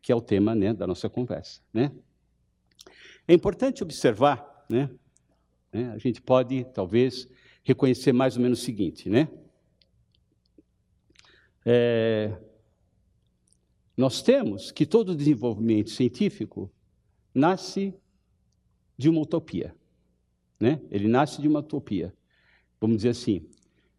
que 0.00 0.12
é 0.12 0.14
o 0.14 0.20
tema 0.20 0.54
né, 0.54 0.72
da 0.72 0.86
nossa 0.86 1.08
conversa. 1.08 1.60
Né. 1.72 1.92
É 3.26 3.34
importante 3.34 3.82
observar, 3.82 4.64
né, 4.68 4.90
né, 5.72 5.90
a 5.90 5.98
gente 5.98 6.22
pode 6.22 6.64
talvez 6.72 7.28
reconhecer 7.64 8.12
mais 8.12 8.36
ou 8.36 8.42
menos 8.42 8.60
o 8.60 8.64
seguinte, 8.64 9.10
né? 9.10 9.28
É, 11.64 12.38
nós 13.96 14.22
temos 14.22 14.70
que 14.70 14.86
todo 14.86 15.16
desenvolvimento 15.16 15.90
científico 15.90 16.70
nasce 17.34 17.92
de 18.96 19.08
uma 19.08 19.20
utopia. 19.20 19.74
Né? 20.60 20.80
Ele 20.90 21.08
nasce 21.08 21.40
de 21.40 21.48
uma 21.48 21.58
utopia. 21.58 22.14
Vamos 22.80 22.98
dizer 22.98 23.10
assim, 23.10 23.48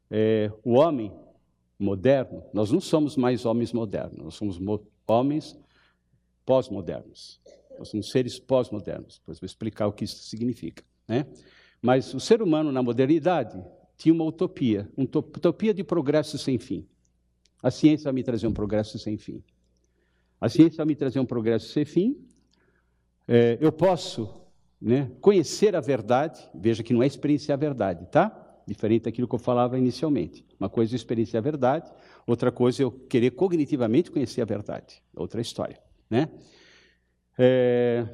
é, 0.09 0.51
o 0.63 0.73
homem 0.73 1.11
moderno, 1.79 2.43
nós 2.53 2.71
não 2.71 2.79
somos 2.79 3.17
mais 3.17 3.45
homens 3.45 3.73
modernos, 3.73 4.17
nós 4.17 4.35
somos 4.35 4.59
homens 5.05 5.59
pós-modernos. 6.47 7.41
Nós 7.77 7.89
somos 7.89 8.09
seres 8.09 8.39
pós-modernos. 8.39 9.19
Depois 9.19 9.37
vou 9.37 9.45
explicar 9.45 9.85
o 9.87 9.91
que 9.91 10.05
isso 10.05 10.23
significa. 10.23 10.81
Né? 11.05 11.27
Mas 11.81 12.13
o 12.13 12.21
ser 12.21 12.41
humano, 12.41 12.71
na 12.71 12.81
modernidade, 12.81 13.61
tinha 13.97 14.13
uma 14.13 14.23
utopia, 14.23 14.89
uma 14.95 15.05
utopia 15.05 15.73
de 15.73 15.83
progresso 15.83 16.37
sem 16.37 16.57
fim. 16.57 16.87
A 17.61 17.69
ciência 17.69 18.05
vai 18.05 18.13
me 18.13 18.23
trazer 18.23 18.47
um 18.47 18.53
progresso 18.53 18.97
sem 18.97 19.17
fim. 19.17 19.43
A 20.39 20.47
ciência 20.47 20.77
vai 20.77 20.85
me 20.85 20.95
trazer 20.95 21.19
um 21.19 21.25
progresso 21.25 21.67
sem 21.67 21.83
fim. 21.83 22.17
É, 23.27 23.57
eu 23.59 23.71
posso 23.71 24.41
né, 24.79 25.11
conhecer 25.19 25.75
a 25.75 25.81
verdade, 25.81 26.39
veja 26.55 26.81
que 26.81 26.93
não 26.93 27.03
é 27.03 27.07
experienciar 27.07 27.57
a 27.57 27.59
verdade, 27.59 28.05
tá? 28.05 28.61
Diferente 28.65 29.03
daquilo 29.03 29.27
que 29.27 29.35
eu 29.35 29.39
falava 29.39 29.77
inicialmente. 29.77 30.45
Uma 30.57 30.69
coisa 30.69 30.93
é 30.93 30.95
experienciar 30.95 31.41
a 31.41 31.43
verdade, 31.43 31.91
outra 32.25 32.51
coisa 32.51 32.83
é 32.83 32.85
eu 32.85 32.91
querer 32.91 33.31
cognitivamente 33.31 34.09
conhecer 34.11 34.41
a 34.41 34.45
verdade. 34.45 35.01
Outra 35.15 35.41
história, 35.41 35.79
né? 36.09 36.29
É, 37.37 38.05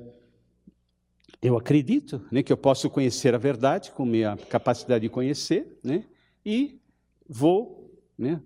eu 1.42 1.58
acredito 1.58 2.26
né, 2.32 2.42
que 2.42 2.52
eu 2.54 2.58
posso 2.58 2.90
conhecer 2.90 3.36
a 3.36 3.38
verdade 3.38 3.92
com 3.92 4.06
minha 4.06 4.38
capacidade 4.50 5.02
de 5.02 5.10
conhecer, 5.10 5.78
né? 5.84 6.06
E 6.46 6.80
vou 7.28 7.92
né, 8.18 8.42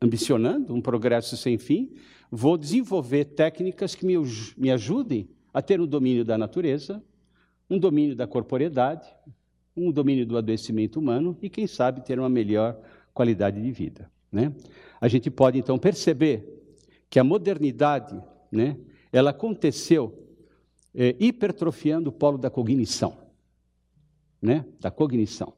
ambicionando 0.00 0.74
um 0.74 0.80
progresso 0.80 1.36
sem 1.36 1.58
fim, 1.58 1.94
vou 2.30 2.56
desenvolver 2.56 3.24
técnicas 3.24 3.94
que 3.94 4.06
me, 4.06 4.14
me 4.56 4.70
ajudem 4.70 5.28
a 5.52 5.62
ter 5.62 5.80
um 5.80 5.86
domínio 5.86 6.24
da 6.24 6.36
natureza, 6.36 7.02
um 7.68 7.78
domínio 7.78 8.14
da 8.14 8.26
corporeidade, 8.26 9.08
um 9.76 9.90
domínio 9.90 10.24
do 10.26 10.36
adoecimento 10.38 10.98
humano 10.98 11.36
e, 11.42 11.50
quem 11.50 11.66
sabe, 11.66 12.04
ter 12.04 12.18
uma 12.18 12.28
melhor 12.28 12.80
qualidade 13.12 13.60
de 13.60 13.70
vida. 13.70 14.10
Né? 14.30 14.52
A 15.00 15.08
gente 15.08 15.30
pode, 15.30 15.58
então, 15.58 15.78
perceber 15.78 16.55
que 17.16 17.20
a 17.20 17.24
modernidade 17.24 18.22
né, 18.52 18.76
ela 19.10 19.30
aconteceu 19.30 20.22
é, 20.94 21.16
hipertrofiando 21.18 22.10
o 22.10 22.12
polo 22.12 22.36
da 22.36 22.50
cognição. 22.50 23.16
Né? 24.38 24.66
Da 24.78 24.90
cognição. 24.90 25.54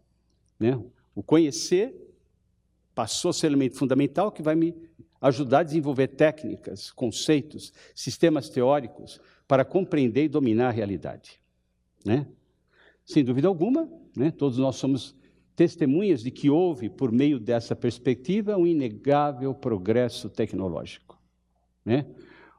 Né? 0.57 0.81
O 1.17 1.21
conhecer 1.21 1.93
passou 2.95 3.31
a 3.31 3.33
ser 3.33 3.49
elemento 3.49 3.75
fundamental 3.75 4.31
que 4.31 4.41
vai 4.41 4.55
me 4.55 4.73
ajudar 5.21 5.59
a 5.59 5.63
desenvolver 5.65 6.07
técnicas, 6.07 6.93
conceitos, 6.93 7.73
sistemas 7.93 8.49
teóricos 8.49 9.21
para 9.49 9.65
compreender 9.65 10.27
e 10.27 10.29
dominar 10.29 10.69
a 10.69 10.71
realidade. 10.71 11.41
Né? 12.05 12.25
Sem 13.05 13.25
dúvida 13.25 13.49
alguma, 13.49 13.91
né, 14.17 14.31
todos 14.31 14.59
nós 14.59 14.77
somos 14.77 15.13
testemunhas 15.57 16.23
de 16.23 16.31
que 16.31 16.49
houve, 16.49 16.89
por 16.89 17.11
meio 17.11 17.41
dessa 17.41 17.75
perspectiva, 17.75 18.57
um 18.57 18.65
inegável 18.65 19.53
progresso 19.53 20.31
tecnológico. 20.31 21.08
Né? 21.89 22.05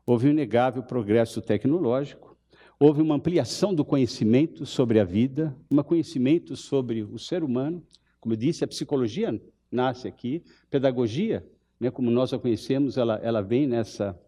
Houve 0.08 0.28
um 0.28 0.32
inegável 0.32 0.82
progresso 0.82 1.40
tecnológico, 1.40 2.36
houve 2.80 3.00
uma 3.00 3.14
ampliação 3.14 3.76
do 3.76 3.86
conhecimento 3.86 4.66
sobre 4.66 5.00
a 5.00 5.04
vida, 5.04 5.56
um 5.70 5.84
conhecimento 5.84 6.56
sobre 6.56 7.04
o 7.04 7.20
ser 7.20 7.44
humano. 7.44 7.86
Como 8.20 8.34
eu 8.34 8.38
disse, 8.38 8.64
a 8.64 8.68
psicologia 8.68 9.40
nasce 9.72 10.08
aqui. 10.08 10.44
Pedagogia, 10.68 11.48
né, 11.80 11.92
como 11.92 12.10
nós 12.10 12.34
a 12.34 12.40
conhecemos, 12.40 12.98
ela, 12.98 13.20
ela 13.22 13.44
vem 13.44 13.68
nessa, 13.68 14.20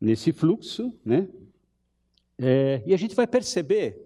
nesse 0.00 0.32
fluxo. 0.32 0.90
Né? 1.04 1.28
É, 2.38 2.82
e 2.86 2.94
a 2.94 2.96
gente 2.96 3.14
vai 3.14 3.26
perceber 3.26 4.00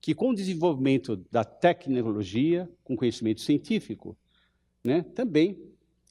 que 0.00 0.16
com 0.16 0.30
o 0.30 0.34
desenvolvimento 0.34 1.14
da 1.30 1.44
tecnologia, 1.44 2.68
com 2.82 2.96
conhecimento 2.96 3.40
científico, 3.40 4.18
né, 4.82 5.02
também, 5.14 5.56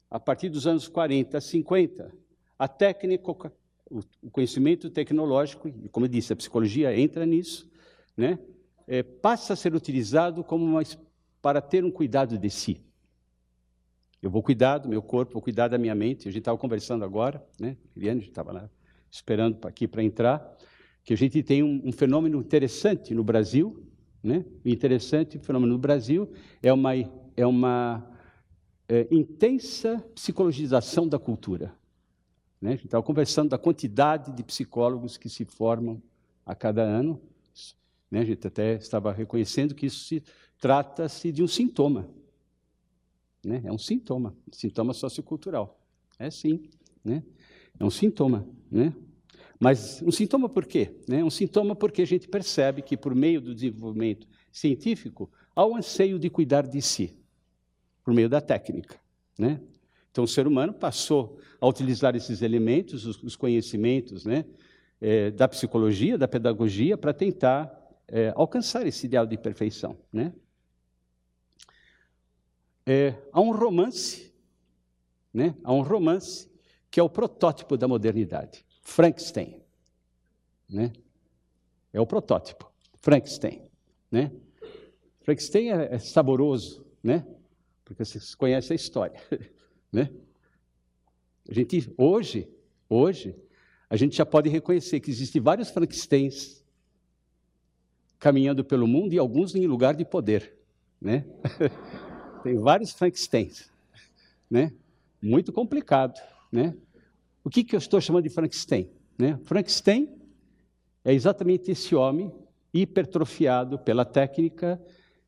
a 0.09 0.17
partir 0.17 0.47
dos 0.47 0.65
anos 0.65 0.88
40, 0.88 1.41
50, 1.41 2.26
a 2.58 2.68
técnica, 2.68 3.51
o 3.89 4.32
conhecimento 4.32 4.89
tecnológico, 4.89 5.68
e 5.68 5.89
como 5.89 6.05
eu 6.05 6.10
disse, 6.10 6.34
a 6.34 6.36
psicologia 6.36 6.97
entra 6.97 7.26
nisso, 7.26 7.70
né, 8.16 8.39
é, 8.88 9.03
passa 9.03 9.53
a 9.53 9.55
ser 9.55 9.76
utilizado 9.76 10.43
como 10.43 10.66
uma, 10.66 10.82
para 11.41 11.62
ter 11.62 11.84
um 11.84 11.91
cuidado 11.91 12.38
de 12.38 12.49
si. 12.49 12.82
Eu 14.22 14.32
vou 14.32 14.41
cuidar 14.41 14.80
do 14.80 14.89
meu 14.89 15.01
corpo, 15.01 15.34
vou 15.34 15.41
cuidar 15.41 15.68
da 15.68 15.78
minha 15.78 15.93
mente. 15.93 16.28
A 16.28 16.32
gente 16.32 16.41
estava 16.41 16.58
conversando 16.58 17.05
agora, 17.05 17.45
né? 17.60 17.78
Eliane 17.95 18.22
estava 18.22 18.51
lá 18.51 18.70
esperando 19.12 19.66
aqui 19.68 19.88
para 19.88 20.03
entrar, 20.03 20.58
que 21.03 21.14
a 21.14 21.18
gente 21.18 21.41
tem 21.43 21.64
um, 21.64 21.82
um, 21.86 21.91
fenômeno 21.91 22.39
interessante 22.39 23.14
no 23.14 23.24
Brasil, 23.24 23.86
né? 24.24 24.43
Interessante 24.66 25.38
fenômeno 25.38 25.74
no 25.74 25.80
Brasil 25.80 26.32
é 26.62 26.74
uma 26.74 26.93
é 27.36 27.45
uma 27.45 28.10
é, 28.89 29.08
intensa 29.12 30.03
psicologização 30.16 31.08
da 31.08 31.20
cultura. 31.20 31.76
Né? 32.62 32.70
A 32.70 32.76
gente 32.76 32.86
estava 32.86 33.03
conversando 33.03 33.49
da 33.49 33.58
quantidade 33.58 34.32
de 34.32 34.43
psicólogos 34.43 35.18
que 35.18 35.30
se 35.30 35.45
formam 35.45 36.01
a 36.45 36.55
cada 36.55 36.82
ano. 36.82 37.22
Né? 38.10 38.22
A 38.22 38.26
gente 38.26 38.45
até 38.47 38.76
estava 38.76 39.12
reconhecendo 39.12 39.76
que 39.76 39.86
isso 39.86 40.05
se 40.05 40.24
trata-se 40.60 41.32
de 41.32 41.43
um 41.43 41.47
sintoma 41.47 42.10
Né? 43.45 43.62
É 43.64 43.72
um 43.72 43.78
sintoma, 43.78 44.36
sintoma 44.51 44.93
sociocultural. 44.93 45.80
É 46.20 46.32
sim, 46.32 46.70
né? 47.03 47.24
É 47.80 47.86
um 47.86 47.91
sintoma, 47.91 48.47
né? 48.72 48.93
Mas 49.60 50.01
um 50.01 50.12
sintoma 50.12 50.49
por 50.49 50.66
quê? 50.66 50.95
Né? 51.08 51.24
Um 51.24 51.30
sintoma 51.30 51.76
porque 51.76 52.01
a 52.01 52.05
gente 52.05 52.28
percebe 52.28 52.82
que, 52.82 52.97
por 52.97 53.16
meio 53.16 53.41
do 53.41 53.53
desenvolvimento 53.53 54.28
científico, 54.51 55.30
há 55.55 55.66
o 55.66 55.76
anseio 55.76 56.20
de 56.20 56.30
cuidar 56.30 56.68
de 56.68 56.82
si, 56.82 57.16
por 58.03 58.14
meio 58.14 58.30
da 58.30 58.41
técnica. 58.41 58.99
Né? 59.38 59.62
Então, 60.18 60.24
o 60.24 60.28
ser 60.28 60.47
humano 60.47 60.74
passou 60.74 61.39
a 61.61 61.68
utilizar 61.68 62.15
esses 62.15 62.41
elementos, 62.41 63.05
os, 63.05 63.22
os 63.22 63.36
conhecimentos 63.36 64.26
né, 64.26 64.45
é, 64.99 65.30
da 65.30 65.47
psicologia, 65.47 66.18
da 66.18 66.28
pedagogia, 66.28 66.97
para 66.97 67.13
tentar 67.13 67.72
é, 68.07 68.34
alcançar 68.36 68.88
esse 68.88 69.05
ideal 69.05 69.28
de 69.28 69.38
perfeição. 69.38 69.95
Né? 70.11 70.34
É, 72.84 73.13
há 73.32 73.39
um 73.39 73.51
romance, 73.51 74.34
né? 75.32 75.55
há 75.63 75.72
um 75.72 75.84
romance 75.84 76.49
que 76.89 76.99
é 76.99 77.03
o 77.03 77.09
protótipo 77.11 77.78
da 77.78 77.88
modernidade. 77.88 78.65
Frankenstein. 78.82 79.61
Né? 80.68 80.91
É 81.93 82.01
o 82.01 82.07
protótipo, 82.07 82.74
Frankenstein. 83.03 83.61
Né? 84.09 84.32
Frankenstein 85.22 85.70
é, 85.70 85.93
é 85.93 85.99
saboroso, 85.99 86.88
né? 87.03 87.24
porque 87.86 88.03
vocês 88.03 88.34
conhecem 88.34 88.74
a 88.74 88.76
história. 88.76 89.22
Né? 89.91 90.09
A 91.49 91.53
gente, 91.53 91.93
hoje, 91.97 92.49
hoje, 92.89 93.35
a 93.89 93.95
gente 93.95 94.17
já 94.17 94.25
pode 94.25 94.49
reconhecer 94.49 94.99
que 94.99 95.09
existem 95.09 95.41
vários 95.41 95.69
Frankensteins 95.69 96.63
caminhando 98.19 98.63
pelo 98.65 98.88
mundo 98.88 99.13
e 99.13 99.17
alguns 99.17 99.55
em 99.55 99.65
lugar 99.67 99.95
de 99.95 100.03
poder. 100.03 100.57
Né? 100.99 101.25
Tem 102.43 102.57
vários 102.57 102.91
Frankensteins. 102.91 103.69
Né? 104.49 104.73
Muito 105.21 105.53
complicado. 105.53 106.19
Né? 106.51 106.75
O 107.43 107.49
que, 107.49 107.63
que 107.63 107.75
eu 107.75 107.79
estou 107.79 108.01
chamando 108.01 108.23
de 108.23 108.29
Frankenstein? 108.29 108.89
Né? 109.17 109.39
Frankenstein 109.43 110.17
é 111.03 111.13
exatamente 111.13 111.71
esse 111.71 111.95
homem 111.95 112.33
hipertrofiado 112.73 113.79
pela 113.79 114.03
técnica, 114.03 114.81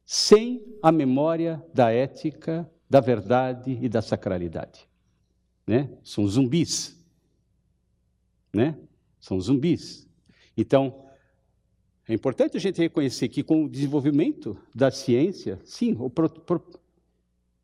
sem 0.06 0.64
a 0.82 0.92
memória 0.92 1.64
da 1.74 1.92
ética, 1.92 2.70
da 2.90 3.00
verdade 3.00 3.78
e 3.82 3.88
da 3.88 4.02
sacralidade. 4.02 4.88
Né? 5.68 5.90
São 6.04 6.28
zumbis. 6.28 6.98
Né? 8.52 8.76
São 9.20 9.40
zumbis. 9.40 10.08
Então, 10.58 11.06
é 12.08 12.14
importante 12.14 12.58
a 12.58 12.60
gente 12.60 12.82
reconhecer 12.82 13.30
que, 13.30 13.44
com 13.44 13.66
o 13.66 13.70
desenvolvimento 13.70 14.58
da 14.74 14.90
ciência, 14.90 15.60
sim, 15.64 15.96
pro, 16.10 16.28
pro, 16.28 16.82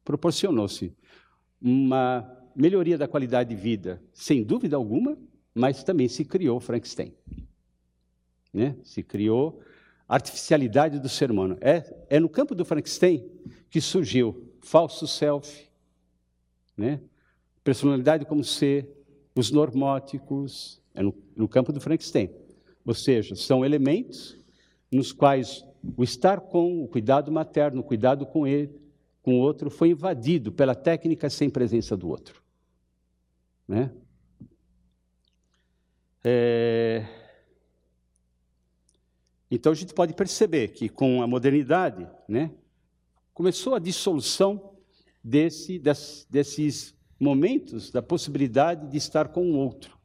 proporcionou-se 0.03 0.93
uma 1.59 2.31
melhoria 2.55 2.97
da 2.97 3.07
qualidade 3.07 3.49
de 3.49 3.55
vida, 3.55 4.01
sem 4.13 4.43
dúvida 4.43 4.75
alguma, 4.75 5.17
mas 5.53 5.83
também 5.83 6.07
se 6.07 6.23
criou 6.23 6.59
Frankenstein. 6.59 7.11
Né? 8.53 8.75
Se 8.83 9.01
criou 9.01 9.59
a 10.07 10.13
artificialidade 10.13 10.99
do 10.99 11.09
ser 11.09 11.31
humano. 11.31 11.57
É, 11.59 11.83
é 12.09 12.19
no 12.19 12.29
campo 12.29 12.53
do 12.53 12.63
Frankenstein 12.63 13.27
que 13.69 13.81
surgiu 13.81 14.44
falso 14.65 15.07
self, 15.07 15.69
né? 16.75 16.99
personalidade 17.63 18.25
como 18.25 18.43
ser, 18.43 18.89
os 19.35 19.51
normóticos, 19.51 20.81
é 20.93 21.03
no, 21.03 21.13
no 21.35 21.47
campo 21.47 21.71
do 21.71 21.79
Frankenstein. 21.79 22.29
Ou 22.83 22.93
seja, 22.93 23.35
são 23.35 23.63
elementos 23.63 24.37
nos 24.91 25.11
quais 25.11 25.65
o 25.95 26.03
estar 26.03 26.41
com, 26.41 26.83
o 26.83 26.87
cuidado 26.87 27.31
materno, 27.31 27.81
o 27.81 27.83
cuidado 27.83 28.25
com 28.25 28.47
ele, 28.47 28.75
com 29.21 29.35
o 29.35 29.39
outro, 29.39 29.69
foi 29.69 29.89
invadido 29.89 30.51
pela 30.51 30.73
técnica 30.73 31.29
sem 31.29 31.49
presença 31.49 31.95
do 31.95 32.09
outro. 32.09 32.41
Né? 33.67 33.91
É... 36.23 37.05
Então 39.49 39.71
a 39.71 39.75
gente 39.75 39.93
pode 39.93 40.13
perceber 40.13 40.69
que 40.69 40.89
com 40.89 41.21
a 41.21 41.27
modernidade, 41.27 42.07
né, 42.27 42.51
começou 43.35 43.75
a 43.75 43.79
dissolução 43.79 44.71
desse, 45.21 45.77
desses 46.29 46.95
momentos 47.19 47.91
da 47.91 48.01
possibilidade 48.01 48.87
de 48.87 48.97
estar 48.97 49.27
com 49.27 49.51
o 49.51 49.57
outro. 49.57 49.95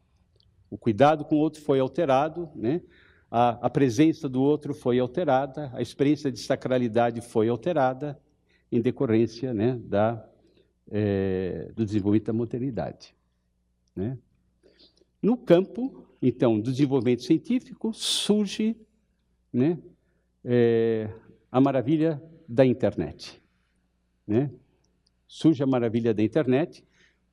O 0.69 0.77
cuidado 0.77 1.25
com 1.25 1.37
o 1.37 1.39
outro 1.39 1.63
foi 1.63 1.79
alterado, 1.79 2.51
né? 2.57 2.83
a, 3.31 3.67
a 3.67 3.71
presença 3.71 4.29
do 4.29 4.43
outro 4.43 4.75
foi 4.75 4.99
alterada, 4.99 5.71
a 5.73 5.81
experiência 5.81 6.31
de 6.31 6.41
sacralidade 6.41 7.21
foi 7.21 7.49
alterada 7.49 8.21
em 8.71 8.81
decorrência 8.81 9.55
né, 9.55 9.81
da, 9.85 10.29
é, 10.91 11.71
do 11.75 11.85
desenvolvimento 11.85 12.27
da 12.27 12.33
modernidade. 12.33 13.15
Né? 13.95 14.19
No 15.23 15.37
campo, 15.37 16.05
então, 16.21 16.59
do 16.59 16.73
desenvolvimento 16.73 17.23
científico, 17.23 17.93
surge 17.95 18.77
né, 19.53 19.79
é, 20.45 21.09
a 21.51 21.61
maravilha 21.61 22.21
da 22.51 22.67
internet. 22.67 23.41
Né? 24.27 24.51
Surge 25.29 25.63
a 25.63 25.67
maravilha 25.67 26.13
da 26.13 26.21
internet, 26.21 26.85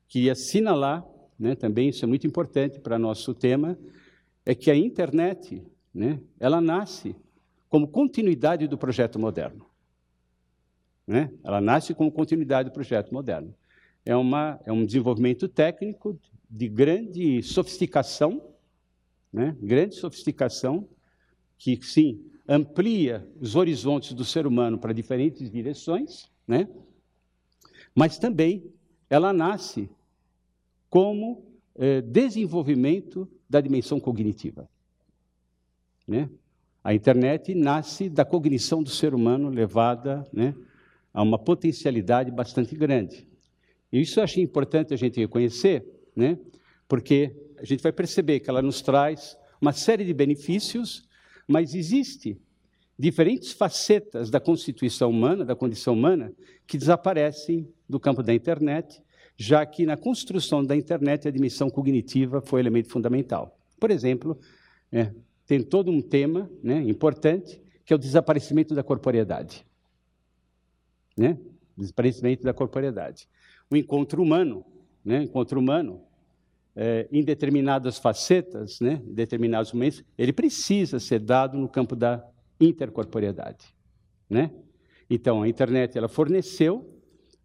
que 0.06 0.30
assinalar, 0.30 1.04
né, 1.36 1.56
também 1.56 1.88
isso 1.88 2.04
é 2.04 2.08
muito 2.08 2.24
importante 2.24 2.78
para 2.78 2.98
nosso 3.00 3.34
tema, 3.34 3.76
é 4.46 4.54
que 4.54 4.70
a 4.70 4.76
internet, 4.76 5.60
né, 5.92 6.20
ela 6.38 6.60
nasce 6.60 7.16
como 7.68 7.88
continuidade 7.88 8.68
do 8.68 8.78
projeto 8.78 9.18
moderno. 9.18 9.66
Né? 11.04 11.32
Ela 11.42 11.60
nasce 11.60 11.92
como 11.94 12.12
continuidade 12.12 12.70
do 12.70 12.72
projeto 12.72 13.12
moderno. 13.12 13.52
É, 14.04 14.14
uma, 14.14 14.60
é 14.64 14.72
um 14.72 14.86
desenvolvimento 14.86 15.48
técnico 15.48 16.18
de 16.48 16.68
grande 16.68 17.42
sofisticação, 17.42 18.54
né? 19.32 19.56
grande 19.60 19.96
sofisticação, 19.96 20.88
que 21.58 21.78
sim, 21.82 22.27
amplia 22.48 23.28
os 23.38 23.54
horizontes 23.54 24.14
do 24.14 24.24
ser 24.24 24.46
humano 24.46 24.78
para 24.78 24.94
diferentes 24.94 25.50
direções, 25.50 26.30
né? 26.46 26.66
mas 27.94 28.18
também 28.18 28.72
ela 29.10 29.32
nasce 29.32 29.90
como 30.88 31.44
eh, 31.74 32.00
desenvolvimento 32.00 33.28
da 33.48 33.60
dimensão 33.60 34.00
cognitiva. 34.00 34.68
Né? 36.06 36.30
A 36.82 36.94
internet 36.94 37.54
nasce 37.54 38.08
da 38.08 38.24
cognição 38.24 38.82
do 38.82 38.88
ser 38.88 39.14
humano 39.14 39.50
levada 39.50 40.26
né, 40.32 40.54
a 41.12 41.22
uma 41.22 41.38
potencialidade 41.38 42.30
bastante 42.30 42.74
grande. 42.74 43.28
E 43.92 44.00
isso 44.00 44.20
eu 44.20 44.24
achei 44.24 44.42
importante 44.42 44.94
a 44.94 44.96
gente 44.96 45.20
reconhecer, 45.20 45.84
né? 46.16 46.38
porque 46.86 47.36
a 47.58 47.64
gente 47.64 47.82
vai 47.82 47.92
perceber 47.92 48.40
que 48.40 48.48
ela 48.48 48.62
nos 48.62 48.80
traz 48.80 49.36
uma 49.60 49.72
série 49.72 50.04
de 50.04 50.14
benefícios, 50.14 51.07
mas 51.48 51.74
existe 51.74 52.38
diferentes 52.98 53.52
facetas 53.52 54.28
da 54.28 54.38
constituição 54.38 55.08
humana, 55.08 55.44
da 55.44 55.56
condição 55.56 55.94
humana, 55.94 56.32
que 56.66 56.76
desaparecem 56.76 57.72
do 57.88 57.98
campo 57.98 58.22
da 58.22 58.34
internet, 58.34 59.02
já 59.36 59.64
que 59.64 59.86
na 59.86 59.96
construção 59.96 60.64
da 60.64 60.76
internet 60.76 61.26
a 61.26 61.30
dimensão 61.30 61.70
cognitiva 61.70 62.42
foi 62.42 62.60
elemento 62.60 62.90
fundamental. 62.90 63.56
Por 63.80 63.90
exemplo, 63.90 64.38
é, 64.92 65.12
tem 65.46 65.62
todo 65.62 65.90
um 65.90 66.02
tema 66.02 66.50
né, 66.62 66.82
importante, 66.82 67.62
que 67.84 67.92
é 67.92 67.96
o 67.96 67.98
desaparecimento 67.98 68.74
da 68.74 68.82
corporeidade. 68.82 69.64
Né? 71.16 71.38
Desaparecimento 71.76 72.42
da 72.42 72.52
corporeidade. 72.52 73.28
O 73.70 73.76
encontro 73.76 74.22
humano, 74.22 74.66
né, 75.04 75.22
encontro 75.22 75.60
humano, 75.60 76.02
é, 76.74 77.08
em 77.10 77.22
determinadas 77.22 77.98
facetas, 77.98 78.80
né, 78.80 79.02
em 79.06 79.14
determinados 79.14 79.72
momentos, 79.72 80.04
ele 80.16 80.32
precisa 80.32 81.00
ser 81.00 81.20
dado 81.20 81.58
no 81.58 81.68
campo 81.68 81.96
da 81.96 82.24
intercorporeidade. 82.60 83.66
Né? 84.28 84.50
Então, 85.08 85.42
a 85.42 85.48
internet 85.48 85.96
ela 85.96 86.08
forneceu 86.08 86.94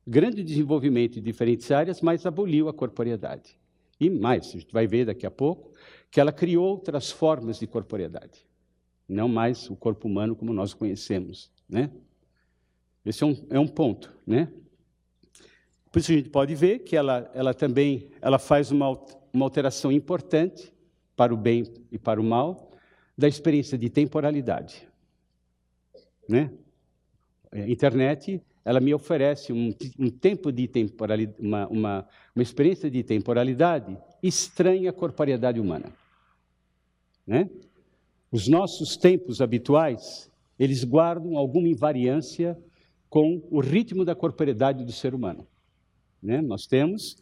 grande 0.05 0.43
desenvolvimento 0.43 1.17
em 1.17 1.21
diferentes 1.21 1.71
áreas, 1.71 2.01
mas 2.01 2.25
aboliu 2.25 2.67
a 2.67 2.73
corporeidade. 2.73 3.57
E 3.99 4.09
mais, 4.09 4.49
a 4.49 4.59
gente 4.59 4.73
vai 4.73 4.85
ver 4.85 5.05
daqui 5.05 5.25
a 5.25 5.31
pouco, 5.31 5.71
que 6.11 6.19
ela 6.19 6.31
criou 6.31 6.65
outras 6.65 7.09
formas 7.09 7.59
de 7.59 7.67
corporeidade. 7.67 8.45
Não 9.07 9.27
mais 9.27 9.69
o 9.69 9.75
corpo 9.75 10.07
humano 10.07 10.35
como 10.35 10.53
nós 10.53 10.73
conhecemos. 10.73 11.51
Né? 11.67 11.89
Esse 13.05 13.23
é 13.23 13.27
um, 13.27 13.47
é 13.49 13.59
um 13.59 13.67
ponto. 13.67 14.13
Né? 14.25 14.51
Por 15.93 15.99
isso 15.99 16.11
a 16.11 16.15
gente 16.15 16.29
pode 16.29 16.55
ver 16.55 16.79
que 16.79 16.95
ela, 16.95 17.29
ela 17.35 17.53
também 17.53 18.09
ela 18.19 18.39
faz 18.39 18.71
uma, 18.71 18.99
uma 19.31 19.45
alteração 19.45 19.91
importante 19.91 20.73
para 21.15 21.31
o 21.31 21.37
bem 21.37 21.71
e 21.91 21.99
para 21.99 22.19
o 22.19 22.23
mal 22.23 22.71
da 23.15 23.27
experiência 23.27 23.77
de 23.77 23.91
temporalidade. 23.91 24.87
Né? 26.27 26.51
A 27.51 27.59
internet 27.69 28.41
ela 28.65 28.79
me 28.79 28.91
oferece 28.91 29.53
um, 29.53 29.71
um 29.99 30.09
tempo 30.09 30.51
de 30.51 30.67
temporalidade, 30.67 31.39
uma, 31.39 31.67
uma, 31.67 32.07
uma, 32.35 32.41
experiência 32.41 32.89
de 32.89 33.03
temporalidade 33.03 33.95
estranha 34.23 34.89
à 34.89 34.93
corporeidade 34.93 35.59
humana. 35.59 35.93
Né? 37.27 37.51
Os 38.31 38.47
nossos 38.47 38.97
tempos 38.97 39.41
habituais, 39.41 40.27
eles 40.57 40.83
guardam 40.83 41.37
alguma 41.37 41.67
invariância 41.67 42.57
com 43.11 43.43
o 43.51 43.59
ritmo 43.59 44.03
da 44.03 44.15
corporeidade 44.15 44.83
do 44.83 44.91
ser 44.91 45.13
humano. 45.13 45.47
Né? 46.23 46.41
Nós 46.41 46.65
temos 46.65 47.17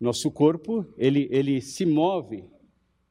nosso 0.00 0.30
corpo, 0.30 0.84
ele 0.98 1.28
ele 1.30 1.60
se 1.60 1.86
move 1.86 2.44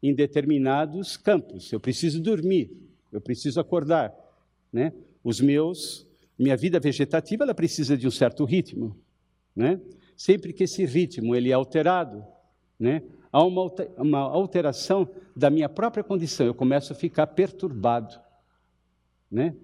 em 0.03 0.13
determinados 0.13 1.15
campos. 1.15 1.71
Eu 1.71 1.79
preciso 1.79 2.21
dormir, 2.21 2.71
eu 3.11 3.21
preciso 3.21 3.59
acordar, 3.59 4.13
né? 4.71 4.91
Os 5.23 5.39
meus 5.39 6.05
minha 6.37 6.55
vida 6.55 6.79
vegetativa 6.79 7.43
ela 7.43 7.53
precisa 7.53 7.97
de 7.97 8.07
um 8.07 8.11
certo 8.11 8.43
ritmo, 8.43 8.95
né? 9.55 9.79
Sempre 10.15 10.51
que 10.51 10.63
esse 10.63 10.85
ritmo 10.85 11.35
ele 11.35 11.49
é 11.49 11.53
alterado, 11.53 12.25
né? 12.77 13.01
Há 13.31 13.43
uma, 13.43 13.71
uma 13.97 14.19
alteração 14.19 15.07
da 15.35 15.49
minha 15.49 15.69
própria 15.69 16.03
condição, 16.03 16.47
eu 16.47 16.53
começo 16.53 16.91
a 16.91 16.95
ficar 16.95 17.27
perturbado, 17.27 18.19
né? 19.31 19.55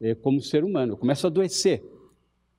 É, 0.00 0.14
como 0.14 0.40
ser 0.40 0.62
humano, 0.62 0.92
eu 0.92 0.96
começo 0.96 1.26
a 1.26 1.30
adoecer 1.30 1.82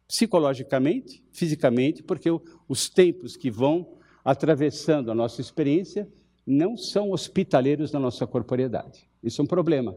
psicologicamente, 0.10 1.24
fisicamente, 1.32 2.02
porque 2.02 2.30
os 2.68 2.90
tempos 2.90 3.38
que 3.38 3.52
vão 3.52 4.00
atravessando 4.26 5.12
a 5.12 5.16
nossa 5.16 5.40
experiência 5.40 6.10
não 6.46 6.76
são 6.76 7.12
hospitaleiros 7.12 7.92
da 7.92 8.00
nossa 8.00 8.26
corporeidade. 8.26 9.08
Isso 9.22 9.40
é 9.40 9.44
um 9.44 9.48
problema, 9.48 9.96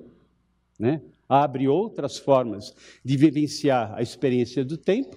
né? 0.79 1.01
Abre 1.27 1.67
outras 1.67 2.19
formas 2.19 2.75
de 3.03 3.17
vivenciar 3.17 3.95
a 3.95 4.03
experiência 4.03 4.63
do 4.63 4.77
tempo. 4.77 5.17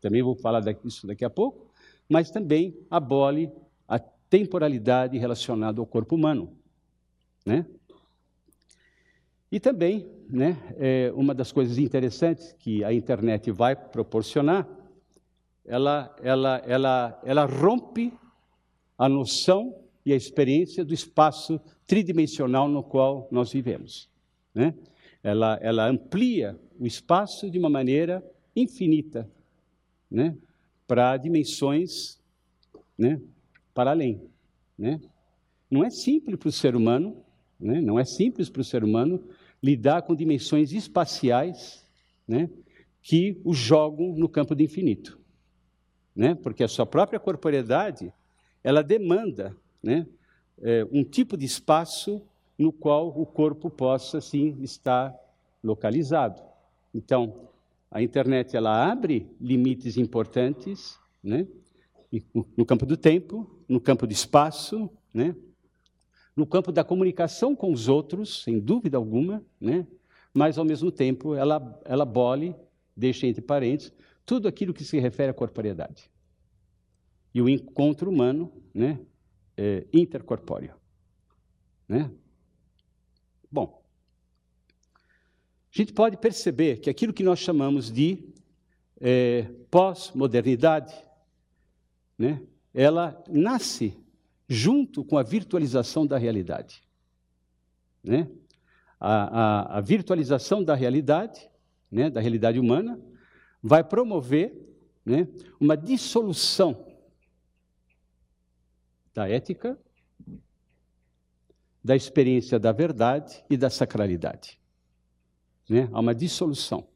Também 0.00 0.22
vou 0.22 0.34
falar 0.34 0.60
disso 0.60 1.06
daqui 1.06 1.26
a 1.26 1.30
pouco, 1.30 1.70
mas 2.08 2.30
também 2.30 2.74
abole 2.90 3.52
a 3.86 3.98
temporalidade 3.98 5.18
relacionada 5.18 5.78
ao 5.78 5.86
corpo 5.86 6.14
humano, 6.14 6.56
né? 7.44 7.66
E 9.52 9.60
também, 9.60 10.08
né, 10.30 10.56
é, 10.78 11.12
uma 11.14 11.34
das 11.34 11.52
coisas 11.52 11.76
interessantes 11.76 12.54
que 12.58 12.82
a 12.82 12.90
internet 12.90 13.50
vai 13.50 13.76
proporcionar, 13.76 14.66
ela, 15.62 16.16
ela, 16.22 16.62
ela, 16.66 17.20
ela 17.22 17.44
rompe 17.44 18.14
a 18.96 19.10
noção 19.10 19.78
e 20.06 20.12
a 20.14 20.16
experiência 20.16 20.82
do 20.82 20.94
espaço 20.94 21.60
tridimensional 21.86 22.66
no 22.66 22.82
qual 22.82 23.28
nós 23.30 23.52
vivemos. 23.52 24.08
Né? 24.54 24.74
Ela, 25.22 25.58
ela 25.60 25.86
amplia 25.86 26.58
o 26.80 26.86
espaço 26.86 27.50
de 27.50 27.58
uma 27.58 27.68
maneira 27.68 28.24
infinita, 28.56 29.30
né? 30.10 30.34
para 30.86 31.14
dimensões 31.18 32.18
né? 32.96 33.20
para 33.74 33.90
além. 33.90 34.22
Né? 34.78 34.98
Não 35.70 35.84
é 35.84 35.90
simples 35.90 36.38
para 36.38 36.48
o 36.48 36.52
ser 36.52 36.74
humano, 36.74 37.22
né? 37.60 37.82
não 37.82 37.98
é 37.98 38.04
simples 38.04 38.48
para 38.48 38.62
o 38.62 38.64
ser 38.64 38.82
humano 38.82 39.22
lidar 39.62 40.02
com 40.02 40.14
dimensões 40.14 40.72
espaciais 40.72 41.86
né? 42.26 42.50
que 43.02 43.40
o 43.44 43.54
jogam 43.54 44.12
no 44.12 44.28
campo 44.28 44.54
do 44.54 44.62
infinito. 44.62 45.18
Né? 46.14 46.34
Porque 46.34 46.64
a 46.64 46.68
sua 46.68 46.86
própria 46.86 47.20
corporeidade 47.20 48.12
ela 48.62 48.82
demanda 48.82 49.56
né, 49.82 50.06
é, 50.60 50.86
um 50.92 51.02
tipo 51.02 51.36
de 51.36 51.44
espaço 51.44 52.22
no 52.58 52.72
qual 52.72 53.08
o 53.08 53.26
corpo 53.26 53.68
possa, 53.68 54.20
sim, 54.20 54.56
estar 54.60 55.14
localizado. 55.62 56.40
Então, 56.94 57.48
a 57.90 58.02
internet 58.02 58.56
ela 58.56 58.90
abre 58.90 59.26
limites 59.40 59.96
importantes, 59.96 60.98
né, 61.22 61.46
no 62.56 62.64
campo 62.66 62.84
do 62.84 62.96
tempo, 62.96 63.50
no 63.68 63.80
campo 63.80 64.06
do 64.06 64.12
espaço, 64.12 64.88
né, 65.12 65.34
no 66.34 66.46
campo 66.46 66.72
da 66.72 66.82
comunicação 66.82 67.54
com 67.54 67.72
os 67.72 67.88
outros, 67.88 68.42
sem 68.42 68.58
dúvida 68.58 68.96
alguma, 68.96 69.44
né, 69.60 69.86
mas 70.32 70.56
ao 70.56 70.64
mesmo 70.64 70.90
tempo 70.90 71.34
ela 71.34 71.80
ela 71.84 72.04
abole, 72.04 72.54
deixa 72.96 73.26
entre 73.26 73.42
parênteses, 73.42 73.92
tudo 74.24 74.48
aquilo 74.48 74.72
que 74.72 74.84
se 74.84 74.98
refere 74.98 75.30
à 75.30 75.34
corporeidade. 75.34 76.10
E 77.34 77.40
o 77.40 77.48
encontro 77.48 78.10
humano, 78.10 78.52
né, 78.74 78.98
é, 79.56 79.86
intercorpóreo. 79.92 80.74
Né? 81.88 82.10
Bom, 83.50 83.82
a 85.74 85.78
gente 85.78 85.92
pode 85.92 86.16
perceber 86.16 86.78
que 86.80 86.90
aquilo 86.90 87.12
que 87.12 87.22
nós 87.22 87.38
chamamos 87.38 87.90
de 87.90 88.32
é, 89.00 89.50
pós-modernidade, 89.70 90.94
né, 92.16 92.42
ela 92.72 93.22
nasce 93.28 94.01
junto 94.48 95.04
com 95.04 95.16
a 95.16 95.22
virtualização 95.22 96.06
da 96.06 96.18
realidade. 96.18 96.82
Né? 98.02 98.28
A, 98.98 99.74
a, 99.74 99.78
a 99.78 99.80
virtualização 99.80 100.62
da 100.62 100.74
realidade, 100.74 101.48
né, 101.90 102.10
da 102.10 102.20
realidade 102.20 102.58
humana, 102.58 103.00
vai 103.62 103.82
promover 103.82 104.54
né, 105.04 105.28
uma 105.60 105.76
dissolução 105.76 106.86
da 109.14 109.28
ética, 109.28 109.78
da 111.84 111.96
experiência 111.96 112.58
da 112.58 112.72
verdade 112.72 113.44
e 113.50 113.56
da 113.56 113.68
sacralidade. 113.68 114.58
Né? 115.68 115.88
Há 115.92 116.00
uma 116.00 116.14
dissolução. 116.14 116.88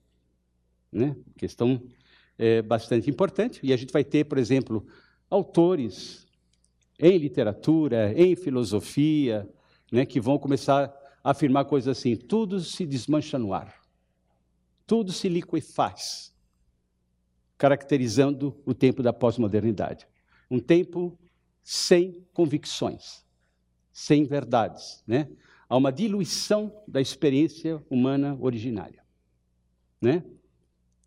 Né? 0.92 1.16
Questão 1.36 1.82
é, 2.38 2.62
bastante 2.62 3.10
importante. 3.10 3.60
E 3.62 3.72
a 3.72 3.76
gente 3.76 3.92
vai 3.92 4.04
ter, 4.04 4.24
por 4.24 4.38
exemplo, 4.38 4.86
autores 5.28 6.25
em 6.98 7.18
literatura, 7.18 8.12
em 8.18 8.34
filosofia, 8.34 9.48
né, 9.90 10.06
que 10.06 10.20
vão 10.20 10.38
começar 10.38 10.92
a 11.22 11.30
afirmar 11.30 11.64
coisas 11.64 11.96
assim: 11.96 12.16
tudo 12.16 12.60
se 12.60 12.86
desmancha 12.86 13.38
no 13.38 13.52
ar, 13.52 13.80
tudo 14.86 15.12
se 15.12 15.28
liquefaz, 15.28 16.34
caracterizando 17.58 18.60
o 18.64 18.74
tempo 18.74 19.02
da 19.02 19.12
pós-modernidade. 19.12 20.06
Um 20.50 20.60
tempo 20.60 21.18
sem 21.62 22.24
convicções, 22.32 23.24
sem 23.92 24.24
verdades. 24.24 25.02
Né? 25.06 25.28
Há 25.68 25.76
uma 25.76 25.90
diluição 25.90 26.72
da 26.86 27.00
experiência 27.00 27.82
humana 27.90 28.36
originária. 28.40 29.02
Né? 30.00 30.22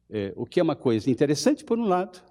É, 0.10 0.34
o 0.36 0.46
que 0.46 0.60
é 0.60 0.64
uma 0.64 0.76
coisa 0.76 1.10
interessante, 1.10 1.64
por 1.64 1.80
um 1.80 1.86
lado, 1.86 2.22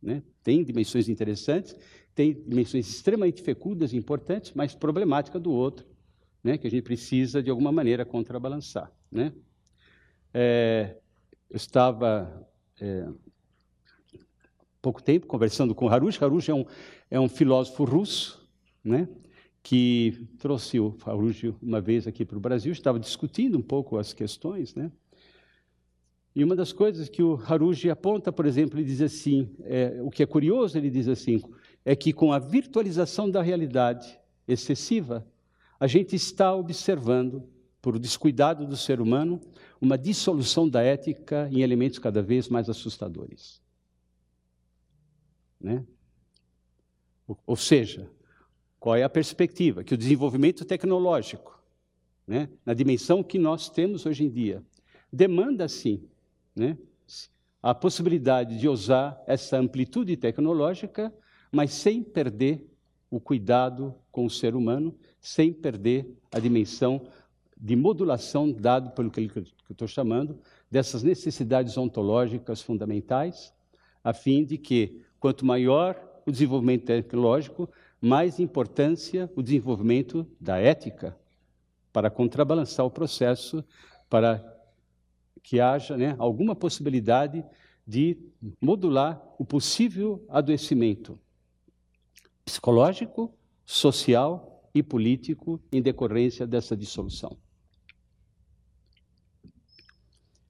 né? 0.00 0.22
tem 0.42 0.64
dimensões 0.64 1.08
interessantes, 1.08 1.76
tem 2.18 2.34
dimensões 2.34 2.88
extremamente 2.88 3.40
fecundas 3.42 3.92
e 3.92 3.96
importantes, 3.96 4.50
mas 4.52 4.74
problemática 4.74 5.38
do 5.38 5.52
outro, 5.52 5.86
né? 6.42 6.58
que 6.58 6.66
a 6.66 6.70
gente 6.70 6.82
precisa, 6.82 7.40
de 7.40 7.48
alguma 7.48 7.70
maneira, 7.70 8.04
contrabalançar. 8.04 8.90
Né? 9.08 9.32
É, 10.34 10.96
eu 11.48 11.56
estava 11.56 12.44
é, 12.80 13.06
pouco 14.82 15.00
tempo 15.00 15.28
conversando 15.28 15.76
com 15.76 15.88
Harush. 15.88 16.20
Harush 16.20 16.48
é 16.48 16.54
um, 16.54 16.66
é 17.08 17.20
um 17.20 17.28
filósofo 17.28 17.84
russo, 17.84 18.44
né, 18.82 19.08
que 19.62 20.26
trouxe 20.38 20.80
o 20.80 20.96
Harush 21.06 21.54
uma 21.62 21.80
vez 21.80 22.08
aqui 22.08 22.24
para 22.24 22.36
o 22.36 22.40
Brasil, 22.40 22.72
estava 22.72 22.98
discutindo 22.98 23.56
um 23.56 23.62
pouco 23.62 23.96
as 23.96 24.12
questões, 24.12 24.74
né, 24.74 24.90
e 26.38 26.44
uma 26.44 26.54
das 26.54 26.72
coisas 26.72 27.08
que 27.08 27.20
o 27.20 27.34
Haruji 27.34 27.90
aponta, 27.90 28.30
por 28.30 28.46
exemplo, 28.46 28.78
ele 28.78 28.86
diz 28.86 29.02
assim, 29.02 29.50
é, 29.64 29.98
o 30.00 30.08
que 30.08 30.22
é 30.22 30.26
curioso, 30.26 30.78
ele 30.78 30.88
diz 30.88 31.08
assim, 31.08 31.42
é 31.88 31.96
que 31.96 32.12
com 32.12 32.34
a 32.34 32.38
virtualização 32.38 33.30
da 33.30 33.40
realidade 33.40 34.20
excessiva, 34.46 35.26
a 35.80 35.86
gente 35.86 36.14
está 36.14 36.54
observando, 36.54 37.42
por 37.80 37.98
descuidado 37.98 38.66
do 38.66 38.76
ser 38.76 39.00
humano, 39.00 39.40
uma 39.80 39.96
dissolução 39.96 40.68
da 40.68 40.82
ética 40.82 41.48
em 41.50 41.62
elementos 41.62 41.98
cada 41.98 42.20
vez 42.20 42.46
mais 42.46 42.68
assustadores. 42.68 43.62
Né? 45.58 45.82
Ou 47.46 47.56
seja, 47.56 48.10
qual 48.78 48.94
é 48.94 49.02
a 49.02 49.08
perspectiva? 49.08 49.82
Que 49.82 49.94
o 49.94 49.98
desenvolvimento 49.98 50.66
tecnológico, 50.66 51.58
né, 52.26 52.50
na 52.66 52.74
dimensão 52.74 53.22
que 53.22 53.38
nós 53.38 53.70
temos 53.70 54.04
hoje 54.04 54.24
em 54.24 54.28
dia, 54.28 54.62
demanda, 55.10 55.66
sim, 55.66 56.06
né, 56.54 56.76
a 57.62 57.74
possibilidade 57.74 58.58
de 58.58 58.68
usar 58.68 59.18
essa 59.26 59.56
amplitude 59.56 60.18
tecnológica, 60.18 61.10
mas 61.50 61.72
sem 61.72 62.02
perder 62.02 62.68
o 63.10 63.18
cuidado 63.18 63.94
com 64.12 64.26
o 64.26 64.30
ser 64.30 64.54
humano, 64.54 64.94
sem 65.20 65.52
perder 65.52 66.14
a 66.32 66.38
dimensão 66.38 67.06
de 67.56 67.74
modulação 67.74 68.52
dado 68.52 68.90
pelo 68.90 69.10
que 69.10 69.30
eu 69.34 69.44
estou 69.70 69.88
chamando 69.88 70.38
dessas 70.70 71.02
necessidades 71.02 71.76
ontológicas 71.76 72.62
fundamentais, 72.62 73.52
a 74.04 74.12
fim 74.12 74.44
de 74.44 74.56
que 74.58 75.02
Quanto 75.20 75.44
maior 75.44 76.00
o 76.24 76.30
desenvolvimento 76.30 76.84
tecnológico, 76.84 77.68
mais 78.00 78.38
importância 78.38 79.30
o 79.34 79.42
desenvolvimento 79.42 80.26
da 80.40 80.58
ética 80.58 81.16
para 81.92 82.10
contrabalançar 82.10 82.86
o 82.86 82.90
processo, 82.90 83.64
para 84.08 84.44
que 85.42 85.58
haja 85.60 85.96
né, 85.96 86.14
alguma 86.18 86.54
possibilidade 86.54 87.44
de 87.86 88.16
modular 88.60 89.20
o 89.38 89.44
possível 89.44 90.24
adoecimento 90.28 91.18
psicológico, 92.48 93.30
social 93.66 94.70
e 94.74 94.82
político 94.82 95.60
em 95.70 95.82
decorrência 95.82 96.46
dessa 96.46 96.74
dissolução. 96.74 97.36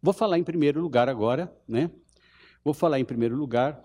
Vou 0.01 0.15
falar 0.15 0.39
em 0.39 0.45
primeiro 0.45 0.81
lugar 0.81 1.09
agora, 1.09 1.53
né? 1.67 1.91
Vou 2.63 2.73
falar 2.73 3.01
em 3.01 3.05
primeiro 3.05 3.35
lugar 3.35 3.85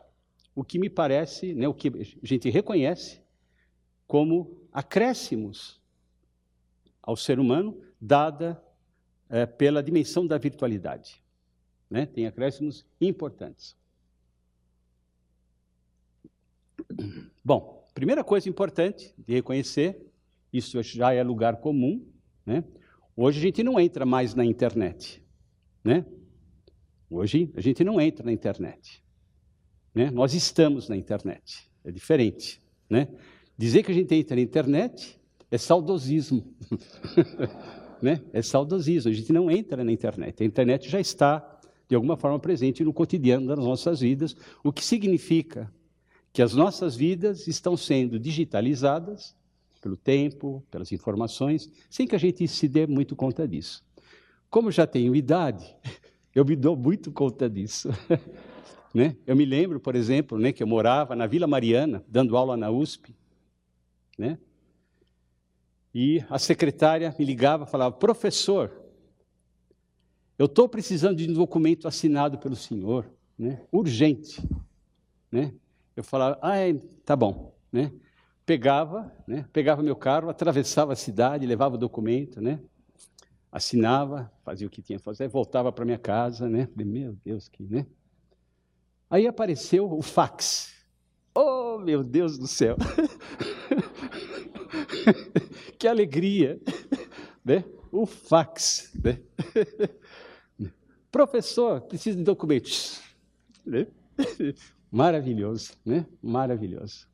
o 0.54 0.64
que 0.64 0.78
me 0.78 0.92
parece, 0.92 1.56
né, 1.56 1.68
o 1.68 1.74
que 1.74 1.88
a 1.88 2.26
gente 2.26 2.52
reconhece 2.52 3.20
como 4.06 4.62
acréscimos 4.72 5.82
ao 7.02 7.16
ser 7.16 7.40
humano, 7.40 7.82
dada 8.00 8.64
é, 9.28 9.48
pela 9.48 9.82
dimensão 9.82 10.28
da 10.28 10.38
virtualidade. 10.38 11.24
Né? 11.90 12.06
Tem 12.06 12.28
acréscimos 12.28 12.86
importantes. 13.02 13.76
Bom, 17.44 17.83
primeira 17.94 18.24
coisa 18.24 18.50
importante 18.50 19.14
de 19.18 19.34
reconhecer, 19.34 20.02
isso 20.52 20.82
já 20.84 21.14
é 21.14 21.24
lugar 21.24 21.58
comum, 21.58 22.06
né? 22.46 22.64
Hoje 23.16 23.40
a 23.40 23.42
gente 23.42 23.64
não 23.64 23.80
entra 23.80 24.06
mais 24.06 24.34
na 24.34 24.44
internet, 24.44 25.24
né? 25.84 26.06
Hoje 27.10 27.52
a 27.56 27.62
gente 27.62 27.84
não 27.84 28.02
entra 28.02 28.26
na 28.26 28.32
internet, 28.32 29.04
né? 29.94 30.10
Nós 30.10 30.34
estamos 30.34 30.90
na 30.90 30.98
internet, 30.98 31.70
é 31.84 31.92
diferente, 31.92 32.62
né? 32.90 33.08
Dizer 33.58 33.84
que 33.84 33.92
a 33.92 33.96
gente 33.96 34.14
entra 34.16 34.36
na 34.36 34.42
internet 34.42 35.20
é 35.52 35.58
saudosismo, 35.58 36.52
né? 38.02 38.20
É 38.34 38.42
saudosismo. 38.42 39.12
A 39.12 39.14
gente 39.14 39.32
não 39.32 39.52
entra 39.52 39.84
na 39.84 39.92
internet. 39.92 40.42
A 40.42 40.46
internet 40.46 40.90
já 40.90 41.00
está 41.00 41.60
de 41.88 41.96
alguma 41.96 42.18
forma 42.18 42.40
presente 42.40 42.84
no 42.84 42.92
cotidiano 42.92 43.46
das 43.46 43.60
nossas 43.60 44.00
vidas, 44.00 44.36
o 44.64 44.74
que 44.74 44.84
significa 44.84 45.72
que 46.34 46.42
as 46.42 46.56
nossas 46.56 46.96
vidas 46.96 47.48
estão 47.48 47.78
sendo 47.78 48.20
digitalizadas 48.20 49.36
pelo 49.80 49.96
tempo, 49.96 50.66
pelas 50.72 50.92
informações, 50.92 51.70
sem 51.90 52.08
que 52.08 52.16
a 52.16 52.20
gente 52.20 52.48
se 52.48 52.68
dê 52.68 52.88
muito 52.88 53.16
conta 53.16 53.48
disso. 53.48 53.86
Como 54.50 54.72
já 54.72 54.88
tenho 54.88 55.16
idade, 55.16 55.76
eu 56.34 56.44
me 56.44 56.56
dou 56.56 56.76
muito 56.76 57.12
conta 57.12 57.48
disso. 57.48 57.90
né? 58.94 59.16
Eu 59.28 59.36
me 59.36 59.46
lembro, 59.46 59.80
por 59.80 59.96
exemplo, 59.96 60.40
né, 60.40 60.52
que 60.52 60.64
eu 60.64 60.68
morava 60.68 61.16
na 61.16 61.28
Vila 61.28 61.46
Mariana, 61.46 62.04
dando 62.08 62.36
aula 62.36 62.58
na 62.58 62.72
USP, 62.72 63.16
né? 64.18 64.40
E 65.94 66.26
a 66.28 66.40
secretária 66.40 67.16
me 67.20 67.24
ligava 67.24 67.66
e 67.66 67.70
falava: 67.70 67.96
professor, 67.96 68.72
eu 70.40 70.48
estou 70.48 70.68
precisando 70.68 71.18
de 71.18 71.30
um 71.30 71.34
documento 71.34 71.88
assinado 71.88 72.40
pelo 72.40 72.56
senhor, 72.56 73.08
né? 73.38 73.62
urgente. 73.72 74.42
Né? 75.32 75.54
Eu 75.96 76.04
falava, 76.04 76.38
ah, 76.42 76.58
é, 76.58 76.74
tá 77.06 77.16
bom. 77.16 77.56
Né? 77.72 77.92
Pegava, 78.46 79.12
né? 79.28 79.46
pegava 79.54 79.82
meu 79.82 79.96
carro, 79.96 80.30
atravessava 80.30 80.94
a 80.94 80.96
cidade, 80.96 81.46
levava 81.46 81.76
o 81.76 81.78
documento, 81.78 82.42
né? 82.42 82.60
assinava, 83.54 84.30
fazia 84.44 84.66
o 84.66 84.70
que 84.70 84.82
tinha 84.82 84.98
que 84.98 85.06
fazer, 85.06 85.28
voltava 85.28 85.72
para 85.72 85.86
minha 85.86 86.00
casa, 86.00 86.50
né? 86.50 86.66
Falei, 86.66 86.88
meu 86.88 87.14
Deus, 87.24 87.48
que, 87.48 87.62
né? 87.62 87.86
Aí 89.08 89.28
apareceu 89.28 89.94
o 89.94 90.02
fax. 90.02 90.74
Oh, 91.36 91.78
meu 91.78 92.04
Deus 92.04 92.36
do 92.36 92.48
céu! 92.48 92.76
que 95.78 95.88
alegria, 95.88 96.60
né? 97.46 97.64
O 97.92 98.08
fax, 98.08 98.92
né? 99.04 99.22
Professor, 101.12 101.82
preciso 101.82 102.18
de 102.18 102.24
documentos. 102.24 103.04
Né? 103.64 103.86
Maravilhoso, 104.94 105.74
né? 105.84 106.06
Maravilhoso. 106.22 107.08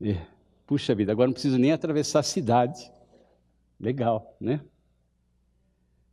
É. 0.00 0.26
Puxa 0.66 0.94
vida, 0.94 1.12
agora 1.12 1.26
não 1.26 1.34
preciso 1.34 1.58
nem 1.58 1.70
atravessar 1.70 2.20
a 2.20 2.22
cidade. 2.22 2.90
Legal, 3.78 4.34
né? 4.40 4.64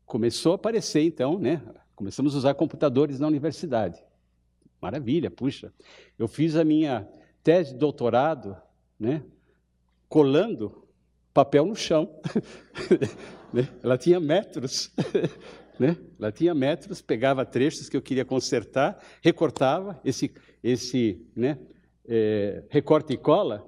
Começou 0.05 0.51
a 0.51 0.55
aparecer, 0.55 1.01
então, 1.01 1.39
né? 1.39 1.63
Começamos 1.95 2.35
a 2.35 2.39
usar 2.39 2.53
computadores 2.53 3.17
na 3.17 3.27
universidade. 3.27 4.03
Maravilha, 4.81 5.31
puxa. 5.31 5.73
Eu 6.17 6.27
fiz 6.27 6.57
a 6.57 6.65
minha 6.65 7.07
tese 7.41 7.71
de 7.71 7.80
doutorado, 7.80 8.57
né? 8.99 9.23
Colando 10.09 10.85
papel 11.34 11.65
no 11.65 11.76
chão. 11.76 12.09
Né? 13.51 13.67
Ela 13.81 13.97
tinha 13.97 14.19
metros. 14.19 14.93
Né? 15.80 15.95
Ela 16.19 16.31
tinha 16.31 16.53
metros, 16.53 17.01
pegava 17.01 17.45
trechos 17.45 17.88
que 17.88 17.95
eu 17.95 18.01
queria 18.01 18.26
consertar, 18.26 19.01
recortava 19.22 19.99
esse, 20.03 20.30
esse 20.61 21.26
né, 21.34 21.57
é, 22.06 22.64
recorte 22.69 23.14
e 23.14 23.18
cola. 23.18 23.65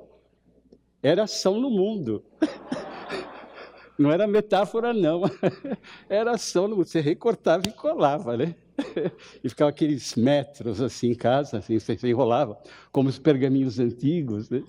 Era 1.01 1.23
ação 1.23 1.59
no 1.59 1.69
mundo. 1.69 2.23
Não 3.97 4.11
era 4.11 4.27
metáfora, 4.27 4.93
não. 4.93 5.21
Era 6.09 6.31
ação 6.31 6.67
no 6.67 6.75
mundo. 6.75 6.87
Você 6.87 6.99
recortava 6.99 7.67
e 7.67 7.71
colava, 7.71 8.35
né? 8.35 8.55
E 9.43 9.49
ficava 9.49 9.69
aqueles 9.69 10.15
metros 10.15 10.81
assim 10.81 11.11
em 11.11 11.13
casa, 11.13 11.59
assim, 11.59 11.77
você 11.77 11.95
enrolava, 12.09 12.59
como 12.91 13.09
os 13.09 13.19
pergaminhos 13.19 13.79
antigos. 13.79 14.49
Né? 14.49 14.63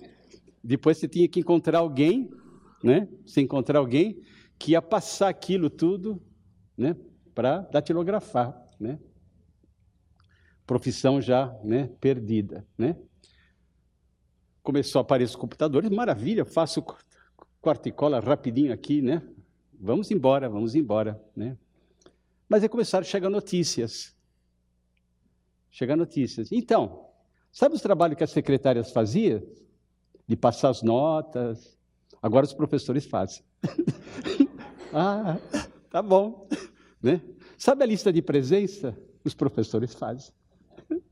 Depois 0.63 0.99
você 0.99 1.07
tinha 1.07 1.27
que 1.27 1.39
encontrar 1.39 1.79
alguém, 1.79 2.29
né? 2.83 3.07
Você 3.25 3.41
encontrar 3.41 3.79
alguém 3.79 4.21
que 4.59 4.73
ia 4.73 4.81
passar 4.83 5.29
aquilo 5.29 5.67
tudo, 5.67 6.21
né? 6.77 6.95
Para 7.33 7.59
datilografar, 7.59 8.55
né? 8.79 8.99
Profissão 10.65 11.19
já, 11.19 11.53
né, 11.63 11.89
perdida, 11.99 12.65
né? 12.77 12.95
Começou 14.61 14.99
a 14.99 15.01
aparecer 15.01 15.31
os 15.31 15.35
computadores, 15.35 15.89
maravilha, 15.89 16.45
faço 16.45 16.83
corta 17.59 17.89
e 17.89 17.91
cola 17.91 18.19
rapidinho 18.19 18.71
aqui, 18.71 19.01
né? 19.01 19.21
Vamos 19.73 20.11
embora, 20.11 20.49
vamos 20.49 20.75
embora, 20.75 21.21
né? 21.35 21.57
Mas 22.47 22.63
aí 22.63 22.69
começaram 22.69 23.05
a 23.05 23.09
chegar 23.09 23.29
notícias. 23.29 24.15
Chegar 25.69 25.95
notícias. 25.95 26.51
Então, 26.51 27.09
sabe 27.51 27.75
os 27.75 27.81
trabalhos 27.81 28.17
que 28.17 28.23
as 28.23 28.31
secretárias 28.31 28.91
faziam? 28.91 29.41
De 30.27 30.37
passar 30.37 30.69
as 30.69 30.81
notas. 30.81 31.77
Agora 32.21 32.45
os 32.45 32.53
professores 32.53 33.05
fazem. 33.05 33.43
ah, 34.93 35.37
tá 35.89 36.01
bom. 36.01 36.47
Né? 37.03 37.21
Sabe 37.57 37.83
a 37.83 37.85
lista 37.85 38.13
de 38.13 38.21
presença? 38.21 38.97
Os 39.25 39.33
professores 39.33 39.93
fazem. 39.93 40.33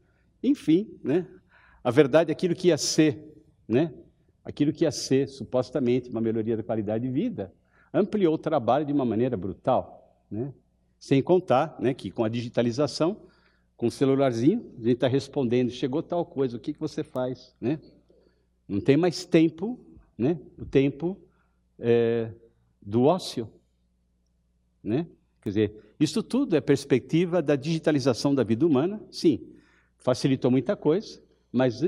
Enfim, 0.41 0.97
né? 1.03 1.27
a 1.83 1.91
verdade 1.91 2.31
é 2.31 2.33
aquilo 2.33 2.55
que 2.55 2.69
ia 2.69 2.77
ser, 2.77 3.35
né? 3.67 3.93
aquilo 4.43 4.71
que 4.71 4.85
ia 4.85 4.91
ser 4.91 5.27
supostamente 5.27 6.09
uma 6.09 6.21
melhoria 6.21 6.55
da 6.55 6.63
qualidade 6.63 7.05
de 7.05 7.13
vida, 7.13 7.53
ampliou 7.93 8.33
o 8.35 8.37
trabalho 8.37 8.85
de 8.85 8.93
uma 8.93 9.03
maneira 9.03 9.35
brutal. 9.35 10.15
Né? 10.31 10.53
Sem 10.97 11.21
contar 11.21 11.75
né, 11.79 11.93
que 11.93 12.09
com 12.09 12.23
a 12.23 12.29
digitalização, 12.29 13.17
com 13.75 13.87
o 13.87 13.91
celularzinho, 13.91 14.71
a 14.77 14.81
gente 14.81 14.93
está 14.93 15.07
respondendo, 15.07 15.71
chegou 15.71 16.01
tal 16.01 16.25
coisa, 16.25 16.55
o 16.55 16.59
que, 16.59 16.73
que 16.73 16.79
você 16.79 17.03
faz? 17.03 17.53
Né? 17.59 17.79
Não 18.67 18.79
tem 18.79 18.95
mais 18.95 19.25
tempo, 19.25 19.79
né? 20.17 20.39
o 20.57 20.65
tempo 20.65 21.17
é, 21.77 22.31
do 22.81 23.03
ócio. 23.03 23.49
Né? 24.83 25.07
Quer 25.41 25.49
dizer, 25.49 25.75
isso 25.99 26.21
tudo 26.21 26.55
é 26.55 26.61
perspectiva 26.61 27.41
da 27.41 27.55
digitalização 27.55 28.33
da 28.35 28.43
vida 28.43 28.65
humana, 28.65 29.01
sim, 29.09 29.47
facilitou 29.97 30.51
muita 30.51 30.75
coisa, 30.75 31.21
mas 31.51 31.81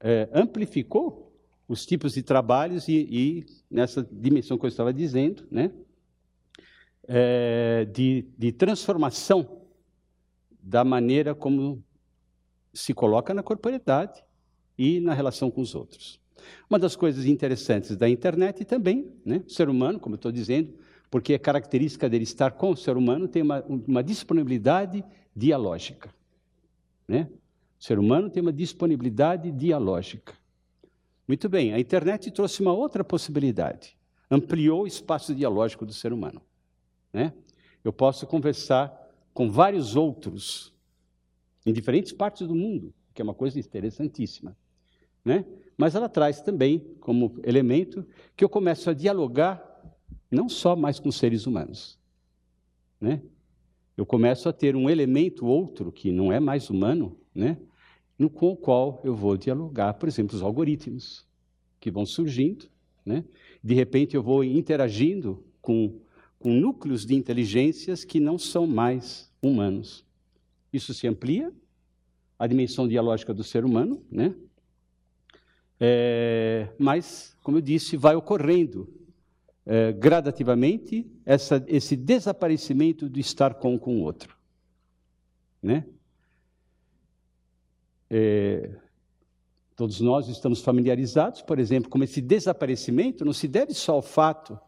é, 0.00 0.28
amplificou 0.32 1.32
os 1.66 1.84
tipos 1.84 2.14
de 2.14 2.22
trabalhos 2.22 2.86
e, 2.88 3.08
e, 3.10 3.46
nessa 3.70 4.06
dimensão 4.10 4.58
que 4.58 4.64
eu 4.64 4.68
estava 4.68 4.92
dizendo, 4.92 5.44
né, 5.50 5.72
é, 7.08 7.86
de, 7.92 8.26
de 8.38 8.52
transformação 8.52 9.62
da 10.62 10.84
maneira 10.84 11.34
como 11.34 11.82
se 12.72 12.94
coloca 12.94 13.34
na 13.34 13.42
corporeidade 13.42 14.22
e 14.78 15.00
na 15.00 15.12
relação 15.12 15.50
com 15.50 15.60
os 15.60 15.74
outros. 15.74 16.20
Uma 16.68 16.78
das 16.78 16.96
coisas 16.96 17.26
interessantes 17.26 17.96
da 17.96 18.08
internet 18.08 18.64
também, 18.64 19.12
né, 19.24 19.42
o 19.46 19.50
ser 19.50 19.68
humano, 19.68 19.98
como 19.98 20.14
eu 20.14 20.16
estou 20.16 20.32
dizendo, 20.32 20.72
porque 21.12 21.34
a 21.34 21.38
característica 21.38 22.08
dele 22.08 22.24
estar 22.24 22.52
com 22.52 22.70
o 22.70 22.76
ser 22.76 22.96
humano 22.96 23.28
tem 23.28 23.42
uma, 23.42 23.62
uma 23.62 24.02
disponibilidade 24.02 25.04
dialógica. 25.36 26.08
Né? 27.06 27.28
O 27.78 27.84
ser 27.84 27.98
humano 27.98 28.30
tem 28.30 28.40
uma 28.40 28.52
disponibilidade 28.52 29.52
dialógica. 29.52 30.32
Muito 31.28 31.50
bem, 31.50 31.74
a 31.74 31.78
internet 31.78 32.30
trouxe 32.30 32.62
uma 32.62 32.72
outra 32.72 33.04
possibilidade. 33.04 33.94
Ampliou 34.30 34.84
o 34.84 34.86
espaço 34.86 35.34
dialógico 35.34 35.84
do 35.84 35.92
ser 35.92 36.14
humano. 36.14 36.40
Né? 37.12 37.34
Eu 37.84 37.92
posso 37.92 38.26
conversar 38.26 38.90
com 39.34 39.50
vários 39.50 39.94
outros 39.94 40.72
em 41.66 41.74
diferentes 41.74 42.10
partes 42.10 42.48
do 42.48 42.54
mundo, 42.54 42.94
que 43.12 43.20
é 43.20 43.24
uma 43.24 43.34
coisa 43.34 43.60
interessantíssima. 43.60 44.56
Né? 45.22 45.44
Mas 45.76 45.94
ela 45.94 46.08
traz 46.08 46.40
também 46.40 46.78
como 47.00 47.38
elemento 47.44 48.02
que 48.34 48.42
eu 48.42 48.48
começo 48.48 48.88
a 48.88 48.94
dialogar 48.94 49.71
não 50.32 50.48
só 50.48 50.74
mais 50.74 50.98
com 50.98 51.12
seres 51.12 51.46
humanos. 51.46 51.98
Né? 52.98 53.22
Eu 53.96 54.06
começo 54.06 54.48
a 54.48 54.52
ter 54.52 54.74
um 54.74 54.88
elemento 54.88 55.44
outro 55.46 55.92
que 55.92 56.10
não 56.10 56.32
é 56.32 56.40
mais 56.40 56.70
humano, 56.70 57.16
né? 57.34 57.58
no 58.18 58.30
com 58.30 58.50
o 58.52 58.56
qual 58.56 59.00
eu 59.04 59.14
vou 59.14 59.36
dialogar, 59.36 59.94
por 59.94 60.08
exemplo, 60.08 60.34
os 60.34 60.42
algoritmos 60.42 61.26
que 61.78 61.90
vão 61.90 62.06
surgindo. 62.06 62.66
Né? 63.04 63.24
De 63.62 63.74
repente 63.74 64.16
eu 64.16 64.22
vou 64.22 64.42
interagindo 64.42 65.44
com, 65.60 66.00
com 66.38 66.50
núcleos 66.50 67.04
de 67.04 67.14
inteligências 67.14 68.02
que 68.02 68.18
não 68.18 68.38
são 68.38 68.66
mais 68.66 69.30
humanos. 69.42 70.04
Isso 70.72 70.94
se 70.94 71.06
amplia, 71.06 71.52
a 72.38 72.46
dimensão 72.46 72.88
dialógica 72.88 73.34
do 73.34 73.44
ser 73.44 73.64
humano, 73.64 74.02
né? 74.10 74.34
É, 75.78 76.68
mas, 76.78 77.36
como 77.42 77.58
eu 77.58 77.60
disse, 77.60 77.96
vai 77.96 78.14
ocorrendo 78.14 78.88
é, 79.64 79.92
gradativamente 79.92 81.10
essa, 81.24 81.64
esse 81.68 81.96
desaparecimento 81.96 83.08
do 83.08 83.18
estar 83.20 83.54
com 83.54 83.78
com 83.78 83.98
o 83.98 84.02
outro. 84.02 84.36
Né? 85.62 85.86
É, 88.10 88.70
todos 89.76 90.00
nós 90.00 90.28
estamos 90.28 90.60
familiarizados, 90.60 91.42
por 91.42 91.58
exemplo, 91.58 91.88
com 91.88 92.02
esse 92.02 92.20
desaparecimento 92.20 93.24
não 93.24 93.32
se 93.32 93.48
deve 93.48 93.72
só 93.72 93.94
ao 93.94 94.02
fato 94.02 94.58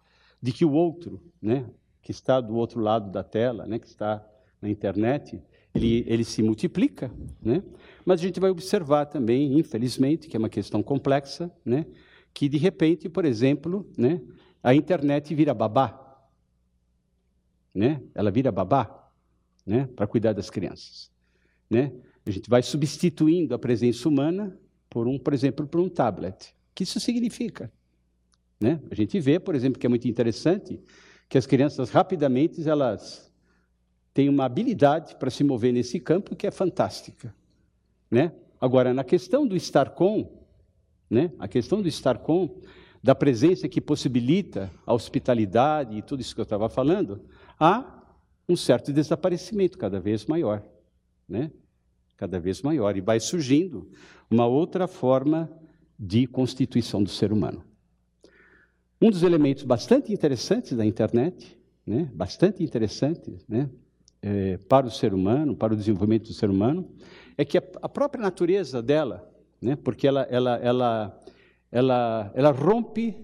de 0.41 0.53
que 0.53 0.65
o 0.65 0.73
outro, 0.73 1.21
né, 1.41 1.69
que 2.03 2.11
está 2.11 2.41
do 2.41 2.55
outro 2.55 2.81
lado 2.81 3.11
da 3.11 3.25
tela, 3.25 3.67
né, 3.67 3.79
que 3.79 3.87
está 3.87 4.25
na 4.61 4.69
internet, 4.69 5.43
ele, 5.75 6.05
ele 6.07 6.25
se 6.25 6.43
multiplica, 6.43 7.11
né? 7.43 7.63
mas 8.05 8.21
a 8.21 8.23
gente 8.23 8.39
vai 8.39 8.51
observar 8.51 9.07
também, 9.07 9.59
infelizmente, 9.59 10.29
que 10.29 10.37
é 10.37 10.39
uma 10.39 10.49
questão 10.49 10.83
complexa, 10.83 11.51
né? 11.65 11.85
que 12.33 12.49
de 12.49 12.59
repente, 12.59 13.09
por 13.09 13.25
exemplo, 13.25 13.91
né, 13.99 14.21
a 14.65 14.75
internet 14.75 15.35
vira 15.35 15.53
babá. 15.53 16.01
Né? 17.75 18.01
Ela 18.15 18.31
vira 18.31 18.51
babá 18.51 19.11
né, 19.67 19.87
para 19.95 20.07
cuidar 20.07 20.33
das 20.33 20.49
crianças. 20.49 21.11
Né? 21.69 21.93
A 22.25 22.31
gente 22.31 22.49
vai 22.49 22.63
substituindo 22.63 23.55
a 23.55 23.59
presença 23.59 24.09
humana 24.09 24.59
por 24.89 25.07
um, 25.07 25.19
por 25.19 25.35
exemplo, 25.35 25.67
por 25.67 25.81
um 25.81 25.89
tablet. 25.89 26.55
O 26.71 26.75
que 26.75 26.85
isso 26.85 26.99
significa? 26.99 27.71
Né? 28.59 28.81
A 28.91 28.95
gente 28.95 29.21
vê, 29.21 29.39
por 29.39 29.55
exemplo, 29.55 29.79
que 29.79 29.87
é 29.87 29.89
muito 29.89 30.09
interessante, 30.09 30.81
que 31.29 31.37
as 31.37 31.45
crianças 31.45 31.91
rapidamente 31.91 32.67
elas 32.67 33.31
têm 34.15 34.31
uma 34.31 34.47
habilidade 34.47 35.17
para 35.17 35.29
se 35.29 35.45
mover 35.45 35.75
nesse 35.75 36.01
campo 36.01 36.35
que 36.35 36.47
é 36.47 36.51
fantástica. 36.51 37.35
Né? 38.11 38.33
Agora, 38.59 38.95
na 38.95 39.05
questão 39.05 39.47
do 39.47 39.55
estar 39.57 39.91
com, 39.91 40.43
né? 41.11 41.31
a 41.39 41.47
questão 41.47 41.83
do 41.83 41.89
estar 41.89 42.19
com, 42.19 42.63
da 43.05 43.15
presença 43.15 43.69
que 43.69 43.83
possibilita 43.83 44.71
a 44.87 44.95
hospitalidade 44.95 45.95
e 45.95 46.01
tudo 46.01 46.23
isso 46.23 46.35
que 46.35 46.41
eu 46.41 46.45
estava 46.45 46.71
falando, 46.71 47.21
há 47.61 48.03
um 48.49 48.57
certo 48.57 48.95
desaparecimento 48.95 49.77
cada 49.77 50.01
vez 50.01 50.25
maior, 50.25 50.63
né? 51.29 51.51
Cada 52.17 52.41
vez 52.41 52.63
maior 52.63 52.97
e 52.97 53.03
vai 53.03 53.21
surgindo 53.21 53.91
uma 54.31 54.47
outra 54.47 54.89
forma 54.89 55.53
de 55.99 56.27
constituição 56.27 57.03
do 57.03 57.11
ser 57.11 57.31
humano. 57.31 57.63
Um 58.99 59.11
dos 59.11 59.23
elementos 59.23 59.65
bastante 59.65 60.11
interessantes 60.11 60.75
da 60.75 60.87
internet, 60.87 61.59
né? 61.87 62.11
Bastante 62.15 62.65
interessante, 62.65 63.37
né? 63.47 63.69
É, 64.23 64.57
para 64.57 64.87
o 64.87 64.91
ser 64.91 65.13
humano, 65.13 65.55
para 65.55 65.75
o 65.75 65.77
desenvolvimento 65.77 66.29
do 66.29 66.33
ser 66.33 66.49
humano, 66.49 66.91
é 67.37 67.45
que 67.45 67.59
a, 67.59 67.63
a 67.83 67.89
própria 67.89 68.23
natureza 68.23 68.83
dela, 68.83 69.31
né? 69.61 69.77
Porque 69.77 70.09
ela, 70.09 70.23
ela, 70.31 70.57
ela 70.57 71.24
ela, 71.75 72.31
ela 72.37 72.53
rompe 72.53 73.17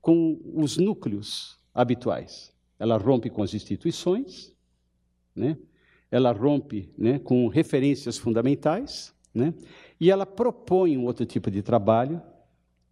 com 0.00 0.40
os 0.54 0.76
núcleos 0.76 1.58
habituais. 1.74 2.54
Ela 2.78 2.96
rompe 2.96 3.28
com 3.28 3.42
as 3.42 3.54
instituições, 3.54 4.54
né? 5.34 5.58
ela 6.08 6.30
rompe 6.30 6.88
né, 6.96 7.18
com 7.18 7.48
referências 7.48 8.16
fundamentais, 8.16 9.12
né? 9.34 9.52
e 9.98 10.12
ela 10.12 10.24
propõe 10.24 10.96
um 10.96 11.06
outro 11.06 11.26
tipo 11.26 11.50
de 11.50 11.60
trabalho 11.60 12.22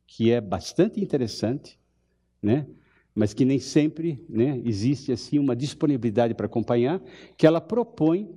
que 0.08 0.32
é 0.32 0.40
bastante 0.40 1.00
interessante, 1.00 1.78
né? 2.42 2.66
mas 3.14 3.32
que 3.32 3.44
nem 3.44 3.60
sempre 3.60 4.26
né, 4.28 4.60
existe 4.64 5.12
assim 5.12 5.38
uma 5.38 5.54
disponibilidade 5.54 6.34
para 6.34 6.46
acompanhar, 6.46 7.00
que 7.36 7.46
ela 7.46 7.60
propõe 7.60 8.28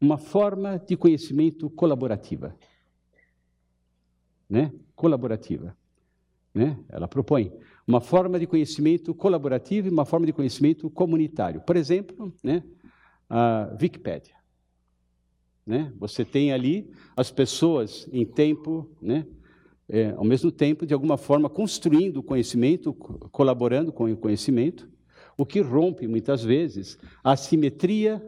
uma 0.00 0.18
forma 0.18 0.78
de 0.78 0.96
conhecimento 0.96 1.68
colaborativa 1.68 2.56
né, 4.48 4.72
colaborativa. 4.94 5.76
Né? 6.54 6.78
Ela 6.88 7.08
propõe 7.08 7.52
uma 7.86 8.00
forma 8.00 8.38
de 8.38 8.46
conhecimento 8.46 9.14
colaborativo 9.14 9.88
e 9.88 9.90
uma 9.90 10.04
forma 10.04 10.24
de 10.24 10.32
conhecimento 10.32 10.88
comunitário. 10.88 11.60
Por 11.60 11.76
exemplo, 11.76 12.32
né, 12.42 12.62
a 13.28 13.76
Wikipédia. 13.80 14.34
Né? 15.66 15.92
Você 15.98 16.24
tem 16.24 16.52
ali 16.52 16.90
as 17.16 17.30
pessoas 17.30 18.08
em 18.12 18.24
tempo, 18.24 18.88
né, 19.00 19.26
é, 19.88 20.10
ao 20.10 20.24
mesmo 20.24 20.50
tempo, 20.50 20.86
de 20.86 20.94
alguma 20.94 21.18
forma, 21.18 21.48
construindo 21.50 22.18
o 22.18 22.22
conhecimento, 22.22 22.94
colaborando 22.94 23.92
com 23.92 24.10
o 24.10 24.16
conhecimento, 24.16 24.88
o 25.36 25.44
que 25.44 25.60
rompe, 25.60 26.06
muitas 26.06 26.42
vezes, 26.44 26.98
a 27.22 27.36
simetria, 27.36 28.24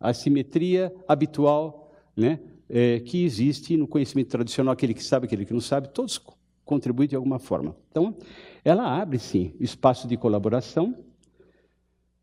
a 0.00 0.12
simetria 0.12 0.92
habitual 1.06 1.92
né, 2.16 2.40
é, 2.70 3.00
que 3.00 3.24
existe 3.24 3.76
no 3.76 3.88
conhecimento 3.88 4.28
tradicional, 4.28 4.72
aquele 4.72 4.94
que 4.94 5.02
sabe, 5.02 5.26
aquele 5.26 5.44
que 5.44 5.52
não 5.52 5.60
sabe, 5.60 5.88
todos 5.88 6.20
contribuem 6.64 7.08
de 7.08 7.16
alguma 7.16 7.40
forma. 7.40 7.76
Então, 7.90 8.16
ela 8.64 9.00
abre, 9.00 9.18
sim, 9.18 9.54
espaço 9.58 10.06
de 10.06 10.16
colaboração, 10.16 11.04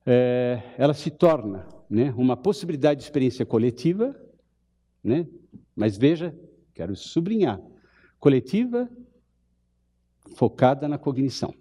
é, 0.05 0.63
ela 0.77 0.93
se 0.93 1.11
torna 1.11 1.67
né, 1.89 2.13
uma 2.17 2.37
possibilidade 2.37 3.01
de 3.01 3.05
experiência 3.05 3.45
coletiva, 3.45 4.15
né, 5.03 5.27
mas 5.75 5.97
veja, 5.97 6.33
quero 6.73 6.95
sublinhar, 6.95 7.61
coletiva 8.17 8.89
focada 10.35 10.87
na 10.87 10.97
cognição. 10.97 11.53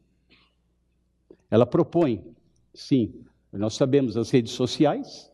Ela 1.51 1.67
propõe, 1.67 2.25
sim, 2.73 3.25
nós 3.53 3.75
sabemos 3.75 4.17
as 4.17 4.31
redes 4.31 4.53
sociais, 4.53 5.31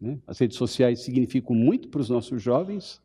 né? 0.00 0.18
As 0.26 0.38
redes 0.38 0.56
sociais 0.56 1.00
significam 1.00 1.54
muito 1.54 1.88
para 1.88 2.00
os 2.00 2.08
nossos 2.08 2.42
jovens, 2.42 3.02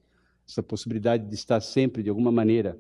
essa 0.48 0.64
possibilidade 0.64 1.28
de 1.28 1.36
estar 1.36 1.62
sempre, 1.62 2.02
de 2.04 2.10
alguma 2.10 2.32
maneira, 2.32 2.80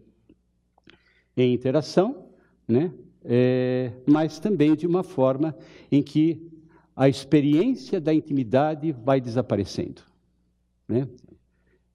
em 1.38 1.53
interação, 1.53 2.30
né? 2.68 2.94
É, 3.23 3.91
mas 4.07 4.40
também 4.40 4.76
de 4.76 4.88
uma 4.88 5.03
forma 5.03 5.56
em 5.91 6.02
que 6.02 6.49
a 6.95 7.07
experiência 7.07 7.99
da 7.99 8.14
intimidade 8.14 8.91
vai 8.91 9.19
desaparecendo. 9.19 10.02
Né? 10.88 11.07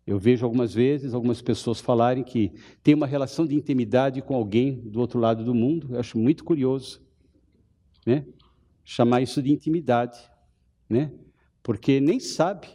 Eu 0.07 0.19
vejo 0.19 0.45
algumas 0.45 0.75
vezes 0.75 1.15
algumas 1.15 1.41
pessoas 1.41 1.81
falarem 1.81 2.23
que 2.23 2.53
tem 2.83 2.95
uma 2.95 3.07
relação 3.07 3.47
de 3.47 3.55
intimidade 3.55 4.21
com 4.21 4.35
alguém 4.35 4.75
do 4.75 5.01
outro 5.01 5.19
lado 5.19 5.43
do 5.45 5.55
mundo. 5.55 5.95
Eu 5.95 6.01
acho 6.01 6.19
muito 6.19 6.45
curioso, 6.45 7.03
né? 8.07 8.27
Chamar 8.85 9.23
isso 9.23 9.43
de 9.43 9.51
intimidade, 9.51 10.19
né? 10.89 11.11
Porque 11.65 11.99
nem 11.99 12.21
sabe 12.21 12.69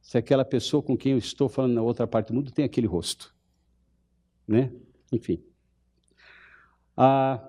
se 0.00 0.16
aquela 0.16 0.44
pessoa 0.44 0.82
com 0.82 0.96
quem 0.96 1.12
eu 1.12 1.18
estou 1.18 1.50
falando 1.50 1.74
na 1.74 1.82
outra 1.82 2.06
parte 2.06 2.28
do 2.28 2.34
mundo 2.34 2.50
tem 2.50 2.64
aquele 2.64 2.86
rosto. 2.86 3.32
Né? 4.48 4.72
Enfim. 5.12 5.44
A 6.96 7.46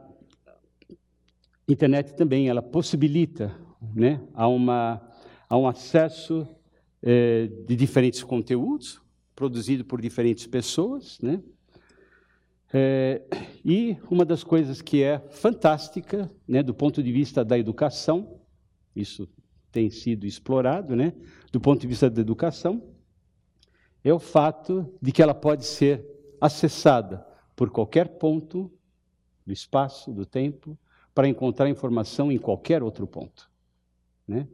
internet 1.68 2.14
também 2.16 2.50
ela 2.50 2.62
possibilita 2.62 3.58
né, 3.96 4.22
a, 4.34 4.46
uma, 4.48 5.02
a 5.48 5.58
um 5.58 5.68
acesso 5.68 6.46
é, 7.02 7.48
de 7.48 7.76
diferentes 7.76 8.22
conteúdos 8.22 9.02
produzido 9.34 9.86
por 9.86 10.02
diferentes 10.02 10.46
pessoas, 10.46 11.18
né? 11.22 11.42
É, 12.74 13.22
e 13.66 13.98
uma 14.10 14.24
das 14.24 14.44
coisas 14.44 14.82
que 14.82 15.02
é 15.02 15.20
fantástica, 15.30 16.32
né, 16.48 16.64
do 16.64 16.74
ponto 16.74 17.02
de 17.04 17.12
vista 17.12 17.44
da 17.44 17.58
educação, 17.58 18.40
isso 18.96 19.28
tem 19.72 19.90
sido 19.90 20.26
explorado, 20.26 20.96
né, 20.96 21.14
do 21.52 21.60
ponto 21.60 21.82
de 21.82 21.88
vista 21.88 22.10
da 22.10 22.22
educação, 22.22 22.84
é 24.04 24.14
o 24.14 24.20
fato 24.20 24.92
de 25.02 25.12
que 25.12 25.22
ela 25.22 25.34
pode 25.34 25.66
ser 25.66 26.06
acessada 26.40 27.26
por 27.56 27.70
qualquer 27.70 28.18
ponto 28.18 28.72
do 29.46 29.54
espaço, 29.54 30.12
do 30.12 30.26
tempo, 30.26 30.78
para 31.14 31.28
encontrar 31.28 31.70
informação 31.70 32.32
em 32.32 32.38
qualquer 32.38 32.82
outro 32.82 33.06
ponto. 33.06 33.50
Né? 34.28 34.48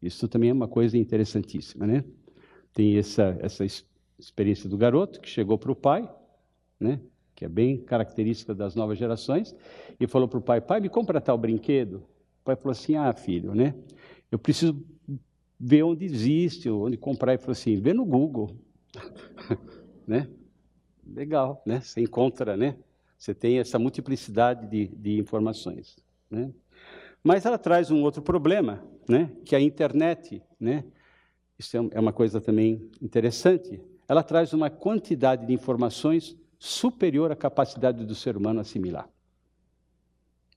Isso 0.00 0.28
também 0.28 0.50
é 0.50 0.52
uma 0.52 0.68
coisa 0.68 0.96
interessantíssima. 0.96 1.86
Né? 1.86 2.04
Tem 2.72 2.96
essa, 2.96 3.36
essa 3.40 3.64
experiência 4.18 4.68
do 4.68 4.76
garoto 4.76 5.20
que 5.20 5.28
chegou 5.28 5.58
para 5.58 5.72
o 5.72 5.76
pai, 5.76 6.08
né? 6.78 7.00
que 7.34 7.44
é 7.44 7.48
bem 7.48 7.76
característica 7.78 8.54
das 8.54 8.74
novas 8.74 8.96
gerações, 8.96 9.54
e 9.98 10.06
falou 10.06 10.28
para 10.28 10.38
o 10.38 10.42
pai: 10.42 10.60
pai, 10.60 10.80
me 10.80 10.88
compra 10.88 11.20
tal 11.20 11.36
brinquedo. 11.36 11.96
O 11.96 12.44
pai 12.44 12.56
falou 12.56 12.72
assim: 12.72 12.94
ah, 12.96 13.12
filho, 13.12 13.54
né? 13.54 13.74
Eu 14.34 14.38
preciso 14.40 14.84
ver 15.60 15.84
onde 15.84 16.04
existe, 16.04 16.68
onde 16.68 16.96
comprar. 16.96 17.34
E 17.34 17.38
falou 17.38 17.52
assim, 17.52 17.80
vê 17.80 17.92
no 17.92 18.04
Google. 18.04 18.50
né? 20.04 20.28
Legal, 21.06 21.62
né? 21.64 21.80
Você 21.80 22.00
encontra, 22.00 22.56
né? 22.56 22.76
Você 23.16 23.32
tem 23.32 23.60
essa 23.60 23.78
multiplicidade 23.78 24.66
de, 24.66 24.88
de 24.88 25.20
informações, 25.20 26.00
né? 26.28 26.52
Mas 27.22 27.46
ela 27.46 27.56
traz 27.56 27.92
um 27.92 28.02
outro 28.02 28.20
problema, 28.20 28.84
né? 29.08 29.30
Que 29.44 29.54
a 29.54 29.60
internet, 29.60 30.42
né? 30.58 30.82
Isso 31.56 31.76
é, 31.76 31.80
é 31.92 32.00
uma 32.00 32.12
coisa 32.12 32.40
também 32.40 32.90
interessante. 33.00 33.80
Ela 34.08 34.24
traz 34.24 34.52
uma 34.52 34.68
quantidade 34.68 35.46
de 35.46 35.52
informações 35.52 36.36
superior 36.58 37.30
à 37.30 37.36
capacidade 37.36 38.04
do 38.04 38.16
ser 38.16 38.36
humano 38.36 38.58
assimilar, 38.58 39.08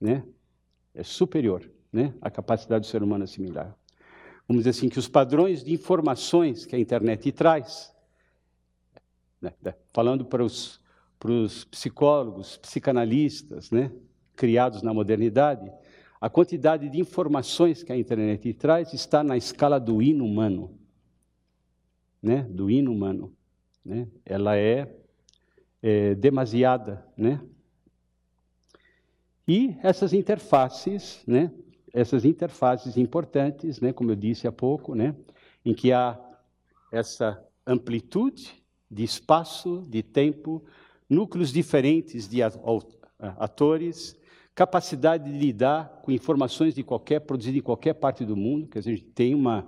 né? 0.00 0.24
É 0.92 1.04
superior 1.04 1.77
né, 1.92 2.14
a 2.20 2.30
capacidade 2.30 2.86
do 2.86 2.90
ser 2.90 3.02
humano 3.02 3.24
assimilar. 3.24 3.74
Vamos 4.46 4.64
dizer 4.64 4.70
assim, 4.70 4.88
que 4.88 4.98
os 4.98 5.08
padrões 5.08 5.62
de 5.62 5.72
informações 5.72 6.64
que 6.64 6.74
a 6.74 6.78
internet 6.78 7.30
traz, 7.32 7.94
né, 9.40 9.52
né 9.62 9.74
falando 9.92 10.24
para 10.24 10.42
os, 10.42 10.80
para 11.18 11.30
os 11.30 11.64
psicólogos, 11.64 12.56
psicanalistas, 12.56 13.70
né, 13.70 13.92
criados 14.34 14.82
na 14.82 14.94
modernidade, 14.94 15.70
a 16.20 16.28
quantidade 16.28 16.88
de 16.88 17.00
informações 17.00 17.82
que 17.82 17.92
a 17.92 17.96
internet 17.96 18.52
traz 18.54 18.92
está 18.92 19.22
na 19.22 19.36
escala 19.36 19.78
do 19.78 20.02
inumano, 20.02 20.76
né, 22.22 22.42
do 22.42 22.70
inumano, 22.70 23.32
né? 23.84 24.06
Ela 24.24 24.56
é, 24.56 24.94
é 25.82 26.14
demasiada, 26.14 27.06
né? 27.16 27.40
E 29.46 29.76
essas 29.82 30.12
interfaces, 30.12 31.22
né? 31.26 31.50
Essas 31.92 32.24
interfaces 32.24 32.96
importantes, 32.96 33.80
né? 33.80 33.92
Como 33.92 34.10
eu 34.10 34.16
disse 34.16 34.46
há 34.46 34.52
pouco, 34.52 34.94
né? 34.94 35.14
Em 35.64 35.74
que 35.74 35.92
há 35.92 36.18
essa 36.92 37.42
amplitude 37.66 38.62
de 38.90 39.04
espaço, 39.04 39.86
de 39.88 40.02
tempo, 40.02 40.64
núcleos 41.08 41.52
diferentes 41.52 42.28
de 42.28 42.40
atores, 43.20 44.16
capacidade 44.54 45.30
de 45.30 45.38
lidar 45.38 46.00
com 46.02 46.10
informações 46.10 46.74
de 46.74 46.82
qualquer 46.82 47.20
produzidas 47.20 47.58
em 47.58 47.62
qualquer 47.62 47.94
parte 47.94 48.24
do 48.24 48.36
mundo, 48.36 48.68
que 48.68 48.78
a 48.78 48.82
gente 48.82 49.04
tem 49.04 49.34
uma 49.34 49.66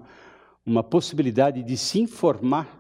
uma 0.65 0.83
possibilidade 0.83 1.63
de 1.63 1.77
se 1.77 2.01
informar 2.01 2.79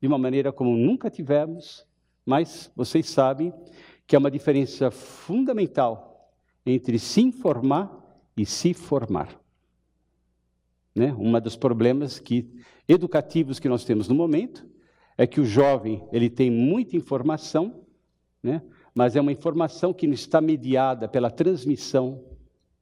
de 0.00 0.06
uma 0.06 0.18
maneira 0.18 0.52
como 0.52 0.76
nunca 0.76 1.10
tivemos, 1.10 1.86
mas 2.24 2.70
vocês 2.76 3.08
sabem 3.08 3.52
que 4.06 4.14
há 4.14 4.18
uma 4.18 4.30
diferença 4.30 4.90
fundamental 4.90 6.32
entre 6.64 6.98
se 6.98 7.20
informar 7.20 7.99
e 8.40 8.46
se 8.46 8.72
formar. 8.72 9.38
Né? 10.94 11.14
Um 11.18 11.38
dos 11.38 11.56
problemas 11.56 12.18
que, 12.18 12.50
educativos 12.88 13.58
que 13.58 13.68
nós 13.68 13.84
temos 13.84 14.08
no 14.08 14.14
momento 14.14 14.66
é 15.18 15.26
que 15.26 15.42
o 15.42 15.44
jovem 15.44 16.02
ele 16.10 16.30
tem 16.30 16.50
muita 16.50 16.96
informação, 16.96 17.84
né? 18.42 18.62
mas 18.94 19.14
é 19.14 19.20
uma 19.20 19.30
informação 19.30 19.92
que 19.92 20.06
não 20.06 20.14
está 20.14 20.40
mediada 20.40 21.06
pela 21.06 21.30
transmissão 21.30 22.24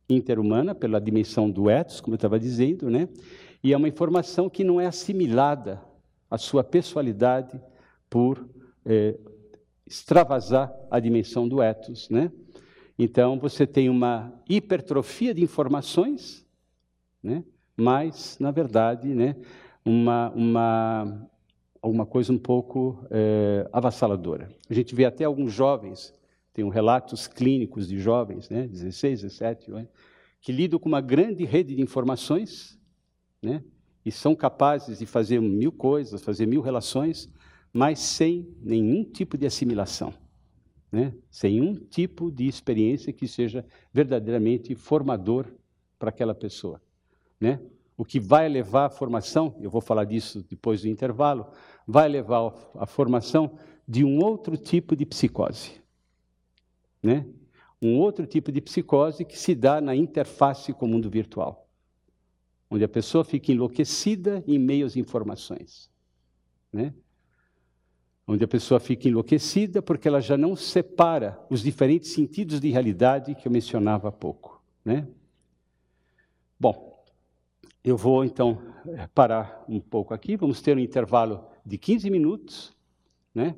interhumana, 0.09 0.77
pela 0.77 1.01
dimensão 1.01 1.51
do 1.51 1.69
ethos, 1.69 2.01
como 2.01 2.15
eu 2.15 2.19
estava 2.19 2.39
dizendo, 2.39 2.89
né? 2.89 3.09
e 3.63 3.73
é 3.73 3.77
uma 3.77 3.89
informação 3.89 4.49
que 4.49 4.63
não 4.63 4.81
é 4.81 4.87
assimilada 4.87 5.83
à 6.31 6.39
sua 6.39 6.63
pessoalidade 6.63 7.61
por 8.09 8.49
é, 8.87 9.19
extravasar 9.85 10.73
a 10.89 11.01
dimensão 11.01 11.49
do 11.49 11.61
ethos. 11.61 12.09
Né? 12.09 12.31
Então, 12.99 13.39
você 13.39 13.67
tem 13.67 13.89
uma 13.89 14.33
hipertrofia 14.49 15.33
de 15.33 15.43
informações, 15.43 16.45
né? 17.23 17.45
mas, 17.77 18.37
na 18.41 18.51
verdade, 18.51 19.15
né, 19.15 19.37
uma, 19.85 20.31
uma, 20.31 21.31
uma 21.81 22.07
coisa 22.07 22.33
um 22.33 22.39
pouco 22.39 23.07
é, 23.11 23.69
avassaladora. 23.73 24.51
A 24.69 24.75
gente 24.75 24.95
vê 24.95 25.05
até 25.05 25.25
alguns 25.25 25.53
jovens, 25.53 26.13
tem 26.53 26.69
relatos 26.69 27.29
clínicos 27.29 27.87
de 27.87 27.99
jovens, 28.01 28.51
né, 28.51 28.67
16, 28.67 29.23
17, 29.23 29.71
né, 29.71 29.87
que 30.41 30.51
lidam 30.51 30.79
com 30.79 30.89
uma 30.89 31.01
grande 31.01 31.45
rede 31.45 31.77
de 31.77 31.83
informações, 31.83 32.79
né? 33.41 33.63
e 34.05 34.11
são 34.11 34.35
capazes 34.35 34.99
de 34.99 35.07
fazer 35.07 35.41
mil 35.41 35.71
coisas, 35.71 36.23
fazer 36.23 36.47
mil 36.47 36.61
relações, 36.61 37.31
mas 37.73 37.99
sem 37.99 38.49
nenhum 38.63 39.05
tipo 39.05 39.37
de 39.37 39.47
assimilação, 39.47 40.15
né? 40.91 41.15
sem 41.31 41.61
um 41.61 41.75
tipo 41.75 42.31
de 42.31 42.47
experiência 42.47 43.13
que 43.13 43.29
seja 43.29 43.65
verdadeiramente 43.93 44.75
formador 44.75 45.47
para 45.99 46.11
aquela 46.11 46.35
pessoa. 46.35 46.81
Né? 47.41 47.61
O 47.97 48.05
que 48.05 48.21
vai 48.21 48.49
levar 48.49 48.87
à 48.87 48.91
formação, 48.91 49.57
eu 49.61 49.71
vou 49.71 49.81
falar 49.81 50.05
disso 50.05 50.45
depois 50.49 50.83
do 50.83 50.89
intervalo, 50.89 51.47
vai 51.87 52.09
levar 52.09 52.53
à 52.75 52.87
formação 52.87 53.59
de 53.87 54.05
um 54.05 54.23
outro 54.23 54.57
tipo 54.57 54.95
de 54.95 55.05
psicose. 55.05 55.81
Né? 57.03 57.27
Um 57.81 57.99
outro 57.99 58.27
tipo 58.27 58.51
de 58.51 58.61
psicose 58.61 59.25
que 59.25 59.39
se 59.39 59.55
dá 59.55 59.81
na 59.81 59.95
interface 59.95 60.73
com 60.73 60.87
o 60.87 60.89
mundo 60.89 61.09
virtual 61.09 61.69
onde 62.71 62.85
a 62.85 62.89
pessoa 62.89 63.25
fica 63.25 63.53
enlouquecida 63.53 64.45
em 64.47 64.59
meio 64.59 64.87
às 64.87 64.97
informações. 64.97 65.91
Né? 66.73 66.93
Onde 68.31 68.45
a 68.45 68.49
pessoa 68.49 68.79
fica 68.79 69.09
enlouquecida 69.09 69.81
porque 69.81 70.07
ela 70.07 70.21
já 70.21 70.37
não 70.37 70.55
separa 70.55 71.41
os 71.49 71.63
diferentes 71.63 72.13
sentidos 72.13 72.61
de 72.61 72.69
realidade 72.71 73.35
que 73.35 73.49
eu 73.49 73.51
mencionava 73.51 74.09
há 74.09 74.13
pouco. 74.13 74.63
Né? 74.85 75.09
Bom, 76.61 77.03
eu 77.83 77.97
vou 77.97 78.27
então 78.27 78.61
parar 79.15 79.65
um 79.67 79.81
pouco 79.81 80.13
aqui, 80.13 80.37
vamos 80.37 80.61
ter 80.61 80.77
um 80.77 80.81
intervalo 80.81 81.47
de 81.65 81.79
15 81.79 82.11
minutos 82.11 82.77
né? 83.35 83.57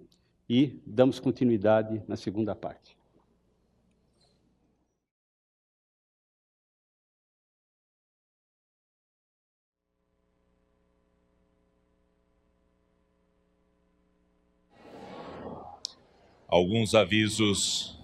e 0.49 0.81
damos 0.87 1.19
continuidade 1.19 2.01
na 2.07 2.17
segunda 2.17 2.55
parte. 2.55 2.99
Alguns 16.51 16.94
avisos 16.97 17.97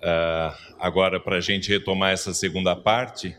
uh, 0.00 0.56
agora 0.78 1.20
para 1.20 1.36
a 1.36 1.40
gente 1.40 1.68
retomar 1.68 2.12
essa 2.12 2.32
segunda 2.32 2.74
parte. 2.74 3.36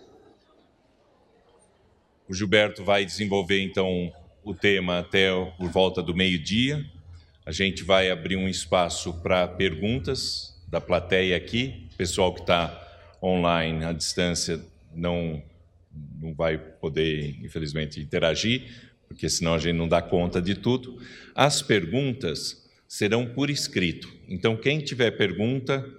O 2.30 2.34
Gilberto 2.34 2.84
vai 2.84 3.04
desenvolver 3.04 3.60
então 3.60 4.14
o 4.44 4.54
tema 4.54 5.00
até 5.00 5.30
por 5.58 5.70
volta 5.70 6.02
do 6.02 6.16
meio-dia. 6.16 6.86
A 7.44 7.52
gente 7.52 7.84
vai 7.84 8.12
abrir 8.12 8.38
um 8.38 8.48
espaço 8.48 9.14
para 9.22 9.48
perguntas 9.48 10.64
da 10.68 10.80
plateia 10.80 11.36
aqui. 11.36 11.88
O 11.94 11.98
pessoal 11.98 12.34
que 12.34 12.42
está 12.42 12.80
online 13.22 13.84
à 13.84 13.92
distância 13.92 14.64
não 14.94 15.44
não 16.22 16.34
vai 16.34 16.58
poder, 16.58 17.36
infelizmente, 17.44 18.00
interagir, 18.00 18.92
porque 19.10 19.28
senão 19.28 19.56
a 19.56 19.58
gente 19.58 19.76
não 19.76 19.90
dá 19.90 20.02
conta 20.02 20.42
de 20.42 20.56
tudo. 20.56 21.02
As 21.36 21.62
perguntas 21.62 22.61
serão 22.92 23.26
por 23.26 23.50
escrito. 23.50 24.14
Então, 24.28 24.58
quem 24.58 24.82
tiver 24.82 25.12
pergunta, 25.12 25.90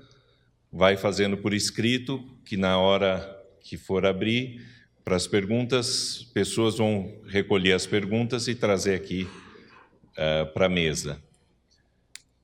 vai 0.71 0.95
fazendo 0.95 1.39
por 1.39 1.55
escrito, 1.55 2.23
que 2.45 2.55
na 2.55 2.79
hora 2.79 3.35
que 3.63 3.79
for 3.79 4.05
abrir 4.05 4.61
para 5.03 5.17
as 5.17 5.27
perguntas, 5.27 6.31
pessoas 6.35 6.77
vão 6.77 7.11
recolher 7.27 7.73
as 7.73 7.87
perguntas 7.87 8.47
e 8.47 8.55
trazer 8.55 8.95
aqui 8.95 9.23
uh, 9.23 10.53
para 10.53 10.67
a 10.67 10.69
mesa. 10.69 11.19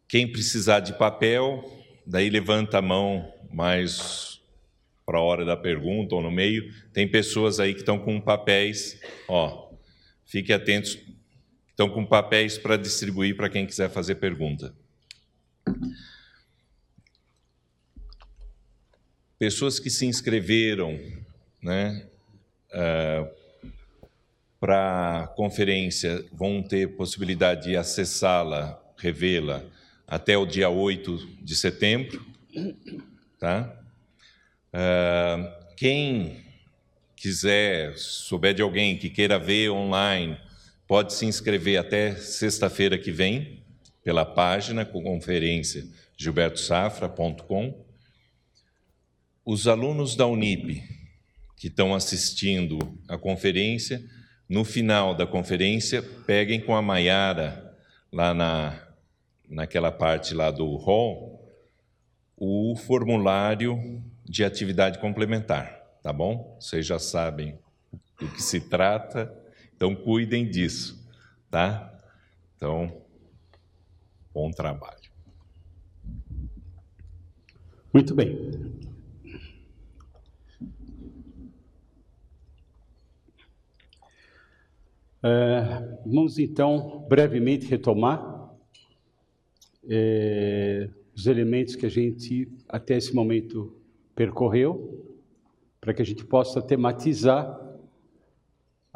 Quem 0.09 0.27
precisar 0.27 0.81
de 0.81 0.95
papel, 0.95 1.62
daí 2.07 2.31
levanta 2.31 2.79
a 2.79 2.83
mão 2.83 3.31
mais 3.53 4.41
para 5.05 5.19
a 5.19 5.23
hora 5.23 5.45
da 5.45 5.59
pergunta 5.59 6.15
ou 6.15 6.23
no 6.23 6.31
meio. 6.31 6.73
Tem 6.95 7.07
pessoas 7.07 7.61
aí 7.61 7.75
que 7.75 7.81
estão 7.81 7.99
com 7.99 8.19
papéis, 8.19 8.99
ó, 9.29 9.70
fiquem 10.25 10.57
atentos 10.57 10.99
estão 11.79 11.89
com 11.89 12.05
papéis 12.05 12.59
para 12.59 12.77
distribuir 12.77 13.37
para 13.37 13.49
quem 13.49 13.65
quiser 13.65 13.89
fazer 13.89 14.17
pergunta. 14.17 14.75
Pessoas 19.39 19.79
que 19.79 19.89
se 19.89 20.05
inscreveram 20.05 20.99
né, 21.63 22.05
uh, 22.73 23.31
para 24.59 25.23
a 25.23 25.27
conferência 25.29 26.27
vão 26.33 26.65
ter 26.65 26.97
possibilidade 26.97 27.69
de 27.69 27.77
acessá-la, 27.77 28.83
revê-la, 28.97 29.63
até 30.05 30.37
o 30.37 30.45
dia 30.45 30.69
8 30.69 31.45
de 31.45 31.55
setembro. 31.55 32.27
Tá? 33.39 33.73
Uh, 34.75 35.77
quem 35.77 36.45
quiser, 37.15 37.97
souber 37.97 38.53
de 38.53 38.63
alguém 38.63 38.99
que 38.99 39.09
queira 39.09 39.39
ver 39.39 39.71
online, 39.71 40.37
pode 40.89 41.12
se 41.12 41.27
inscrever 41.27 41.78
até 41.78 42.16
sexta-feira 42.16 42.98
que 42.98 43.12
vem 43.12 43.62
pela 44.02 44.24
página 44.24 44.86
com 44.86 45.02
conferência 45.02 45.86
gilbertosafra.com. 46.16 47.85
Os 49.44 49.69
alunos 49.69 50.16
da 50.16 50.27
Unip 50.27 50.82
que 51.56 51.66
estão 51.66 51.94
assistindo 51.94 52.78
a 53.09 53.19
conferência, 53.19 54.02
no 54.48 54.65
final 54.65 55.15
da 55.15 55.27
conferência, 55.27 56.02
peguem 56.02 56.60
com 56.60 56.74
a 56.74 56.81
Maiara 56.81 57.77
lá 58.12 58.32
na, 58.32 58.89
naquela 59.48 59.93
parte 59.93 60.32
lá 60.32 60.51
do 60.51 60.77
hall 60.77 61.36
o 62.36 62.77
formulário 62.77 64.02
de 64.24 64.44
atividade 64.44 65.01
complementar, 65.01 65.98
tá 66.02 66.12
bom? 66.12 66.56
Vocês 66.60 66.86
já 66.86 66.98
sabem 66.98 67.59
do 68.19 68.28
que 68.28 68.40
se 68.40 68.60
trata 68.60 69.35
então, 69.79 69.95
cuidem 69.95 70.51
disso, 70.51 71.09
tá? 71.49 72.03
Então, 72.57 73.01
bom 74.35 74.51
trabalho. 74.51 75.09
Muito 77.95 78.13
bem. 78.13 78.51
É, 85.23 85.99
vamos 86.05 86.41
então 86.41 87.07
brevemente 87.09 87.67
retomar 87.67 88.53
é, 89.89 90.91
os 91.15 91.29
elementos 91.29 91.77
que 91.77 91.87
a 91.87 91.89
gente 91.89 92.53
até 92.69 92.97
esse 92.97 93.15
momento 93.15 93.81
percorreu, 94.17 95.17
para 95.81 95.95
que 95.95 96.03
a 96.03 96.05
gente 96.05 96.25
possa 96.25 96.61
tematizar 96.61 97.68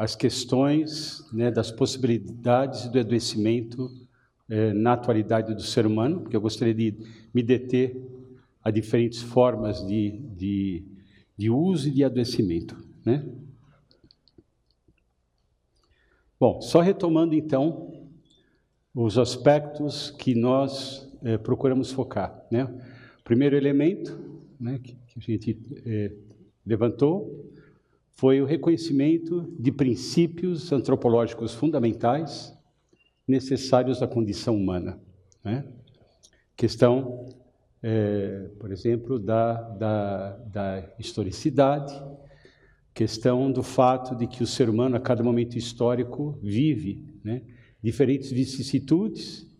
as 0.02 0.16
questões 0.16 1.24
né, 1.32 1.48
das 1.48 1.70
possibilidades 1.70 2.88
do 2.88 2.98
adoecimento 2.98 3.88
é, 4.48 4.72
na 4.72 4.94
atualidade 4.94 5.54
do 5.54 5.62
ser 5.62 5.86
humano, 5.86 6.22
porque 6.22 6.34
eu 6.34 6.40
gostaria 6.40 6.74
de 6.74 6.98
me 7.32 7.40
deter 7.40 8.02
a 8.64 8.72
diferentes 8.72 9.22
formas 9.22 9.86
de, 9.86 10.18
de, 10.36 10.84
de 11.36 11.50
uso 11.50 11.86
e 11.86 11.92
de 11.92 12.02
adoecimento. 12.02 12.76
Né? 13.04 13.24
Bom, 16.38 16.60
só 16.60 16.80
retomando 16.80 17.36
então 17.36 18.08
os 18.92 19.16
aspectos 19.18 20.10
que 20.10 20.34
nós 20.34 21.08
é, 21.22 21.38
procuramos 21.38 21.92
focar. 21.92 22.44
Né? 22.50 22.68
Primeiro 23.22 23.56
elemento 23.56 24.18
né, 24.58 24.80
que, 24.82 24.96
que, 24.96 25.18
a 25.18 25.22
gente 25.22 25.56
é, 25.86 26.12
levantou 26.66 27.51
foi 28.22 28.40
o 28.40 28.44
reconhecimento 28.44 29.52
de 29.58 29.72
princípios 29.72 30.70
antropológicos 30.70 31.54
fundamentais 31.54 32.56
necessários 33.26 34.00
à 34.00 34.06
condição 34.06 34.54
humana. 34.54 34.96
Né? 35.42 35.64
Questão, 36.56 37.26
é, 37.82 38.48
por 38.60 38.70
exemplo, 38.70 39.18
da, 39.18 39.54
da, 39.54 40.36
da 40.36 40.88
historicidade, 41.00 41.92
questão 42.94 43.50
do 43.50 43.64
fato 43.64 44.14
de 44.14 44.28
que 44.28 44.40
o 44.40 44.46
ser 44.46 44.70
humano, 44.70 44.94
a 44.94 45.00
cada 45.00 45.24
momento 45.24 45.58
histórico, 45.58 46.38
vive 46.40 47.04
né, 47.24 47.42
diferentes 47.82 48.30
vicissitudes 48.30 49.52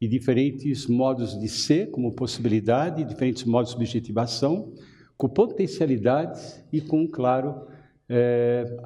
e 0.00 0.06
diferentes 0.06 0.86
modos 0.86 1.36
de 1.36 1.48
ser, 1.48 1.90
como 1.90 2.12
possibilidade, 2.12 3.02
diferentes 3.02 3.42
modos 3.42 3.72
de 3.72 3.76
objetivação, 3.78 4.72
com 5.16 5.28
potencialidades 5.28 6.64
e 6.72 6.80
com, 6.80 7.08
claro, 7.08 7.73
é, 8.08 8.76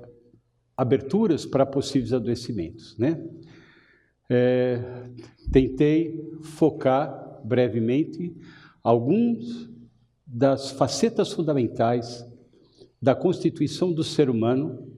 aberturas 0.76 1.44
para 1.44 1.66
possíveis 1.66 2.12
adoecimentos. 2.12 2.96
Né? 2.96 3.20
É, 4.28 4.80
tentei 5.50 6.38
focar 6.42 7.40
brevemente 7.44 8.36
alguns 8.82 9.68
das 10.26 10.70
facetas 10.70 11.32
fundamentais 11.32 12.26
da 13.00 13.14
constituição 13.14 13.92
do 13.92 14.04
ser 14.04 14.28
humano, 14.28 14.92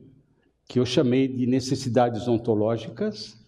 que 0.67 0.79
eu 0.79 0.87
chamei 0.87 1.29
de 1.29 1.47
necessidades 1.47 2.29
ontológicas, 2.29 3.39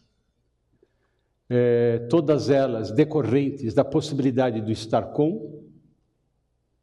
é, 1.48 1.98
todas 2.10 2.48
elas 2.50 2.90
decorrentes 2.90 3.74
da 3.74 3.84
possibilidade 3.84 4.60
do 4.60 4.70
estar 4.70 5.12
com, 5.12 5.64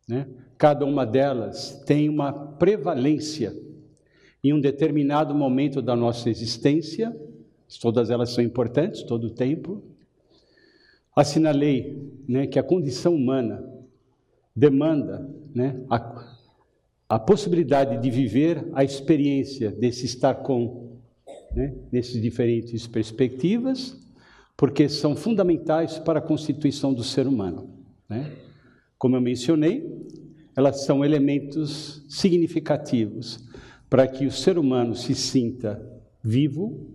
né? 0.07 0.27
cada 0.57 0.85
uma 0.85 1.05
delas 1.05 1.81
tem 1.85 2.09
uma 2.09 2.31
prevalência 2.31 3.55
em 4.43 4.53
um 4.53 4.59
determinado 4.59 5.35
momento 5.35 5.81
da 5.81 5.95
nossa 5.95 6.29
existência, 6.29 7.15
todas 7.81 8.09
elas 8.09 8.29
são 8.31 8.43
importantes, 8.43 9.03
todo 9.03 9.27
o 9.27 9.29
tempo. 9.29 9.83
Assinalei 11.15 12.01
né, 12.27 12.47
que 12.47 12.57
a 12.57 12.63
condição 12.63 13.13
humana 13.15 13.63
demanda 14.55 15.29
né, 15.53 15.81
a, 15.89 16.25
a 17.09 17.19
possibilidade 17.19 18.01
de 18.01 18.09
viver 18.09 18.65
a 18.73 18.83
experiência 18.83 19.71
desse 19.71 20.05
estar 20.05 20.35
com, 20.35 20.97
né, 21.53 21.75
nessas 21.91 22.21
diferentes 22.21 22.87
perspectivas, 22.87 23.97
porque 24.55 24.87
são 24.87 25.15
fundamentais 25.15 25.99
para 25.99 26.19
a 26.19 26.21
constituição 26.21 26.93
do 26.93 27.03
ser 27.03 27.27
humano. 27.27 27.69
Né? 28.07 28.31
Como 28.97 29.15
eu 29.15 29.21
mencionei, 29.21 30.07
elas 30.55 30.85
são 30.85 31.03
elementos 31.03 32.05
significativos 32.09 33.48
para 33.89 34.07
que 34.07 34.25
o 34.25 34.31
ser 34.31 34.57
humano 34.57 34.95
se 34.95 35.15
sinta 35.15 35.81
vivo 36.23 36.91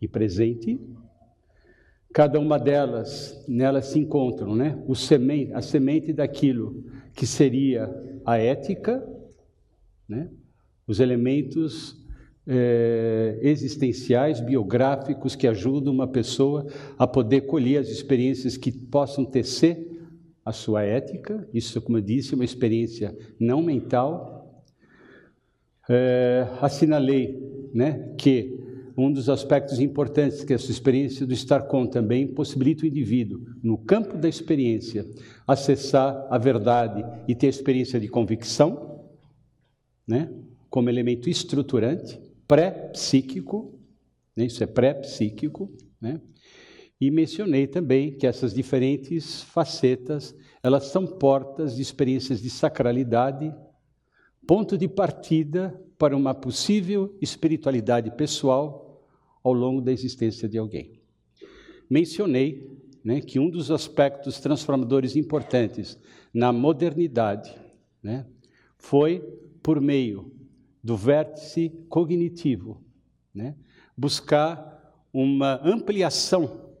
e 0.00 0.06
presente. 0.06 0.78
Cada 2.12 2.38
uma 2.38 2.58
delas, 2.58 3.44
nelas 3.48 3.86
se 3.86 3.98
encontram, 3.98 4.54
né? 4.54 4.80
O 4.86 4.94
semente, 4.94 5.52
a 5.52 5.62
semente 5.62 6.12
daquilo 6.12 6.84
que 7.14 7.26
seria 7.26 7.90
a 8.24 8.36
ética, 8.38 9.04
né? 10.08 10.28
os 10.86 11.00
elementos 11.00 11.96
é, 12.46 13.38
existenciais, 13.42 14.40
biográficos 14.40 15.34
que 15.34 15.46
ajudam 15.46 15.92
uma 15.92 16.06
pessoa 16.06 16.66
a 16.98 17.06
poder 17.06 17.42
colher 17.42 17.78
as 17.78 17.88
experiências 17.88 18.56
que 18.56 18.70
possam 18.70 19.24
tecer 19.24 19.92
a 20.44 20.52
sua 20.52 20.82
ética. 20.82 21.48
Isso, 21.54 21.80
como 21.80 21.98
eu 21.98 22.02
disse, 22.02 22.34
é 22.34 22.36
uma 22.36 22.44
experiência 22.44 23.16
não 23.40 23.62
mental. 23.62 24.33
É, 25.88 26.46
assinalei 26.60 27.38
né, 27.74 28.14
que 28.16 28.58
um 28.96 29.12
dos 29.12 29.28
aspectos 29.28 29.80
importantes 29.80 30.44
que 30.44 30.54
essa 30.54 30.70
experiência 30.70 31.26
do 31.26 31.32
estar 31.32 31.62
com 31.62 31.86
também 31.86 32.26
possibilita 32.26 32.84
o 32.84 32.86
indivíduo, 32.86 33.40
no 33.62 33.76
campo 33.76 34.16
da 34.16 34.28
experiência, 34.28 35.04
acessar 35.46 36.26
a 36.30 36.38
verdade 36.38 37.04
e 37.26 37.34
ter 37.34 37.48
a 37.48 37.50
experiência 37.50 37.98
de 37.98 38.08
convicção 38.08 39.02
né, 40.06 40.32
como 40.70 40.88
elemento 40.88 41.28
estruturante, 41.28 42.20
pré-psíquico, 42.46 43.78
né, 44.36 44.44
isso 44.44 44.62
é 44.62 44.66
pré-psíquico, 44.66 45.72
né, 46.00 46.20
e 47.00 47.10
mencionei 47.10 47.66
também 47.66 48.16
que 48.16 48.26
essas 48.26 48.54
diferentes 48.54 49.42
facetas, 49.42 50.34
elas 50.62 50.84
são 50.84 51.06
portas 51.06 51.74
de 51.74 51.82
experiências 51.82 52.40
de 52.40 52.48
sacralidade, 52.48 53.52
ponto 54.46 54.76
de 54.76 54.88
partida 54.88 55.78
para 55.98 56.16
uma 56.16 56.34
possível 56.34 57.16
espiritualidade 57.20 58.10
pessoal 58.10 59.02
ao 59.42 59.52
longo 59.52 59.80
da 59.80 59.92
existência 59.92 60.48
de 60.48 60.58
alguém. 60.58 61.00
Mencionei 61.88 62.70
né, 63.02 63.20
que 63.20 63.38
um 63.38 63.50
dos 63.50 63.70
aspectos 63.70 64.40
transformadores 64.40 65.16
importantes 65.16 65.98
na 66.32 66.52
modernidade 66.52 67.54
né, 68.02 68.26
foi 68.78 69.20
por 69.62 69.80
meio 69.80 70.32
do 70.82 70.96
vértice 70.96 71.70
cognitivo, 71.88 72.84
né? 73.34 73.56
buscar 73.96 74.94
uma 75.12 75.58
ampliação 75.66 76.74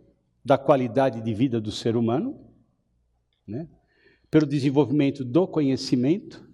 da 0.44 0.58
qualidade 0.58 1.22
de 1.22 1.32
vida 1.32 1.58
do 1.58 1.72
ser 1.72 1.96
humano, 1.96 2.38
né? 3.46 3.66
pelo 4.30 4.46
desenvolvimento 4.46 5.24
do 5.24 5.46
conhecimento 5.46 6.46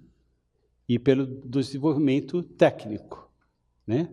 e 0.91 0.99
pelo 0.99 1.25
desenvolvimento 1.25 2.43
técnico. 2.43 3.31
Né? 3.87 4.09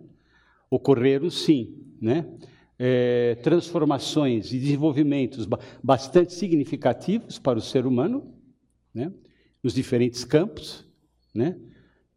Ocorreram, 0.70 1.28
sim, 1.28 1.76
né? 2.00 2.24
É, 2.78 3.34
transformações 3.42 4.52
e 4.52 4.60
desenvolvimentos 4.60 5.44
bastante 5.82 6.32
significativos 6.32 7.36
para 7.36 7.58
o 7.58 7.60
ser 7.60 7.84
humano, 7.84 8.32
né? 8.94 9.12
nos 9.60 9.74
diferentes 9.74 10.22
campos, 10.22 10.86
né? 11.34 11.58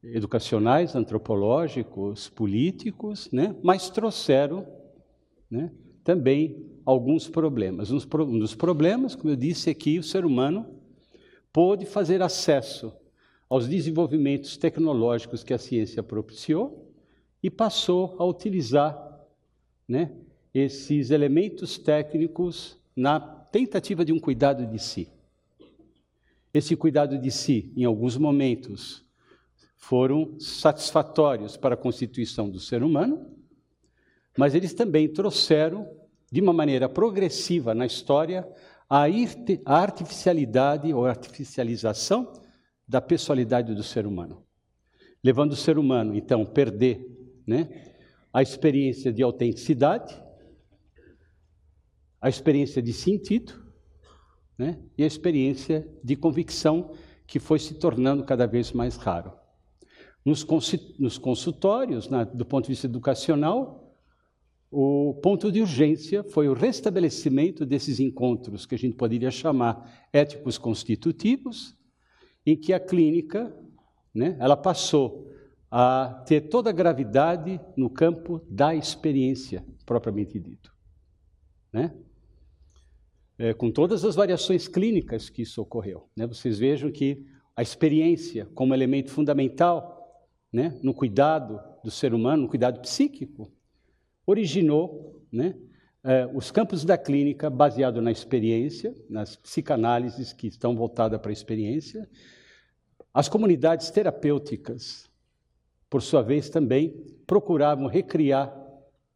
educacionais, 0.04 0.96
antropológicos, 0.96 2.30
políticos, 2.30 3.32
né? 3.32 3.56
mas 3.64 3.90
trouxeram 3.90 4.68
né, 5.50 5.72
também 6.04 6.64
alguns 6.86 7.28
problemas. 7.28 7.90
Um 7.90 8.38
dos 8.38 8.54
problemas, 8.54 9.16
como 9.16 9.34
eu 9.34 9.36
disse, 9.36 9.72
é 9.72 9.74
que 9.74 9.98
o 9.98 10.04
ser 10.04 10.24
humano 10.24 10.68
pôde 11.52 11.88
fazer 11.88 12.22
acesso 12.22 13.01
aos 13.52 13.68
desenvolvimentos 13.68 14.56
tecnológicos 14.56 15.44
que 15.44 15.54
a 15.54 15.58
ciência 15.58 16.02
propiciou 16.02 16.90
e 17.44 17.50
passou 17.50 18.16
a 18.18 18.24
utilizar 18.24 19.28
né, 19.86 20.14
esses 20.54 21.12
elementos 21.12 21.78
técnicos 21.78 22.78
na 22.96 23.20
tentativa 23.20 24.06
de 24.06 24.14
um 24.14 24.20
cuidado 24.22 24.66
de 24.66 24.80
si. 24.80 25.10
Esse 26.54 26.78
cuidado 26.78 27.18
de 27.18 27.30
si, 27.30 27.74
em 27.76 27.84
alguns 27.84 28.16
momentos, 28.16 29.04
foram 29.76 30.40
satisfatórios 30.40 31.58
para 31.58 31.74
a 31.74 31.78
constituição 31.78 32.50
do 32.50 32.58
ser 32.58 32.82
humano, 32.82 33.36
mas 34.38 34.56
eles 34.56 34.74
também 34.74 35.10
trouxeram, 35.10 35.90
de 36.32 36.40
uma 36.40 36.54
maneira 36.54 36.88
progressiva 36.88 37.76
na 37.76 37.86
história, 37.86 38.48
a 38.90 39.04
artificialidade 39.66 40.94
ou 40.94 41.06
artificialização 41.06 42.32
da 42.92 43.00
pessoalidade 43.00 43.74
do 43.74 43.84
ser 43.84 44.06
humano, 44.06 44.46
levando 45.24 45.54
o 45.54 45.56
ser 45.56 45.78
humano, 45.78 46.14
então, 46.14 46.42
a 46.42 46.46
perder 46.46 47.00
né, 47.48 47.94
a 48.34 48.42
experiência 48.42 49.14
de 49.14 49.24
autenticidade, 49.24 50.22
a 52.20 52.28
experiência 52.28 52.82
de 52.82 52.92
sentido 52.92 53.54
né, 54.58 54.78
e 54.98 55.06
a 55.06 55.08
experiência 55.08 55.90
de 56.04 56.18
convicção 56.18 56.94
que 57.26 57.40
foi 57.40 57.60
se 57.60 57.76
tornando 57.76 58.26
cada 58.26 58.46
vez 58.46 58.74
mais 58.74 58.98
raro. 58.98 59.32
Nos 60.26 60.44
consultórios, 61.18 62.10
do 62.34 62.46
ponto 62.46 62.66
de 62.66 62.72
vista 62.74 62.88
educacional, 62.88 63.96
o 64.70 65.18
ponto 65.24 65.50
de 65.50 65.62
urgência 65.62 66.26
foi 66.26 66.50
o 66.50 66.54
restabelecimento 66.54 67.66
desses 67.66 68.02
encontros 68.02 68.66
que 68.66 68.76
a 68.76 68.78
gente 68.78 68.98
poderia 68.98 69.32
chamar 69.32 70.10
éticos 70.12 70.58
constitutivos, 70.58 71.80
em 72.46 72.56
que 72.56 72.74
a 72.74 72.80
clínica, 72.80 73.56
né, 74.14 74.36
ela 74.40 74.58
passou 74.58 75.32
a 75.70 76.24
ter 76.26 76.42
toda 76.42 76.70
a 76.70 76.74
gravidade 76.74 77.60
no 77.78 77.90
campo 77.90 78.42
da 78.50 78.76
experiência 78.76 79.66
propriamente 79.86 80.40
dito, 80.40 80.74
né? 81.72 81.94
É, 83.38 83.54
com 83.54 83.72
todas 83.72 84.06
as 84.06 84.14
variações 84.14 84.68
clínicas 84.68 85.30
que 85.30 85.42
isso 85.42 85.62
ocorreu, 85.62 86.10
né? 86.16 86.28
Vocês 86.28 86.60
vejam 86.60 86.92
que 86.92 87.26
a 87.56 87.62
experiência 87.62 88.46
como 88.54 88.74
elemento 88.74 89.12
fundamental, 89.12 90.28
né, 90.52 90.78
no 90.84 90.94
cuidado 90.94 91.60
do 91.84 91.90
ser 91.90 92.14
humano, 92.14 92.44
no 92.44 92.50
cuidado 92.50 92.82
psíquico, 92.82 93.52
originou 94.26 95.22
né, 95.32 95.56
eh, 96.04 96.28
os 96.34 96.50
campos 96.52 96.84
da 96.84 96.98
clínica 96.98 97.50
baseado 97.50 98.02
na 98.02 98.12
experiência, 98.12 98.96
nas 99.10 99.36
psicanálises 99.36 100.34
que 100.34 100.48
estão 100.48 100.76
voltadas 100.76 101.20
para 101.20 101.32
a 101.32 101.34
experiência, 101.34 102.10
as 103.14 103.28
comunidades 103.28 103.92
terapêuticas, 103.92 105.10
por 105.90 106.02
sua 106.02 106.22
vez, 106.22 106.50
também 106.50 107.06
procuravam 107.28 107.88
recriar 107.88 108.56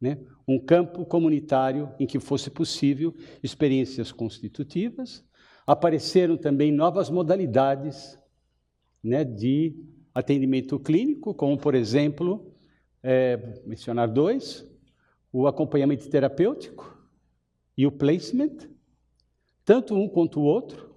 né, 0.00 0.18
um 0.46 0.58
campo 0.58 1.04
comunitário 1.06 1.92
em 1.98 2.06
que 2.06 2.20
fosse 2.20 2.50
possível 2.50 3.14
experiências 3.42 4.12
constitutivas. 4.12 5.24
Apareceram 5.66 6.36
também 6.36 6.70
novas 6.70 7.08
modalidades 7.08 8.18
né, 9.02 9.24
de 9.24 9.74
atendimento 10.14 10.78
clínico, 10.78 11.34
como, 11.34 11.58
por 11.58 11.74
exemplo, 11.74 12.54
é, 13.02 13.60
mencionar 13.66 14.08
dois, 14.08 14.66
o 15.38 15.46
acompanhamento 15.46 16.08
terapêutico 16.08 16.98
e 17.76 17.86
o 17.86 17.92
placement, 17.92 18.56
tanto 19.66 19.94
um 19.94 20.08
quanto 20.08 20.40
o 20.40 20.44
outro, 20.44 20.96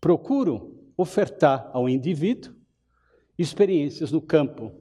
procuram 0.00 0.76
ofertar 0.96 1.68
ao 1.72 1.88
indivíduo 1.88 2.54
experiências 3.36 4.12
no 4.12 4.22
campo 4.22 4.72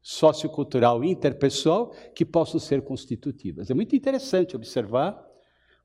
sociocultural 0.00 1.02
e 1.02 1.10
interpessoal 1.10 1.92
que 2.14 2.24
possam 2.24 2.60
ser 2.60 2.82
constitutivas. 2.82 3.68
É 3.68 3.74
muito 3.74 3.96
interessante 3.96 4.54
observar 4.54 5.20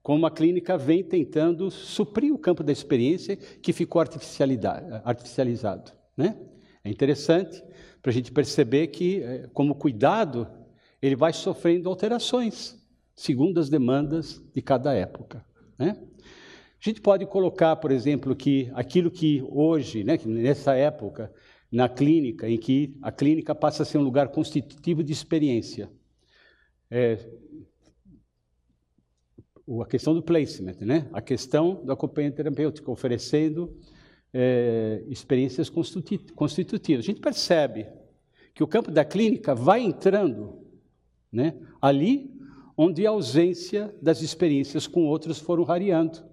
como 0.03 0.27
a 0.27 0.31
clínica 0.31 0.77
vem 0.77 1.03
tentando 1.03 1.71
suprir 1.71 2.31
o 2.31 2.37
campo 2.37 2.61
da 2.61 2.71
experiência 2.71 3.37
que 3.37 3.73
ficou 3.73 3.99
artificializado. 3.99 5.93
Né? 6.15 6.37
É 6.83 6.91
interessante 6.91 7.59
para 8.03 8.11
a 8.11 8.13
gente 8.13 8.31
perceber 8.31 8.87
que, 8.87 9.23
eh, 9.23 9.49
como 9.51 9.73
cuidado, 9.73 10.47
ele 11.01 11.15
vai 11.15 11.33
sofrendo 11.33 11.89
alterações, 11.89 12.77
segundo 13.15 13.59
as 13.59 13.69
demandas 13.69 14.41
de 14.53 14.61
cada 14.61 14.93
época. 14.93 15.45
Né? 15.77 15.97
A 16.21 16.89
gente 16.89 17.01
pode 17.01 17.25
colocar, 17.25 17.75
por 17.75 17.91
exemplo, 17.91 18.35
que 18.35 18.71
aquilo 18.73 19.11
que 19.11 19.43
hoje, 19.49 20.03
né, 20.03 20.17
nessa 20.25 20.75
época, 20.75 21.33
na 21.71 21.87
clínica, 21.87 22.49
em 22.49 22.57
que 22.57 22.97
a 23.01 23.11
clínica 23.11 23.53
passa 23.53 23.83
a 23.83 23.85
ser 23.85 23.97
um 23.97 24.03
lugar 24.03 24.29
constitutivo 24.29 25.03
de 25.03 25.11
experiência. 25.11 25.91
É, 26.89 27.17
a 29.81 29.85
questão 29.85 30.15
do 30.15 30.23
placement, 30.23 30.77
né? 30.81 31.07
a 31.13 31.21
questão 31.21 31.83
do 31.85 31.91
acompanhamento 31.91 32.37
terapêutico, 32.37 32.91
oferecendo 32.91 33.77
é, 34.33 35.03
experiências 35.07 35.69
constitutivas. 35.69 37.05
A 37.05 37.07
gente 37.07 37.21
percebe 37.21 37.87
que 38.55 38.63
o 38.63 38.67
campo 38.67 38.89
da 38.89 39.05
clínica 39.05 39.53
vai 39.53 39.81
entrando 39.81 40.68
né? 41.31 41.55
ali 41.81 42.33
onde 42.77 43.05
a 43.05 43.09
ausência 43.09 43.93
das 44.01 44.21
experiências 44.21 44.87
com 44.87 45.05
outros 45.05 45.39
foram 45.39 45.63
rareando. 45.63 46.23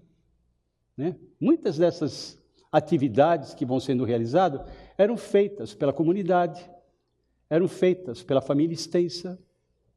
Né? 0.96 1.16
Muitas 1.40 1.76
dessas 1.76 2.40
atividades 2.70 3.54
que 3.54 3.66
vão 3.66 3.80
sendo 3.80 4.04
realizadas 4.04 4.60
eram 4.96 5.16
feitas 5.16 5.74
pela 5.74 5.92
comunidade, 5.92 6.70
eram 7.48 7.68
feitas 7.68 8.22
pela 8.22 8.40
família 8.40 8.74
extensa, 8.74 9.38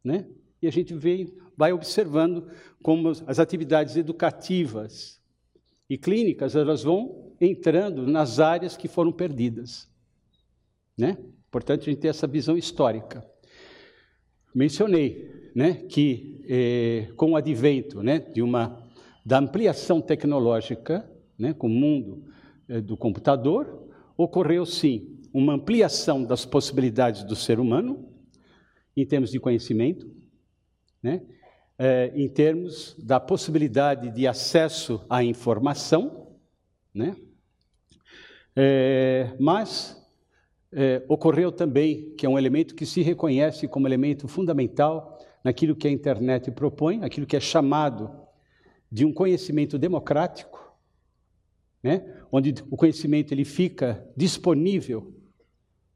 né? 0.03 0.27
E 0.61 0.67
a 0.67 0.71
gente 0.71 0.93
vê, 0.93 1.33
vai 1.55 1.71
observando 1.71 2.49
como 2.81 3.09
as 3.09 3.39
atividades 3.39 3.95
educativas 3.95 5.21
e 5.89 5.97
clínicas 5.97 6.55
elas 6.55 6.83
vão 6.83 7.33
entrando 7.39 8.05
nas 8.05 8.39
áreas 8.39 8.75
que 8.75 8.87
foram 8.87 9.11
perdidas, 9.11 9.89
né? 10.97 11.17
Portanto, 11.49 11.81
a 11.81 11.85
gente 11.85 11.99
tem 11.99 12.09
essa 12.09 12.27
visão 12.27 12.57
histórica. 12.57 13.25
Mencionei, 14.53 15.51
né, 15.55 15.73
que 15.73 16.43
eh, 16.47 17.11
com 17.15 17.31
o 17.31 17.35
advento, 17.35 18.01
né, 18.01 18.19
de 18.19 18.41
uma 18.41 18.83
da 19.23 19.37
ampliação 19.37 20.01
tecnológica, 20.01 21.07
né, 21.37 21.53
com 21.53 21.67
o 21.67 21.69
mundo 21.69 22.23
eh, 22.67 22.81
do 22.81 22.97
computador, 22.97 23.87
ocorreu 24.17 24.65
sim 24.65 25.19
uma 25.31 25.53
ampliação 25.53 26.23
das 26.23 26.45
possibilidades 26.45 27.23
do 27.23 27.35
ser 27.35 27.59
humano 27.59 28.09
em 28.97 29.05
termos 29.05 29.29
de 29.29 29.39
conhecimento, 29.39 30.09
né, 31.01 31.21
eh, 31.77 32.11
em 32.15 32.27
termos 32.27 32.95
da 32.97 33.19
possibilidade 33.19 34.09
de 34.09 34.25
acesso 34.25 35.05
à 35.07 35.23
informação, 35.23 36.27
né, 36.93 37.15
mas 39.39 39.98
é, 40.71 41.03
ocorreu 41.07 41.51
também, 41.51 42.13
que 42.15 42.25
é 42.25 42.29
um 42.29 42.37
elemento 42.37 42.75
que 42.75 42.85
se 42.85 43.01
reconhece 43.01 43.67
como 43.67 43.87
elemento 43.87 44.27
fundamental 44.27 45.17
naquilo 45.43 45.75
que 45.75 45.87
a 45.87 45.91
internet 45.91 46.51
propõe, 46.51 47.03
aquilo 47.03 47.25
que 47.25 47.35
é 47.35 47.39
chamado 47.39 48.11
de 48.91 49.05
um 49.05 49.13
conhecimento 49.13 49.77
democrático, 49.77 50.75
né? 51.81 52.23
onde 52.31 52.53
o 52.69 52.77
conhecimento 52.77 53.33
ele 53.33 53.45
fica 53.45 54.07
disponível 54.15 55.15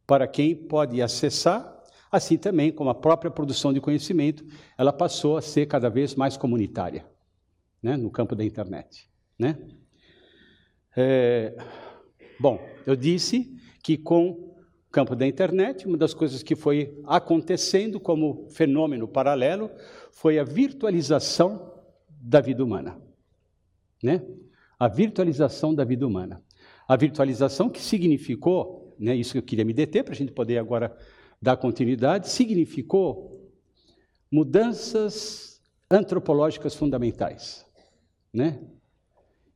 para 0.08 0.28
quem 0.28 0.56
pode 0.56 1.02
acessar, 1.02 1.72
assim 2.12 2.38
também 2.38 2.72
como 2.72 2.90
a 2.90 2.96
própria 2.96 3.32
produção 3.32 3.74
de 3.74 3.82
conhecimento, 3.82 4.46
ela 4.78 4.94
passou 4.94 5.38
a 5.38 5.42
ser 5.42 5.66
cada 5.66 5.90
vez 5.90 6.16
mais 6.16 6.38
comunitária, 6.38 7.06
né? 7.82 7.98
no 7.98 8.10
campo 8.10 8.36
da 8.36 8.44
internet. 8.44 9.10
Né? 9.38 9.58
É, 10.96 11.56
bom, 12.40 12.60
eu 12.86 12.96
disse 12.96 13.56
que 13.84 13.98
com 13.98 14.53
campo 14.94 15.16
da 15.16 15.26
internet, 15.26 15.88
uma 15.88 15.98
das 15.98 16.14
coisas 16.14 16.44
que 16.44 16.56
foi 16.56 17.02
acontecendo 17.06 18.00
como 18.00 18.48
fenômeno 18.52 19.08
paralelo 19.08 19.72
foi 20.12 20.38
a 20.38 20.44
virtualização 20.44 21.74
da 22.08 22.40
vida 22.40 22.64
humana. 22.64 23.02
Né? 24.04 24.24
A 24.78 24.88
virtualização 24.88 25.74
da 25.74 25.84
vida 25.84 26.06
humana. 26.06 26.44
A 26.88 26.96
virtualização 26.96 27.72
que 27.72 27.82
significou, 27.82 28.96
né, 29.00 29.16
isso 29.16 29.32
que 29.32 29.40
eu 29.40 29.44
queria 29.44 29.66
me 29.66 29.74
deter 29.74 30.04
para 30.04 30.14
a 30.14 30.16
gente 30.16 30.32
poder 30.32 30.60
agora 30.60 30.96
dar 31.42 31.58
continuidade, 31.58 32.30
significou 32.30 33.52
mudanças 34.32 35.60
antropológicas 35.90 36.76
fundamentais. 36.76 37.66
Né? 38.32 38.62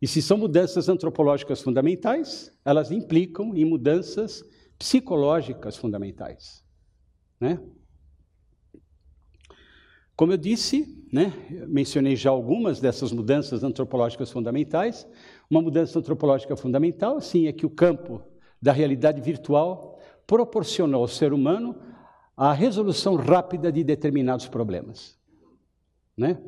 E 0.01 0.07
se 0.07 0.19
são 0.19 0.35
mudanças 0.35 0.89
antropológicas 0.89 1.61
fundamentais, 1.61 2.51
elas 2.65 2.89
implicam 2.89 3.55
em 3.55 3.65
mudanças 3.65 4.43
psicológicas 4.77 5.75
fundamentais. 5.75 6.63
Né? 7.39 7.59
Como 10.15 10.33
eu 10.33 10.37
disse, 10.37 11.07
né, 11.13 11.31
mencionei 11.67 12.15
já 12.15 12.31
algumas 12.31 12.79
dessas 12.79 13.11
mudanças 13.11 13.63
antropológicas 13.63 14.31
fundamentais. 14.31 15.07
Uma 15.49 15.61
mudança 15.61 15.99
antropológica 15.99 16.55
fundamental, 16.55 17.21
sim, 17.21 17.47
é 17.47 17.53
que 17.53 17.65
o 17.65 17.69
campo 17.69 18.21
da 18.59 18.71
realidade 18.71 19.21
virtual 19.21 19.99
proporcionou 20.25 21.01
ao 21.01 21.07
ser 21.07 21.33
humano 21.33 21.79
a 22.35 22.51
resolução 22.51 23.15
rápida 23.15 23.71
de 23.71 23.83
determinados 23.83 24.47
problemas. 24.47 25.17
Né? 26.17 26.41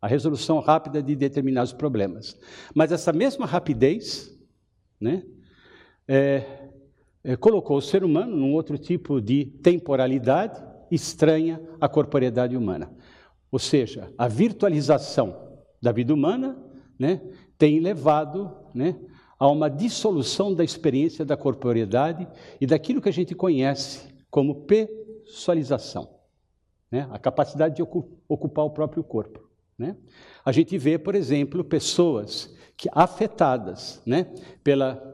A 0.00 0.06
resolução 0.06 0.58
rápida 0.60 1.02
de 1.02 1.14
determinados 1.14 1.72
problemas. 1.72 2.38
Mas 2.74 2.92
essa 2.92 3.12
mesma 3.12 3.46
rapidez 3.46 4.36
né, 4.98 5.22
é, 6.08 6.61
colocou 7.38 7.76
o 7.76 7.82
ser 7.82 8.02
humano 8.04 8.36
num 8.36 8.52
outro 8.52 8.76
tipo 8.76 9.20
de 9.20 9.44
temporalidade 9.44 10.62
estranha 10.90 11.60
à 11.80 11.88
corporeidade 11.88 12.56
humana. 12.56 12.90
Ou 13.50 13.58
seja, 13.58 14.12
a 14.16 14.28
virtualização 14.28 15.60
da 15.80 15.92
vida 15.92 16.12
humana 16.12 16.56
né, 16.98 17.20
tem 17.58 17.80
levado 17.80 18.50
né, 18.74 18.96
a 19.38 19.48
uma 19.48 19.68
dissolução 19.68 20.54
da 20.54 20.64
experiência 20.64 21.24
da 21.24 21.36
corporeidade 21.36 22.26
e 22.60 22.66
daquilo 22.66 23.00
que 23.00 23.08
a 23.08 23.12
gente 23.12 23.34
conhece 23.34 24.12
como 24.30 24.66
pessoalização, 24.66 26.08
né, 26.90 27.08
a 27.10 27.18
capacidade 27.18 27.76
de 27.76 27.82
ocupar 27.82 28.64
o 28.64 28.70
próprio 28.70 29.02
corpo. 29.02 29.48
Né? 29.76 29.96
A 30.44 30.52
gente 30.52 30.78
vê, 30.78 30.98
por 30.98 31.14
exemplo, 31.14 31.64
pessoas 31.64 32.54
que 32.76 32.88
afetadas 32.92 34.00
né, 34.06 34.32
pela 34.62 35.11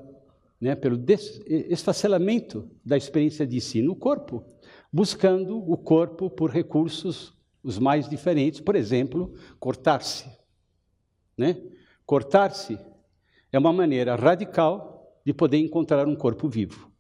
né, 0.61 0.75
pelo 0.75 1.01
esfacelamento 1.47 2.69
da 2.85 2.97
experiência 2.97 3.47
de 3.47 3.61
si 3.61 3.81
no 3.81 3.95
corpo, 3.95 4.45
buscando 4.93 5.59
o 5.59 5.77
corpo 5.77 6.29
por 6.29 6.51
recursos 6.51 7.37
os 7.63 7.79
mais 7.79 8.09
diferentes, 8.09 8.61
por 8.61 8.77
exemplo, 8.77 9.35
cortar-se. 9.59 10.31
Né? 11.37 11.61
Cortar-se 12.07 12.79
é 13.53 13.59
uma 13.59 13.73
maneira 13.73 14.15
radical 14.15 15.21
de 15.25 15.35
poder 15.35 15.59
encontrar 15.59 16.07
um 16.09 16.17
corpo 16.17 16.49
vivo. 16.49 16.91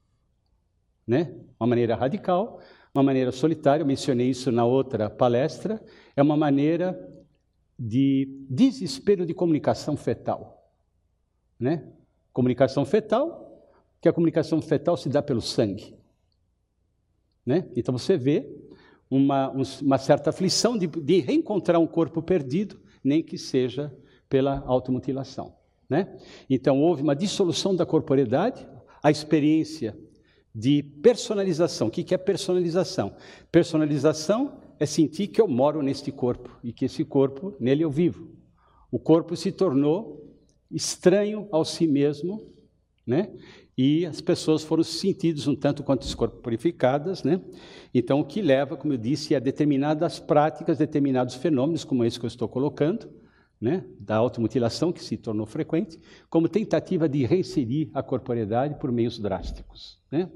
Né? 1.07 1.35
Uma 1.59 1.69
maneira 1.69 1.95
radical, 1.95 2.61
uma 2.95 3.03
maneira 3.03 3.33
solitária, 3.33 3.83
eu 3.83 3.87
mencionei 3.87 4.29
isso 4.29 4.53
na 4.53 4.65
outra 4.65 5.09
palestra, 5.09 5.83
é 6.15 6.23
uma 6.23 6.37
maneira 6.37 6.99
de 7.79 8.45
desespero 8.51 9.25
de 9.25 9.33
comunicação 9.33 9.97
fetal. 9.97 10.71
Né? 11.59 11.91
Comunicação 12.33 12.85
fetal, 12.85 13.48
que 14.01 14.09
a 14.09 14.12
comunicação 14.12 14.61
fetal 14.61 14.97
se 14.97 15.09
dá 15.09 15.23
pelo 15.23 15.41
sangue. 15.41 15.97
Né? 17.45 17.69
Então 17.75 17.97
você 17.97 18.16
vê 18.16 18.47
uma, 19.11 19.51
uma 19.51 19.99
certa 19.99 20.31
aflição 20.31 20.77
de, 20.77 20.87
de, 20.87 21.20
reencontrar 21.20 21.81
um 21.81 21.87
corpo 21.87 22.23
perdido, 22.23 22.81
nem 23.03 23.23
que 23.23 23.39
seja 23.39 23.95
pela 24.29 24.59
automutilação. 24.66 25.57
Né? 25.89 26.19
Então 26.49 26.81
houve 26.83 27.03
uma 27.03 27.16
dissolução 27.16 27.75
da 27.75 27.87
corporeidade, 27.87 28.69
a 29.03 29.11
experiência 29.11 29.99
de 30.55 30.83
personalização. 30.83 31.89
O 31.89 31.91
que 31.91 32.15
é 32.15 32.19
personalização? 32.19 33.16
Personalização 33.51 34.61
é 34.79 34.87
sentir 34.87 35.29
que 35.29 35.41
eu 35.41 35.49
moro 35.49 35.83
neste 35.83 36.12
corpo 36.12 36.59
e 36.62 36.73
que 36.73 36.85
esse 36.85 37.05
corpo, 37.05 37.57
nele 37.59 37.85
eu 37.85 37.91
vivo. 37.91 38.29
O 38.91 38.99
corpo 38.99 39.37
se 39.37 39.51
tornou 39.53 40.37
estranho 40.70 41.49
ao 41.51 41.65
si 41.65 41.87
mesmo, 41.87 42.53
né? 43.07 43.33
E 43.79 44.05
as 44.05 44.21
pessoas 44.21 44.65
foram 44.65 44.83
sentidas 44.83 45.47
um 45.47 45.55
tanto 45.55 45.85
quanto 45.85 46.03
descorporificadas, 46.03 47.23
né? 47.23 47.41
Então, 47.95 48.19
o 48.19 48.25
que 48.25 48.43
leva, 48.43 48.77
como 48.77 48.93
eu 48.93 48.99
disse, 48.99 49.37
a 49.37 49.39
determinadas 49.39 50.19
práticas, 50.19 50.79
determinados 50.79 51.37
fenômenos, 51.37 51.85
como 51.85 52.05
esse 52.05 52.19
que 52.19 52.27
eu 52.27 52.29
estou 52.29 52.49
colocando, 52.49 53.09
né? 53.61 53.85
Da 54.01 54.17
automutilação, 54.17 54.93
que 54.93 55.03
se 55.03 55.17
tornou 55.17 55.47
frequente, 55.47 55.97
como 56.29 56.49
tentativa 56.49 57.09
de 57.09 57.25
reinserir 57.25 57.89
a 57.95 58.03
corporeidade 58.03 58.75
por 58.81 58.91
meios 58.91 59.17
drásticos, 59.17 60.03
né? 60.11 60.29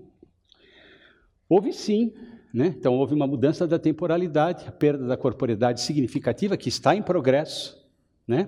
Houve 1.48 1.72
sim 1.72 2.12
né? 2.52 2.66
Então, 2.66 2.94
houve 2.98 3.14
uma 3.14 3.26
mudança 3.26 3.66
da 3.66 3.78
temporalidade, 3.78 4.68
a 4.68 4.72
perda 4.72 5.06
da 5.06 5.16
corporeidade 5.16 5.80
significativa, 5.80 6.54
que 6.54 6.68
está 6.68 6.94
em 6.94 7.02
progresso. 7.02 7.82
Né? 8.28 8.46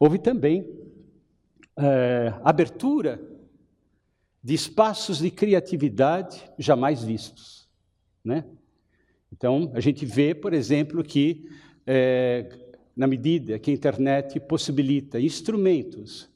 Houve 0.00 0.18
também 0.18 0.66
é, 1.76 2.32
abertura 2.42 3.20
de 4.44 4.52
espaços 4.52 5.18
de 5.18 5.30
criatividade 5.30 6.44
jamais 6.58 7.02
vistos. 7.02 7.66
Né? 8.22 8.44
Então, 9.32 9.72
a 9.74 9.80
gente 9.80 10.04
vê, 10.04 10.34
por 10.34 10.52
exemplo, 10.52 11.02
que, 11.02 11.48
é, 11.86 12.50
na 12.94 13.06
medida 13.06 13.58
que 13.58 13.70
a 13.70 13.74
internet 13.74 14.38
possibilita 14.40 15.18
instrumentos, 15.18 16.28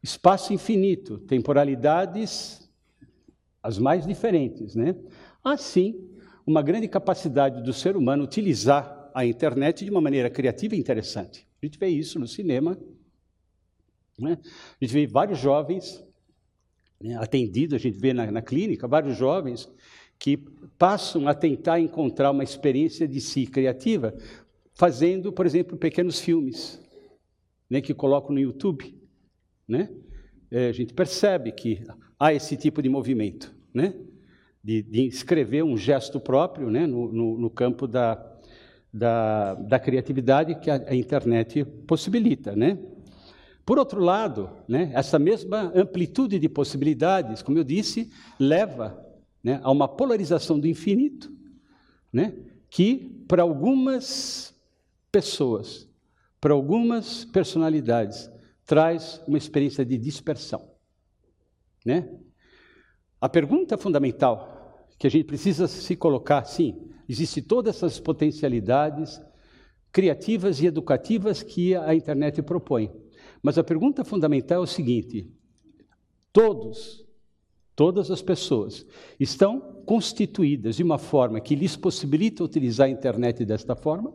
espaço 0.00 0.52
infinito, 0.52 1.18
temporalidades 1.18 2.70
as 3.62 3.76
mais 3.76 4.06
diferentes, 4.06 4.74
né? 4.74 4.96
Assim, 5.44 6.08
uma 6.46 6.62
grande 6.62 6.88
capacidade 6.88 7.62
do 7.62 7.74
ser 7.74 7.96
humano 7.96 8.24
utilizar 8.24 9.10
a 9.12 9.26
internet 9.26 9.84
de 9.84 9.90
uma 9.90 10.00
maneira 10.00 10.30
criativa 10.30 10.74
e 10.74 10.78
interessante. 10.78 11.46
A 11.60 11.66
gente 11.66 11.78
vê 11.78 11.88
isso 11.88 12.18
no 12.18 12.26
cinema. 12.26 12.78
Né? 14.18 14.38
A 14.42 14.84
gente 14.84 14.94
vê 14.94 15.06
vários 15.06 15.38
jovens 15.38 16.02
né, 17.02 17.16
atendidos, 17.16 17.74
a 17.74 17.78
gente 17.78 17.98
vê 17.98 18.12
na, 18.12 18.30
na 18.30 18.42
clínica, 18.42 18.86
vários 18.88 19.16
jovens 19.16 19.70
que 20.18 20.36
passam 20.78 21.26
a 21.26 21.34
tentar 21.34 21.80
encontrar 21.80 22.30
uma 22.30 22.44
experiência 22.44 23.08
de 23.08 23.20
si 23.20 23.46
criativa, 23.46 24.14
fazendo, 24.74 25.32
por 25.32 25.46
exemplo, 25.46 25.76
pequenos 25.76 26.20
filmes, 26.20 26.80
né, 27.68 27.80
que 27.80 27.94
colocam 27.94 28.34
no 28.34 28.40
YouTube. 28.40 28.94
Né? 29.66 29.88
É, 30.50 30.68
a 30.68 30.72
gente 30.72 30.92
percebe 30.92 31.52
que 31.52 31.82
há 32.18 32.34
esse 32.34 32.56
tipo 32.56 32.82
de 32.82 32.88
movimento. 32.88 33.54
Né? 33.72 33.94
de, 34.62 34.82
de 34.82 35.06
escrever 35.06 35.64
um 35.64 35.76
gesto 35.76 36.20
próprio 36.20 36.70
né, 36.70 36.86
no, 36.86 37.10
no, 37.10 37.38
no 37.38 37.50
campo 37.50 37.86
da, 37.86 38.22
da, 38.92 39.54
da, 39.54 39.78
criatividade 39.78 40.54
que 40.56 40.70
a, 40.70 40.76
a, 40.88 40.94
internet 40.94 41.64
possibilita. 41.86 42.54
Né? 42.54 42.78
Por 43.70 43.78
outro 43.78 44.00
lado, 44.00 44.50
né, 44.66 44.90
essa 44.94 45.16
mesma 45.16 45.70
amplitude 45.72 46.40
de 46.40 46.48
possibilidades, 46.48 47.40
como 47.40 47.56
eu 47.56 47.62
disse, 47.62 48.10
leva 48.36 49.00
né, 49.44 49.60
a 49.62 49.70
uma 49.70 49.86
polarização 49.86 50.58
do 50.58 50.66
infinito, 50.66 51.32
né, 52.12 52.34
que 52.68 53.24
para 53.28 53.42
algumas 53.44 54.52
pessoas, 55.12 55.88
para 56.40 56.52
algumas 56.52 57.24
personalidades, 57.24 58.28
traz 58.66 59.22
uma 59.24 59.38
experiência 59.38 59.84
de 59.84 59.96
dispersão. 59.96 60.68
Né? 61.86 62.12
A 63.20 63.28
pergunta 63.28 63.78
fundamental 63.78 64.84
que 64.98 65.06
a 65.06 65.10
gente 65.10 65.26
precisa 65.26 65.68
se 65.68 65.94
colocar, 65.94 66.44
sim, 66.44 66.90
existe 67.08 67.40
todas 67.40 67.76
essas 67.76 68.00
potencialidades 68.00 69.22
criativas 69.92 70.60
e 70.60 70.66
educativas 70.66 71.40
que 71.44 71.76
a 71.76 71.94
internet 71.94 72.42
propõe. 72.42 73.08
Mas 73.42 73.58
a 73.58 73.64
pergunta 73.64 74.04
fundamental 74.04 74.58
é 74.58 74.64
o 74.64 74.66
seguinte: 74.66 75.30
todos, 76.32 77.04
todas 77.74 78.10
as 78.10 78.22
pessoas 78.22 78.86
estão 79.18 79.82
constituídas 79.86 80.76
de 80.76 80.82
uma 80.82 80.98
forma 80.98 81.40
que 81.40 81.54
lhes 81.54 81.76
possibilita 81.76 82.44
utilizar 82.44 82.86
a 82.86 82.90
internet 82.90 83.44
desta 83.44 83.74
forma? 83.74 84.12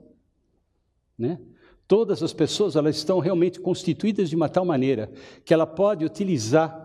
Né? 1.17 1.39
Todas 1.87 2.23
as 2.23 2.33
pessoas 2.33 2.75
elas 2.75 2.97
estão 2.97 3.19
realmente 3.19 3.59
constituídas 3.59 4.29
de 4.29 4.35
uma 4.35 4.49
tal 4.49 4.65
maneira 4.65 5.11
que 5.43 5.53
ela 5.53 5.67
pode 5.67 6.03
utilizar 6.03 6.83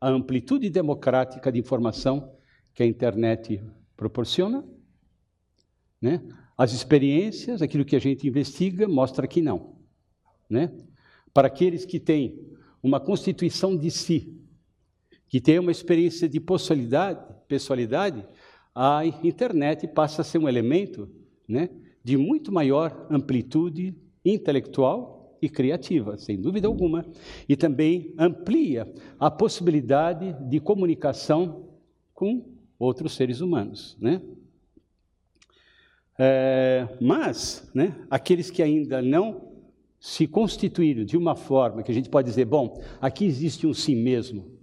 a 0.00 0.08
amplitude 0.08 0.68
democrática 0.68 1.50
de 1.50 1.58
informação 1.58 2.36
que 2.74 2.82
a 2.82 2.86
internet 2.86 3.62
proporciona. 3.96 4.64
Né? 6.00 6.22
As 6.56 6.72
experiências, 6.72 7.62
aquilo 7.62 7.84
que 7.84 7.96
a 7.96 7.98
gente 7.98 8.26
investiga, 8.28 8.86
mostra 8.86 9.26
que 9.26 9.40
não. 9.40 9.76
Né? 10.48 10.70
Para 11.36 11.48
aqueles 11.48 11.84
que 11.84 12.00
têm 12.00 12.40
uma 12.82 12.98
constituição 12.98 13.76
de 13.76 13.90
si, 13.90 14.40
que 15.28 15.38
têm 15.38 15.58
uma 15.58 15.70
experiência 15.70 16.26
de 16.26 16.40
pessoalidade, 16.40 18.26
a 18.74 19.04
internet 19.22 19.86
passa 19.86 20.22
a 20.22 20.24
ser 20.24 20.38
um 20.38 20.48
elemento 20.48 21.06
né, 21.46 21.68
de 22.02 22.16
muito 22.16 22.50
maior 22.50 23.06
amplitude 23.10 23.94
intelectual 24.24 25.36
e 25.42 25.46
criativa, 25.50 26.16
sem 26.16 26.40
dúvida 26.40 26.68
alguma, 26.68 27.04
e 27.46 27.54
também 27.54 28.14
amplia 28.18 28.90
a 29.20 29.30
possibilidade 29.30 30.34
de 30.48 30.58
comunicação 30.58 31.68
com 32.14 32.46
outros 32.78 33.14
seres 33.14 33.42
humanos, 33.42 33.94
né? 34.00 34.22
É, 36.18 36.96
mas, 36.98 37.70
né, 37.74 37.94
aqueles 38.08 38.50
que 38.50 38.62
ainda 38.62 39.02
não 39.02 39.55
se 39.98 40.26
constituíram 40.26 41.04
de 41.04 41.16
uma 41.16 41.34
forma 41.34 41.82
que 41.82 41.90
a 41.90 41.94
gente 41.94 42.08
pode 42.08 42.28
dizer, 42.28 42.44
bom, 42.44 42.80
aqui 43.00 43.24
existe 43.24 43.66
um 43.66 43.74
si 43.74 43.94
mesmo, 43.94 44.56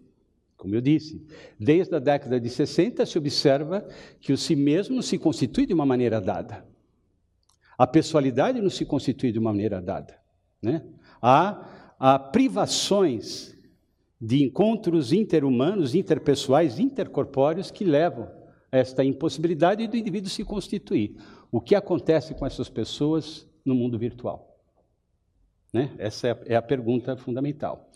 como 0.55 0.75
eu 0.75 0.81
disse, 0.81 1.25
desde 1.59 1.95
a 1.95 1.99
década 1.99 2.39
de 2.39 2.49
60 2.49 3.05
se 3.05 3.17
observa 3.17 3.85
que 4.21 4.31
o 4.31 4.37
si 4.37 4.55
mesmo 4.55 5.01
se 5.03 5.17
constitui 5.17 5.65
de 5.65 5.73
uma 5.73 5.85
maneira 5.85 6.21
dada. 6.21 6.65
A 7.77 7.85
pessoalidade 7.87 8.61
não 8.61 8.69
se 8.69 8.85
constitui 8.85 9.31
de 9.31 9.39
uma 9.39 9.51
maneira 9.51 9.81
dada. 9.81 10.17
Né? 10.61 10.85
Há, 11.21 11.95
há 11.99 12.19
privações 12.19 13.57
de 14.21 14.41
encontros 14.41 15.11
interhumanos, 15.11 15.95
interpessoais, 15.95 16.79
intercorpóreos 16.79 17.69
que 17.69 17.83
levam 17.83 18.31
a 18.71 18.77
esta 18.77 19.03
impossibilidade 19.03 19.85
do 19.85 19.97
indivíduo 19.97 20.29
se 20.29 20.45
constituir. 20.45 21.17
O 21.51 21.59
que 21.59 21.75
acontece 21.75 22.33
com 22.33 22.45
essas 22.45 22.69
pessoas 22.69 23.45
no 23.65 23.75
mundo 23.75 23.99
virtual? 23.99 24.52
Né? 25.73 25.91
Essa 25.97 26.27
é, 26.29 26.53
é 26.53 26.55
a 26.55 26.61
pergunta 26.61 27.17
fundamental. 27.17 27.89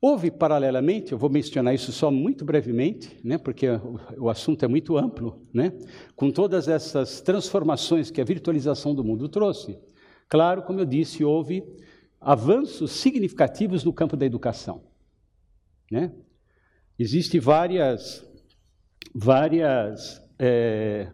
Houve, 0.00 0.30
paralelamente, 0.30 1.12
eu 1.12 1.18
vou 1.18 1.28
mencionar 1.28 1.74
isso 1.74 1.92
só 1.92 2.10
muito 2.10 2.44
brevemente, 2.44 3.20
né, 3.22 3.38
porque 3.38 3.68
o, 3.68 4.00
o, 4.18 4.30
assunto 4.30 4.64
é 4.64 4.68
muito 4.68 4.96
amplo, 4.96 5.46
né, 5.54 5.72
com 6.16 6.30
todas 6.30 6.66
essas 6.66 7.20
transformações 7.20 8.10
que 8.10 8.20
a 8.20 8.24
virtualização 8.24 8.96
do 8.96 9.04
mundo 9.04 9.28
trouxe, 9.28 9.78
Claro, 10.32 10.62
como 10.62 10.80
eu 10.80 10.86
disse, 10.86 11.22
houve 11.22 11.62
avanços 12.18 12.92
significativos 12.92 13.84
no 13.84 13.92
campo 13.92 14.16
da 14.16 14.24
educação. 14.24 14.82
Né? 15.90 16.10
Existem 16.98 17.38
várias, 17.38 18.26
várias 19.14 20.26
é, 20.38 21.12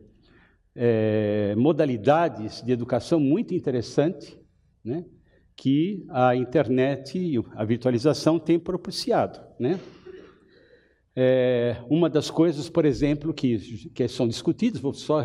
é, 0.73 1.56
modalidades 1.56 2.62
de 2.62 2.70
educação 2.70 3.19
muito 3.19 3.52
interessantes 3.52 4.39
né? 4.85 5.05
Que 5.59 6.06
a 6.09 6.36
internet 6.36 7.18
e 7.18 7.36
a 7.56 7.64
virtualização 7.64 8.39
têm 8.39 8.60
propiciado. 8.60 9.40
Né? 9.59 9.78
É, 11.16 11.76
uma 11.90 12.09
das 12.09 12.30
coisas, 12.30 12.70
por 12.70 12.85
exemplo, 12.85 13.35
que, 13.35 13.90
que 13.93 14.06
são 14.06 14.28
discutidas, 14.28 14.80
vou 14.80 14.94
só 14.94 15.20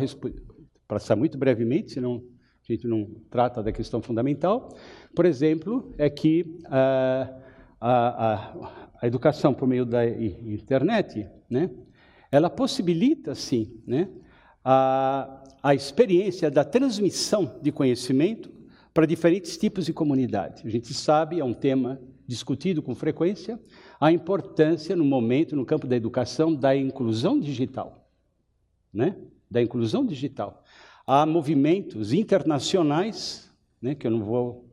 passar 0.88 1.14
muito 1.14 1.38
brevemente, 1.38 1.92
senão 1.92 2.20
a 2.68 2.72
gente 2.72 2.84
não 2.88 3.08
trata 3.30 3.62
da 3.62 3.70
questão 3.70 4.02
fundamental. 4.02 4.76
Por 5.14 5.24
exemplo, 5.24 5.94
é 5.96 6.10
que 6.10 6.58
a, 6.64 7.32
a, 7.80 8.80
a 9.02 9.06
educação 9.06 9.54
por 9.54 9.68
meio 9.68 9.86
da 9.86 10.04
internet, 10.04 11.28
né, 11.48 11.70
ela 12.32 12.50
possibilita, 12.50 13.36
sim, 13.36 13.80
né, 13.86 14.08
a, 14.64 15.44
a 15.62 15.76
experiência 15.76 16.50
da 16.50 16.64
transmissão 16.64 17.60
de 17.62 17.70
conhecimento 17.70 18.52
para 18.94 19.06
diferentes 19.06 19.58
tipos 19.58 19.84
de 19.84 19.92
comunidade. 19.92 20.62
A 20.64 20.70
gente 20.70 20.94
sabe, 20.94 21.40
é 21.40 21.44
um 21.44 21.52
tema 21.52 22.00
discutido 22.26 22.80
com 22.80 22.94
frequência, 22.94 23.60
a 24.00 24.12
importância 24.12 24.94
no 24.94 25.04
momento, 25.04 25.56
no 25.56 25.66
campo 25.66 25.86
da 25.88 25.96
educação, 25.96 26.54
da 26.54 26.76
inclusão 26.76 27.40
digital. 27.40 28.08
Né? 28.92 29.16
Da 29.50 29.60
inclusão 29.60 30.06
digital. 30.06 30.62
Há 31.04 31.26
movimentos 31.26 32.12
internacionais, 32.12 33.52
né, 33.82 33.94
que 33.96 34.06
eu 34.06 34.10
não 34.12 34.22
vou 34.22 34.64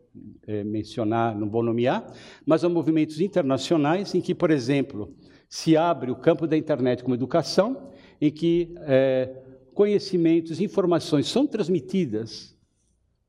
é, 0.47 0.63
mencionar, 0.63 1.35
não 1.35 1.49
vou 1.49 1.63
nomear, 1.63 2.05
mas 2.45 2.63
há 2.63 2.69
movimentos 2.69 3.19
internacionais 3.19 4.13
em 4.13 4.21
que, 4.21 4.35
por 4.35 4.51
exemplo, 4.51 5.13
se 5.49 5.75
abre 5.75 6.11
o 6.11 6.15
campo 6.15 6.47
da 6.47 6.55
internet 6.55 7.03
como 7.03 7.15
educação, 7.15 7.89
em 8.21 8.31
que 8.31 8.73
é, 8.81 9.35
conhecimentos, 9.73 10.61
informações 10.61 11.27
são 11.27 11.45
transmitidas 11.47 12.55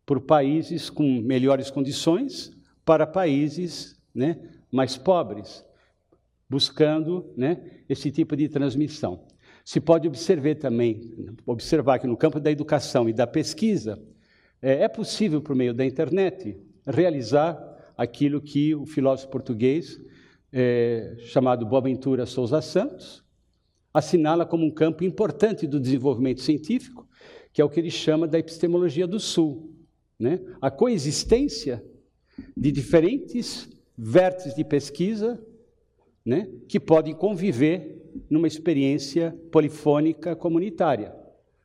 por 0.05 0.21
países 0.21 0.91
com 0.91 1.21
melhores 1.21 1.71
condições 1.71 2.53
para 2.85 3.07
países 3.07 4.01
né, 4.15 4.39
mais 4.71 4.97
pobres, 4.97 5.65
buscando 6.49 7.33
né, 7.37 7.83
esse 7.89 8.11
tipo 8.11 8.37
de 8.37 8.49
transmissão. 8.49 9.27
Se 9.65 9.81
pode 9.81 10.09
observar 10.09 10.57
também, 10.57 11.35
observar 11.47 11.99
que 11.99 12.07
no 12.07 12.17
campo 12.17 12.41
da 12.41 12.51
educação 12.51 13.09
e 13.09 13.13
da 13.13 13.27
pesquisa, 13.27 14.03
é, 14.61 14.85
é 14.85 14.89
possível, 14.89 15.41
por 15.41 15.55
meio 15.55 15.73
da 15.73 15.85
internet, 15.85 16.57
realizar 16.87 17.57
aquilo 17.97 18.41
que 18.41 18.75
o 18.75 18.85
filósofo 18.85 19.31
português, 19.31 20.01
é, 20.53 21.17
chamado 21.27 21.65
Boaventura 21.65 22.27
Souza 22.27 22.61
Santos, 22.61 23.25
assinala 23.95 24.45
como 24.45 24.65
um 24.65 24.71
campo 24.71 25.05
importante 25.05 25.67
do 25.67 25.79
desenvolvimento 25.79 26.41
científico, 26.41 27.09
que 27.53 27.61
é 27.61 27.65
o 27.65 27.69
que 27.69 27.79
ele 27.79 27.91
chama 27.91 28.27
da 28.27 28.39
epistemologia 28.39 29.07
do 29.07 29.21
Sul. 29.21 29.72
Né? 30.19 30.41
A 30.61 30.71
coexistência 30.71 31.85
de 32.57 32.73
diferentes 32.73 33.69
vértices 33.97 34.55
de 34.55 34.65
pesquisa 34.65 35.41
né, 36.25 36.49
que 36.69 36.79
podem 36.79 37.15
conviver 37.15 38.01
numa 38.31 38.47
experiência 38.47 39.37
polifônica 39.51 40.37
comunitária. 40.37 41.15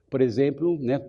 Por 0.10 0.22
exemplo, 0.22 0.78
né, 0.80 1.02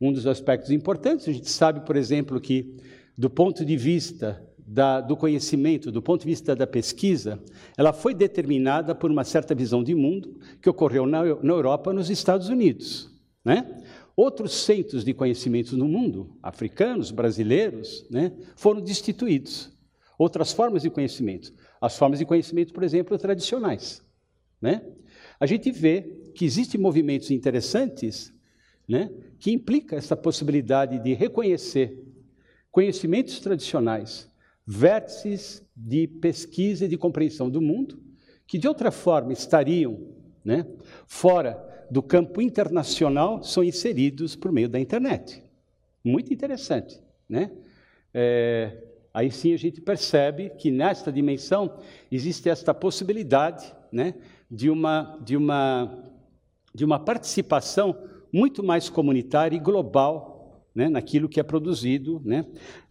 um 0.00 0.12
dos 0.12 0.26
aspectos 0.26 0.70
importantes, 0.70 1.28
a 1.28 1.32
gente 1.32 1.48
sabe, 1.48 1.80
por 1.80 1.96
exemplo, 1.96 2.40
que 2.40 2.76
do 3.16 3.30
ponto 3.30 3.64
de 3.64 3.76
vista 3.76 4.42
da, 4.58 5.00
do 5.00 5.16
conhecimento, 5.16 5.92
do 5.92 6.02
ponto 6.02 6.22
de 6.22 6.26
vista 6.26 6.54
da 6.54 6.66
pesquisa, 6.66 7.40
ela 7.78 7.92
foi 7.92 8.12
determinada 8.14 8.94
por 8.94 9.10
uma 9.10 9.24
certa 9.24 9.54
visão 9.54 9.82
de 9.82 9.94
mundo 9.94 10.38
que 10.60 10.68
ocorreu 10.68 11.06
na, 11.06 11.22
na 11.24 11.52
Europa 11.52 11.92
nos 11.92 12.10
Estados 12.10 12.48
Unidos. 12.48 13.10
Né? 13.44 13.84
Outros 14.16 14.54
centros 14.54 15.04
de 15.04 15.12
conhecimento 15.12 15.76
no 15.76 15.86
mundo, 15.86 16.38
africanos, 16.42 17.10
brasileiros, 17.10 18.06
né, 18.10 18.32
foram 18.56 18.80
destituídos. 18.80 19.70
Outras 20.18 20.52
formas 20.52 20.82
de 20.82 20.88
conhecimento. 20.88 21.52
As 21.78 21.98
formas 21.98 22.18
de 22.18 22.24
conhecimento, 22.24 22.72
por 22.72 22.82
exemplo, 22.82 23.18
tradicionais. 23.18 24.02
Né? 24.58 24.82
A 25.38 25.44
gente 25.44 25.70
vê 25.70 26.00
que 26.34 26.46
existem 26.46 26.80
movimentos 26.80 27.30
interessantes 27.30 28.32
né, 28.88 29.10
que 29.38 29.52
implicam 29.52 29.98
essa 29.98 30.16
possibilidade 30.16 30.98
de 30.98 31.12
reconhecer 31.12 32.02
conhecimentos 32.70 33.38
tradicionais 33.40 34.30
vértices 34.66 35.62
de 35.76 36.06
pesquisa 36.06 36.86
e 36.86 36.88
de 36.88 36.96
compreensão 36.96 37.50
do 37.50 37.60
mundo, 37.60 38.02
que 38.46 38.58
de 38.58 38.66
outra 38.66 38.90
forma 38.90 39.32
estariam 39.32 40.08
né, 40.42 40.66
fora 41.06 41.75
do 41.90 42.02
campo 42.02 42.40
internacional, 42.40 43.42
são 43.42 43.62
inseridos 43.62 44.34
por 44.34 44.52
meio 44.52 44.68
da 44.68 44.78
internet. 44.78 45.42
Muito 46.04 46.32
interessante. 46.32 47.00
Né? 47.28 47.50
É, 48.12 48.84
aí 49.12 49.30
sim 49.30 49.52
a 49.52 49.56
gente 49.56 49.80
percebe 49.80 50.50
que 50.50 50.70
nesta 50.70 51.12
dimensão 51.12 51.78
existe 52.10 52.48
esta 52.48 52.72
possibilidade 52.72 53.74
né, 53.90 54.14
de, 54.50 54.70
uma, 54.70 55.18
de, 55.22 55.36
uma, 55.36 56.04
de 56.74 56.84
uma 56.84 56.98
participação 56.98 57.96
muito 58.32 58.62
mais 58.62 58.88
comunitária 58.88 59.56
e 59.56 59.60
global 59.60 60.62
né, 60.74 60.88
naquilo 60.88 61.28
que 61.28 61.40
é 61.40 61.42
produzido 61.42 62.20
né, 62.24 62.44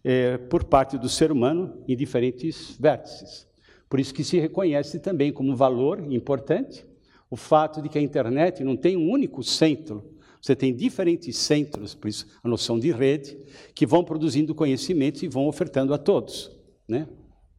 é, 0.03 0.37
por 0.37 0.63
parte 0.63 0.97
do 0.97 1.07
ser 1.07 1.31
humano 1.31 1.83
em 1.87 1.95
diferentes 1.95 2.75
vértices. 2.79 3.47
Por 3.87 3.99
isso 3.99 4.13
que 4.13 4.23
se 4.23 4.39
reconhece 4.39 4.99
também 4.99 5.31
como 5.31 5.55
valor 5.55 6.11
importante 6.11 6.85
o 7.29 7.35
fato 7.35 7.81
de 7.81 7.89
que 7.89 7.97
a 7.97 8.01
internet 8.01 8.63
não 8.63 8.77
tem 8.77 8.95
um 8.95 9.09
único 9.09 9.43
centro, 9.43 10.15
você 10.41 10.55
tem 10.55 10.75
diferentes 10.75 11.37
centros, 11.37 11.95
por 11.95 12.07
isso 12.07 12.27
a 12.43 12.47
noção 12.47 12.77
de 12.77 12.91
rede, 12.91 13.35
que 13.73 13.85
vão 13.85 14.03
produzindo 14.03 14.53
conhecimentos 14.53 15.23
e 15.23 15.27
vão 15.27 15.47
ofertando 15.47 15.93
a 15.93 15.97
todos. 15.97 16.51
Né? 16.87 17.07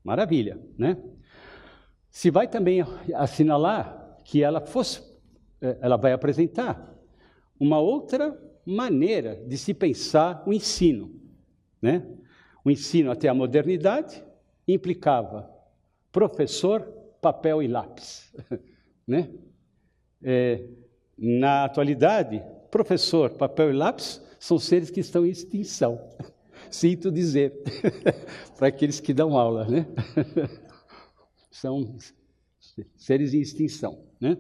Maravilha. 0.05 0.57
Né? 0.79 0.97
Se 2.11 2.31
vai 2.31 2.47
também 2.47 2.85
assinalar 3.15 4.21
que 4.25 4.43
ela 4.43 4.61
fosse, 4.61 5.03
é, 5.61 5.79
ela 5.81 5.97
vai 5.97 6.13
apresentar 6.13 6.97
uma 7.59 7.81
outra 7.81 8.41
maneira 8.65 9.35
de 9.47 9.59
se 9.59 9.75
pensar 9.75 10.45
o 10.47 10.53
ensino. 10.53 11.13
Né? 11.83 12.07
O 12.65 12.71
ensino 12.71 13.11
até 13.11 13.29
a 13.29 13.35
modernidade 13.35 14.23
implicava 14.67 15.51
professor, 16.13 16.83
papel 17.21 17.63
e 17.63 17.67
lápis. 17.67 18.33
né? 19.07 19.29
É, 20.29 20.67
na 21.17 21.65
atualidade, 21.65 22.43
professor, 22.69 23.31
papel 23.31 23.71
e 23.71 23.73
lápis 23.73 24.21
são 24.41 24.59
seres 24.59 24.91
que 24.91 24.99
estão 24.99 25.25
em 25.25 25.31
extinção. 25.31 26.01
Sinto 26.69 27.13
dizer, 27.13 27.63
para 28.59 28.67
aqueles 28.67 28.99
que 28.99 29.15
dão 29.15 29.39
aula, 29.39 29.69
né? 29.69 29.87
são 31.49 31.97
seres 32.97 33.33
em 33.35 33.41
extinção. 33.41 34.05
Né? 34.21 34.37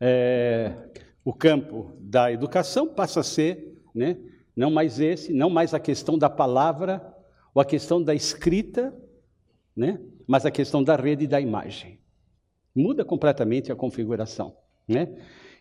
É, 0.00 0.72
o 1.24 1.32
campo 1.32 1.96
da 1.98 2.30
educação 2.32 2.86
passa 2.86 3.20
a 3.20 3.24
ser, 3.24 3.76
né, 3.92 4.18
não 4.54 4.70
mais 4.70 5.00
esse, 5.00 5.32
não 5.32 5.50
mais 5.50 5.74
a 5.74 5.80
questão 5.80 6.16
da 6.16 6.30
palavra 6.30 7.12
ou 7.52 7.60
a 7.60 7.64
questão 7.64 8.02
da 8.02 8.14
escrita, 8.14 8.96
né, 9.76 10.00
mas 10.26 10.46
a 10.46 10.50
questão 10.50 10.82
da 10.82 10.94
rede 10.94 11.24
e 11.24 11.28
da 11.28 11.40
imagem. 11.40 12.01
Muda 12.74 13.04
completamente 13.04 13.70
a 13.70 13.76
configuração. 13.76 14.56
Né? 14.88 15.08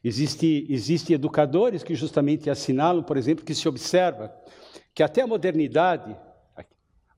Existe, 0.03 0.65
existe 0.69 1.13
educadores 1.13 1.83
que 1.83 1.95
justamente 1.95 2.49
assinalam, 2.49 3.03
por 3.03 3.17
exemplo, 3.17 3.45
que 3.45 3.53
se 3.53 3.67
observa 3.67 4.33
que 4.93 5.03
até 5.03 5.21
a 5.21 5.27
modernidade, 5.27 6.15
a 6.55 6.63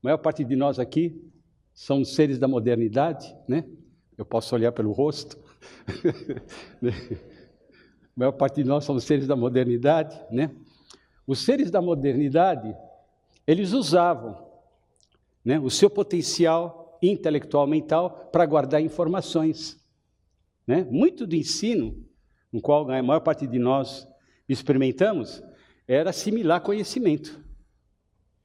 maior 0.02 0.18
parte 0.18 0.44
de 0.44 0.54
nós 0.54 0.78
aqui 0.78 1.30
são 1.72 2.04
seres 2.04 2.38
da 2.38 2.46
modernidade, 2.46 3.34
né? 3.48 3.64
eu 4.16 4.24
posso 4.24 4.54
olhar 4.54 4.72
pelo 4.72 4.92
rosto. 4.92 5.38
a 6.82 6.90
maior 8.14 8.32
parte 8.32 8.62
de 8.62 8.68
nós 8.68 8.84
somos 8.84 9.04
seres 9.04 9.26
da 9.26 9.34
modernidade, 9.34 10.20
né? 10.30 10.50
Os 11.26 11.44
seres 11.44 11.70
da 11.70 11.80
modernidade, 11.80 12.76
eles 13.46 13.72
usavam 13.72 14.36
né, 15.44 15.58
o 15.58 15.70
seu 15.70 15.88
potencial 15.88 16.98
intelectual 17.02 17.66
mental 17.66 18.28
para 18.30 18.46
guardar 18.46 18.82
informações. 18.82 19.82
Né? 20.66 20.86
Muito 20.90 21.26
do 21.26 21.34
ensino, 21.34 22.04
no 22.52 22.60
qual 22.60 22.90
a 22.90 23.02
maior 23.02 23.20
parte 23.20 23.46
de 23.46 23.58
nós 23.58 24.06
experimentamos, 24.48 25.42
era 25.86 26.10
assimilar 26.10 26.62
conhecimento. 26.62 27.42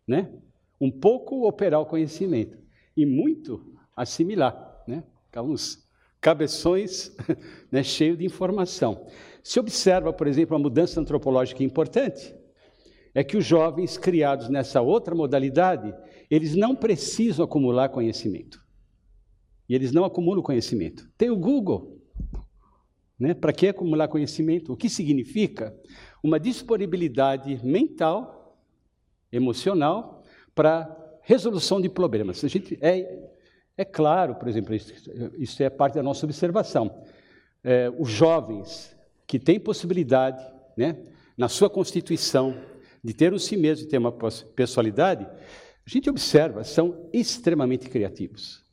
Né? 0.08 0.32
Um 0.80 0.92
pouco 0.92 1.48
operar 1.48 1.82
o 1.82 1.86
conhecimento 1.86 2.58
e 2.96 3.06
muito 3.06 3.74
assimilar. 3.96 4.84
Né? 4.88 5.04
Uns 5.38 5.88
cabeções 6.20 7.16
né, 7.72 7.84
cheios 7.84 8.18
de 8.18 8.26
informação. 8.26 9.08
Se 9.44 9.60
observa, 9.60 10.12
por 10.12 10.28
exemplo, 10.28 10.56
uma 10.56 10.64
mudança 10.64 11.00
antropológica 11.00 11.64
importante, 11.64 12.36
é 13.14 13.24
que 13.24 13.38
os 13.38 13.46
jovens 13.46 13.98
criados 13.98 14.50
nessa 14.50 14.82
outra 14.82 15.16
modalidade, 15.16 15.94
eles 16.30 16.56
não 16.56 16.76
precisam 16.76 17.46
acumular 17.46 17.90
conhecimento. 17.90 18.64
E 19.68 19.76
eles 19.76 19.92
não 19.92 20.04
acumulam 20.04 20.44
conhecimento. 20.44 21.10
Tem 21.18 21.30
o 21.30 21.38
Google. 21.38 21.99
Né? 23.20 23.34
Para 23.34 23.52
que 23.52 23.68
acumular 23.68 24.08
conhecimento? 24.08 24.72
O 24.72 24.78
que 24.78 24.90
significa? 24.90 25.76
Uma 26.24 26.40
disponibilidade 26.40 27.60
mental, 27.66 28.58
emocional, 29.32 30.24
para 30.56 30.96
resolução 31.22 31.82
de 31.82 31.90
problemas. 31.90 32.44
A 32.44 32.48
gente 32.48 32.78
é, 32.82 33.30
é 33.78 33.86
claro, 33.86 34.36
por 34.36 34.48
exemplo, 34.48 34.74
isso, 34.74 34.94
isso 35.38 35.62
é 35.62 35.70
parte 35.70 35.96
da 35.96 36.04
nossa 36.04 36.26
observação. 36.26 37.04
É, 37.64 37.92
os 38.00 38.10
jovens 38.10 38.96
que 39.28 39.38
têm 39.38 39.60
possibilidade 39.60 40.44
né, 40.76 40.98
na 41.38 41.48
sua 41.48 41.70
constituição, 41.70 42.56
de 43.04 43.14
ter 43.14 43.34
um 43.34 43.40
si 43.40 43.56
mesmo, 43.56 43.86
de 43.86 43.92
ter 43.92 43.98
uma 43.98 44.12
pessoalidade, 44.12 45.26
a 45.26 45.90
gente 45.90 46.10
observa, 46.10 46.64
são 46.64 47.10
extremamente 47.14 47.90
criativos. 47.90 48.66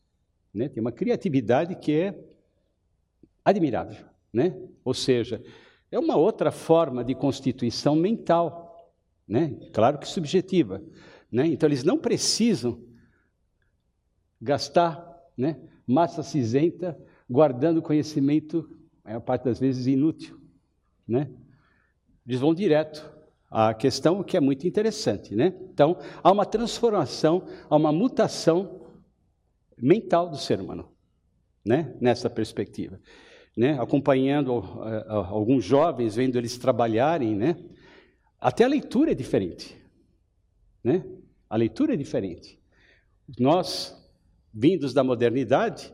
Né? 0.52 0.68
Tem 0.68 0.80
uma 0.80 0.92
criatividade 0.92 1.76
que 1.76 1.92
é 1.92 2.18
admirável. 3.44 4.04
Né? 4.36 4.54
Ou 4.84 4.92
seja, 4.92 5.42
é 5.90 5.98
uma 5.98 6.14
outra 6.14 6.52
forma 6.52 7.02
de 7.02 7.14
constituição 7.14 7.96
mental, 7.96 8.92
né? 9.26 9.56
claro 9.72 9.98
que 9.98 10.06
subjetiva. 10.06 10.84
Né? 11.32 11.46
Então, 11.46 11.66
eles 11.66 11.82
não 11.82 11.96
precisam 11.96 12.84
gastar 14.38 15.02
né, 15.38 15.58
massa 15.86 16.22
cinzenta 16.22 17.02
guardando 17.26 17.80
conhecimento, 17.80 18.68
a 19.02 19.08
maior 19.08 19.20
parte 19.20 19.44
das 19.44 19.58
vezes, 19.58 19.86
inútil. 19.86 20.38
Né? 21.08 21.30
Eles 22.26 22.38
vão 22.38 22.52
direto 22.52 23.10
à 23.50 23.72
questão, 23.72 24.22
que 24.22 24.36
é 24.36 24.40
muito 24.40 24.66
interessante. 24.66 25.34
Né? 25.34 25.54
Então, 25.72 25.96
há 26.22 26.30
uma 26.30 26.44
transformação, 26.44 27.46
há 27.70 27.74
uma 27.74 27.90
mutação 27.90 28.82
mental 29.78 30.28
do 30.28 30.36
ser 30.36 30.60
humano, 30.60 30.92
né? 31.64 31.96
nessa 32.02 32.28
perspectiva. 32.28 33.00
Né? 33.56 33.80
Acompanhando 33.80 34.58
uh, 34.58 35.10
alguns 35.10 35.64
jovens, 35.64 36.16
vendo 36.16 36.36
eles 36.36 36.58
trabalharem, 36.58 37.34
né? 37.34 37.56
até 38.38 38.64
a 38.64 38.68
leitura 38.68 39.12
é 39.12 39.14
diferente. 39.14 39.76
Né? 40.84 41.04
A 41.48 41.56
leitura 41.56 41.94
é 41.94 41.96
diferente. 41.96 42.60
Nós, 43.38 43.96
vindos 44.52 44.92
da 44.92 45.02
modernidade, 45.02 45.92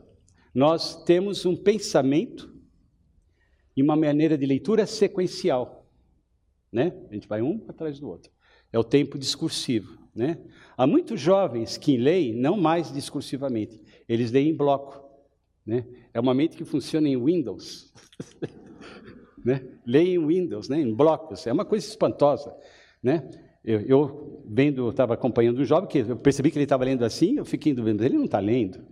nós 0.53 1.03
temos 1.03 1.45
um 1.45 1.55
pensamento 1.55 2.53
e 3.75 3.81
uma 3.81 3.95
maneira 3.95 4.37
de 4.37 4.45
leitura 4.45 4.85
sequencial. 4.85 5.89
Né? 6.71 6.93
A 7.09 7.13
gente 7.13 7.27
vai 7.27 7.41
um 7.41 7.63
atrás 7.67 7.99
do 7.99 8.07
outro. 8.07 8.31
É 8.71 8.77
o 8.77 8.83
tempo 8.83 9.17
discursivo. 9.17 9.97
Né? 10.15 10.39
Há 10.77 10.85
muitos 10.85 11.19
jovens 11.19 11.77
que 11.77 11.97
leem 11.97 12.33
não 12.33 12.55
mais 12.55 12.91
discursivamente, 12.91 13.81
eles 14.07 14.31
leem 14.31 14.49
em 14.49 14.55
bloco. 14.55 15.02
Né? 15.65 15.85
É 16.13 16.19
uma 16.19 16.33
mente 16.33 16.57
que 16.57 16.65
funciona 16.65 17.07
em 17.07 17.17
Windows. 17.17 17.93
né? 19.43 19.65
Leem 19.85 20.15
em 20.15 20.25
Windows, 20.25 20.69
né? 20.69 20.79
em 20.79 20.93
blocos. 20.93 21.47
É 21.47 21.53
uma 21.53 21.65
coisa 21.65 21.85
espantosa. 21.85 22.55
Né? 23.01 23.29
Eu, 23.63 23.81
eu 23.81 24.43
vendo, 24.45 24.89
estava 24.89 25.13
acompanhando 25.13 25.61
um 25.61 25.65
jovem, 25.65 25.89
que 25.89 25.99
eu 25.99 26.17
percebi 26.17 26.51
que 26.51 26.57
ele 26.57 26.65
estava 26.65 26.83
lendo 26.83 27.05
assim, 27.05 27.37
eu 27.37 27.45
fiquei 27.45 27.73
vendo, 27.73 28.03
ele 28.03 28.17
não 28.17 28.25
está 28.25 28.39
lendo. 28.39 28.85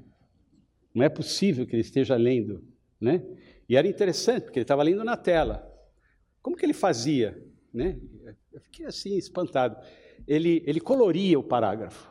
Não 0.94 1.04
é 1.04 1.10
possível 1.10 1.66
que 1.66 1.76
ele 1.76 1.82
esteja 1.82 2.16
lendo. 2.16 2.64
Né? 3.00 3.24
E 3.68 3.76
era 3.76 3.88
interessante, 3.88 4.44
porque 4.44 4.60
ele 4.60 4.64
estava 4.64 4.84
lendo 4.84 5.04
na 5.04 5.18
tela. 5.18 5.68
Como 6.42 6.56
que 6.56 6.66
ele 6.66 6.74
fazia? 6.74 7.42
Né? 7.74 8.00
Eu 8.52 8.62
fiquei 8.62 8.86
assim, 8.86 9.18
espantado. 9.18 9.78
Ele, 10.28 10.64
ele 10.66 10.80
coloria 10.80 11.38
o 11.40 11.44
parágrafo. 11.44 12.10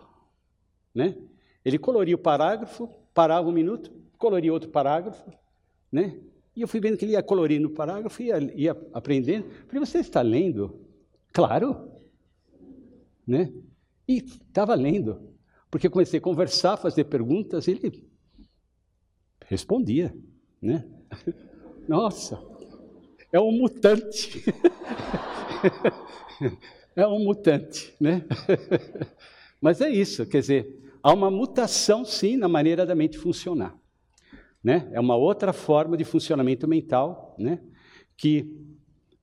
Né? 0.94 1.16
Ele 1.64 1.78
coloria 1.78 2.14
o 2.14 2.18
parágrafo, 2.18 2.88
parava 3.14 3.48
um 3.48 3.52
minuto, 3.52 3.92
coloria 4.20 4.52
outro 4.52 4.70
parágrafo. 4.70 5.28
Né? 5.90 6.20
E 6.54 6.62
eu 6.62 6.68
fui 6.68 6.78
vendo 6.78 6.96
que 6.96 7.04
ele 7.04 7.12
ia 7.12 7.22
colorindo 7.24 7.66
o 7.66 7.72
parágrafo, 7.72 8.22
ia, 8.22 8.38
ia 8.54 8.76
aprendendo. 8.92 9.50
falei, 9.66 9.84
você 9.84 9.98
está 9.98 10.22
lendo? 10.22 10.86
Claro 11.32 11.90
né? 13.30 13.52
E 14.08 14.16
estava 14.16 14.74
lendo, 14.74 15.32
porque 15.70 15.86
eu 15.86 15.90
comecei 15.90 16.18
a 16.18 16.22
conversar, 16.22 16.76
fazer 16.76 17.04
perguntas, 17.04 17.68
e 17.68 17.70
ele 17.70 18.08
respondia, 19.46 20.12
né? 20.60 20.84
Nossa, 21.86 22.42
é 23.32 23.40
um 23.40 23.52
mutante. 23.52 24.42
é 26.96 27.06
um 27.06 27.20
mutante, 27.20 27.94
né? 28.00 28.24
Mas 29.62 29.80
é 29.80 29.88
isso, 29.88 30.26
quer 30.26 30.40
dizer, 30.40 30.90
há 31.00 31.12
uma 31.12 31.30
mutação 31.30 32.04
sim 32.04 32.36
na 32.36 32.48
maneira 32.48 32.84
da 32.84 32.96
mente 32.96 33.16
funcionar, 33.16 33.78
né? 34.62 34.88
É 34.92 35.00
uma 35.00 35.16
outra 35.16 35.52
forma 35.52 35.96
de 35.96 36.04
funcionamento 36.04 36.68
mental, 36.68 37.34
né? 37.38 37.60
Que 38.16 38.70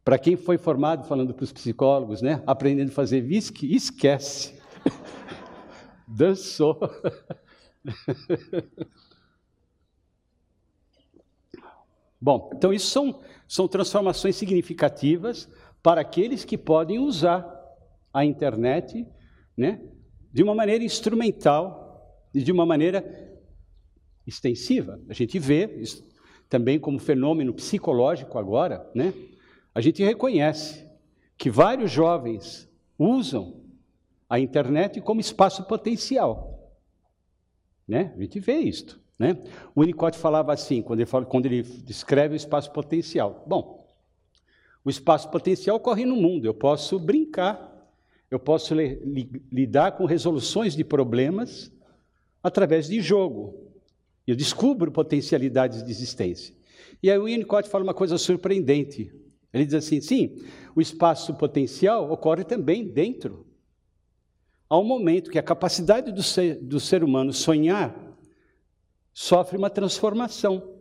para 0.08 0.18
quem 0.18 0.38
foi 0.38 0.58
formado, 0.58 1.06
falando 1.06 1.34
para 1.34 1.44
os 1.44 1.52
psicólogos, 1.52 2.22
né, 2.22 2.42
aprendendo 2.48 2.88
a 2.92 2.94
fazer 2.94 3.22
whisky, 3.22 3.76
esquece. 3.76 4.58
Dançou. 6.08 6.80
Bom, 12.22 12.50
então 12.56 12.72
isso 12.72 12.88
são, 12.88 13.20
são 13.46 13.68
transformações 13.68 14.38
significativas 14.38 15.50
para 15.84 16.00
aqueles 16.00 16.46
que 16.46 16.58
podem 16.58 17.00
usar 17.00 17.46
a 18.14 18.24
internet 18.24 19.06
né, 19.58 19.82
de 20.32 20.42
uma 20.42 20.56
maneira 20.56 20.86
instrumental 20.86 22.26
e 22.34 22.42
de 22.42 22.52
uma 22.54 22.66
maneira 22.66 23.27
extensiva. 24.28 25.02
A 25.10 25.14
gente 25.14 25.40
vê 25.40 25.66
isso 25.80 26.06
também 26.50 26.80
como 26.80 27.00
fenômeno 27.00 27.54
psicológico 27.54 28.38
agora, 28.38 28.90
né? 28.94 29.14
a 29.74 29.82
gente 29.82 30.04
reconhece 30.04 30.86
que 31.38 31.50
vários 31.50 31.92
jovens 31.92 32.70
usam 32.98 33.62
a 34.30 34.40
internet 34.40 35.00
como 35.02 35.22
espaço 35.22 35.64
potencial. 35.64 36.74
Né? 37.88 38.14
A 38.18 38.22
gente 38.22 38.40
vê 38.40 38.58
isto. 38.58 39.00
Né? 39.18 39.38
O 39.74 39.82
Winnicott 39.82 40.18
falava 40.18 40.54
assim, 40.54 40.82
quando 40.82 41.00
ele, 41.00 41.06
fala, 41.06 41.26
quando 41.26 41.46
ele 41.46 41.64
descreve 41.64 42.34
o 42.34 42.36
espaço 42.36 42.72
potencial. 42.72 43.44
Bom, 43.48 43.88
o 44.84 44.90
espaço 44.90 45.30
potencial 45.30 45.80
corre 45.80 46.06
no 46.06 46.16
mundo. 46.16 46.46
Eu 46.46 46.54
posso 46.54 47.00
brincar, 47.00 47.90
eu 48.30 48.40
posso 48.40 48.74
li, 48.74 49.00
li, 49.04 49.44
lidar 49.52 49.94
com 49.94 50.06
resoluções 50.06 50.76
de 50.76 50.84
problemas 50.84 51.72
através 52.44 52.88
de 52.88 53.02
jogo. 53.02 53.67
Eu 54.28 54.36
descubro 54.36 54.92
potencialidades 54.92 55.82
de 55.82 55.90
existência. 55.90 56.54
E 57.02 57.10
aí 57.10 57.18
o 57.18 57.24
Winnicott 57.24 57.70
fala 57.70 57.86
uma 57.86 57.94
coisa 57.94 58.18
surpreendente. 58.18 59.10
Ele 59.54 59.66
diz 59.66 59.74
assim: 59.74 60.02
sim, 60.02 60.36
o 60.76 60.82
espaço 60.82 61.34
potencial 61.36 62.12
ocorre 62.12 62.44
também 62.44 62.86
dentro. 62.86 63.48
Há 64.70 64.78
um 64.78 64.84
momento 64.84 65.32
que 65.32 65.40
a 65.40 65.44
capacidade 65.44 66.12
do 66.12 66.22
ser, 66.22 66.56
do 66.56 66.78
ser 66.78 67.04
humano 67.04 67.32
sonhar 67.32 67.96
sofre 69.14 69.58
uma 69.58 69.70
transformação. 69.70 70.76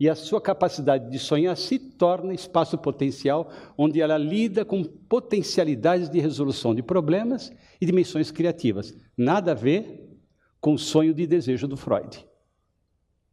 E 0.00 0.08
a 0.08 0.14
sua 0.14 0.40
capacidade 0.40 1.10
de 1.10 1.18
sonhar 1.18 1.56
se 1.56 1.76
torna 1.76 2.32
espaço 2.32 2.78
potencial, 2.78 3.50
onde 3.76 4.00
ela 4.00 4.16
lida 4.16 4.64
com 4.64 4.84
potencialidades 4.84 6.08
de 6.08 6.20
resolução 6.20 6.72
de 6.72 6.84
problemas 6.84 7.50
e 7.80 7.86
dimensões 7.86 8.30
criativas. 8.30 8.94
Nada 9.16 9.52
a 9.52 9.54
ver 9.54 10.06
com 10.60 10.74
o 10.74 10.78
sonho 10.78 11.12
de 11.12 11.26
desejo 11.26 11.66
do 11.66 11.76
Freud. 11.76 12.27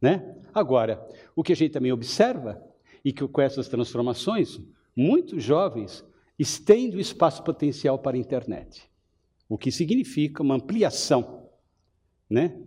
Né? 0.00 0.36
Agora, 0.52 1.06
o 1.34 1.42
que 1.42 1.52
a 1.52 1.56
gente 1.56 1.72
também 1.72 1.92
observa 1.92 2.62
e 3.04 3.12
que 3.12 3.26
com 3.26 3.40
essas 3.40 3.68
transformações, 3.68 4.60
muitos 4.94 5.42
jovens 5.42 6.04
estendem 6.38 6.98
o 6.98 7.00
espaço 7.00 7.42
potencial 7.42 7.98
para 7.98 8.16
a 8.16 8.20
internet, 8.20 8.90
o 9.48 9.56
que 9.56 9.70
significa 9.70 10.42
uma 10.42 10.56
ampliação 10.56 11.48
né, 12.28 12.58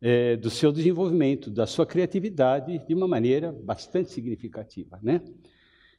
é, 0.00 0.36
do 0.36 0.50
seu 0.50 0.72
desenvolvimento, 0.72 1.50
da 1.50 1.66
sua 1.66 1.86
criatividade, 1.86 2.78
de 2.86 2.94
uma 2.94 3.06
maneira 3.06 3.52
bastante 3.52 4.10
significativa. 4.10 4.98
Né? 5.02 5.20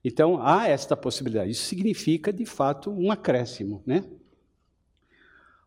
Então, 0.03 0.41
há 0.41 0.67
esta 0.67 0.97
possibilidade. 0.97 1.51
Isso 1.51 1.65
significa, 1.65 2.33
de 2.33 2.45
fato, 2.45 2.91
um 2.91 3.11
acréscimo. 3.11 3.81
Né? 3.85 4.03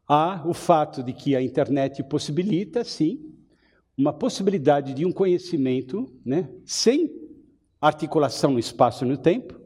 Há 0.07 0.43
o 0.47 0.53
fato 0.53 1.03
de 1.03 1.13
que 1.13 1.35
a 1.35 1.43
internet 1.43 2.03
possibilita, 2.05 2.85
sim, 2.85 3.36
uma 3.97 4.13
possibilidade 4.13 4.93
de 4.93 5.07
um 5.07 5.13
conhecimento 5.13 6.13
né, 6.25 6.51
sem 6.65 7.11
articulação 7.81 8.53
no 8.53 8.59
espaço 8.59 9.05
e 9.05 9.09
no 9.09 9.17
tempo. 9.17 9.59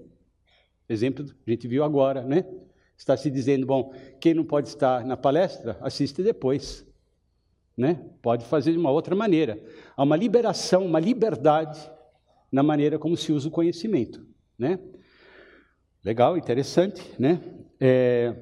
Exemplo, 0.89 1.25
a 1.47 1.51
gente 1.51 1.67
viu 1.67 1.83
agora, 1.83 2.23
né? 2.23 2.45
Está 2.97 3.17
se 3.17 3.31
dizendo, 3.31 3.67
bom, 3.67 3.95
quem 4.21 4.35
não 4.35 4.45
pode 4.45 4.69
estar 4.69 5.05
na 5.05 5.17
palestra, 5.17 5.79
assiste 5.81 6.23
depois. 6.23 6.87
Né? 7.77 7.95
Pode 8.21 8.45
fazer 8.45 8.73
de 8.73 8.79
uma 8.79 8.91
outra 8.91 9.17
maneira. 9.17 9.59
Há 9.97 10.03
uma 10.03 10.17
liberação, 10.17 10.85
uma 10.85 11.01
liberdade 11.01 11.81
na 12.53 12.63
maneira 12.63 12.99
como 12.99 13.17
se 13.17 13.33
usa 13.33 13.49
o 13.49 13.51
conhecimento. 13.51 14.27
Né? 14.59 14.79
Legal, 16.05 16.37
interessante. 16.37 17.03
Né? 17.19 17.41
É, 17.81 18.35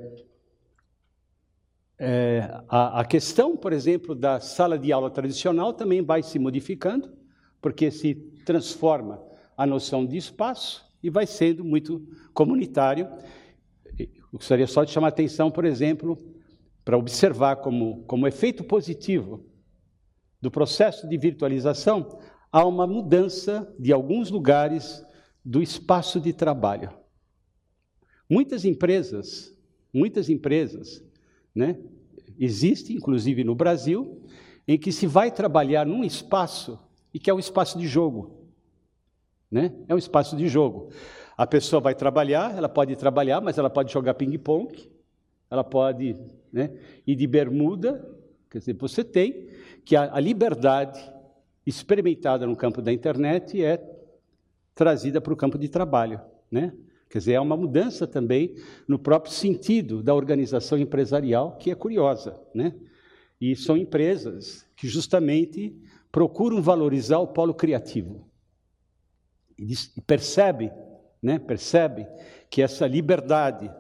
é, 1.99 2.49
a, 2.69 3.01
a 3.01 3.05
questão, 3.05 3.57
por 3.57 3.73
exemplo, 3.73 4.15
da 4.15 4.39
sala 4.39 4.79
de 4.79 4.93
aula 4.93 5.11
tradicional 5.11 5.73
também 5.73 6.01
vai 6.01 6.23
se 6.23 6.39
modificando, 6.39 7.11
porque 7.61 7.91
se 7.91 8.15
transforma 8.45 9.21
a 9.57 9.67
noção 9.67 10.07
de 10.07 10.17
espaço 10.17 10.87
e 11.03 11.11
vai 11.11 11.27
sendo 11.27 11.65
muito 11.65 12.07
comunitário. 12.33 13.09
Eu 13.99 14.09
gostaria 14.33 14.67
só 14.67 14.85
de 14.85 14.93
chamar 14.93 15.09
a 15.09 15.11
atenção, 15.11 15.51
por 15.51 15.65
exemplo, 15.65 16.23
para 16.85 16.97
observar 16.97 17.57
como, 17.57 18.05
como 18.05 18.29
efeito 18.29 18.63
positivo 18.63 19.45
do 20.41 20.51
processo 20.51 21.09
de 21.09 21.19
virtualização, 21.19 22.21
há 22.53 22.65
uma 22.65 22.87
mudança 22.87 23.75
de 23.79 23.93
alguns 23.93 24.31
lugares 24.31 25.05
do 25.45 25.61
espaço 25.61 26.21
de 26.21 26.33
trabalho. 26.33 26.93
Muitas 28.31 28.65
empresas, 28.65 29.53
muitas 29.93 30.29
empresas, 30.29 31.05
né, 31.59 31.77
existe 32.39 32.93
inclusive 32.93 33.43
no 33.43 33.53
Brasil, 33.53 34.23
em 34.67 34.79
que 34.79 34.93
se 34.93 35.09
vai 35.09 35.29
trabalhar 35.33 35.85
num 35.85 36.05
espaço 36.05 36.79
e 37.13 37.19
que 37.19 37.29
é 37.29 37.35
um 37.35 37.39
espaço 37.39 37.77
de 37.77 37.89
jogo. 37.89 38.47
Né? 39.51 39.73
É 39.89 39.95
um 39.95 39.99
espaço 39.99 40.37
de 40.37 40.47
jogo. 40.47 40.91
A 41.37 41.47
pessoa 41.47 41.81
vai 41.81 41.97
trabalhar, 41.97 42.57
ela 42.57 42.69
pode 42.69 42.95
trabalhar, 42.95 43.41
mas 43.41 43.59
ela 43.59 43.69
pode 43.69 43.93
jogar 43.93 44.15
ping-pong, 44.15 44.89
ela 45.51 45.65
pode 45.65 46.15
né, 46.53 46.71
ir 47.05 47.17
de 47.17 47.27
bermuda. 47.27 48.09
Quer 48.49 48.59
dizer, 48.59 48.75
você 48.75 49.03
tem 49.03 49.49
que 49.85 49.97
a, 49.97 50.15
a 50.15 50.21
liberdade 50.21 51.01
experimentada 51.67 52.47
no 52.47 52.55
campo 52.55 52.81
da 52.81 52.93
internet 52.93 53.61
é 53.65 53.83
trazida 54.77 55.21
para 55.21 55.33
o 55.33 55.37
campo 55.37 55.59
de 55.59 55.69
trabalho. 55.69 56.21
Né? 56.51 56.73
Quer 57.09 57.19
dizer, 57.19 57.33
é 57.33 57.41
uma 57.41 57.57
mudança 57.57 58.07
também 58.07 58.55
no 58.87 58.99
próprio 58.99 59.33
sentido 59.33 60.03
da 60.03 60.15
organização 60.15 60.79
empresarial, 60.79 61.57
que 61.57 61.71
é 61.71 61.75
curiosa. 61.75 62.39
Né? 62.55 62.75
E 63.41 63.57
são 63.57 63.77
empresas 63.77 64.67
que 64.77 64.87
justamente 64.87 65.75
procuram 66.13 66.61
valorizar 66.61 67.19
o 67.19 67.29
polo 67.29 67.55
criativo. 67.55 68.29
E 69.59 69.75
percebe, 70.07 70.71
né, 71.23 71.39
percebe 71.39 72.07
que 72.49 72.63
essa 72.63 72.87
liberdade, 72.87 73.71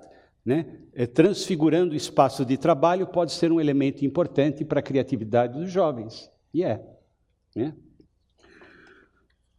né, 0.44 0.80
é, 0.92 1.06
transfigurando 1.06 1.92
o 1.92 1.96
espaço 1.96 2.44
de 2.44 2.56
trabalho, 2.56 3.06
pode 3.06 3.32
ser 3.32 3.52
um 3.52 3.60
elemento 3.60 4.04
importante 4.04 4.64
para 4.64 4.80
a 4.80 4.82
criatividade 4.82 5.58
dos 5.58 5.70
jovens. 5.70 6.30
E 6.52 6.64
é. 6.64 6.84
Né? 7.54 7.74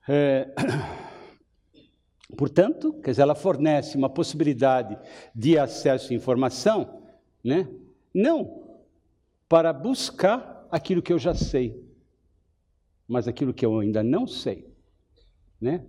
é 0.07 0.47
Portanto, 2.38 2.93
quer 3.01 3.11
dizer, 3.11 3.23
ela 3.23 3.35
fornece 3.35 3.97
uma 3.97 4.10
possibilidade 4.10 4.97
de 5.34 5.57
acesso 5.57 6.14
à 6.14 6.15
informação, 6.15 7.01
né? 7.43 7.68
não 8.14 8.77
para 9.47 9.73
buscar 9.73 10.68
aquilo 10.72 11.01
que 11.01 11.11
eu 11.11 11.18
já 11.18 11.34
sei, 11.34 11.84
mas 13.07 13.27
aquilo 13.27 13.53
que 13.53 13.65
eu 13.65 13.80
ainda 13.80 14.03
não 14.03 14.27
sei. 14.27 14.72
Né? 15.60 15.85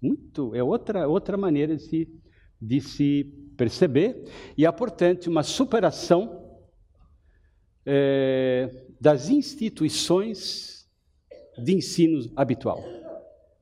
Muito, 0.00 0.54
é 0.54 0.62
outra, 0.62 1.06
outra 1.06 1.36
maneira 1.36 1.76
de 1.76 1.82
se, 1.82 2.20
de 2.60 2.80
se 2.80 3.24
perceber, 3.56 4.24
e 4.56 4.64
há, 4.64 4.72
portanto, 4.72 5.26
uma 5.26 5.42
superação 5.42 6.58
é, 7.84 8.86
das 8.98 9.28
instituições 9.28 10.88
de 11.58 11.74
ensino 11.74 12.32
habitual. 12.34 12.82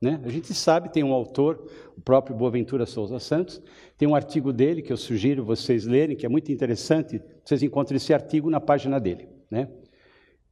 Né? 0.00 0.20
A 0.24 0.28
gente 0.28 0.54
sabe, 0.54 0.92
tem 0.92 1.02
um 1.02 1.12
autor, 1.12 1.68
o 1.96 2.00
próprio 2.00 2.36
Boaventura 2.36 2.86
Souza 2.86 3.18
Santos, 3.18 3.60
tem 3.96 4.06
um 4.06 4.14
artigo 4.14 4.52
dele 4.52 4.80
que 4.80 4.92
eu 4.92 4.96
sugiro 4.96 5.44
vocês 5.44 5.86
lerem, 5.86 6.16
que 6.16 6.24
é 6.24 6.28
muito 6.28 6.52
interessante, 6.52 7.20
vocês 7.44 7.62
encontram 7.62 7.96
esse 7.96 8.14
artigo 8.14 8.48
na 8.48 8.60
página 8.60 9.00
dele. 9.00 9.28
Né? 9.50 9.68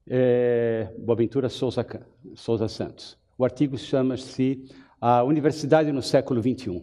É, 0.09 0.93
Boaventura 0.99 1.49
Souza, 1.49 1.87
Souza 2.35 2.67
Santos. 2.67 3.17
O 3.39 3.45
artigo 3.45 3.79
chama-se 3.79 4.65
A 5.01 5.23
Universidade 5.23 5.93
no 5.93 6.03
Século 6.03 6.43
XXI. 6.43 6.83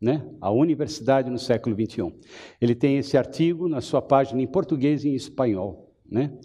Né? 0.00 0.24
A 0.40 0.50
Universidade 0.52 1.30
no 1.30 1.38
Século 1.38 1.74
XXI. 1.74 2.14
Ele 2.60 2.74
tem 2.74 2.98
esse 2.98 3.16
artigo 3.16 3.68
na 3.68 3.80
sua 3.80 4.02
página 4.02 4.40
em 4.40 4.46
português 4.46 5.04
e 5.04 5.08
em 5.08 5.14
espanhol. 5.14 5.92
Né? 6.08 6.38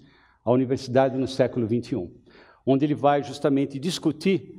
A 0.43 0.51
Universidade 0.51 1.17
no 1.17 1.27
Século 1.27 1.67
XXI. 1.67 2.09
Onde 2.65 2.85
ele 2.85 2.95
vai 2.95 3.21
justamente 3.21 3.77
discutir 3.77 4.58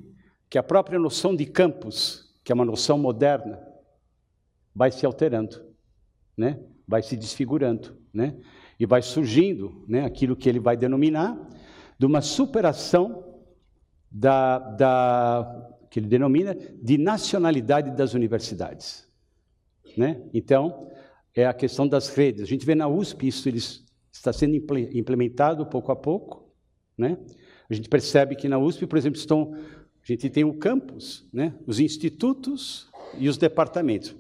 que 0.51 0.59
a 0.59 0.63
própria 0.63 0.99
noção 0.99 1.35
de 1.35 1.47
campus, 1.47 2.29
que 2.43 2.51
é 2.51 2.55
uma 2.55 2.65
noção 2.65 2.99
moderna, 2.99 3.65
vai 4.75 4.91
se 4.91 5.07
alterando, 5.07 5.65
né? 6.37 6.61
vai 6.87 7.03
se 7.03 7.17
desfigurando, 7.17 7.97
né? 8.13 8.37
e 8.79 8.85
vai 8.85 9.01
surgindo 9.01 9.85
né, 9.87 10.05
aquilo 10.05 10.35
que 10.35 10.49
ele 10.49 10.59
vai 10.59 10.77
denominar 10.77 11.39
de 11.97 12.05
uma 12.05 12.21
superação 12.21 13.41
da, 14.11 14.59
da 14.59 15.71
que 15.89 16.01
ele 16.01 16.09
denomina 16.09 16.55
de 16.55 16.99
nacionalidade 16.99 17.91
das 17.97 18.15
universidades. 18.15 19.09
Né? 19.97 20.23
Então, 20.35 20.89
é 21.35 21.47
a 21.47 21.55
questão 21.55 21.87
das 21.87 22.09
redes. 22.09 22.43
A 22.43 22.47
gente 22.47 22.67
vê 22.67 22.75
na 22.75 22.89
USP 22.89 23.29
isso 23.29 23.49
está 24.13 24.33
sendo 24.33 24.57
implementado 24.57 25.65
pouco 25.67 25.93
a 25.93 25.97
pouco. 25.97 26.49
Né? 26.97 27.17
A 27.69 27.75
gente 27.75 27.89
percebe 27.89 28.35
que 28.35 28.49
na 28.49 28.59
USP, 28.59 28.87
por 28.87 28.99
exemplo, 28.99 29.19
estão 29.19 29.55
a 30.03 30.07
gente 30.07 30.31
tem 30.31 30.45
o 30.45 30.55
campus, 30.55 31.27
né? 31.33 31.55
os 31.67 31.79
institutos 31.79 32.89
e 33.19 33.29
os 33.29 33.37
departamentos. 33.37 34.15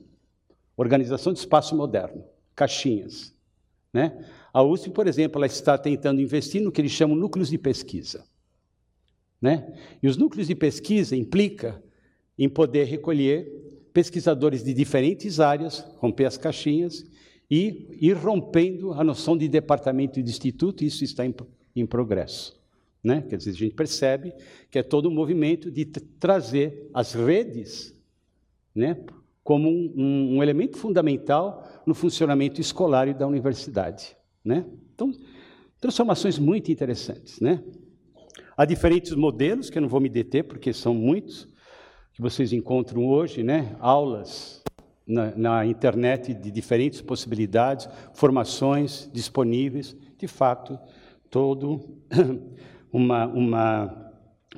Organização 0.77 1.33
de 1.33 1.39
espaço 1.39 1.75
moderno, 1.77 2.25
caixinhas. 2.55 3.35
Né? 3.93 4.25
A 4.53 4.63
USP, 4.63 4.91
por 4.91 5.07
exemplo, 5.07 5.39
ela 5.39 5.47
está 5.47 5.77
tentando 5.77 6.21
investir 6.21 6.63
no 6.63 6.71
que 6.71 6.81
eles 6.81 6.93
chamam 6.93 7.17
núcleos 7.17 7.51
de 7.51 7.59
pesquisa. 7.59 8.25
Né? 9.41 9.75
E 10.03 10.09
os 10.09 10.17
núcleos 10.17 10.49
de 10.49 10.55
pesquisa 10.55 11.17
implica 11.17 11.83
em 12.39 12.49
poder 12.49 12.85
recolher 12.85 13.49
pesquisadores 13.93 14.63
de 14.63 14.73
diferentes 14.73 15.41
áreas, 15.41 15.81
romper 15.97 16.27
as 16.27 16.37
caixinhas 16.37 17.05
e 17.51 17.89
ir 18.01 18.17
rompendo 18.17 18.93
a 18.93 19.03
noção 19.03 19.37
de 19.37 19.49
departamento 19.49 20.21
e 20.21 20.23
de 20.23 20.31
instituto, 20.31 20.85
isso 20.85 21.03
está 21.03 21.27
em, 21.27 21.35
em 21.75 21.85
progresso. 21.87 22.60
Né? 23.03 23.23
Quer 23.29 23.37
dizer, 23.37 23.51
a 23.51 23.55
gente 23.55 23.75
percebe 23.75 24.35
que 24.71 24.79
é 24.79 24.83
todo 24.83 25.09
um 25.09 25.15
movimento 25.15 25.71
de 25.71 25.85
trazer 25.85 26.91
as 26.93 27.15
redes 27.15 27.95
né, 28.75 28.97
como 29.43 29.69
um, 29.69 30.37
um, 30.37 30.43
elemento 30.43 30.77
fundamental 30.77 31.83
no 31.87 31.95
funcionamento 31.95 32.61
escolar 32.61 33.09
e 33.09 33.15
da 33.15 33.27
universidade. 33.27 34.17
Né? 34.45 34.67
Então, 34.95 35.13
transformações 35.81 36.39
muito 36.39 36.71
interessantes. 36.71 37.41
Né? 37.41 37.63
Há 38.57 38.65
diferentes 38.65 39.13
modelos, 39.15 39.71
que 39.71 39.79
eu 39.79 39.83
não 39.83 39.89
vou 39.89 40.01
me 40.01 40.09
deter, 40.09 40.45
porque 40.45 40.73
são 40.73 40.95
muitos, 40.95 41.49
que 42.13 42.21
vocês 42.21 42.53
encontram 42.53 43.07
hoje, 43.07 43.43
né? 43.43 43.77
aulas 43.81 44.63
na, 45.07 45.35
na 45.35 45.67
internet 45.67 46.35
de 46.35 46.51
diferentes 46.51 47.01
possibilidades, 47.01 47.89
formações 48.13 49.11
disponíveis, 49.13 49.97
de 50.19 50.29
fato, 50.29 50.79
todo 51.31 51.99
uma, 52.93 53.27
uma 53.27 54.13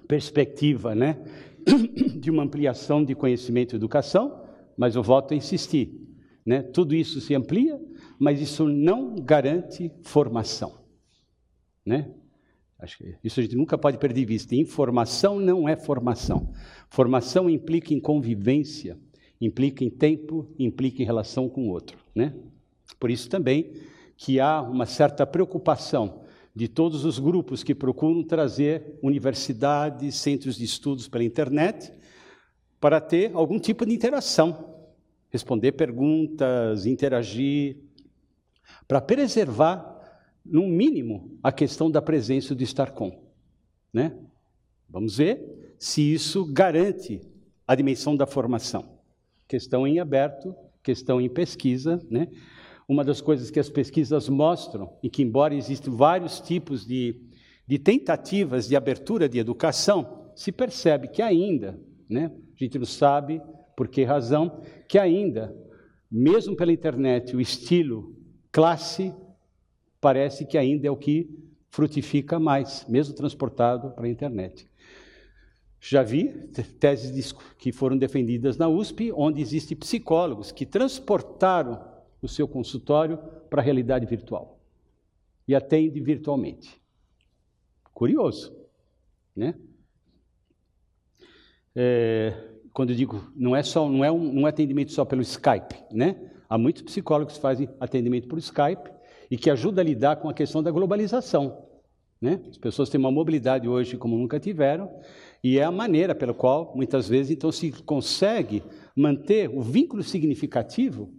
perspectiva 0.08 0.94
né, 0.94 1.22
de 2.18 2.30
uma 2.30 2.42
ampliação 2.42 3.04
de 3.04 3.14
conhecimento 3.14 3.74
e 3.74 3.76
educação, 3.76 4.42
mas 4.76 4.96
eu 4.96 5.02
volto 5.02 5.32
a 5.32 5.36
insistir. 5.36 5.98
Né, 6.44 6.60
tudo 6.60 6.94
isso 6.94 7.20
se 7.20 7.34
amplia, 7.34 7.80
mas 8.18 8.40
isso 8.40 8.66
não 8.66 9.14
garante 9.14 9.92
formação. 10.02 10.80
Né? 11.86 12.10
Acho 12.78 12.98
que 12.98 13.16
isso 13.22 13.38
a 13.38 13.42
gente 13.42 13.56
nunca 13.56 13.78
pode 13.78 13.96
perder 13.98 14.20
de 14.20 14.26
vista. 14.26 14.56
Informação 14.56 15.38
não 15.38 15.68
é 15.68 15.76
formação. 15.76 16.52
Formação 16.90 17.48
implica 17.48 17.94
em 17.94 18.00
convivência, 18.00 18.98
implica 19.40 19.84
em 19.84 19.90
tempo, 19.90 20.52
implica 20.58 21.00
em 21.00 21.06
relação 21.06 21.48
com 21.48 21.68
o 21.68 21.70
outro. 21.70 21.96
Né? 22.12 22.34
Por 22.98 23.10
isso 23.10 23.28
também 23.28 23.72
que 24.16 24.40
há 24.40 24.60
uma 24.60 24.86
certa 24.86 25.24
preocupação 25.24 26.21
de 26.54 26.68
todos 26.68 27.04
os 27.04 27.18
grupos 27.18 27.62
que 27.62 27.74
procuram 27.74 28.22
trazer 28.22 28.98
universidades, 29.02 30.16
centros 30.16 30.56
de 30.56 30.64
estudos 30.64 31.08
pela 31.08 31.24
internet, 31.24 31.92
para 32.80 33.00
ter 33.00 33.30
algum 33.34 33.58
tipo 33.58 33.86
de 33.86 33.94
interação, 33.94 34.74
responder 35.30 35.72
perguntas, 35.72 36.84
interagir, 36.84 37.78
para 38.86 39.00
preservar, 39.00 39.90
no 40.44 40.66
mínimo, 40.66 41.38
a 41.42 41.52
questão 41.52 41.90
da 41.90 42.02
presença 42.02 42.54
do 42.54 42.62
Starcom. 42.64 43.22
Né? 43.92 44.12
Vamos 44.88 45.16
ver 45.16 45.74
se 45.78 46.12
isso 46.12 46.44
garante 46.52 47.20
a 47.66 47.74
dimensão 47.74 48.16
da 48.16 48.26
formação. 48.26 48.98
Questão 49.48 49.86
em 49.86 50.00
aberto, 50.00 50.54
questão 50.82 51.20
em 51.20 51.28
pesquisa, 51.28 52.04
né? 52.10 52.28
Uma 52.92 53.02
das 53.02 53.20
coisas 53.20 53.50
que 53.50 53.58
as 53.58 53.70
pesquisas 53.70 54.28
mostram, 54.28 54.92
e 55.02 55.08
que, 55.08 55.22
embora 55.22 55.54
existam 55.54 55.90
vários 55.92 56.40
tipos 56.40 56.86
de, 56.86 57.16
de 57.66 57.78
tentativas 57.78 58.68
de 58.68 58.76
abertura 58.76 59.28
de 59.28 59.38
educação, 59.38 60.30
se 60.36 60.52
percebe 60.52 61.08
que 61.08 61.22
ainda, 61.22 61.80
né, 62.08 62.30
a 62.54 62.64
gente 62.64 62.78
não 62.78 62.86
sabe 62.86 63.40
por 63.76 63.88
que 63.88 64.04
razão, 64.04 64.62
que 64.86 64.98
ainda, 64.98 65.56
mesmo 66.10 66.54
pela 66.54 66.72
internet, 66.72 67.34
o 67.34 67.40
estilo 67.40 68.14
classe 68.50 69.12
parece 70.00 70.44
que 70.44 70.58
ainda 70.58 70.86
é 70.86 70.90
o 70.90 70.96
que 70.96 71.30
frutifica 71.70 72.38
mais, 72.38 72.84
mesmo 72.86 73.14
transportado 73.14 73.92
para 73.92 74.04
a 74.04 74.10
internet. 74.10 74.68
Já 75.80 76.02
vi 76.02 76.28
teses 76.78 77.32
que 77.58 77.72
foram 77.72 77.96
defendidas 77.96 78.56
na 78.56 78.68
USP, 78.68 79.10
onde 79.12 79.40
existem 79.40 79.76
psicólogos 79.76 80.52
que 80.52 80.66
transportaram 80.66 81.91
o 82.22 82.28
seu 82.28 82.46
consultório 82.46 83.18
para 83.50 83.60
a 83.60 83.64
realidade 83.64 84.06
virtual 84.06 84.60
e 85.46 85.54
atende 85.54 86.00
virtualmente. 86.00 86.80
Curioso, 87.92 88.56
né? 89.34 89.54
É, 91.74 92.50
quando 92.72 92.90
eu 92.90 92.96
digo, 92.96 93.30
não 93.34 93.56
é 93.56 93.62
só, 93.62 93.88
não 93.88 94.04
é 94.04 94.10
um, 94.10 94.40
um 94.40 94.46
atendimento 94.46 94.92
só 94.92 95.04
pelo 95.04 95.20
Skype, 95.22 95.74
né? 95.90 96.30
Há 96.48 96.56
muitos 96.56 96.82
psicólogos 96.82 97.34
que 97.34 97.40
fazem 97.40 97.68
atendimento 97.80 98.28
por 98.28 98.38
Skype 98.38 98.90
e 99.30 99.36
que 99.36 99.50
ajuda 99.50 99.80
a 99.80 99.84
lidar 99.84 100.16
com 100.16 100.28
a 100.28 100.34
questão 100.34 100.62
da 100.62 100.70
globalização. 100.70 101.66
Né? 102.20 102.40
As 102.48 102.58
pessoas 102.58 102.88
têm 102.88 103.00
uma 103.00 103.10
mobilidade 103.10 103.66
hoje 103.66 103.96
como 103.96 104.16
nunca 104.16 104.38
tiveram 104.38 104.88
e 105.42 105.58
é 105.58 105.64
a 105.64 105.72
maneira 105.72 106.14
pela 106.14 106.32
qual 106.32 106.72
muitas 106.76 107.08
vezes 107.08 107.32
então 107.32 107.50
se 107.50 107.72
consegue 107.82 108.62
manter 108.94 109.48
o 109.48 109.60
vínculo 109.60 110.02
significativo 110.02 111.12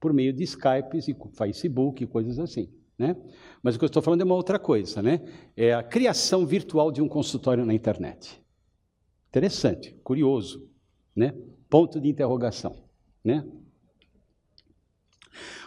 por 0.00 0.12
meio 0.12 0.32
de 0.32 0.42
Skypes 0.42 1.06
e 1.06 1.16
Facebook 1.32 2.02
e 2.02 2.06
coisas 2.06 2.38
assim. 2.38 2.72
Né? 2.98 3.16
Mas 3.62 3.76
o 3.76 3.78
que 3.78 3.84
eu 3.84 3.88
estou 3.88 4.02
falando 4.02 4.22
é 4.22 4.24
uma 4.24 4.34
outra 4.34 4.58
coisa, 4.58 5.00
né? 5.00 5.20
É 5.56 5.72
a 5.72 5.82
criação 5.82 6.44
virtual 6.44 6.90
de 6.90 7.00
um 7.00 7.08
consultório 7.08 7.64
na 7.64 7.72
internet. 7.72 8.42
Interessante, 9.28 9.92
curioso, 10.02 10.68
né? 11.14 11.34
Ponto 11.68 12.00
de 12.00 12.08
interrogação, 12.08 12.76
né? 13.24 13.46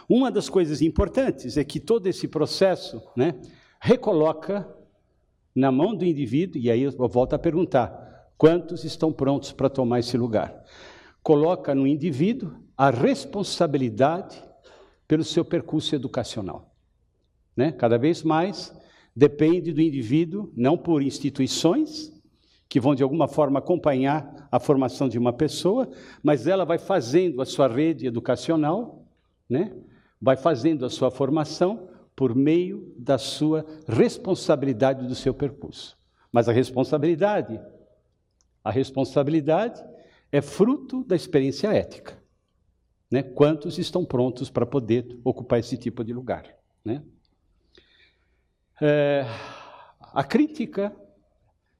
Uma 0.08 0.30
das 0.30 0.48
coisas 0.48 0.82
importantes 0.82 1.56
é 1.56 1.64
que 1.64 1.80
todo 1.80 2.06
esse 2.06 2.28
processo, 2.28 3.02
né, 3.16 3.40
recoloca 3.80 4.68
na 5.54 5.72
mão 5.72 5.94
do 5.94 6.04
indivíduo, 6.04 6.60
e 6.60 6.70
aí 6.70 6.82
eu 6.82 6.92
volto 7.08 7.34
a 7.34 7.38
perguntar: 7.38 8.28
quantos 8.36 8.84
estão 8.84 9.12
prontos 9.12 9.50
para 9.50 9.70
tomar 9.70 10.00
esse 10.00 10.16
lugar? 10.16 10.62
Coloca 11.22 11.74
no 11.74 11.86
indivíduo 11.86 12.63
a 12.76 12.90
responsabilidade 12.90 14.42
pelo 15.06 15.24
seu 15.24 15.44
percurso 15.44 15.94
educacional. 15.94 16.74
Né? 17.56 17.72
Cada 17.72 17.96
vez 17.98 18.22
mais 18.22 18.74
depende 19.14 19.72
do 19.72 19.80
indivíduo, 19.80 20.52
não 20.56 20.76
por 20.76 21.02
instituições, 21.02 22.12
que 22.68 22.80
vão 22.80 22.94
de 22.94 23.02
alguma 23.02 23.28
forma 23.28 23.60
acompanhar 23.60 24.48
a 24.50 24.58
formação 24.58 25.08
de 25.08 25.18
uma 25.18 25.32
pessoa, 25.32 25.88
mas 26.22 26.46
ela 26.46 26.64
vai 26.64 26.78
fazendo 26.78 27.40
a 27.40 27.46
sua 27.46 27.68
rede 27.68 28.06
educacional, 28.06 29.06
né? 29.48 29.72
vai 30.20 30.36
fazendo 30.36 30.84
a 30.84 30.90
sua 30.90 31.10
formação 31.10 31.88
por 32.16 32.34
meio 32.34 32.92
da 32.98 33.18
sua 33.18 33.64
responsabilidade 33.86 35.06
do 35.06 35.14
seu 35.14 35.32
percurso. 35.32 35.96
Mas 36.32 36.48
a 36.48 36.52
responsabilidade, 36.52 37.60
a 38.62 38.70
responsabilidade 38.70 39.84
é 40.32 40.40
fruto 40.40 41.04
da 41.04 41.14
experiência 41.14 41.68
ética. 41.68 42.23
Né? 43.14 43.22
Quantos 43.22 43.78
estão 43.78 44.04
prontos 44.04 44.50
para 44.50 44.66
poder 44.66 45.20
ocupar 45.22 45.60
esse 45.60 45.76
tipo 45.76 46.02
de 46.02 46.12
lugar? 46.12 46.52
Né? 46.84 47.00
É, 48.82 49.24
a 50.00 50.24
crítica 50.24 50.92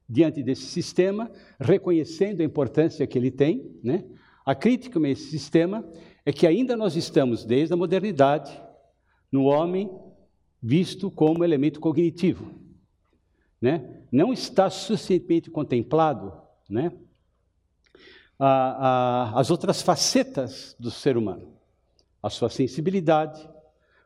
diante 0.08 0.44
desse 0.44 0.66
sistema, 0.66 1.28
reconhecendo 1.58 2.40
a 2.40 2.44
importância 2.44 3.04
que 3.04 3.18
ele 3.18 3.32
tem, 3.32 3.68
né? 3.82 4.04
a 4.46 4.54
crítica 4.54 5.00
a 5.00 5.08
esse 5.08 5.28
sistema 5.28 5.84
é 6.24 6.32
que 6.32 6.46
ainda 6.46 6.76
nós 6.76 6.94
estamos, 6.94 7.44
desde 7.44 7.74
a 7.74 7.76
modernidade, 7.76 8.56
no 9.32 9.46
homem 9.46 9.90
visto 10.62 11.10
como 11.10 11.42
elemento 11.42 11.80
cognitivo. 11.80 12.48
Né? 13.60 14.04
Não 14.12 14.32
está 14.32 14.70
suficientemente 14.70 15.50
contemplado 15.50 16.32
né? 16.70 16.92
A, 18.38 19.30
a, 19.34 19.40
as 19.40 19.50
outras 19.50 19.82
facetas 19.82 20.74
do 20.78 20.90
ser 20.90 21.16
humano, 21.16 21.52
a 22.22 22.30
sua 22.30 22.48
sensibilidade, 22.48 23.48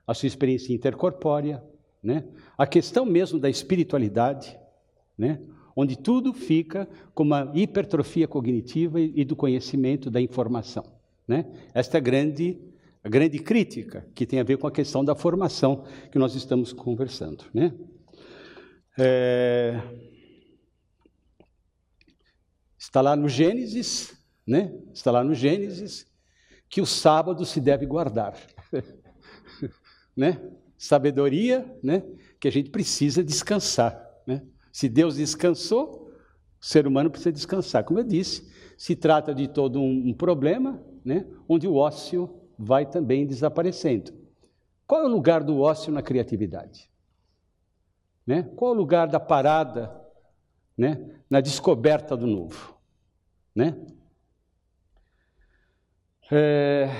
a 0.06 0.14
sua 0.14 0.26
experiência 0.26 0.72
intercorpórea, 0.72 1.62
né? 2.02 2.24
a 2.56 2.66
questão 2.66 3.04
mesmo 3.04 3.38
da 3.38 3.48
espiritualidade, 3.48 4.58
né? 5.16 5.40
onde 5.76 5.96
tudo 5.96 6.32
fica 6.32 6.88
com 7.14 7.22
uma 7.22 7.52
hipertrofia 7.54 8.26
cognitiva 8.26 9.00
e 9.00 9.24
do 9.24 9.36
conhecimento 9.36 10.10
da 10.10 10.20
informação. 10.20 10.84
Né? 11.26 11.44
Esta 11.74 11.96
é 11.96 12.00
a 12.00 12.02
grande, 12.02 12.58
a 13.04 13.08
grande 13.08 13.38
crítica 13.38 14.08
que 14.14 14.26
tem 14.26 14.40
a 14.40 14.44
ver 14.44 14.58
com 14.58 14.66
a 14.66 14.72
questão 14.72 15.04
da 15.04 15.14
formação 15.14 15.84
que 16.10 16.18
nós 16.18 16.34
estamos 16.34 16.72
conversando. 16.72 17.44
Né? 17.52 17.72
É... 18.98 19.80
Está 22.78 23.00
lá 23.00 23.14
no 23.14 23.28
Gênesis, 23.28 24.17
né? 24.48 24.74
Está 24.94 25.10
lá 25.10 25.22
no 25.22 25.34
Gênesis 25.34 26.06
que 26.70 26.80
o 26.80 26.86
sábado 26.86 27.44
se 27.44 27.60
deve 27.60 27.84
guardar, 27.84 28.34
né? 30.16 30.40
Sabedoria, 30.76 31.70
né? 31.82 32.02
Que 32.40 32.48
a 32.48 32.52
gente 32.52 32.70
precisa 32.70 33.22
descansar, 33.22 34.02
né? 34.26 34.42
Se 34.72 34.88
Deus 34.88 35.16
descansou, 35.16 36.10
o 36.60 36.64
ser 36.64 36.86
humano 36.86 37.10
precisa 37.10 37.32
descansar. 37.32 37.84
Como 37.84 37.98
eu 37.98 38.04
disse, 38.04 38.50
se 38.76 38.96
trata 38.96 39.34
de 39.34 39.48
todo 39.48 39.80
um, 39.80 40.08
um 40.08 40.14
problema, 40.14 40.82
né? 41.04 41.26
Onde 41.48 41.68
o 41.68 41.74
ócio 41.74 42.34
vai 42.58 42.86
também 42.86 43.26
desaparecendo. 43.26 44.12
Qual 44.86 45.02
é 45.02 45.04
o 45.04 45.08
lugar 45.08 45.44
do 45.44 45.60
ócio 45.60 45.92
na 45.92 46.00
criatividade? 46.00 46.90
Né? 48.26 48.42
Qual 48.56 48.72
é 48.72 48.74
o 48.74 48.78
lugar 48.78 49.06
da 49.06 49.20
parada 49.20 49.94
né? 50.76 51.20
na 51.28 51.40
descoberta 51.40 52.16
do 52.16 52.26
novo? 52.26 52.74
Né? 53.54 53.76
É... 56.30 56.90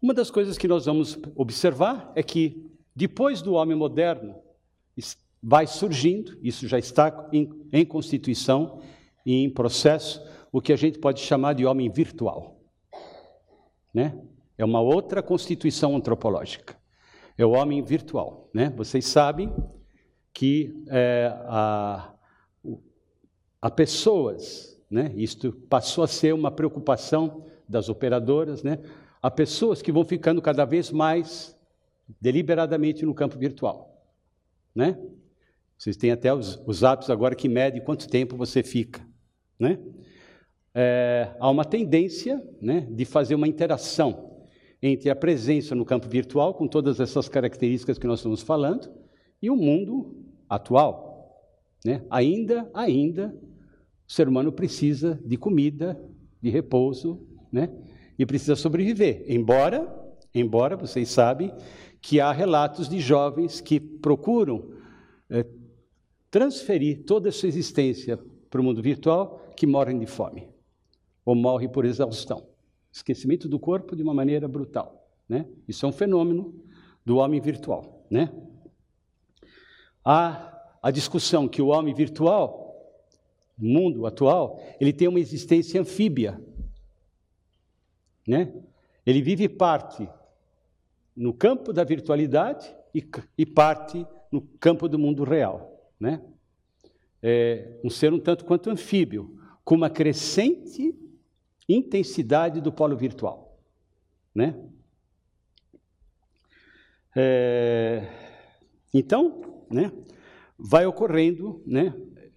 Uma 0.00 0.14
das 0.14 0.30
coisas 0.30 0.56
que 0.56 0.68
nós 0.68 0.86
vamos 0.86 1.18
observar 1.34 2.12
é 2.14 2.22
que, 2.22 2.70
depois 2.94 3.42
do 3.42 3.54
homem 3.54 3.76
moderno, 3.76 4.36
vai 5.42 5.66
surgindo, 5.66 6.38
isso 6.42 6.66
já 6.66 6.78
está 6.78 7.28
em, 7.32 7.50
em 7.72 7.84
constituição 7.84 8.80
e 9.24 9.44
em 9.44 9.50
processo, 9.50 10.22
o 10.50 10.60
que 10.60 10.72
a 10.72 10.76
gente 10.76 10.98
pode 10.98 11.20
chamar 11.20 11.52
de 11.52 11.66
homem 11.66 11.90
virtual. 11.90 12.58
Né? 13.92 14.18
É 14.56 14.64
uma 14.64 14.80
outra 14.80 15.22
constituição 15.22 15.94
antropológica. 15.94 16.76
É 17.36 17.44
o 17.44 17.50
homem 17.50 17.82
virtual. 17.82 18.48
Né? 18.54 18.70
Vocês 18.70 19.04
sabem 19.04 19.54
que 20.32 20.82
é, 20.88 21.32
pessoas 23.76 24.77
né? 24.90 25.12
Isto 25.16 25.52
passou 25.52 26.02
a 26.04 26.08
ser 26.08 26.34
uma 26.34 26.50
preocupação 26.50 27.44
das 27.68 27.88
operadoras, 27.88 28.62
né? 28.62 28.78
Há 29.20 29.30
pessoas 29.30 29.82
que 29.82 29.92
vão 29.92 30.04
ficando 30.04 30.40
cada 30.40 30.64
vez 30.64 30.90
mais 30.90 31.56
deliberadamente 32.20 33.04
no 33.04 33.14
campo 33.14 33.38
virtual, 33.38 34.02
né? 34.74 34.98
Vocês 35.76 35.96
têm 35.96 36.10
até 36.10 36.32
os, 36.32 36.60
os 36.66 36.82
apps 36.82 37.10
agora 37.10 37.34
que 37.34 37.48
medem 37.48 37.82
quanto 37.82 38.08
tempo 38.08 38.36
você 38.36 38.62
fica, 38.62 39.06
né? 39.58 39.78
É, 40.74 41.34
há 41.38 41.50
uma 41.50 41.64
tendência, 41.64 42.42
né, 42.60 42.86
de 42.90 43.04
fazer 43.04 43.34
uma 43.34 43.48
interação 43.48 44.46
entre 44.80 45.10
a 45.10 45.16
presença 45.16 45.74
no 45.74 45.84
campo 45.84 46.08
virtual, 46.08 46.54
com 46.54 46.68
todas 46.68 47.00
essas 47.00 47.28
características 47.28 47.98
que 47.98 48.06
nós 48.06 48.20
estamos 48.20 48.42
falando, 48.42 48.88
e 49.42 49.50
o 49.50 49.56
mundo 49.56 50.24
atual, 50.48 51.44
né? 51.84 52.02
Ainda, 52.08 52.70
ainda 52.72 53.34
o 54.08 54.12
ser 54.12 54.26
humano 54.26 54.50
precisa 54.50 55.20
de 55.22 55.36
comida, 55.36 56.00
de 56.40 56.48
repouso, 56.48 57.20
né? 57.52 57.70
E 58.18 58.24
precisa 58.24 58.56
sobreviver. 58.56 59.24
Embora, 59.28 59.86
embora 60.34 60.76
vocês 60.76 61.10
sabem 61.10 61.54
que 62.00 62.18
há 62.18 62.32
relatos 62.32 62.88
de 62.88 62.98
jovens 63.00 63.60
que 63.60 63.78
procuram 63.78 64.72
é, 65.28 65.44
transferir 66.30 67.04
toda 67.04 67.28
a 67.28 67.32
sua 67.32 67.48
existência 67.48 68.18
para 68.48 68.60
o 68.60 68.64
mundo 68.64 68.80
virtual 68.80 69.52
que 69.54 69.66
morrem 69.66 69.98
de 69.98 70.06
fome 70.06 70.48
ou 71.22 71.34
morrem 71.34 71.68
por 71.68 71.84
exaustão, 71.84 72.46
esquecimento 72.90 73.46
do 73.46 73.58
corpo 73.58 73.94
de 73.94 74.02
uma 74.02 74.14
maneira 74.14 74.48
brutal, 74.48 75.06
né? 75.28 75.46
Isso 75.68 75.84
é 75.84 75.88
um 75.88 75.92
fenômeno 75.92 76.54
do 77.04 77.18
homem 77.18 77.40
virtual, 77.40 78.06
né? 78.10 78.32
Há 80.02 80.78
a 80.82 80.90
discussão 80.90 81.46
que 81.46 81.60
o 81.60 81.66
homem 81.66 81.92
virtual 81.92 82.67
mundo 83.58 84.06
atual, 84.06 84.62
ele 84.80 84.92
tem 84.92 85.08
uma 85.08 85.20
existência 85.20 85.80
anfíbia. 85.80 86.40
Né? 88.26 88.52
Ele 89.04 89.20
vive 89.20 89.48
parte 89.48 90.08
no 91.16 91.32
campo 91.34 91.72
da 91.72 91.82
virtualidade 91.82 92.72
e, 92.94 93.04
e 93.36 93.44
parte 93.44 94.06
no 94.30 94.42
campo 94.60 94.88
do 94.88 94.98
mundo 94.98 95.24
real. 95.24 95.92
Né? 95.98 96.22
É 97.22 97.78
um 97.82 97.90
ser 97.90 98.12
um 98.12 98.20
tanto 98.20 98.44
quanto 98.44 98.70
anfíbio, 98.70 99.36
com 99.64 99.74
uma 99.74 99.90
crescente 99.90 100.94
intensidade 101.68 102.60
do 102.60 102.72
polo 102.72 102.96
virtual. 102.96 103.58
Né? 104.34 104.54
É, 107.16 108.06
então, 108.94 109.64
né, 109.70 109.92
vai 110.56 110.86
ocorrendo 110.86 111.62
né, 111.66 111.92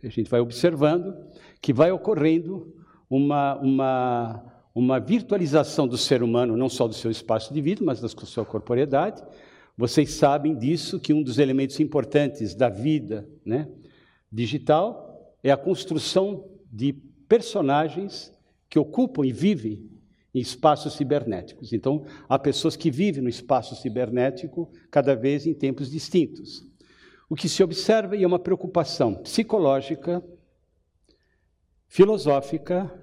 a 0.08 0.10
gente 0.10 0.30
vai 0.30 0.40
observando 0.40 1.16
que 1.62 1.72
vai 1.72 1.92
ocorrendo 1.92 2.74
uma, 3.10 3.58
uma, 3.60 4.44
uma 4.74 5.00
virtualização 5.00 5.88
do 5.88 5.98
ser 5.98 6.24
humano, 6.24 6.58
não 6.58 6.70
só 6.70 6.88
do 6.88 6.94
seu 6.94 7.12
espaço 7.12 7.54
de 7.54 7.62
vida, 7.62 7.84
mas 7.84 8.02
da 8.02 8.08
sua 8.08 8.46
corporeidade. 8.46 9.22
Vocês 9.78 10.12
sabem 10.12 10.56
disso, 10.56 11.00
que 11.00 11.14
um 11.14 11.22
dos 11.22 11.40
elementos 11.40 11.80
importantes 11.80 12.56
da 12.56 12.70
vida 12.70 13.28
né, 13.46 13.68
digital 14.32 15.36
é 15.44 15.52
a 15.52 15.58
construção 15.58 16.46
de 16.72 16.94
personagens 17.28 18.34
que 18.70 18.80
ocupam 18.80 19.26
e 19.26 19.32
vivem 19.32 19.90
em 20.34 20.40
espaços 20.40 20.94
cibernéticos. 20.94 21.74
Então, 21.74 22.06
há 22.30 22.40
pessoas 22.40 22.76
que 22.76 22.90
vivem 22.90 23.22
no 23.22 23.30
espaço 23.30 23.76
cibernético 23.76 24.72
cada 24.90 25.16
vez 25.16 25.46
em 25.46 25.54
tempos 25.54 25.92
distintos. 25.92 26.66
O 27.32 27.36
que 27.36 27.48
se 27.48 27.64
observa 27.64 28.18
é 28.18 28.28
uma 28.28 28.38
preocupação 28.38 29.16
psicológica, 29.16 30.22
filosófica, 31.88 32.94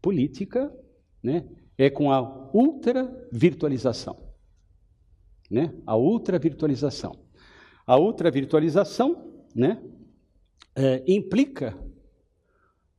política, 0.00 0.72
né? 1.20 1.44
é 1.76 1.90
com 1.90 2.12
a 2.12 2.22
ultra-virtualização. 2.54 4.16
Né? 5.50 5.74
A 5.84 5.96
ultra-virtualização. 5.96 7.18
A 7.84 7.98
ultra-virtualização 7.98 9.44
né? 9.52 9.82
É, 10.76 11.02
implica 11.04 11.76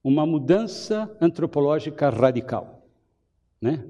uma 0.03 0.25
mudança 0.25 1.15
antropológica 1.21 2.09
radical. 2.09 2.85
Né? 3.61 3.87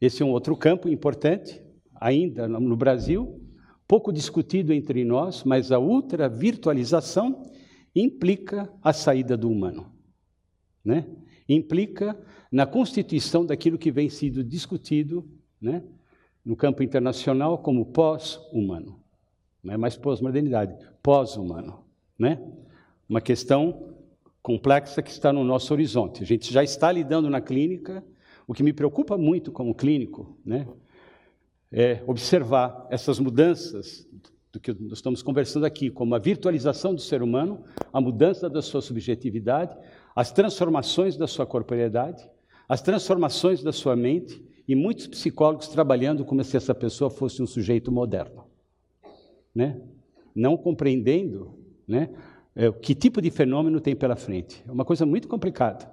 Esse 0.00 0.22
é 0.22 0.24
um 0.24 0.30
outro 0.30 0.56
campo 0.56 0.88
importante, 0.88 1.60
ainda 1.96 2.46
no 2.46 2.76
Brasil, 2.76 3.49
pouco 3.90 4.12
discutido 4.12 4.72
entre 4.72 5.04
nós, 5.04 5.42
mas 5.42 5.72
a 5.72 5.78
ultra-virtualização 5.80 7.42
implica 7.92 8.72
a 8.80 8.92
saída 8.92 9.36
do 9.36 9.50
humano. 9.50 9.92
Né? 10.84 11.08
Implica 11.48 12.16
na 12.52 12.64
constituição 12.66 13.44
daquilo 13.44 13.76
que 13.76 13.90
vem 13.90 14.08
sido 14.08 14.44
discutido 14.44 15.28
né, 15.60 15.82
no 16.44 16.54
campo 16.54 16.84
internacional 16.84 17.58
como 17.58 17.84
pós-humano. 17.84 19.00
Não 19.60 19.74
é 19.74 19.76
mais 19.76 19.96
pós-modernidade, 19.96 20.76
pós-humano. 21.02 21.84
Né? 22.16 22.40
Uma 23.08 23.20
questão 23.20 23.96
complexa 24.40 25.02
que 25.02 25.10
está 25.10 25.32
no 25.32 25.42
nosso 25.42 25.74
horizonte. 25.74 26.22
A 26.22 26.26
gente 26.26 26.52
já 26.52 26.62
está 26.62 26.92
lidando 26.92 27.28
na 27.28 27.40
clínica. 27.40 28.04
O 28.46 28.54
que 28.54 28.62
me 28.62 28.72
preocupa 28.72 29.18
muito 29.18 29.50
como 29.50 29.74
clínico 29.74 30.38
né, 30.44 30.64
é 31.72 32.02
observar 32.06 32.86
essas 32.90 33.18
mudanças 33.18 34.08
do 34.52 34.58
que 34.58 34.72
nós 34.72 34.94
estamos 34.98 35.22
conversando 35.22 35.64
aqui, 35.64 35.90
como 35.90 36.14
a 36.14 36.18
virtualização 36.18 36.94
do 36.94 37.00
ser 37.00 37.22
humano, 37.22 37.62
a 37.92 38.00
mudança 38.00 38.50
da 38.50 38.60
sua 38.60 38.82
subjetividade, 38.82 39.76
as 40.14 40.32
transformações 40.32 41.16
da 41.16 41.26
sua 41.26 41.46
corporeidade, 41.46 42.28
as 42.68 42.82
transformações 42.82 43.62
da 43.62 43.72
sua 43.72 43.94
mente 43.94 44.44
e 44.66 44.74
muitos 44.74 45.06
psicólogos 45.06 45.68
trabalhando 45.68 46.24
como 46.24 46.42
se 46.42 46.56
essa 46.56 46.74
pessoa 46.74 47.10
fosse 47.10 47.42
um 47.42 47.46
sujeito 47.46 47.92
moderno, 47.92 48.44
né? 49.54 49.80
Não 50.34 50.56
compreendendo, 50.56 51.58
né? 51.86 52.10
É, 52.54 52.70
que 52.72 52.94
tipo 52.94 53.22
de 53.22 53.30
fenômeno 53.30 53.80
tem 53.80 53.94
pela 53.94 54.16
frente. 54.16 54.64
É 54.66 54.70
uma 54.70 54.84
coisa 54.84 55.06
muito 55.06 55.28
complicada, 55.28 55.90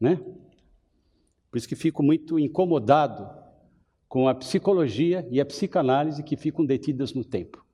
né? 0.00 0.20
Por 1.50 1.58
isso 1.58 1.68
que 1.68 1.76
fico 1.76 2.02
muito 2.02 2.38
incomodado 2.38 3.41
com 4.12 4.28
a 4.28 4.34
psicologia 4.34 5.26
e 5.30 5.40
a 5.40 5.46
psicanálise 5.46 6.22
que 6.22 6.36
ficam 6.36 6.66
detidas 6.66 7.14
no 7.14 7.24
tempo, 7.24 7.64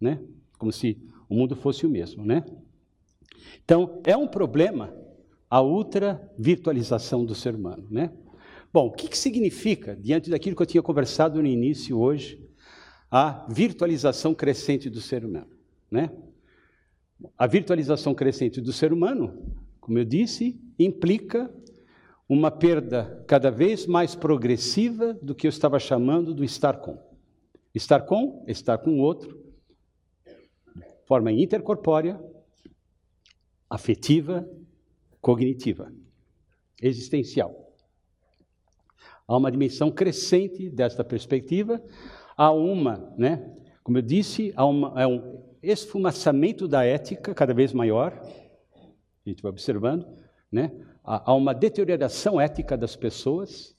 né? 0.00 0.20
Como 0.58 0.72
se 0.72 0.98
o 1.28 1.36
mundo 1.36 1.54
fosse 1.54 1.86
o 1.86 1.88
mesmo, 1.88 2.24
né? 2.24 2.44
Então, 3.64 4.02
é 4.04 4.16
um 4.16 4.26
problema 4.26 4.92
a 5.48 5.62
ultra-virtualização 5.62 7.24
do 7.24 7.32
ser 7.32 7.54
humano. 7.54 7.86
Né? 7.88 8.10
Bom, 8.72 8.88
o 8.88 8.90
que, 8.90 9.06
que 9.06 9.16
significa, 9.16 9.94
diante 9.94 10.30
daquilo 10.30 10.56
que 10.56 10.62
eu 10.62 10.66
tinha 10.66 10.82
conversado 10.82 11.40
no 11.40 11.46
início 11.46 11.96
hoje, 11.96 12.44
a 13.08 13.46
virtualização 13.48 14.34
crescente 14.34 14.90
do 14.90 15.00
ser 15.00 15.24
humano? 15.24 15.52
Né? 15.88 16.10
A 17.38 17.46
virtualização 17.46 18.16
crescente 18.16 18.60
do 18.60 18.72
ser 18.72 18.92
humano, 18.92 19.54
como 19.80 19.96
eu 19.96 20.04
disse, 20.04 20.60
implica 20.76 21.48
uma 22.28 22.50
perda 22.50 23.24
cada 23.26 23.50
vez 23.50 23.86
mais 23.86 24.14
progressiva 24.14 25.14
do 25.14 25.34
que 25.34 25.46
eu 25.46 25.48
estava 25.48 25.78
chamando 25.78 26.34
do 26.34 26.44
estar 26.44 26.74
com. 26.74 26.98
Estar 27.74 28.02
com, 28.02 28.44
estar 28.46 28.78
com 28.78 28.90
o 28.90 28.98
outro, 28.98 29.46
forma 31.06 31.32
intercorpórea, 31.32 32.20
afetiva 33.70 34.48
cognitiva, 35.20 35.92
existencial. 36.82 37.72
Há 39.26 39.36
uma 39.36 39.50
dimensão 39.50 39.90
crescente 39.90 40.70
desta 40.70 41.02
perspectiva, 41.02 41.82
há 42.36 42.50
uma, 42.50 43.14
né, 43.16 43.54
como 43.82 43.98
eu 43.98 44.02
disse, 44.02 44.52
há, 44.56 44.64
uma, 44.64 45.02
há 45.02 45.06
um 45.06 45.42
esfumaçamento 45.62 46.68
da 46.68 46.84
ética 46.84 47.34
cada 47.34 47.52
vez 47.52 47.72
maior, 47.72 48.12
a 49.26 49.28
gente 49.28 49.42
vai 49.42 49.50
observando, 49.50 50.06
né, 50.50 50.72
há 51.08 51.34
uma 51.34 51.54
deterioração 51.54 52.38
ética 52.38 52.76
das 52.76 52.94
pessoas, 52.94 53.74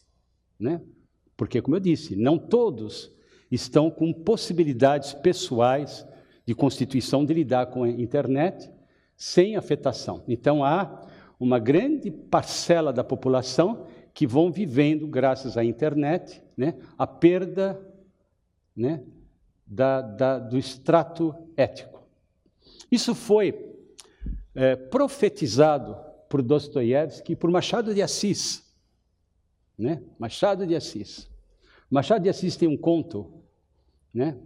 né, 0.59 0.81
porque, 1.37 1.61
como 1.61 1.75
eu 1.75 1.79
disse, 1.79 2.15
não 2.15 2.37
todos 2.39 3.11
estão 3.51 3.91
com 3.91 4.11
possibilidades 4.11 5.13
pessoais 5.13 6.05
de 6.45 6.55
constituição 6.55 7.23
de 7.23 7.33
lidar 7.33 7.67
com 7.67 7.83
a 7.83 7.89
internet 7.89 8.69
sem 9.15 9.55
afetação. 9.55 10.23
Então, 10.27 10.63
há 10.63 11.07
uma 11.39 11.59
grande 11.59 12.09
parcela 12.09 12.91
da 12.91 13.03
população 13.03 13.85
que 14.13 14.25
vão 14.25 14.51
vivendo, 14.51 15.07
graças 15.07 15.55
à 15.55 15.63
internet, 15.63 16.41
né, 16.57 16.75
a 16.97 17.05
perda 17.05 17.79
né, 18.75 19.03
da, 19.65 20.01
da, 20.01 20.39
do 20.39 20.57
extrato 20.57 21.33
ético. 21.55 22.03
Isso 22.91 23.13
foi 23.13 23.77
é, 24.55 24.75
profetizado 24.75 26.08
por 26.29 26.41
Dostoiévski 26.41 27.33
e 27.33 27.35
por 27.35 27.49
Machado 27.49 27.93
de 27.93 28.01
Assis. 28.01 28.71
Né? 29.77 30.03
Machado 30.17 30.65
de 30.65 30.75
Assis. 30.75 31.29
Machado 31.89 32.23
de 32.23 32.29
Assis 32.29 32.55
tem 32.55 32.67
um 32.67 32.77
conto 32.77 33.43
né, 34.13 34.37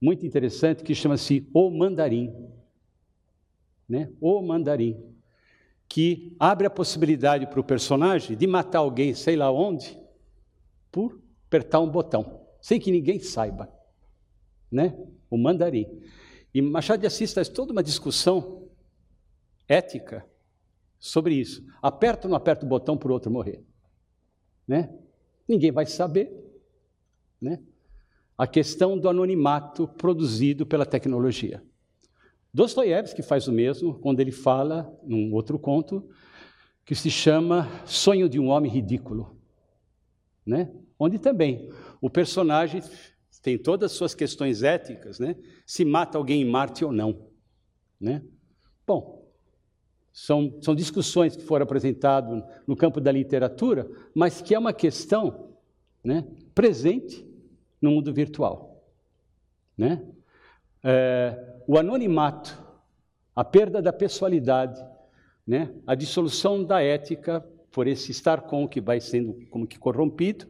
muito 0.00 0.26
interessante 0.26 0.82
que 0.82 0.94
chama-se 0.94 1.48
O 1.52 1.70
Mandarim. 1.70 2.32
Né? 3.88 4.12
O 4.20 4.42
Mandarim 4.42 5.10
que 5.90 6.36
abre 6.38 6.68
a 6.68 6.70
possibilidade 6.70 7.48
para 7.48 7.58
o 7.58 7.64
personagem 7.64 8.36
de 8.36 8.46
matar 8.46 8.78
alguém, 8.78 9.12
sei 9.12 9.34
lá 9.34 9.50
onde, 9.50 10.00
por 10.88 11.20
apertar 11.48 11.80
um 11.80 11.90
botão, 11.90 12.46
sem 12.62 12.78
que 12.78 12.92
ninguém 12.92 13.18
saiba. 13.18 13.68
Né? 14.70 14.96
O 15.28 15.36
mandarim. 15.36 16.00
E 16.54 16.62
Machado 16.62 17.00
de 17.00 17.08
Assis 17.08 17.34
traz 17.34 17.48
toda 17.48 17.72
uma 17.72 17.82
discussão 17.82 18.68
ética 19.66 20.24
sobre 21.00 21.34
isso. 21.34 21.66
Aperta 21.82 22.28
ou 22.28 22.30
não 22.30 22.36
aperta 22.36 22.66
o 22.66 22.68
botão 22.68 22.96
para 22.96 23.08
o 23.08 23.12
outro 23.12 23.30
morrer? 23.30 23.64
Né? 24.68 24.94
Ninguém 25.48 25.72
vai 25.72 25.86
saber. 25.86 26.30
Né? 27.40 27.60
A 28.36 28.46
questão 28.46 28.98
do 28.98 29.08
anonimato 29.08 29.88
produzido 29.88 30.66
pela 30.66 30.84
tecnologia. 30.84 31.64
Dostoiévski 32.52 33.22
faz 33.22 33.48
o 33.48 33.52
mesmo 33.52 33.94
quando 33.94 34.20
ele 34.20 34.32
fala, 34.32 34.92
num 35.02 35.32
outro 35.32 35.58
conto, 35.58 36.08
que 36.84 36.94
se 36.94 37.10
chama 37.10 37.68
Sonho 37.86 38.28
de 38.28 38.38
um 38.38 38.48
Homem 38.48 38.70
Ridículo, 38.70 39.36
né? 40.44 40.72
onde 40.98 41.18
também 41.18 41.70
o 42.00 42.10
personagem 42.10 42.82
tem 43.42 43.56
todas 43.56 43.92
as 43.92 43.96
suas 43.96 44.14
questões 44.14 44.62
éticas, 44.62 45.18
né? 45.18 45.36
se 45.64 45.84
mata 45.84 46.18
alguém 46.18 46.42
em 46.42 46.50
Marte 46.50 46.84
ou 46.84 46.92
não. 46.92 47.30
Né? 48.00 48.22
Bom, 48.86 49.19
são, 50.20 50.58
são 50.60 50.74
discussões 50.74 51.34
que 51.34 51.42
foram 51.42 51.62
apresentadas 51.64 52.44
no 52.66 52.76
campo 52.76 53.00
da 53.00 53.10
literatura, 53.10 53.90
mas 54.14 54.42
que 54.42 54.54
é 54.54 54.58
uma 54.58 54.72
questão 54.72 55.54
né, 56.04 56.26
presente 56.54 57.26
no 57.80 57.92
mundo 57.92 58.12
virtual. 58.12 58.84
Né? 59.78 60.04
É, 60.84 61.56
o 61.66 61.78
anonimato, 61.78 62.62
a 63.34 63.42
perda 63.42 63.80
da 63.80 63.94
pessoalidade, 63.94 64.84
né? 65.46 65.72
a 65.86 65.94
dissolução 65.94 66.62
da 66.62 66.82
ética 66.82 67.40
por 67.70 67.86
esse 67.86 68.10
estar 68.10 68.42
com 68.42 68.68
que 68.68 68.78
vai 68.78 69.00
sendo 69.00 69.32
como 69.48 69.66
que 69.66 69.78
corrompido, 69.78 70.46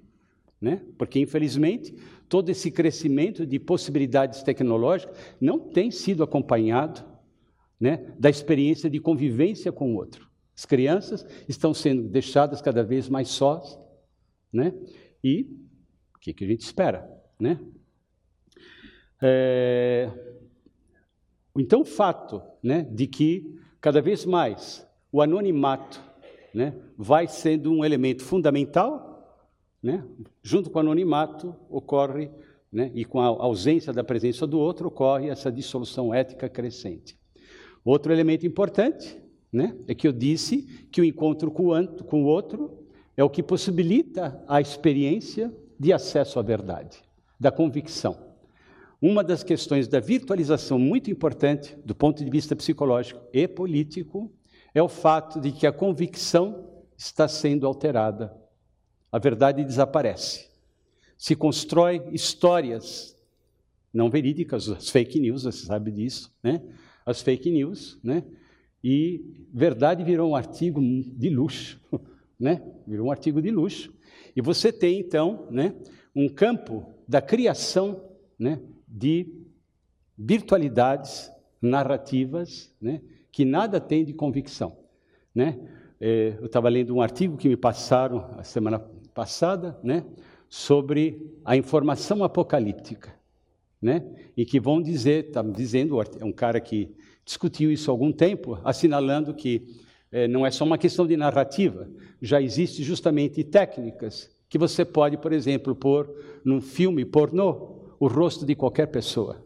né? 0.61 0.85
porque 0.99 1.21
infelizmente 1.21 1.95
todo 2.29 2.49
esse 2.49 2.73
crescimento 2.73 3.47
de 3.47 3.61
possibilidades 3.61 4.43
tecnológicas 4.43 5.17
não 5.41 5.61
tem 5.61 5.93
sido 5.93 6.25
acompanhado 6.25 7.09
né, 7.81 8.13
da 8.19 8.29
experiência 8.29 8.91
de 8.91 9.01
convivência 9.01 9.73
com 9.73 9.93
o 9.93 9.97
outro. 9.97 10.29
As 10.57 10.67
crianças 10.67 11.25
estão 11.49 11.73
sendo 11.73 12.09
deixadas 12.09 12.61
cada 12.61 12.85
vez 12.85 13.09
mais 13.09 13.29
sós, 13.29 13.79
né? 14.53 14.75
E 15.25 15.43
o 16.15 16.19
que, 16.19 16.35
que 16.35 16.45
a 16.45 16.47
gente 16.47 16.61
espera, 16.61 17.11
né? 17.39 17.59
É, 19.23 20.11
então, 21.57 21.81
o 21.81 21.85
fato 21.85 22.43
né, 22.63 22.83
de 22.83 23.07
que 23.07 23.59
cada 23.81 24.01
vez 24.01 24.25
mais 24.25 24.87
o 25.13 25.21
anonimato 25.21 26.03
né, 26.55 26.75
vai 26.97 27.27
sendo 27.27 27.73
um 27.73 27.85
elemento 27.85 28.23
fundamental, 28.23 29.47
né, 29.83 30.05
junto 30.43 30.71
com 30.71 30.79
o 30.79 30.81
anonimato 30.81 31.55
ocorre, 31.69 32.31
né, 32.73 32.91
e 32.95 33.05
com 33.05 33.21
a 33.21 33.27
ausência 33.27 33.93
da 33.93 34.05
presença 34.05 34.47
do 34.47 34.59
outro, 34.59 34.89
ocorre 34.89 35.29
essa 35.29 35.51
dissolução 35.51 36.15
ética 36.15 36.49
crescente. 36.49 37.20
Outro 37.85 38.13
elemento 38.13 38.47
importante 38.47 39.21
né? 39.53 39.77
É 39.89 39.95
que 39.95 40.07
eu 40.07 40.13
disse 40.13 40.63
que 40.91 41.01
o 41.01 41.05
encontro 41.05 41.51
com 41.51 42.23
o 42.23 42.27
outro 42.27 42.87
é 43.17 43.25
o 43.25 43.31
que 43.31 43.43
possibilita 43.43 44.43
a 44.47 44.61
experiência 44.61 45.53
de 45.79 45.93
acesso 45.93 46.39
à 46.39 46.43
verdade, 46.43 47.03
da 47.39 47.51
convicção. 47.51 48.31
Uma 49.03 49.25
das 49.25 49.43
questões 49.43 49.89
da 49.89 49.99
virtualização 49.99 50.79
muito 50.79 51.11
importante 51.11 51.77
do 51.85 51.95
ponto 51.95 52.23
de 52.23 52.31
vista 52.31 52.55
psicológico 52.55 53.21
e 53.33 53.49
político 53.49 54.31
é 54.75 54.83
o 54.83 54.89
fato 54.89 55.41
de 55.41 55.53
que 55.53 55.67
a 55.67 55.73
convicção 55.73 56.69
está 56.97 57.27
sendo 57.27 57.67
alterada. 57.67 58.37
A 59.11 59.19
verdade 59.19 59.65
desaparece. 59.65 60.49
Se 61.17 61.35
constrói 61.35 62.03
histórias 62.13 63.17
não 63.93 64.09
verídicas, 64.09 64.69
as 64.69 64.89
fake 64.89 65.19
news, 65.19 65.43
você 65.43 65.67
sabe 65.67 65.91
disso, 65.91 66.33
né? 66.43 66.63
As 67.05 67.23
fake 67.23 67.51
news, 67.51 67.99
né? 68.03 68.25
E 68.83 69.47
verdade 69.53 70.03
virou 70.05 70.31
um 70.31 70.37
artigo 70.37 70.81
de 70.81 71.29
luxo, 71.29 71.81
né? 72.39 72.63
Virou 72.87 73.09
um 73.09 73.11
artigo 73.11 73.41
de 73.43 73.51
luxo. 73.51 73.93
E 74.35 74.41
você 74.41 74.73
tem 74.73 74.99
então, 75.01 75.47
né, 75.51 75.75
um 76.15 76.29
campo 76.29 76.87
da 77.07 77.21
criação, 77.21 78.03
né, 78.39 78.61
de 78.87 79.27
virtualidades 80.17 81.31
narrativas, 81.61 82.75
né, 82.81 83.03
que 83.33 83.45
nada 83.45 83.81
tem 83.81 84.05
de 84.05 84.13
convicção, 84.13 84.77
né? 85.35 85.59
É, 86.01 86.37
eu 86.41 86.47
estava 86.47 86.69
lendo 86.71 86.95
um 86.95 87.03
artigo 87.03 87.37
que 87.37 87.49
me 87.49 87.57
passaram 87.57 88.31
a 88.39 88.43
semana 88.43 88.79
passada, 89.13 89.79
né, 89.83 90.05
sobre 90.49 91.21
a 91.45 91.57
informação 91.57 92.25
apocalíptica 92.25 93.20
né? 93.81 94.05
E 94.37 94.45
que 94.45 94.61
vão 94.61 94.81
dizer, 94.81 95.27
está 95.27 95.43
dizendo, 95.43 96.01
é 96.01 96.25
um 96.25 96.33
cara 96.33 96.61
que 96.61 96.95
discutiu 97.25 97.71
isso 97.71 97.91
há 97.91 97.95
algum 97.95 98.13
tempo, 98.13 98.59
assinalando 98.65 99.33
que 99.35 99.67
é, 100.13 100.27
não 100.27 100.45
é 100.45 100.51
só 100.51 100.65
uma 100.65 100.77
questão 100.77 101.07
de 101.07 101.17
narrativa, 101.17 101.89
já 102.21 102.43
existe 102.43 102.83
justamente 102.83 103.45
técnicas 103.45 104.31
que 104.49 104.59
você 104.59 104.85
pode, 104.85 105.17
por 105.17 105.33
exemplo, 105.33 105.75
pôr 105.75 106.13
num 106.45 106.61
filme 106.61 107.05
pornô 107.05 107.95
o 108.01 108.09
rosto 108.09 108.45
de 108.45 108.55
qualquer 108.55 108.87
pessoa, 108.87 109.45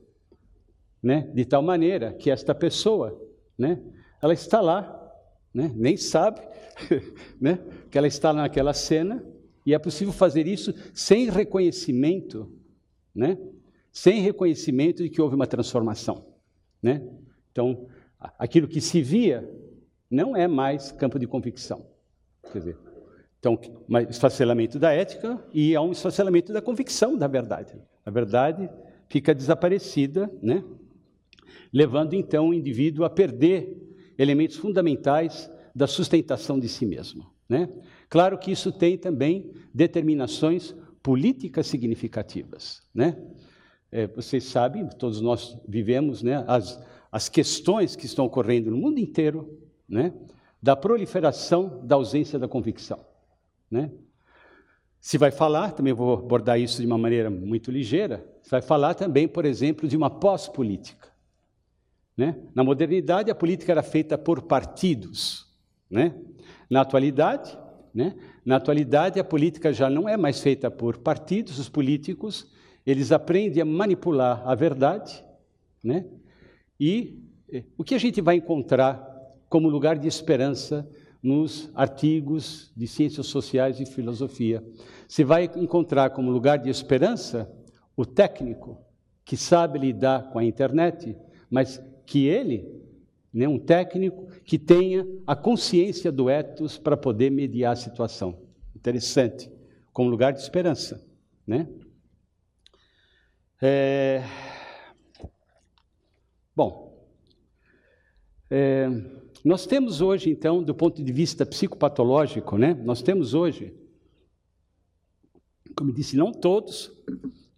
né? 1.03 1.31
De 1.35 1.45
tal 1.45 1.63
maneira 1.63 2.13
que 2.15 2.31
esta 2.31 2.55
pessoa, 2.55 3.21
né? 3.59 3.83
Ela 4.23 4.33
está 4.33 4.61
lá, 4.63 5.13
né? 5.53 5.71
Nem 5.77 5.97
sabe, 5.97 6.41
né? 7.39 7.59
Que 7.91 7.99
ela 7.99 8.07
está 8.07 8.33
naquela 8.33 8.73
cena 8.73 9.23
e 9.67 9.75
é 9.75 9.79
possível 9.79 10.13
fazer 10.13 10.47
isso 10.47 10.75
sem 10.95 11.29
reconhecimento, 11.29 12.51
né? 13.15 13.37
Sem 13.95 14.21
reconhecimento 14.21 15.05
de 15.05 15.09
que 15.09 15.23
houve 15.23 15.37
uma 15.37 15.47
transformação. 15.47 16.27
Né? 16.83 17.01
Então, 17.53 17.87
aquilo 18.37 18.67
que 18.67 18.81
se 18.81 19.01
via 19.01 19.49
não 20.11 20.37
é 20.37 20.49
mais 20.49 20.91
campo 20.91 21.17
de 21.17 21.29
convicção. 21.29 21.87
Quer 22.53 22.59
dizer, 22.59 22.79
então, 23.39 23.57
um 23.89 23.99
esfacelamento 23.99 24.81
da 24.81 24.91
ética 24.91 25.41
e 25.53 25.77
há 25.77 25.81
um 25.81 25.93
esfacelamento 25.93 26.53
da 26.53 26.61
convicção 26.61 27.17
da 27.17 27.29
verdade. 27.29 27.81
A 28.05 28.11
verdade 28.11 28.69
fica 29.09 29.33
desaparecida, 29.33 30.29
né? 30.43 30.65
levando 31.73 32.15
então 32.15 32.49
o 32.49 32.55
indivíduo 32.55 33.05
a 33.05 33.11
perder 33.11 33.77
elementos 34.19 34.57
fundamentais 34.57 35.51
da 35.73 35.87
sustentação 35.87 36.59
de 36.59 36.69
si 36.69 36.85
mesmo. 36.85 37.31
Né? 37.49 37.69
Claro 38.09 38.39
que 38.39 38.51
isso 38.51 38.73
tem 38.73 38.99
também 38.99 39.53
determinações 39.73 40.75
políticas 41.01 41.69
significativas. 41.69 42.83
Né? 42.93 43.17
É, 43.95 44.09
vocês 44.09 44.43
sabem, 44.43 44.89
todos 44.89 45.21
nós 45.21 45.57
vivemos 45.69 46.21
né, 46.21 46.45
as, 46.49 46.83
as 47.13 47.29
questões 47.29 47.95
que 47.95 48.07
estão 48.07 48.25
ocorrendo 48.25 48.73
no 48.73 48.77
mundo 48.77 48.99
inteiro, 48.99 49.57
né, 49.89 50.13
da 50.61 50.75
proliferação 50.75 51.81
da 51.85 51.95
ausência 51.95 52.37
da 52.37 52.49
convicção. 52.49 52.99
Né? 53.71 53.93
Se 55.01 55.17
vai 55.17 55.31
falar, 55.31 55.71
também 55.71 55.93
vou 55.93 56.15
abordar 56.15 56.59
isso 56.59 56.81
de 56.81 56.87
uma 56.89 56.99
maneira 56.99 57.31
muito 57.31 57.71
ligeira, 57.71 58.27
se 58.43 58.51
vai 58.51 58.61
falar 58.61 58.95
também, 58.95 59.29
por 59.29 59.45
exemplo, 59.45 59.87
de 59.87 59.97
uma 59.97 60.11
pós-política. 60.11 61.11
Né? 62.17 62.35
Na 62.53 62.65
modernidade, 62.65 63.31
a 63.31 63.35
política 63.35 63.71
era 63.71 63.83
feita 63.85 64.19
por 64.19 64.43
partidos. 64.43 65.47
Né? 65.89 66.13
Na 66.69 66.81
atualidade, 66.81 67.57
né? 67.95 68.17
na 68.45 68.57
atualidade, 68.57 69.21
a 69.21 69.25
política 69.25 69.73
já 69.73 69.89
não 69.89 70.09
é 70.09 70.17
mais 70.17 70.41
feita 70.41 70.69
por 70.69 70.99
partidos, 70.99 71.61
os 71.61 71.69
políticos 71.69 72.53
eles 72.87 73.13
aprendem 73.13 73.63
a 73.63 73.65
manipular 73.65 74.43
a 74.47 74.55
verdade, 74.55 75.25
né? 75.83 76.07
E 76.79 77.23
eh, 77.51 77.65
o 77.79 77.85
que 77.85 77.95
a 77.95 77.99
gente 77.99 78.21
vai 78.21 78.37
encontrar 78.37 79.03
como 79.49 79.69
lugar 79.69 79.99
de 79.99 80.09
esperança 80.09 80.89
nos 81.23 81.71
artigos 81.75 82.73
de 82.77 82.87
ciências 82.87 83.27
sociais 83.27 83.81
e 83.81 83.87
filosofia? 83.87 84.63
Você 85.09 85.25
vai 85.25 85.51
encontrar 85.57 86.11
como 86.11 86.31
lugar 86.31 86.59
de 86.59 86.69
esperança 86.69 87.51
o 87.97 88.05
técnico 88.05 88.79
que 89.25 89.37
sabe 89.37 89.79
lidar 89.79 90.31
com 90.31 90.39
a 90.39 90.45
internet, 90.45 91.17
mas 91.49 91.81
que 92.05 92.27
ele, 92.27 92.69
né, 93.33 93.49
um 93.49 93.59
técnico 93.59 94.27
que 94.45 94.59
tenha 94.59 95.07
a 95.27 95.35
consciência 95.35 96.13
do 96.13 96.29
ethos 96.29 96.77
para 96.77 96.97
poder 96.97 97.31
mediar 97.31 97.73
a 97.73 97.77
situação. 97.77 98.39
Interessante, 98.77 99.51
como 99.93 100.11
lugar 100.11 100.33
de 100.33 100.41
esperança, 100.41 101.03
né? 101.47 101.67
É... 103.67 104.23
Bom, 106.55 107.03
é... 108.51 108.91
nós 109.43 109.65
temos 109.65 110.03
hoje, 110.03 110.29
então, 110.29 110.63
do 110.63 110.75
ponto 110.75 111.03
de 111.03 111.11
vista 111.11 111.47
psicopatológico, 111.47 112.59
né, 112.59 112.75
nós 112.75 113.01
temos 113.01 113.33
hoje, 113.33 113.75
como 115.75 115.95
disse, 115.95 116.15
não 116.15 116.31
todos, 116.31 116.93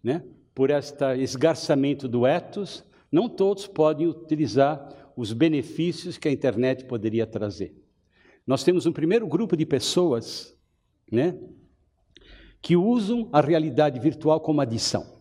né, 0.01 0.23
por 0.55 0.69
este 0.69 1.03
esgarçamento 1.17 2.07
do 2.07 2.25
ethos, 2.25 2.85
não 3.11 3.27
todos 3.27 3.67
podem 3.67 4.07
utilizar 4.07 5.11
os 5.13 5.33
benefícios 5.33 6.17
que 6.17 6.29
a 6.29 6.31
internet 6.31 6.85
poderia 6.85 7.27
trazer. 7.27 7.75
Nós 8.45 8.63
temos 8.63 8.85
um 8.85 8.93
primeiro 8.93 9.27
grupo 9.27 9.57
de 9.57 9.65
pessoas, 9.65 10.57
né, 11.11 11.37
que 12.61 12.77
usam 12.77 13.27
a 13.33 13.41
realidade 13.41 13.99
virtual 13.99 14.39
como 14.39 14.61
adição. 14.61 15.16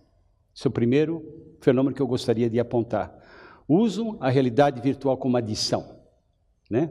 Esse 0.56 0.66
é 0.66 0.70
o 0.70 0.72
primeiro 0.72 1.22
fenômeno 1.60 1.94
que 1.94 2.00
eu 2.00 2.06
gostaria 2.06 2.48
de 2.48 2.58
apontar. 2.58 3.14
Usam 3.68 4.16
a 4.20 4.30
realidade 4.30 4.80
virtual 4.80 5.18
como 5.18 5.36
adição, 5.36 6.00
né? 6.70 6.90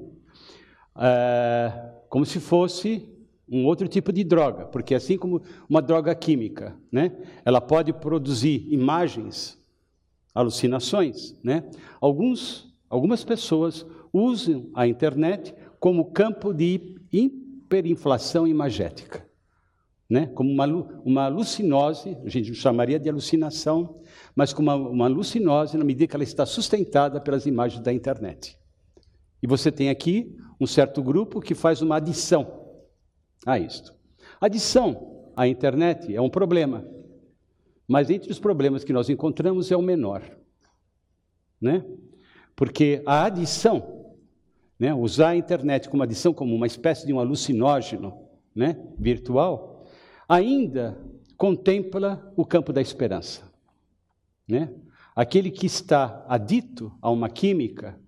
É, 0.96 1.72
como 2.08 2.28
se 2.28 2.40
fosse 2.40 3.10
um 3.50 3.66
outro 3.66 3.88
tipo 3.88 4.14
de 4.14 4.24
droga, 4.24 4.68
porque 4.68 4.94
assim 4.94 5.18
como 5.18 5.42
uma 5.68 5.82
droga 5.82 6.14
química, 6.14 6.78
né? 6.92 7.12
Ela 7.44 7.60
pode 7.60 7.92
produzir 7.92 8.72
imagens, 8.72 9.58
alucinações, 10.34 11.36
né? 11.44 11.68
Alguns, 12.00 12.72
algumas 12.88 13.24
pessoas 13.24 13.84
usam 14.14 14.70
a 14.76 14.86
internet 14.86 15.56
como 15.80 16.12
campo 16.12 16.54
de 16.54 17.00
hiperinflação 17.12 18.46
imagética 18.46 19.25
né? 20.10 20.28
como 20.28 20.52
uma, 20.52 20.66
uma 21.04 21.24
alucinose, 21.26 22.18
a 22.24 22.30
gente 22.30 22.54
chamaria 22.54 23.00
de 23.00 23.10
alucinação, 23.10 24.00
mas 24.36 24.54
como 24.54 24.70
uma, 24.70 24.90
uma 24.90 25.06
alucinose 25.06 25.78
na 25.78 25.84
medida 25.84 26.08
que 26.08 26.16
ela 26.16 26.24
está 26.24 26.46
sustentada 26.46 27.20
pelas 27.20 27.46
imagens 27.46 27.82
da 27.82 27.92
internet. 27.92 28.58
E 29.42 29.48
você 29.48 29.72
tem 29.72 29.90
aqui 29.90 30.36
um 30.60 30.68
certo 30.68 31.02
grupo 31.04 31.42
que 31.42 31.56
faz 31.56 31.82
uma 31.82 31.98
adição 31.98 32.66
a 33.46 33.60
isto. 33.60 33.94
Adição 34.40 35.32
à 35.36 35.48
internet 35.48 36.16
é 36.16 36.22
um 36.22 36.30
problema, 36.30 36.88
mas 37.88 38.10
entre 38.10 38.32
os 38.32 38.40
problemas 38.40 38.84
que 38.84 38.94
nós 38.94 39.10
encontramos 39.10 39.72
é 39.72 39.76
o 39.76 39.82
menor, 39.82 40.24
né? 41.60 41.86
Porque 42.56 43.02
a 43.06 43.26
adição, 43.26 44.16
né, 44.80 44.94
usar 44.94 45.30
a 45.30 45.36
internet 45.36 45.90
como 45.90 46.04
adição, 46.04 46.34
como 46.34 46.56
uma 46.56 46.68
espécie 46.68 47.06
de 47.06 47.14
um 47.14 47.20
alucinógeno, 47.20 48.18
né, 48.56 48.82
virtual, 48.98 49.75
ainda 50.28 50.98
contempla 51.38 52.32
o 52.36 52.46
campo 52.46 52.72
da 52.72 52.82
esperança. 52.82 53.44
Né? 54.48 54.74
Aquele 55.16 55.52
que 55.52 55.66
está 55.66 56.26
adito 56.28 56.92
a 57.02 57.10
uma 57.10 57.30
química, 57.30 58.00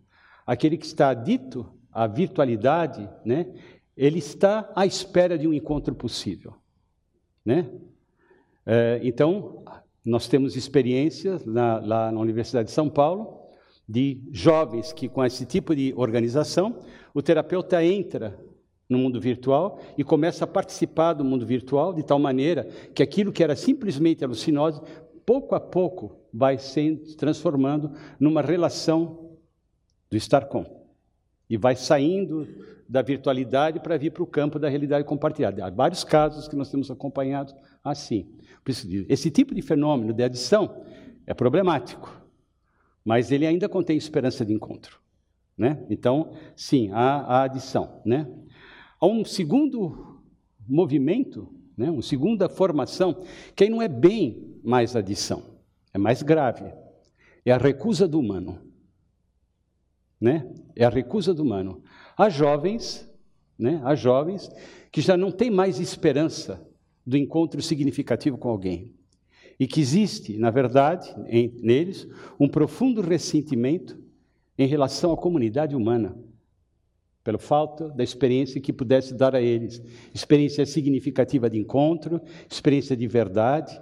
aquele 0.46 0.78
que 0.78 0.86
está 0.86 1.10
adito 1.10 1.66
à 1.92 2.08
virtualidade, 2.08 3.10
né? 3.26 3.48
ele 3.96 4.20
está 4.20 4.72
à 4.76 4.86
espera 4.86 5.38
de 5.38 5.48
um 5.48 5.54
encontro 5.54 5.96
possível. 5.96 6.56
Né? 7.46 7.70
É, 8.66 9.00
então, 9.04 9.64
nós 10.04 10.28
temos 10.28 10.56
experiências 10.56 11.46
na, 11.46 11.80
lá 11.80 12.12
na 12.12 12.20
Universidade 12.20 12.68
de 12.68 12.74
São 12.74 12.90
Paulo 12.90 13.38
de 13.88 14.22
jovens 14.32 14.92
que, 14.92 15.08
com 15.08 15.24
esse 15.24 15.46
tipo 15.46 15.74
de 15.76 15.94
organização, 15.96 16.80
o 17.14 17.22
terapeuta 17.22 17.84
entra 17.84 18.38
no 18.90 18.98
mundo 18.98 19.20
virtual 19.20 19.80
e 19.98 20.04
começa 20.04 20.46
a 20.46 20.48
participar 20.48 21.14
do 21.14 21.24
mundo 21.24 21.46
virtual 21.46 21.94
de 21.94 22.04
tal 22.04 22.20
maneira 22.20 22.66
que 22.94 23.04
aquilo 23.04 23.32
que 23.32 23.44
era 23.44 23.56
simplesmente 23.56 24.24
alucinose, 24.24 24.82
pouco 25.26 25.56
a 25.56 25.60
pouco 25.60 26.16
vai 26.34 26.58
se 26.58 26.96
transformando 27.18 27.92
numa 28.20 28.42
relação 28.42 29.36
do 30.10 30.16
estar 30.16 30.46
com. 30.46 30.66
e 31.50 31.58
vai 31.58 31.76
saindo 31.76 32.48
da 32.88 33.02
virtualidade 33.02 33.80
para 33.80 33.98
vir 33.98 34.12
para 34.12 34.24
o 34.24 34.28
campo 34.28 34.58
da 34.58 34.70
realidade 34.70 35.04
compartilhada. 35.04 35.66
Há 35.66 35.70
vários 35.70 36.04
casos 36.04 36.48
que 36.48 36.56
nós 36.56 36.72
temos 36.72 36.90
acompanhado 36.90 37.54
assim. 37.84 38.30
Esse 39.10 39.30
tipo 39.30 39.54
de 39.54 39.62
fenômeno 39.62 40.14
de 40.14 40.24
adição 40.24 40.84
é 41.26 41.34
problemático, 41.34 42.22
mas 43.04 43.32
ele 43.32 43.46
ainda 43.46 43.68
contém 43.68 43.98
esperança 43.98 44.46
de 44.46 44.54
encontro. 44.54 45.00
Né? 45.58 45.84
Então, 45.90 46.34
sim, 46.56 46.90
há 46.92 47.22
a 47.22 47.44
adição. 47.44 48.02
Né? 48.06 48.28
Há 49.00 49.06
um 49.06 49.24
segundo 49.24 50.22
movimento, 50.68 51.48
né? 51.78 51.90
uma 51.90 52.02
segunda 52.02 52.50
formação, 52.50 53.24
que 53.56 53.64
aí 53.64 53.70
não 53.70 53.82
é 53.82 53.88
bem 53.88 54.60
mais 54.64 54.96
adição, 54.96 55.44
é 55.94 55.98
mais 55.98 56.24
grave. 56.24 56.74
É 57.46 57.52
a 57.52 57.58
recusa 57.58 58.08
do 58.08 58.20
humano. 58.20 58.60
Né? 60.20 60.52
É 60.76 60.84
a 60.84 60.90
recusa 60.90 61.34
do 61.34 61.44
humano. 61.44 61.82
Há 62.18 62.28
jovens, 62.28 63.08
né? 63.58 63.80
há 63.84 63.96
jovens 63.96 64.50
que 64.92 65.00
já 65.00 65.16
não 65.16 65.32
têm 65.32 65.52
mais 65.52 65.80
esperança 65.80 66.68
do 67.06 67.16
encontro 67.16 67.62
significativo 67.62 68.38
com 68.38 68.50
alguém. 68.50 68.92
E 69.60 69.66
que 69.66 69.80
existe, 69.80 70.38
na 70.38 70.52
verdade, 70.52 71.16
em, 71.28 71.54
neles, 71.62 72.08
um 72.40 72.50
profundo 72.50 73.02
ressentimento 73.02 73.98
em 74.58 74.68
relação 74.68 75.14
à 75.14 75.18
comunidade 75.18 75.76
humana, 75.76 76.18
pela 77.28 77.38
falta 77.38 77.90
da 77.90 78.06
experiência 78.06 78.62
que 78.62 78.72
pudesse 78.72 79.14
dar 79.14 79.36
a 79.36 79.42
eles 79.42 79.84
experiência 80.14 80.66
significativa 80.66 81.50
de 81.50 81.60
encontro, 81.60 82.22
experiência 82.50 82.96
de 82.96 83.06
verdade, 83.06 83.78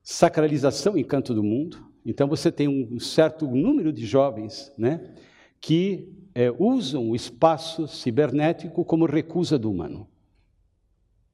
sacralização 0.00 0.96
e 0.96 1.00
encanto 1.00 1.34
do 1.34 1.42
mundo. 1.42 1.84
Então 2.04 2.28
você 2.28 2.52
tem 2.52 2.68
um 2.68 3.00
certo 3.00 3.48
número 3.48 3.92
de 3.92 4.06
jovens 4.06 4.72
né, 4.78 5.12
que 5.60 6.08
é, 6.32 6.48
usam 6.56 7.10
o 7.10 7.16
espaço 7.16 7.88
cibernético 7.88 8.84
como 8.84 9.06
recusa 9.06 9.58
do 9.58 9.68
humano. 9.68 10.06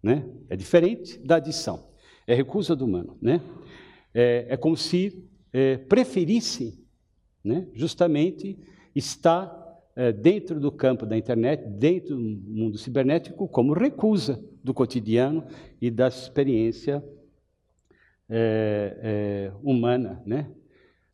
Né? 0.03 0.27
É 0.49 0.57
diferente 0.57 1.19
da 1.19 1.37
adição, 1.37 1.91
é 2.27 2.33
recusa 2.33 2.75
do 2.75 2.87
humano. 2.87 3.19
Né? 3.21 3.43
É, 4.15 4.47
é 4.49 4.57
como 4.57 4.79
se 4.79 5.29
é, 5.53 5.77
preferisse 5.77 6.83
né, 7.45 7.69
justamente 7.75 8.59
estar 8.95 9.62
dentro 10.21 10.59
do 10.59 10.73
campo 10.73 11.05
da 11.05 11.17
internet, 11.17 11.69
dentro 11.69 12.17
do 12.17 12.23
mundo 12.23 12.79
cibernético, 12.79 13.47
como 13.47 13.75
recusa 13.75 14.43
do 14.65 14.73
cotidiano 14.73 15.45
e 15.81 15.91
da 15.91 16.09
experiência 16.09 17.05
é, 18.35 18.97
é, 19.03 19.53
humana. 19.63 20.23
Né? 20.25 20.51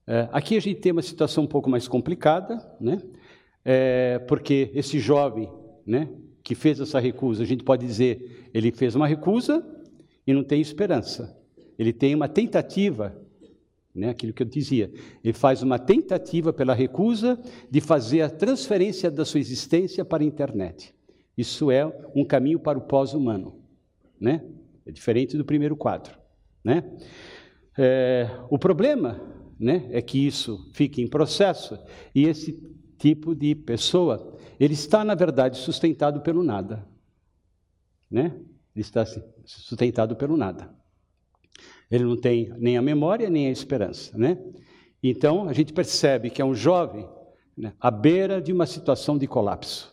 É, 0.07 0.29
aqui 0.31 0.57
a 0.57 0.61
gente 0.61 0.81
tem 0.81 0.93
uma 0.93 1.03
situação 1.03 1.45
um 1.45 1.49
pouco 1.49 1.69
mais 1.69 1.89
complicada, 1.89 2.59
né? 2.81 3.03
Porque 4.27 4.71
esse 4.73 4.99
jovem 4.99 5.47
né, 5.85 6.09
que 6.43 6.55
fez 6.55 6.81
essa 6.81 6.99
recusa, 6.99 7.43
a 7.43 7.47
gente 7.47 7.63
pode 7.63 7.85
dizer, 7.85 8.49
ele 8.55 8.73
fez 8.73 8.95
uma 8.95 9.07
recusa 9.07 9.63
e 10.27 10.33
não 10.33 10.43
tem 10.43 10.59
esperança. 10.59 11.39
Ele 11.79 11.93
tem 11.93 12.15
uma 12.15 12.29
tentativa, 12.29 13.15
né, 13.99 14.11
aquilo 14.11 14.33
que 14.33 14.43
eu 14.43 14.47
dizia, 14.47 14.91
ele 15.23 15.33
faz 15.33 15.63
uma 15.63 15.79
tentativa 15.79 16.53
pela 16.53 16.73
recusa 16.73 17.39
de 17.71 17.81
fazer 17.81 18.23
a 18.23 18.31
transferência 18.31 19.11
da 19.11 19.25
sua 19.25 19.41
existência 19.41 20.05
para 20.05 20.23
a 20.23 20.27
internet. 20.27 20.95
Isso 21.37 21.71
é 21.71 21.85
um 22.15 22.25
caminho 22.25 22.61
para 22.61 22.79
o 22.79 22.83
pós-humano, 22.83 23.61
né? 24.21 24.45
É 24.87 24.91
diferente 24.91 25.37
do 25.37 25.45
primeiro 25.45 25.77
quadro, 25.77 26.17
né? 26.65 26.85
É, 27.77 28.29
o 28.49 28.59
problema, 28.59 29.21
né, 29.59 29.89
é 29.91 30.01
que 30.01 30.27
isso 30.27 30.71
fique 30.73 31.03
em 31.03 31.09
processo 31.09 31.79
e 32.15 32.25
esse 32.25 32.59
tipo 32.99 33.35
de 33.35 33.55
pessoa 33.55 34.37
ele 34.59 34.75
está, 34.75 35.05
na 35.05 35.15
verdade, 35.15 35.59
sustentado 35.59 36.21
pelo 36.21 36.43
nada. 36.43 36.87
Né? 38.11 38.35
Ele 38.75 38.83
está 38.83 39.05
sustentado 39.45 40.17
pelo 40.17 40.37
nada. 40.37 40.75
Ele 41.91 42.05
não 42.05 42.17
tem 42.17 42.53
nem 42.59 42.77
a 42.77 42.83
memória, 42.83 43.31
nem 43.31 43.49
a 43.49 43.51
esperança. 43.51 44.17
Né? 44.17 44.39
Então, 45.03 45.49
a 45.49 45.53
gente 45.53 45.73
percebe 45.73 46.31
que 46.31 46.43
é 46.43 46.45
um 46.45 46.55
jovem 46.55 47.09
né, 47.57 47.73
à 47.81 47.91
beira 47.91 48.41
de 48.41 48.53
uma 48.53 48.67
situação 48.67 49.17
de 49.17 49.27
colapso. 49.27 49.93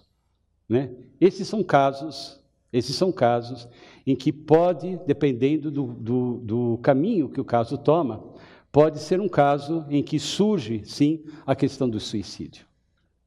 Né? 0.67 0.91
Esses 1.19 1.47
são 1.47 1.63
casos, 1.63 2.41
esses 2.71 2.95
são 2.95 3.11
casos 3.11 3.67
em 4.05 4.15
que 4.15 4.31
pode, 4.31 4.99
dependendo 5.07 5.71
do, 5.71 5.87
do, 5.93 6.37
do 6.39 6.77
caminho 6.79 7.29
que 7.29 7.41
o 7.41 7.45
caso 7.45 7.77
toma, 7.77 8.23
pode 8.71 8.99
ser 8.99 9.21
um 9.21 9.29
caso 9.29 9.85
em 9.89 10.03
que 10.03 10.19
surge, 10.19 10.83
sim, 10.83 11.23
a 11.45 11.55
questão 11.55 11.89
do 11.89 11.99
suicídio. 11.99 12.65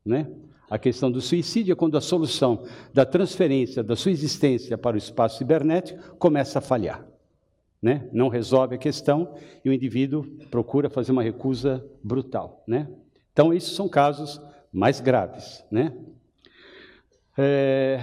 Né? 0.04 0.30
A 0.70 0.78
questão 0.78 1.10
do 1.10 1.22
suicídio 1.22 1.72
é 1.72 1.74
quando 1.74 1.96
a 1.96 2.00
solução 2.00 2.66
da 2.92 3.06
transferência 3.06 3.82
da 3.82 3.96
sua 3.96 4.12
existência 4.12 4.76
para 4.76 4.94
o 4.94 4.98
espaço 4.98 5.38
cibernético 5.38 6.16
começa 6.18 6.58
a 6.58 6.62
falhar. 6.62 7.07
Né? 7.80 8.08
Não 8.12 8.28
resolve 8.28 8.74
a 8.74 8.78
questão 8.78 9.36
e 9.64 9.70
o 9.70 9.72
indivíduo 9.72 10.24
procura 10.50 10.90
fazer 10.90 11.12
uma 11.12 11.22
recusa 11.22 11.84
brutal. 12.02 12.64
Né? 12.66 12.88
Então, 13.32 13.52
esses 13.52 13.70
são 13.70 13.88
casos 13.88 14.40
mais 14.72 15.00
graves. 15.00 15.64
Né? 15.70 15.96
É... 17.36 18.00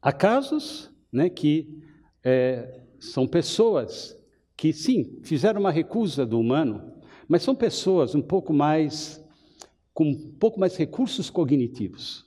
Há 0.00 0.12
casos 0.12 0.90
né, 1.12 1.28
que 1.28 1.82
é, 2.22 2.82
são 3.00 3.26
pessoas 3.26 4.16
que, 4.56 4.72
sim, 4.72 5.20
fizeram 5.24 5.60
uma 5.60 5.72
recusa 5.72 6.24
do 6.24 6.38
humano, 6.38 6.92
mas 7.28 7.42
são 7.42 7.54
pessoas 7.54 8.14
um 8.14 8.22
pouco 8.22 8.52
mais 8.52 9.22
com 9.92 10.10
um 10.10 10.30
pouco 10.38 10.60
mais 10.60 10.76
recursos 10.76 11.30
cognitivos. 11.30 12.26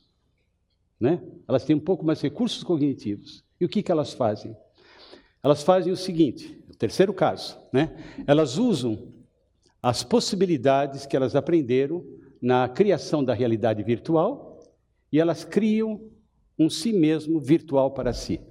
Né? 0.99 1.21
Elas 1.47 1.63
têm 1.63 1.75
um 1.75 1.79
pouco 1.79 2.03
mais 2.03 2.19
recursos 2.19 2.63
cognitivos. 2.63 3.43
E 3.61 3.65
o 3.65 3.69
que, 3.69 3.83
que 3.83 3.91
elas 3.91 4.11
fazem? 4.11 4.57
Elas 5.43 5.63
fazem 5.63 5.91
o 5.91 5.97
seguinte: 5.97 6.61
o 6.69 6.75
terceiro 6.75 7.13
caso, 7.13 7.57
né? 7.71 7.95
elas 8.27 8.57
usam 8.57 9.13
as 9.81 10.03
possibilidades 10.03 11.05
que 11.05 11.15
elas 11.15 11.35
aprenderam 11.35 12.05
na 12.41 12.67
criação 12.67 13.23
da 13.23 13.33
realidade 13.33 13.83
virtual 13.83 14.59
e 15.11 15.19
elas 15.19 15.43
criam 15.43 16.01
um 16.57 16.69
si 16.69 16.91
mesmo 16.91 17.39
virtual 17.39 17.91
para 17.91 18.13
si. 18.13 18.41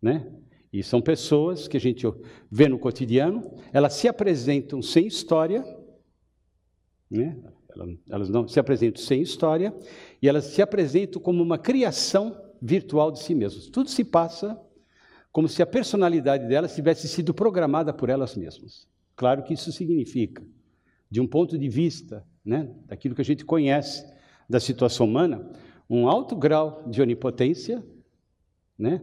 Né? 0.00 0.32
E 0.72 0.82
são 0.82 1.02
pessoas 1.02 1.68
que 1.68 1.76
a 1.76 1.80
gente 1.80 2.06
vê 2.50 2.68
no 2.68 2.78
cotidiano, 2.78 3.52
elas 3.72 3.92
se 3.94 4.08
apresentam 4.08 4.80
sem 4.80 5.06
história, 5.06 5.62
né? 7.10 7.38
Elas 8.10 8.28
não 8.28 8.46
se 8.46 8.60
apresentam 8.60 9.02
sem 9.02 9.22
história 9.22 9.74
e 10.20 10.28
elas 10.28 10.44
se 10.44 10.60
apresentam 10.60 11.20
como 11.20 11.42
uma 11.42 11.58
criação 11.58 12.38
virtual 12.60 13.10
de 13.10 13.20
si 13.20 13.34
mesmas. 13.34 13.66
Tudo 13.66 13.88
se 13.88 14.04
passa 14.04 14.60
como 15.32 15.48
se 15.48 15.62
a 15.62 15.66
personalidade 15.66 16.46
delas 16.46 16.74
tivesse 16.74 17.08
sido 17.08 17.32
programada 17.32 17.92
por 17.92 18.10
elas 18.10 18.36
mesmas. 18.36 18.86
Claro 19.16 19.42
que 19.42 19.54
isso 19.54 19.72
significa, 19.72 20.42
de 21.10 21.20
um 21.20 21.26
ponto 21.26 21.58
de 21.58 21.68
vista 21.68 22.24
né, 22.44 22.68
daquilo 22.86 23.14
que 23.14 23.22
a 23.22 23.24
gente 23.24 23.44
conhece 23.44 24.06
da 24.48 24.60
situação 24.60 25.06
humana, 25.06 25.50
um 25.88 26.06
alto 26.06 26.36
grau 26.36 26.84
de 26.86 27.00
onipotência. 27.00 27.82
Né? 28.78 29.00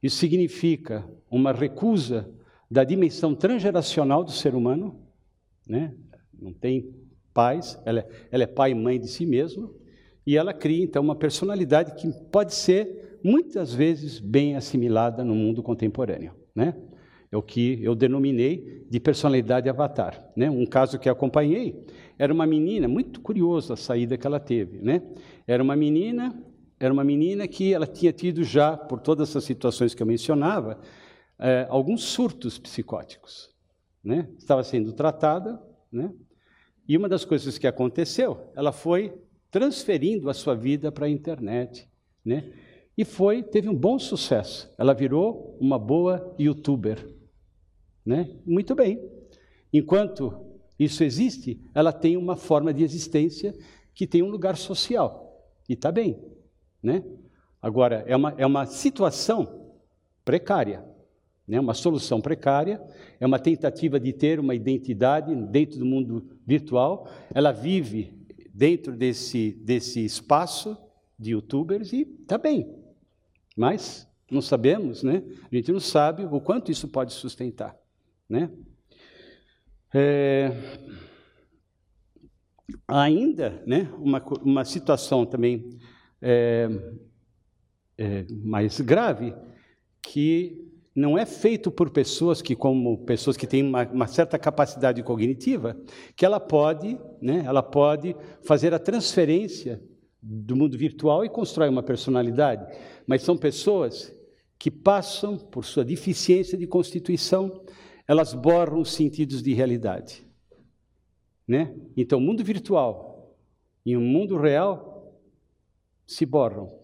Isso 0.00 0.16
significa 0.16 1.04
uma 1.30 1.52
recusa 1.52 2.30
da 2.70 2.84
dimensão 2.84 3.34
transgeracional 3.34 4.22
do 4.22 4.30
ser 4.30 4.54
humano. 4.54 5.00
Né? 5.66 5.94
Não 6.32 6.52
tem 6.52 6.94
pais, 7.34 7.80
ela 7.84 8.00
é, 8.00 8.08
ela 8.30 8.42
é 8.44 8.46
pai 8.46 8.70
e 8.70 8.74
mãe 8.74 9.00
de 9.00 9.08
si 9.08 9.26
mesma, 9.26 9.68
e 10.24 10.36
ela 10.36 10.52
cria 10.52 10.84
então 10.84 11.02
uma 11.02 11.16
personalidade 11.16 11.94
que 11.94 12.12
pode 12.30 12.54
ser 12.54 13.01
muitas 13.24 13.72
vezes 13.74 14.18
bem 14.18 14.56
assimilada 14.56 15.24
no 15.24 15.34
mundo 15.34 15.62
contemporâneo, 15.62 16.34
né? 16.54 16.74
É 17.30 17.36
o 17.36 17.42
que 17.42 17.82
eu 17.82 17.94
denominei 17.94 18.86
de 18.90 19.00
personalidade 19.00 19.68
avatar, 19.68 20.30
né? 20.36 20.50
Um 20.50 20.66
caso 20.66 20.98
que 20.98 21.08
acompanhei 21.08 21.86
era 22.18 22.32
uma 22.32 22.46
menina 22.46 22.86
muito 22.86 23.20
curiosa 23.20 23.74
a 23.74 23.76
saída 23.76 24.18
que 24.18 24.26
ela 24.26 24.38
teve, 24.38 24.82
né? 24.82 25.02
Era 25.46 25.62
uma 25.62 25.74
menina, 25.74 26.38
era 26.78 26.92
uma 26.92 27.02
menina 27.02 27.48
que 27.48 27.72
ela 27.72 27.86
tinha 27.86 28.12
tido 28.12 28.44
já 28.44 28.76
por 28.76 29.00
todas 29.00 29.30
essas 29.30 29.44
situações 29.44 29.94
que 29.94 30.02
eu 30.02 30.06
mencionava, 30.06 30.78
é, 31.38 31.66
alguns 31.70 32.04
surtos 32.04 32.58
psicóticos, 32.58 33.50
né? 34.04 34.28
Estava 34.36 34.62
sendo 34.62 34.92
tratada, 34.92 35.58
né? 35.90 36.12
E 36.86 36.96
uma 36.96 37.08
das 37.08 37.24
coisas 37.24 37.56
que 37.56 37.66
aconteceu, 37.66 38.52
ela 38.54 38.72
foi 38.72 39.14
transferindo 39.50 40.28
a 40.28 40.34
sua 40.34 40.54
vida 40.54 40.92
para 40.92 41.06
a 41.06 41.10
internet, 41.10 41.88
né? 42.24 42.52
E 42.96 43.04
foi, 43.04 43.42
teve 43.42 43.68
um 43.68 43.74
bom 43.74 43.98
sucesso. 43.98 44.72
Ela 44.78 44.92
virou 44.92 45.56
uma 45.60 45.78
boa 45.78 46.34
youtuber, 46.38 47.08
né? 48.04 48.30
Muito 48.44 48.74
bem. 48.74 49.00
Enquanto 49.72 50.34
isso 50.78 51.02
existe, 51.02 51.60
ela 51.74 51.92
tem 51.92 52.16
uma 52.16 52.36
forma 52.36 52.72
de 52.72 52.82
existência 52.82 53.54
que 53.94 54.06
tem 54.06 54.22
um 54.22 54.30
lugar 54.30 54.56
social. 54.56 55.50
E 55.68 55.72
está 55.72 55.90
bem, 55.90 56.22
né? 56.82 57.02
Agora, 57.60 58.04
é 58.06 58.14
uma, 58.14 58.34
é 58.36 58.44
uma 58.44 58.66
situação 58.66 59.72
precária 60.24 60.92
né, 61.46 61.60
uma 61.60 61.74
solução 61.74 62.20
precária, 62.20 62.80
é 63.20 63.26
uma 63.26 63.38
tentativa 63.38 63.98
de 63.98 64.12
ter 64.12 64.38
uma 64.40 64.54
identidade 64.54 65.34
dentro 65.34 65.78
do 65.78 65.84
mundo 65.84 66.26
virtual. 66.46 67.08
Ela 67.34 67.52
vive 67.52 68.12
dentro 68.54 68.96
desse, 68.96 69.52
desse 69.62 70.04
espaço 70.04 70.76
de 71.18 71.32
youtubers 71.32 71.92
e 71.92 72.02
está 72.22 72.38
bem. 72.38 72.81
Mas 73.56 74.08
não 74.30 74.40
sabemos, 74.40 75.02
né? 75.02 75.22
A 75.50 75.54
gente 75.54 75.70
não 75.72 75.80
sabe 75.80 76.24
o 76.24 76.40
quanto 76.40 76.70
isso 76.70 76.88
pode 76.88 77.12
sustentar, 77.12 77.76
né? 78.28 78.50
É, 79.94 80.50
ainda, 82.88 83.62
né? 83.66 83.92
Uma, 83.98 84.22
uma 84.42 84.64
situação 84.64 85.26
também 85.26 85.78
é, 86.20 86.68
é, 87.98 88.24
mais 88.30 88.80
grave 88.80 89.34
que 90.00 90.72
não 90.94 91.16
é 91.16 91.24
feito 91.24 91.70
por 91.70 91.90
pessoas 91.90 92.42
que, 92.42 92.54
como 92.54 92.98
pessoas 93.04 93.36
que 93.36 93.46
têm 93.46 93.62
uma, 93.62 93.86
uma, 93.86 94.06
certa 94.06 94.38
capacidade 94.38 95.02
cognitiva, 95.02 95.76
que 96.14 96.24
ela 96.24 96.38
pode, 96.38 96.98
né, 97.20 97.42
ela 97.46 97.62
pode 97.62 98.14
fazer 98.42 98.74
a 98.74 98.78
transferência 98.78 99.82
do 100.22 100.54
mundo 100.54 100.78
virtual 100.78 101.24
e 101.24 101.28
constrói 101.28 101.68
uma 101.68 101.82
personalidade. 101.82 102.72
Mas 103.06 103.22
são 103.22 103.36
pessoas 103.36 104.14
que 104.58 104.70
passam 104.70 105.36
por 105.36 105.64
sua 105.64 105.84
deficiência 105.84 106.56
de 106.56 106.68
constituição, 106.68 107.64
elas 108.06 108.32
borram 108.32 108.80
os 108.80 108.92
sentidos 108.92 109.42
de 109.42 109.52
realidade. 109.52 110.24
Né? 111.48 111.74
Então, 111.96 112.20
o 112.20 112.22
mundo 112.22 112.44
virtual 112.44 113.36
e 113.84 113.96
o 113.96 114.00
mundo 114.00 114.36
real 114.36 115.20
se 116.06 116.24
borram. 116.24 116.80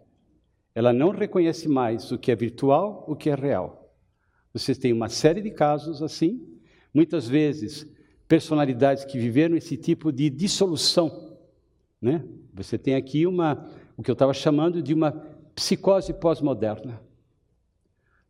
Ela 0.75 0.93
não 0.93 1.11
reconhece 1.11 1.69
mais 1.69 2.11
o 2.11 2.19
que 2.19 2.33
é 2.33 2.37
virtual, 2.37 3.05
o 3.07 3.15
que 3.15 3.31
é 3.31 3.35
real. 3.35 3.95
Vocês 4.53 4.77
têm 4.79 4.93
uma 4.93 5.09
série 5.09 5.41
de 5.41 5.51
casos 5.51 6.03
assim, 6.03 6.45
muitas 6.93 7.29
vezes 7.29 7.87
personalidades 8.27 9.05
que 9.05 9.19
viveram 9.19 9.57
esse 9.57 9.77
tipo 9.77 10.13
de 10.13 10.29
dissolução, 10.29 11.28
né? 12.01 12.25
Você 12.55 12.79
tem 12.79 12.95
aqui 12.95 13.27
uma, 13.27 13.69
o 13.97 14.03
que 14.03 14.11
eu 14.11 14.15
estava 14.15 14.33
chamando 14.33 14.83
de 14.83 14.95
uma 14.95 15.13
psicose 15.55 16.13
pós-moderna. 16.13 17.01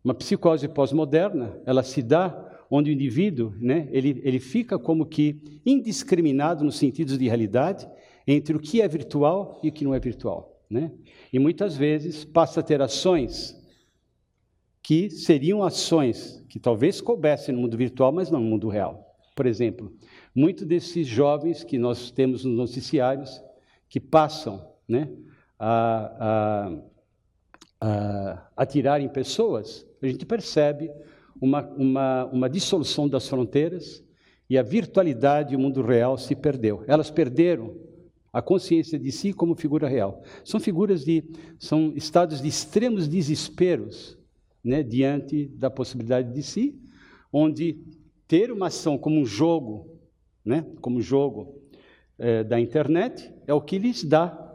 Uma 0.03 0.15
psicose 0.15 0.67
pós-moderna, 0.69 1.61
ela 1.67 1.83
se 1.83 2.03
dá 2.03 2.47
onde 2.71 2.91
o 2.91 2.93
indivíduo, 2.93 3.55
né, 3.59 3.89
ele, 3.91 4.21
ele 4.25 4.39
fica 4.39 4.79
como 4.79 5.07
que 5.07 5.61
indiscriminado 5.65 6.65
nos 6.65 6.77
sentidos 6.77 7.19
de 7.19 7.27
realidade 7.27 7.89
entre 8.27 8.57
o 8.57 8.61
que 8.61 8.83
é 8.83 8.89
virtual 8.89 9.59
e 9.63 9.69
o 9.69 9.73
que 9.73 9.85
não 9.85 9.95
é 9.95 9.99
virtual, 9.99 10.63
né? 10.69 10.93
E 11.33 11.39
muitas 11.39 11.77
vezes 11.77 12.25
passa 12.27 12.61
a 12.61 12.63
ter 12.63 12.81
ações 12.83 13.59
que 14.83 15.11
seriam 15.11 15.63
ações 15.63 16.45
que 16.49 16.59
talvez 16.59 17.01
coubessem 17.01 17.55
no 17.55 17.61
mundo 17.63 17.77
virtual, 17.77 18.13
mas 18.13 18.31
não 18.31 18.41
no 18.41 18.47
mundo 18.47 18.69
real. 18.69 19.17
Por 19.35 19.47
exemplo, 19.47 19.93
muitos 20.35 20.67
desses 20.67 21.07
jovens 21.07 21.65
que 21.65 21.79
nós 21.79 22.11
temos 22.11 22.45
nos 22.45 22.57
noticiários, 22.57 23.41
que 23.89 24.01
passam 24.01 24.73
né, 24.87 25.09
a, 25.59 26.73
a, 27.81 27.87
a 27.87 28.49
atirar 28.57 29.01
em 29.01 29.09
pessoas, 29.09 29.87
a 30.03 30.07
gente 30.07 30.27
percebe 30.27 30.91
uma, 31.41 31.63
uma, 31.71 32.25
uma 32.27 32.51
dissolução 32.51 33.09
das 33.09 33.29
fronteiras 33.29 34.05
e 34.49 34.57
a 34.57 34.63
virtualidade 34.63 35.55
o 35.55 35.59
mundo 35.59 35.83
real 35.83 36.17
se 36.17 36.35
perdeu. 36.35 36.85
Elas 36.87 37.11
perderam 37.11 37.77
a 38.33 38.43
consciência 38.43 38.99
de 38.99 39.11
si 39.11 39.33
como 39.33 39.55
figura 39.55 39.89
real. 39.89 40.23
São 40.45 40.61
figuras 40.61 41.05
de, 41.05 41.25
são 41.59 41.93
estados 41.97 42.41
de 42.41 42.49
extremos 42.49 43.09
desesperos 43.09 44.19
né, 44.63 44.83
diante 44.83 45.47
da 45.49 45.71
possibilidade 45.71 46.33
de 46.33 46.43
si, 46.43 46.79
onde 47.33 47.79
ter 48.27 48.53
uma 48.53 48.67
ação 48.67 48.99
como 48.99 49.21
um 49.21 49.25
jogo, 49.25 49.99
né, 50.45 50.67
como 50.81 51.01
jogo 51.01 51.58
é, 52.19 52.43
da 52.43 52.61
internet, 52.61 53.33
é 53.47 53.55
o 53.55 53.61
que 53.61 53.79
lhes 53.79 54.05
dá 54.05 54.47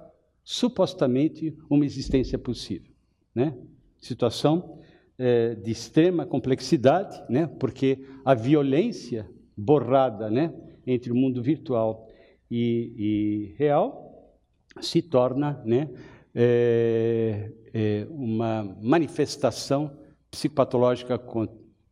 supostamente 0.43 1.57
uma 1.69 1.85
existência 1.85 2.37
possível, 2.37 2.91
né? 3.33 3.57
Situação 3.99 4.79
é, 5.17 5.55
de 5.55 5.71
extrema 5.71 6.25
complexidade, 6.25 7.23
né? 7.29 7.47
Porque 7.47 8.05
a 8.25 8.33
violência 8.33 9.29
borrada, 9.55 10.29
né, 10.29 10.53
entre 10.85 11.11
o 11.11 11.15
mundo 11.15 11.41
virtual 11.41 12.09
e, 12.49 12.93
e 12.97 13.55
real 13.57 14.33
se 14.81 15.01
torna, 15.01 15.61
né, 15.63 15.87
é, 16.33 17.51
é 17.73 18.07
uma 18.09 18.75
manifestação 18.81 19.91
psicopatológica 20.31 21.19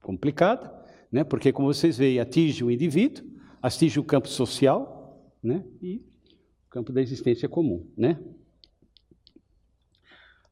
complicada, 0.02 0.74
né? 1.12 1.24
porque, 1.24 1.52
como 1.52 1.72
vocês 1.72 1.98
veem, 1.98 2.20
atinge 2.20 2.64
o 2.64 2.72
indivíduo, 2.72 3.24
atinge 3.62 4.00
o 4.00 4.04
campo 4.04 4.28
social 4.28 5.01
né? 5.44 5.64
e 5.82 5.98
o 6.68 6.70
campo 6.70 6.92
da 6.92 7.02
existência 7.02 7.50
comum. 7.50 7.86
Né? 7.98 8.20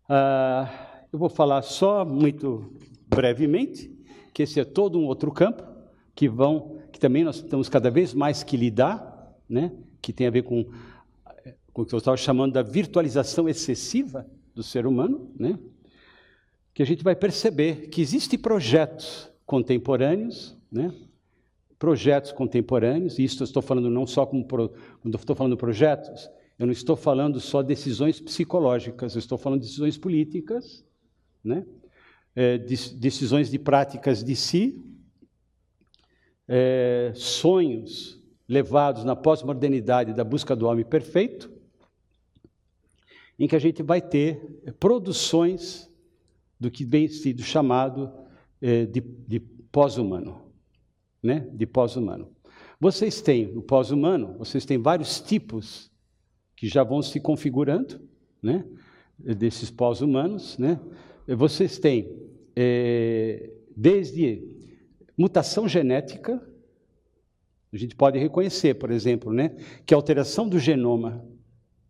Ah, 0.07 1.05
eu 1.11 1.19
vou 1.19 1.29
falar 1.29 1.61
só 1.61 2.03
muito 2.03 2.73
brevemente, 3.07 3.95
que 4.33 4.43
esse 4.43 4.59
é 4.59 4.65
todo 4.65 4.99
um 4.99 5.05
outro 5.05 5.31
campo, 5.31 5.63
que 6.15 6.27
vão, 6.27 6.79
que 6.91 6.99
também 6.99 7.23
nós 7.23 7.41
temos 7.41 7.69
cada 7.69 7.89
vez 7.89 8.13
mais 8.13 8.43
que 8.43 8.57
lidar, 8.57 9.33
né? 9.47 9.71
que 10.01 10.13
tem 10.13 10.27
a 10.27 10.31
ver 10.31 10.43
com, 10.43 10.65
com 11.73 11.81
o 11.81 11.85
que 11.85 11.93
eu 11.93 11.99
estava 11.99 12.17
chamando 12.17 12.53
da 12.53 12.61
virtualização 12.61 13.47
excessiva 13.47 14.25
do 14.53 14.63
ser 14.63 14.85
humano, 14.85 15.31
né? 15.37 15.57
que 16.73 16.83
a 16.83 16.85
gente 16.85 17.03
vai 17.03 17.15
perceber 17.15 17.89
que 17.89 18.01
existem 18.01 18.39
projetos 18.39 19.29
contemporâneos, 19.45 20.57
né? 20.71 20.93
Projetos 21.79 22.33
contemporâneos, 22.33 23.17
e 23.17 23.23
isso 23.23 23.41
eu 23.41 23.45
estou 23.45 23.63
falando 23.63 23.89
não 23.89 24.05
só 24.05 24.25
como 24.25 24.45
pro, 24.45 24.69
quando 25.01 25.17
estou 25.17 25.35
falando 25.35 25.57
projetos, 25.57 26.29
eu 26.59 26.67
não 26.67 26.73
estou 26.73 26.97
falando 26.97 27.39
só 27.39 27.63
decisões 27.63 28.19
psicológicas, 28.19 29.15
eu 29.15 29.19
estou 29.19 29.37
falando 29.37 29.61
de 29.61 29.67
decisões 29.67 29.97
políticas, 29.97 30.85
né? 31.43 31.65
É, 32.35 32.57
de, 32.57 32.93
decisões 32.95 33.49
de 33.49 33.57
práticas 33.57 34.23
de 34.23 34.35
si, 34.35 34.83
é, 36.47 37.11
sonhos 37.15 38.21
levados 38.47 39.03
na 39.03 39.15
pós-modernidade 39.15 40.13
da 40.13 40.23
busca 40.23 40.55
do 40.55 40.67
homem 40.67 40.83
perfeito, 40.83 41.51
em 43.37 43.47
que 43.47 43.55
a 43.55 43.59
gente 43.59 43.81
vai 43.81 44.01
ter 44.01 44.37
produções 44.79 45.89
do 46.59 46.69
que 46.69 46.83
vem 46.83 47.07
sido 47.07 47.41
chamado 47.41 48.11
eh, 48.61 48.85
de, 48.85 48.99
de 48.99 49.39
pós-humano, 49.71 50.48
né? 51.21 51.47
De 51.53 51.65
pós-humano. 51.65 52.31
Vocês 52.79 53.21
têm 53.21 53.57
o 53.57 53.61
pós-humano, 53.61 54.35
vocês 54.37 54.65
têm 54.65 54.77
vários 54.77 55.19
tipos 55.19 55.91
que 56.55 56.67
já 56.67 56.83
vão 56.83 57.01
se 57.01 57.19
configurando, 57.19 58.01
né? 58.41 58.65
Desses 59.17 59.69
pós-humanos, 59.69 60.57
né? 60.57 60.79
Vocês 61.27 61.77
têm 61.77 62.09
eh, 62.55 63.51
desde 63.75 64.43
mutação 65.17 65.67
genética, 65.67 66.41
a 67.71 67.77
gente 67.77 67.95
pode 67.95 68.17
reconhecer, 68.17 68.75
por 68.75 68.89
exemplo, 68.89 69.31
né, 69.31 69.55
que 69.85 69.93
a 69.93 69.97
alteração 69.97 70.47
do 70.47 70.57
genoma 70.57 71.25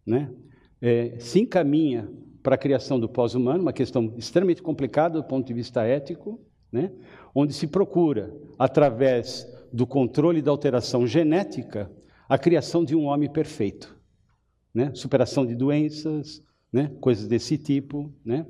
né, 0.05 0.33
é, 0.81 1.17
se 1.19 1.39
encaminha 1.39 2.11
para 2.43 2.55
a 2.55 2.57
criação 2.57 2.99
do 2.99 3.07
pós-humano, 3.07 3.61
uma 3.61 3.73
questão 3.73 4.13
extremamente 4.17 4.61
complicada 4.61 5.21
do 5.21 5.27
ponto 5.27 5.47
de 5.47 5.53
vista 5.53 5.83
ético, 5.83 6.39
né? 6.71 6.91
onde 7.33 7.53
se 7.53 7.67
procura, 7.67 8.33
através 8.57 9.47
do 9.71 9.85
controle 9.85 10.41
da 10.41 10.51
alteração 10.51 11.05
genética, 11.05 11.91
a 12.27 12.37
criação 12.37 12.83
de 12.83 12.95
um 12.95 13.05
homem 13.05 13.29
perfeito. 13.29 13.97
Né? 14.73 14.91
Superação 14.93 15.45
de 15.45 15.55
doenças, 15.55 16.43
né? 16.71 16.91
coisas 16.99 17.27
desse 17.27 17.57
tipo. 17.57 18.13
Né? 18.23 18.45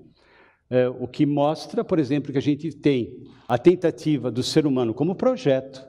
É, 0.69 0.87
o 0.87 1.07
que 1.07 1.25
mostra, 1.25 1.83
por 1.83 1.99
exemplo, 1.99 2.31
que 2.31 2.37
a 2.37 2.41
gente 2.41 2.71
tem 2.71 3.23
a 3.47 3.57
tentativa 3.57 4.29
do 4.29 4.43
ser 4.43 4.65
humano 4.65 4.93
como 4.93 5.15
projeto 5.15 5.87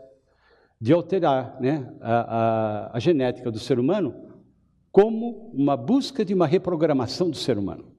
de 0.81 0.93
alterar 0.93 1.61
né, 1.61 1.93
a, 2.01 2.21
a, 2.93 2.97
a 2.97 2.99
genética 2.99 3.51
do 3.51 3.59
ser 3.59 3.79
humano 3.79 4.29
como 4.91 5.51
uma 5.53 5.77
busca 5.77 6.25
de 6.25 6.33
uma 6.33 6.47
reprogramação 6.47 7.29
do 7.29 7.37
ser 7.37 7.59
humano. 7.59 7.95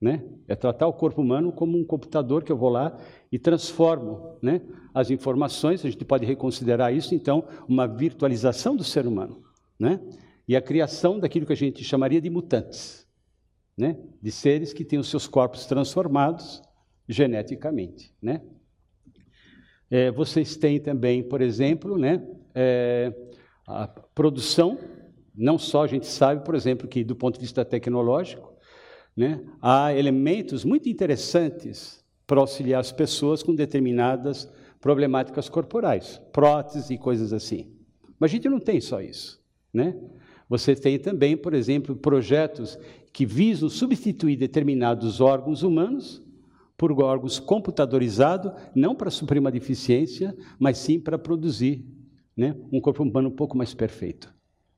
Né? 0.00 0.22
É 0.46 0.54
tratar 0.54 0.86
o 0.86 0.92
corpo 0.92 1.22
humano 1.22 1.50
como 1.50 1.78
um 1.78 1.84
computador 1.84 2.44
que 2.44 2.52
eu 2.52 2.56
vou 2.56 2.68
lá 2.68 2.98
e 3.32 3.38
transformo 3.38 4.38
né, 4.42 4.60
as 4.92 5.10
informações, 5.10 5.84
a 5.84 5.90
gente 5.90 6.04
pode 6.04 6.26
reconsiderar 6.26 6.94
isso, 6.94 7.14
então, 7.14 7.48
uma 7.66 7.86
virtualização 7.86 8.76
do 8.76 8.84
ser 8.84 9.06
humano. 9.06 9.42
Né? 9.78 10.00
E 10.46 10.54
a 10.54 10.60
criação 10.60 11.18
daquilo 11.18 11.46
que 11.46 11.52
a 11.52 11.56
gente 11.56 11.82
chamaria 11.82 12.20
de 12.20 12.28
mutantes, 12.28 13.06
né? 13.76 13.96
de 14.20 14.30
seres 14.30 14.72
que 14.72 14.84
têm 14.84 14.98
os 14.98 15.08
seus 15.08 15.26
corpos 15.26 15.64
transformados 15.66 16.62
geneticamente. 17.08 18.12
Né? 18.20 18.42
É, 19.90 20.10
vocês 20.10 20.56
têm 20.56 20.80
também, 20.80 21.22
por 21.22 21.40
exemplo, 21.40 21.96
né, 21.96 22.20
é, 22.54 23.14
a 23.66 23.86
produção 23.86 24.78
não 25.36 25.58
só 25.58 25.84
a 25.84 25.86
gente 25.86 26.06
sabe, 26.06 26.44
por 26.44 26.54
exemplo, 26.54 26.88
que 26.88 27.04
do 27.04 27.14
ponto 27.14 27.34
de 27.34 27.42
vista 27.42 27.64
tecnológico, 27.64 28.55
né, 29.16 29.40
há 29.62 29.94
elementos 29.94 30.64
muito 30.64 30.88
interessantes 30.88 32.04
para 32.26 32.40
auxiliar 32.40 32.80
as 32.80 32.92
pessoas 32.92 33.42
com 33.42 33.54
determinadas 33.54 34.50
problemáticas 34.80 35.48
corporais, 35.48 36.20
próteses 36.32 36.90
e 36.90 36.98
coisas 36.98 37.32
assim. 37.32 37.70
Mas 38.18 38.30
a 38.30 38.34
gente 38.34 38.48
não 38.48 38.60
tem 38.60 38.80
só 38.80 39.00
isso. 39.00 39.40
Né? 39.72 39.96
Você 40.48 40.74
tem 40.74 40.98
também, 40.98 41.36
por 41.36 41.54
exemplo, 41.54 41.96
projetos 41.96 42.78
que 43.12 43.24
visam 43.24 43.68
substituir 43.68 44.36
determinados 44.36 45.20
órgãos 45.20 45.62
humanos 45.62 46.22
por 46.76 46.92
órgãos 47.02 47.38
computadorizados, 47.38 48.52
não 48.74 48.94
para 48.94 49.10
suprir 49.10 49.40
uma 49.40 49.50
deficiência, 49.50 50.36
mas 50.58 50.78
sim 50.78 51.00
para 51.00 51.18
produzir 51.18 51.84
né, 52.36 52.54
um 52.70 52.80
corpo 52.80 53.02
humano 53.02 53.28
um 53.28 53.34
pouco 53.34 53.56
mais 53.56 53.72
perfeito. 53.72 54.32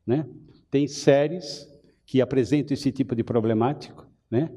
Né? 0.07 0.25
Tem 0.70 0.86
séries 0.86 1.68
que 2.07 2.20
apresentam 2.20 2.73
esse 2.73 2.92
tipo 2.92 3.15
de 3.15 3.25
problemático. 3.25 4.07
Né? 4.31 4.50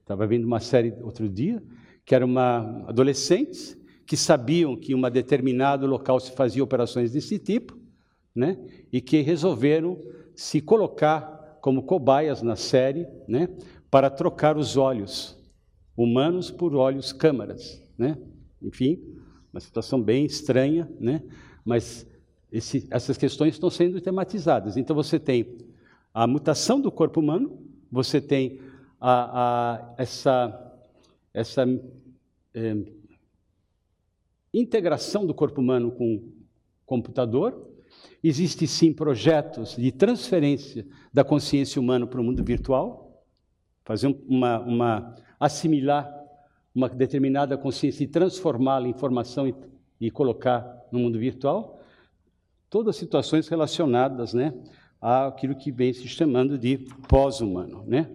Estava 0.00 0.24
é, 0.24 0.26
vendo 0.26 0.44
uma 0.44 0.60
série 0.60 0.94
outro 1.02 1.28
dia, 1.28 1.62
que 2.04 2.14
era 2.14 2.24
uma 2.24 2.84
adolescentes 2.88 3.78
que 4.06 4.16
sabiam 4.16 4.76
que 4.76 4.92
em 4.92 4.94
um 4.96 5.10
determinado 5.10 5.86
local 5.86 6.18
se 6.18 6.32
fazia 6.32 6.64
operações 6.64 7.12
desse 7.12 7.38
tipo, 7.38 7.78
né? 8.34 8.58
e 8.92 9.00
que 9.00 9.20
resolveram 9.20 10.00
se 10.34 10.60
colocar 10.60 11.58
como 11.60 11.82
cobaias 11.82 12.42
na 12.42 12.56
série 12.56 13.06
né? 13.28 13.48
para 13.90 14.10
trocar 14.10 14.56
os 14.56 14.76
olhos 14.76 15.38
humanos 15.96 16.50
por 16.50 16.74
olhos 16.74 17.12
câmaras. 17.12 17.82
Né? 17.96 18.16
Enfim, 18.62 19.00
uma 19.52 19.60
situação 19.60 20.02
bem 20.02 20.24
estranha, 20.24 20.90
né? 20.98 21.22
mas 21.64 22.06
esse, 22.50 22.88
essas 22.90 23.16
questões 23.16 23.54
estão 23.54 23.70
sendo 23.70 24.00
tematizadas. 24.00 24.76
Então 24.76 24.96
você 24.96 25.18
tem 25.18 25.58
a 26.12 26.26
mutação 26.26 26.80
do 26.80 26.90
corpo 26.90 27.20
humano, 27.20 27.69
você 27.90 28.20
tem 28.20 28.60
a, 29.00 29.42
a, 29.42 29.94
essa, 29.98 30.72
essa 31.32 31.64
é, 32.54 32.76
integração 34.52 35.26
do 35.26 35.34
corpo 35.34 35.60
humano 35.60 35.90
com 35.90 36.16
o 36.16 36.32
computador. 36.86 37.68
Existem 38.22 38.68
sim 38.68 38.92
projetos 38.92 39.76
de 39.76 39.90
transferência 39.90 40.86
da 41.12 41.24
consciência 41.24 41.80
humana 41.80 42.06
para 42.06 42.20
o 42.20 42.24
mundo 42.24 42.44
virtual, 42.44 43.24
fazer 43.84 44.14
uma, 44.28 44.60
uma 44.60 45.16
assimilar 45.38 46.20
uma 46.74 46.88
determinada 46.88 47.56
consciência 47.58 48.04
e 48.04 48.06
transformá-la 48.06 48.86
em 48.86 48.90
informação 48.90 49.48
e, 49.48 49.54
e, 50.00 50.10
colocar 50.10 50.86
no 50.92 51.00
mundo 51.00 51.18
virtual. 51.18 51.80
Todas 52.68 52.96
situações 52.96 53.48
relacionadas, 53.48 54.32
né, 54.32 54.54
àquilo 55.00 55.54
que 55.54 55.72
vem 55.72 55.92
se 55.92 56.06
chamando 56.06 56.58
de 56.58 56.78
pós-humano, 57.08 57.84
né? 57.86 58.10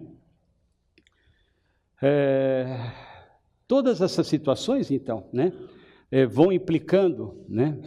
É, 2.00 2.92
todas 3.66 4.00
essas 4.00 4.26
situações, 4.26 4.90
então, 4.90 5.28
né, 5.32 5.52
é, 6.10 6.26
vão 6.26 6.52
implicando 6.52 7.44
né, 7.48 7.80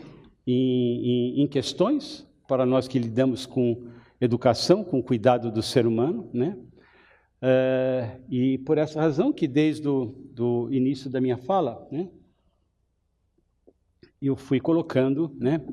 em, 0.46 1.36
em, 1.36 1.42
em, 1.42 1.48
questões 1.48 2.28
para 2.48 2.66
nós 2.66 2.88
que 2.88 2.98
lidamos 2.98 3.46
com 3.46 3.88
educação, 4.20 4.84
com 4.84 5.02
cuidado 5.02 5.52
do 5.52 5.62
ser 5.62 5.86
humano, 5.86 6.30
né? 6.34 6.58
É, 7.42 8.20
e 8.30 8.58
por 8.58 8.78
essa 8.78 9.00
razão 9.00 9.32
que 9.32 9.48
desde 9.48 9.88
o 9.88 10.08
do 10.34 10.68
início 10.74 11.10
da 11.10 11.22
minha 11.22 11.38
fala, 11.38 11.88
né, 11.90 12.10
eu 14.22 14.36
fui 14.36 14.60
colocando 14.60 15.34
né, 15.40 15.66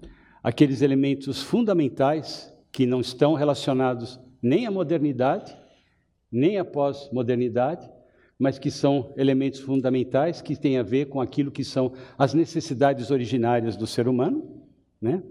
aqueles 0.43 0.81
elementos 0.81 1.43
fundamentais 1.43 2.56
que 2.77 2.85
não 2.85 3.01
estão 3.01 3.33
relacionados 3.33 4.21
nem 4.43 4.67
à 4.67 4.71
modernidade, 4.71 5.57
nem 6.31 6.59
à 6.59 6.65
pós-modernidade, 6.65 7.89
mas 8.39 8.59
que 8.59 8.71
são 8.71 9.15
elementos 9.17 9.61
fundamentais 9.61 10.43
que 10.43 10.55
têm 10.55 10.77
a 10.77 10.83
ver 10.83 11.07
com 11.07 11.19
aquilo 11.19 11.51
que 11.51 11.65
são 11.65 11.95
as 12.19 12.35
necessidades 12.35 13.11
originárias 13.11 13.79
do 13.79 13.87
ser 13.87 14.07
humano, 14.07 14.63
né? 15.01 15.23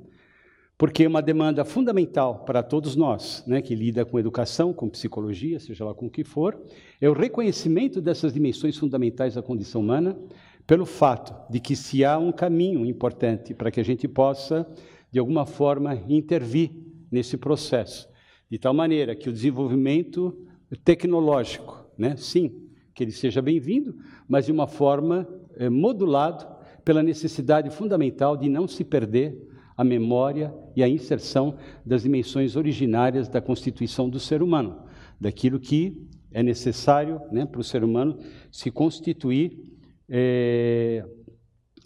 Porque 0.76 1.04
é 1.04 1.08
uma 1.08 1.22
demanda 1.22 1.64
fundamental 1.64 2.46
para 2.46 2.64
todos 2.64 2.96
nós, 2.96 3.44
né, 3.46 3.62
que 3.62 3.76
lida 3.76 4.04
com 4.04 4.18
educação, 4.18 4.74
com 4.74 4.90
psicologia, 4.90 5.60
seja 5.60 5.86
lá 5.86 5.94
com 5.94 6.08
o 6.08 6.10
que 6.10 6.24
for, 6.24 6.60
é 7.00 7.08
o 7.08 7.14
reconhecimento 7.14 8.02
dessas 8.02 8.34
dimensões 8.34 8.76
fundamentais 8.76 9.36
da 9.36 9.44
condição 9.44 9.82
humana, 9.82 10.18
pelo 10.66 10.88
fato 10.88 11.32
de 11.52 11.60
que 11.60 11.76
se 11.76 12.04
há 12.04 12.18
um 12.18 12.32
caminho 12.32 12.84
importante 12.88 13.54
para 13.54 13.70
que 13.70 13.80
a 13.80 13.86
gente 13.86 14.08
possa, 14.08 14.68
de 15.12 15.20
alguma 15.20 15.46
forma, 15.46 15.94
intervir 16.10 16.85
nesse 17.12 17.38
processo, 17.38 18.08
de 18.50 18.58
tal 18.58 18.74
maneira 18.74 19.16
que 19.16 19.30
o 19.30 19.34
desenvolvimento 19.34 20.46
tecnológico, 20.84 21.86
né, 21.98 22.16
sim, 22.16 22.70
que 22.94 23.04
ele 23.04 23.12
seja 23.12 23.42
bem-vindo, 23.42 23.96
mas 24.28 24.46
de 24.46 24.52
uma 24.52 24.68
forma 24.68 25.28
é, 25.58 25.70
modulado 25.70 26.46
pela 26.84 27.04
necessidade 27.04 27.70
fundamental 27.70 28.38
de 28.38 28.48
não 28.48 28.68
se 28.68 28.84
perder 28.84 29.38
a 29.76 29.84
memória 29.84 30.54
e 30.76 30.84
a 30.84 30.88
inserção 30.88 31.58
das 31.86 32.04
dimensões 32.04 32.56
originárias 32.56 33.28
da 33.28 33.42
constituição 33.42 34.10
do 34.10 34.20
ser 34.20 34.42
humano, 34.42 34.84
daquilo 35.20 35.60
que 35.60 36.08
é 36.32 36.42
necessário 36.42 37.22
né, 37.32 37.46
para 37.46 37.60
o 37.60 37.64
ser 37.64 37.84
humano 37.84 38.18
se 38.52 38.72
constituir 38.72 39.74
é, 40.10 41.06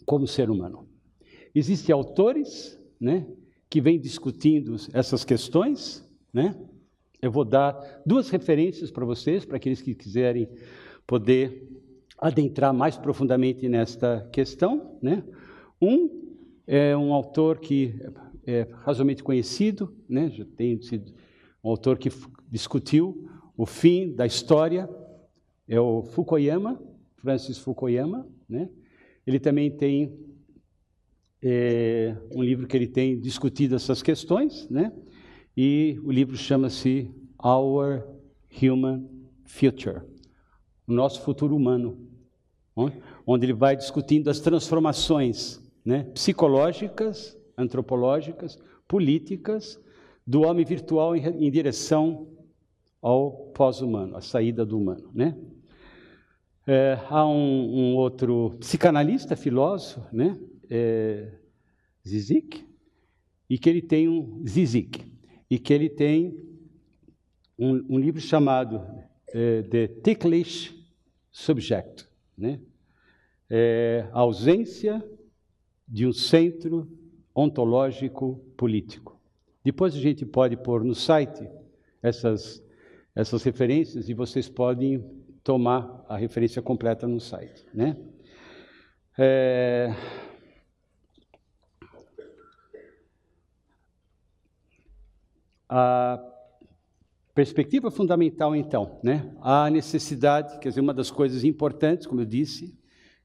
como 0.05 0.27
ser 0.27 0.49
humano. 0.49 0.87
Existem 1.53 1.93
autores 1.93 2.79
né, 2.99 3.25
que 3.69 3.79
vêm 3.79 3.99
discutindo 3.99 4.75
essas 4.93 5.23
questões. 5.23 6.03
Né? 6.33 6.55
Eu 7.21 7.31
vou 7.31 7.45
dar 7.45 8.01
duas 8.05 8.29
referências 8.29 8.89
para 8.89 9.05
vocês, 9.05 9.45
para 9.45 9.57
aqueles 9.57 9.81
que 9.81 9.93
quiserem 9.93 10.49
poder 11.05 11.69
adentrar 12.17 12.73
mais 12.73 12.97
profundamente 12.97 13.69
nesta 13.69 14.27
questão. 14.31 14.97
Né? 15.01 15.23
Um 15.81 16.09
é 16.65 16.95
um 16.97 17.13
autor 17.13 17.59
que 17.59 17.95
é 18.45 18.67
razoavelmente 18.83 19.23
conhecido, 19.23 19.93
né? 20.07 20.29
já 20.29 20.45
tem 20.45 20.81
sido 20.81 21.13
um 21.63 21.69
autor 21.69 21.97
que 21.97 22.09
discutiu 22.49 23.29
o 23.55 23.65
fim 23.65 24.15
da 24.15 24.25
história, 24.25 24.89
é 25.67 25.79
o 25.79 26.03
Fukuyama, 26.03 26.81
Francis 27.17 27.57
Fukuyama. 27.57 28.27
Né? 28.47 28.69
Ele 29.27 29.39
também 29.39 29.69
tem 29.69 30.17
é, 31.41 32.15
um 32.33 32.43
livro 32.43 32.67
que 32.67 32.75
ele 32.75 32.87
tem 32.87 33.19
discutido 33.19 33.75
essas 33.75 34.01
questões, 34.01 34.67
né? 34.69 34.91
e 35.55 35.99
o 36.03 36.11
livro 36.11 36.35
chama-se 36.35 37.09
Our 37.43 38.03
Human 38.61 39.07
Future 39.45 40.01
o 40.89 40.93
nosso 40.93 41.21
futuro 41.21 41.55
humano, 41.55 41.99
onde 43.25 43.45
ele 43.45 43.53
vai 43.53 43.75
discutindo 43.75 44.27
as 44.27 44.39
transformações 44.39 45.61
né, 45.85 46.03
psicológicas, 46.15 47.37
antropológicas, 47.55 48.57
políticas 48.87 49.79
do 50.25 50.41
homem 50.41 50.65
virtual 50.65 51.15
em, 51.15 51.51
direção 51.51 52.27
ao 52.99 53.31
pós-humano, 53.53 54.17
à 54.17 54.21
saída 54.21 54.65
do 54.65 54.77
humano. 54.79 55.11
Né? 55.13 55.37
É, 56.65 56.97
há 57.07 57.27
um, 57.27 57.91
um, 57.91 57.95
outro 57.95 58.55
psicanalista, 58.59 59.35
filósofo, 59.35 60.01
né, 60.11 60.39
é, 60.69 61.31
Zizek, 62.07 62.65
e 63.49 63.57
que 63.57 63.69
ele 63.69 63.81
tem 63.81 64.07
um 64.07 64.45
Zizek, 64.47 65.11
e 65.49 65.57
que 65.57 65.73
ele 65.73 65.89
tem 65.89 66.37
um, 67.57 67.95
um 67.95 67.99
livro 67.99 68.21
chamado 68.21 68.81
é, 69.33 69.63
The 69.63 69.87
Ticklish 69.87 70.75
subject, 71.31 72.07
né? 72.37 72.59
É 73.49 74.07
a 74.11 74.19
ausência 74.19 75.03
de 75.87 76.05
um 76.05 76.13
centro 76.13 76.87
ontológico 77.33 78.35
político. 78.55 79.19
Depois 79.63 79.95
a 79.95 79.99
gente 79.99 80.25
pode 80.25 80.55
pôr 80.55 80.83
no 80.83 80.93
site 80.93 81.47
essas, 82.01 82.63
essas 83.15 83.43
referências 83.43 84.07
e 84.07 84.13
vocês 84.13 84.47
podem 84.47 85.03
tomar 85.43 86.05
a 86.07 86.15
referência 86.15 86.61
completa 86.61 87.07
no 87.07 87.19
site, 87.19 87.65
né? 87.73 87.97
É... 89.17 89.93
A 95.69 96.19
Perspectiva 97.39 97.89
fundamental, 97.89 98.53
então, 98.53 98.99
né? 99.01 99.33
A 99.39 99.69
necessidade, 99.69 100.59
quer 100.59 100.67
dizer, 100.67 100.81
uma 100.81 100.93
das 100.93 101.09
coisas 101.09 101.45
importantes, 101.45 102.05
como 102.05 102.19
eu 102.19 102.25
disse, 102.25 102.77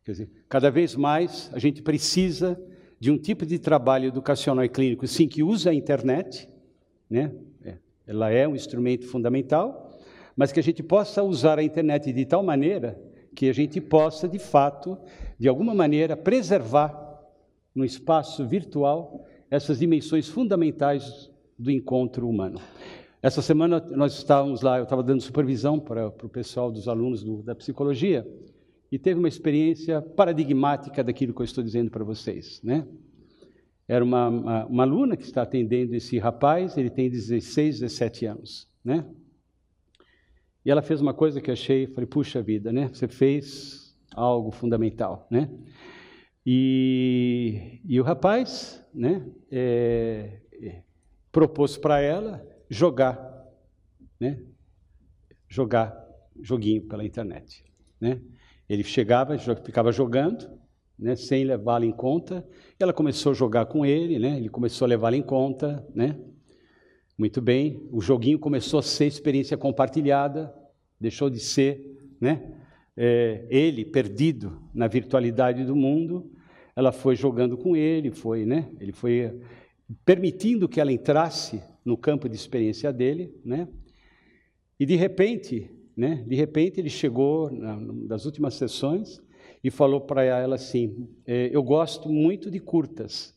quer 0.05 0.13
dizer, 0.13 0.31
cada 0.49 0.71
vez 0.71 0.95
mais 0.95 1.51
a 1.53 1.59
gente 1.59 1.83
precisa 1.83 2.57
de 3.01 3.11
um 3.11 3.19
tipo 3.19 3.45
de 3.45 3.59
trabalho 3.59 4.07
educacional 4.07 4.65
e 4.65 4.69
clínico, 4.69 5.05
sim, 5.09 5.27
que 5.27 5.43
usa 5.43 5.71
a 5.71 5.75
internet, 5.75 6.49
né? 7.11 7.33
É, 7.65 7.79
ela 8.07 8.31
é 8.31 8.47
um 8.47 8.55
instrumento 8.55 9.05
fundamental, 9.09 9.99
mas 10.37 10.53
que 10.53 10.61
a 10.61 10.63
gente 10.63 10.81
possa 10.81 11.21
usar 11.25 11.59
a 11.59 11.63
internet 11.65 12.13
de 12.13 12.25
tal 12.25 12.45
maneira 12.45 12.97
que 13.35 13.49
a 13.49 13.53
gente 13.53 13.81
possa, 13.81 14.29
de 14.29 14.39
fato, 14.39 14.97
de 15.37 15.49
alguma 15.49 15.75
maneira, 15.75 16.17
preservar 16.17 17.21
no 17.75 17.85
espaço 17.85 18.47
virtual 18.47 19.27
essas 19.51 19.81
dimensões 19.81 20.29
fundamentais 20.29 21.34
do 21.59 21.71
encontro 21.71 22.29
humano. 22.29 22.61
Essa 23.23 23.41
semana 23.41 23.81
nós 23.91 24.17
estávamos 24.17 24.63
lá, 24.63 24.79
eu 24.79 24.85
estava 24.85 25.03
dando 25.03 25.21
supervisão 25.21 25.81
para, 25.81 26.11
para 26.11 26.27
o 26.27 26.31
pessoal 26.31 26.71
dos 26.71 26.89
alunos 26.89 27.23
do, 27.23 27.43
da 27.43 27.55
psicologia 27.55 28.27
e 28.93 28.99
teve 28.99 29.19
uma 29.19 29.29
experiência 29.29 30.03
paradigmática 30.03 31.03
daquilo 31.03 31.33
que 31.33 31.41
eu 31.41 31.45
estou 31.45 31.65
dizendo 31.65 31.91
para 31.91 32.05
vocês, 32.05 32.61
né? 32.63 32.87
era 33.87 34.05
uma, 34.05 34.29
uma, 34.29 34.67
uma, 34.67 34.83
aluna 34.83 35.17
que 35.17 35.25
está 35.25 35.43
atendendo 35.43 35.95
esse 35.95 36.19
rapaz, 36.19 36.77
ele 36.77 36.91
tem 36.91 37.11
16, 37.11 37.81
17 37.81 38.27
anos, 38.27 38.69
né? 38.85 39.05
E 40.65 40.71
ela 40.71 40.81
fez 40.81 41.03
uma 41.03 41.13
coisa 41.13 41.41
que 41.41 41.51
eu 41.51 41.53
achei, 41.53 41.87
falei, 41.89 42.07
puxa 42.07 42.41
vida, 42.41 42.73
né? 42.73 42.89
Você 42.89 43.07
fez 43.07 43.95
algo 44.15 44.51
fundamental, 44.51 45.27
né? 45.31 45.51
E, 46.47 47.81
e 47.85 48.01
o 48.01 48.05
rapaz, 48.05 48.83
né? 48.95 49.27
É, 49.51 50.41
é, 50.53 50.83
propôs 51.35 51.77
para 51.77 52.01
ela 52.01 52.47
jogar, 52.71 53.45
né? 54.21 54.41
Jogar 55.49 55.93
joguinho 56.41 56.83
pela 56.83 57.05
internet, 57.05 57.65
né? 58.01 58.21
Ele 58.69 58.85
chegava, 58.85 59.37
ficava 59.37 59.91
jogando, 59.91 60.49
né, 60.99 61.17
sem 61.17 61.45
levá-la 61.45 61.85
em 61.85 61.93
conta. 61.93 62.47
Ela 62.79 62.93
começou 62.93 63.33
a 63.33 63.35
jogar 63.35 63.67
com 63.67 63.85
ele, 63.85 64.19
né, 64.19 64.39
ele 64.39 64.49
começou 64.49 64.87
a 64.87 64.89
levá-la 64.89 65.17
em 65.17 65.23
conta. 65.23 65.87
Né. 65.93 66.17
Muito 67.19 67.43
bem, 67.43 67.87
o 67.91 68.01
joguinho 68.01 68.39
começou 68.39 68.79
a 68.79 68.83
ser 68.83 69.07
experiência 69.07 69.57
compartilhada, 69.57 70.55
deixou 70.99 71.29
de 71.29 71.41
ser 71.41 71.99
né, 72.21 72.55
é, 72.97 73.45
ele 73.51 73.85
perdido 73.85 74.63
na 74.73 74.87
virtualidade 74.87 75.65
do 75.65 75.77
mundo. 75.77 76.31
Ela 76.75 76.91
foi 76.91 77.17
jogando 77.17 77.59
com 77.59 77.77
ele, 77.77 78.11
foi, 78.11 78.47
né, 78.47 78.71
ele 78.81 78.93
foi 78.93 79.41
permitindo 80.05 80.69
que 80.69 80.81
ela 80.81 80.93
entrasse 80.93 81.63
no 81.85 81.97
campo 81.97 82.29
de 82.29 82.35
experiência 82.35 82.93
dele, 82.93 83.35
né? 83.45 83.69
E 84.79 84.87
de 84.87 84.97
repente, 84.97 85.71
né? 85.97 86.25
De 86.27 86.35
repente 86.35 86.81
ele 86.81 86.91
chegou 86.91 87.51
nas 87.51 88.25
últimas 88.25 88.55
sessões 88.55 89.23
e 89.63 89.71
falou 89.71 90.01
para 90.01 90.23
ela 90.25 90.57
assim: 90.57 91.09
é, 91.27 91.49
Eu 91.53 91.63
gosto 91.63 92.09
muito 92.09 92.51
de 92.51 92.61
curtas 92.61 93.35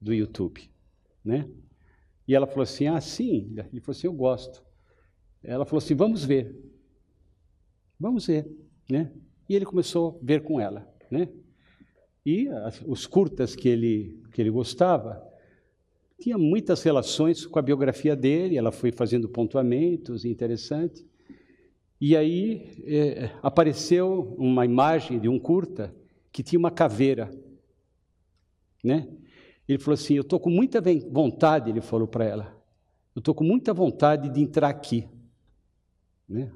do 0.00 0.12
YouTube. 0.12 0.70
Né? 1.24 1.48
E 2.26 2.34
ela 2.34 2.46
falou 2.46 2.62
assim: 2.62 2.86
Ah, 2.86 3.00
sim. 3.00 3.54
Ele 3.72 3.80
falou 3.80 3.96
assim: 3.96 4.06
Eu 4.06 4.12
gosto. 4.12 4.64
Ela 5.42 5.64
falou 5.64 5.78
assim: 5.78 5.94
Vamos 5.94 6.24
ver. 6.24 6.54
Vamos 7.98 8.26
ver. 8.26 8.50
Né? 8.90 9.12
E 9.48 9.54
ele 9.54 9.64
começou 9.64 10.18
a 10.20 10.26
ver 10.26 10.42
com 10.42 10.60
ela. 10.60 10.92
Né? 11.10 11.28
E 12.24 12.48
as, 12.48 12.82
os 12.86 13.06
curtas 13.06 13.54
que 13.56 13.68
ele, 13.68 14.22
que 14.32 14.40
ele 14.40 14.50
gostava 14.50 15.26
tinha 16.20 16.36
muitas 16.36 16.82
relações 16.82 17.46
com 17.46 17.58
a 17.58 17.62
biografia 17.62 18.14
dele, 18.14 18.58
ela 18.58 18.70
foi 18.70 18.92
fazendo 18.92 19.28
pontuamentos, 19.28 20.24
interessante. 20.24 21.06
E 21.98 22.16
aí 22.16 22.82
é, 22.84 23.30
apareceu 23.42 24.34
uma 24.38 24.64
imagem 24.64 25.18
de 25.18 25.28
um 25.28 25.38
curta 25.38 25.94
que 26.30 26.42
tinha 26.42 26.58
uma 26.58 26.70
caveira, 26.70 27.30
né? 28.84 29.08
Ele 29.68 29.78
falou 29.78 29.94
assim: 29.94 30.14
Eu 30.14 30.22
estou 30.22 30.38
com 30.38 30.50
muita 30.50 30.82
vontade, 31.10 31.70
ele 31.70 31.80
falou 31.80 32.06
para 32.06 32.24
ela, 32.24 32.56
eu 33.14 33.20
estou 33.20 33.34
com 33.34 33.44
muita 33.44 33.72
vontade 33.72 34.28
de 34.28 34.40
entrar 34.40 34.68
aqui. 34.68 35.08
Né? 36.28 36.50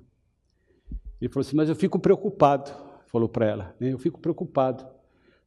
Ele 1.20 1.30
falou 1.30 1.46
assim: 1.46 1.56
Mas 1.56 1.68
eu 1.68 1.76
fico 1.76 1.98
preocupado, 1.98 2.70
falou 3.06 3.28
para 3.28 3.46
ela, 3.46 3.76
né? 3.80 3.92
eu 3.92 3.98
fico 3.98 4.20
preocupado. 4.20 4.93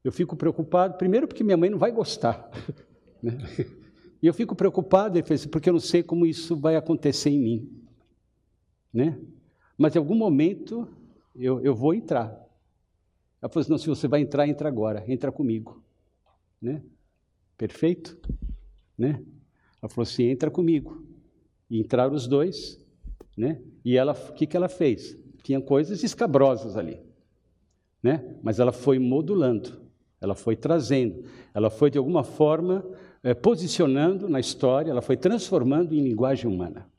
Eu 0.08 0.12
fico 0.14 0.38
preocupado, 0.38 0.98
primeiro 0.98 1.28
porque 1.28 1.44
minha 1.44 1.58
mãe 1.58 1.70
não 1.70 1.78
vai 1.78 1.92
gostar. 1.92 2.50
Né? 3.22 3.36
E 4.22 4.28
eu 4.28 4.34
fico 4.34 4.56
preocupado, 4.56 5.18
ele 5.18 5.26
assim, 5.34 5.50
porque 5.50 5.68
eu 5.68 5.74
não 5.74 5.80
sei 5.80 6.04
como 6.04 6.24
isso 6.24 6.56
vai 6.56 6.76
acontecer 6.76 7.32
em 7.32 7.40
mim. 7.40 7.84
Né? 8.94 9.20
Mas 9.76 9.96
em 9.96 9.98
algum 9.98 10.14
momento 10.14 10.88
eu, 11.36 11.60
eu 11.62 11.74
vou 11.74 11.96
entrar. 11.96 12.28
Ela 13.42 13.50
falou 13.50 13.62
assim: 13.62 13.72
não, 13.72 13.78
se 13.80 13.88
você 13.88 14.08
vai 14.08 14.22
entrar, 14.22 14.48
entra 14.48 14.70
agora, 14.70 15.04
entra 15.08 15.32
comigo. 15.32 15.84
Né? 16.62 16.84
Perfeito? 17.58 18.16
Né? 18.96 19.20
Ela 19.82 19.90
falou 19.90 20.04
assim: 20.04 20.26
entra 20.26 20.52
comigo. 20.52 21.04
E 21.72 21.80
entraram 21.80 22.14
os 22.14 22.28
dois, 22.28 22.80
né? 23.36 23.60
E 23.84 23.98
ela, 23.98 24.14
o 24.14 24.34
que, 24.34 24.46
que 24.46 24.56
ela 24.56 24.70
fez? 24.70 25.18
Tinha 25.42 25.60
coisas 25.60 26.04
escabrosas 26.04 26.78
ali, 26.78 27.02
né? 28.02 28.38
Mas 28.44 28.60
ela 28.60 28.72
foi 28.72 29.00
modulando, 29.00 29.87
ela 30.20 30.36
foi 30.36 30.56
trazendo, 30.56 31.24
ela 31.54 31.70
foi 31.70 31.92
de 31.92 31.98
alguma 31.98 32.24
forma 32.24 32.86
é, 33.24 33.34
posicionando 33.34 34.28
na 34.28 34.40
história, 34.40 34.92
ela 34.92 35.02
foi 35.02 35.18
transformando 35.18 35.94
em 35.94 36.02
linguagem 36.02 36.50
humana. 36.50 36.90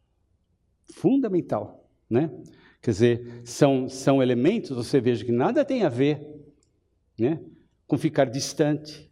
Fundamental, 0.94 1.88
né? 2.08 2.30
Quer 2.80 2.90
dizer, 2.92 3.42
são, 3.44 3.88
são 3.88 4.22
elementos, 4.22 4.70
você 4.70 5.00
veja 5.00 5.24
que 5.24 5.32
nada 5.32 5.64
tem 5.64 5.82
a 5.82 5.88
ver 5.88 6.38
né, 7.18 7.40
com 7.86 7.98
ficar 7.98 8.26
distante, 8.26 9.10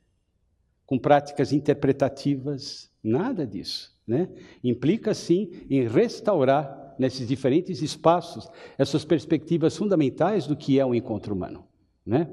com 0.87 0.99
práticas 0.99 1.53
interpretativas, 1.53 2.93
nada 3.03 3.45
disso. 3.45 3.95
Né? 4.07 4.29
Implica, 4.63 5.13
sim, 5.13 5.51
em 5.69 5.89
restaurar 5.89 6.95
nesses 6.97 7.27
diferentes 7.27 7.83
espaços 7.83 8.49
essas 8.79 9.05
perspectivas 9.05 9.77
fundamentais 9.77 10.47
do 10.47 10.57
que 10.57 10.79
é 10.79 10.87
o 10.87 10.95
encontro 10.95 11.35
humano. 11.35 11.67
Né? 12.05 12.29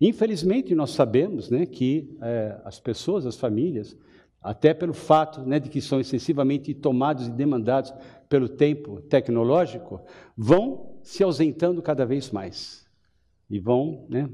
Infelizmente, 0.00 0.74
nós 0.74 0.90
sabemos 0.90 1.50
né, 1.50 1.66
que 1.66 2.16
é, 2.20 2.60
as 2.64 2.78
pessoas, 2.78 3.24
as 3.24 3.36
famílias, 3.36 3.96
até 4.42 4.74
pelo 4.74 4.92
fato 4.92 5.40
né, 5.42 5.58
de 5.58 5.68
que 5.68 5.80
são 5.80 5.98
excessivamente 5.98 6.74
tomados 6.74 7.26
e 7.26 7.30
demandados 7.30 7.92
pelo 8.28 8.48
tempo 8.48 9.00
tecnológico, 9.02 10.00
vão 10.36 10.98
se 11.02 11.22
ausentando 11.22 11.80
cada 11.80 12.04
vez 12.04 12.30
mais 12.30 12.86
e 13.48 13.58
vão 13.58 14.06
né, 14.08 14.28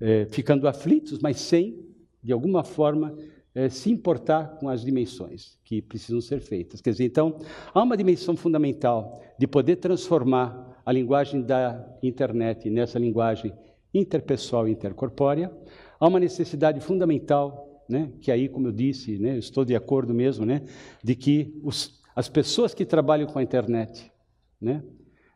é, 0.00 0.26
ficando 0.30 0.66
aflitos, 0.66 1.18
mas 1.18 1.38
sem, 1.38 1.84
de 2.22 2.32
alguma 2.32 2.64
forma, 2.64 3.14
é, 3.54 3.68
se 3.68 3.90
importar 3.90 4.56
com 4.58 4.68
as 4.68 4.82
dimensões 4.82 5.58
que 5.64 5.82
precisam 5.82 6.20
ser 6.20 6.40
feitas. 6.40 6.80
Quer 6.80 6.90
dizer, 6.90 7.04
então, 7.04 7.38
há 7.74 7.82
uma 7.82 7.96
dimensão 7.96 8.36
fundamental 8.36 9.20
de 9.38 9.46
poder 9.46 9.76
transformar 9.76 10.80
a 10.84 10.92
linguagem 10.92 11.42
da 11.42 11.86
internet 12.02 12.70
nessa 12.70 12.98
linguagem 12.98 13.52
interpessoal 13.92 14.68
e 14.68 14.72
intercorpórea. 14.72 15.52
Há 15.98 16.06
uma 16.06 16.20
necessidade 16.20 16.80
fundamental, 16.80 17.84
né, 17.88 18.12
que 18.20 18.30
aí, 18.30 18.48
como 18.48 18.68
eu 18.68 18.72
disse, 18.72 19.18
né, 19.18 19.34
eu 19.34 19.38
estou 19.38 19.64
de 19.64 19.74
acordo 19.74 20.14
mesmo, 20.14 20.46
né, 20.46 20.62
de 21.02 21.14
que 21.14 21.58
os 21.62 22.00
as 22.14 22.28
pessoas 22.28 22.74
que 22.74 22.84
trabalham 22.84 23.26
com 23.26 23.38
a 23.38 23.42
internet, 23.42 24.12
né, 24.60 24.82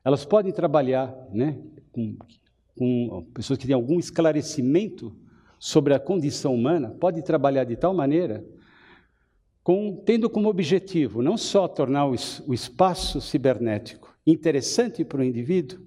elas 0.04 0.24
podem 0.24 0.52
trabalhar 0.52 1.16
né, 1.32 1.58
com, 1.92 2.16
com 2.76 3.26
pessoas 3.32 3.58
que 3.58 3.66
têm 3.66 3.74
algum 3.74 3.98
esclarecimento 3.98 5.16
sobre 5.58 5.94
a 5.94 5.98
condição 5.98 6.54
humana, 6.54 6.90
podem 6.90 7.22
trabalhar 7.22 7.64
de 7.64 7.76
tal 7.76 7.94
maneira, 7.94 8.44
com, 9.62 10.02
tendo 10.04 10.28
como 10.28 10.50
objetivo 10.50 11.22
não 11.22 11.38
só 11.38 11.66
tornar 11.66 12.06
o, 12.06 12.14
o 12.46 12.52
espaço 12.52 13.18
cibernético 13.20 14.14
interessante 14.26 15.04
para 15.04 15.20
o 15.20 15.24
indivíduo, 15.24 15.80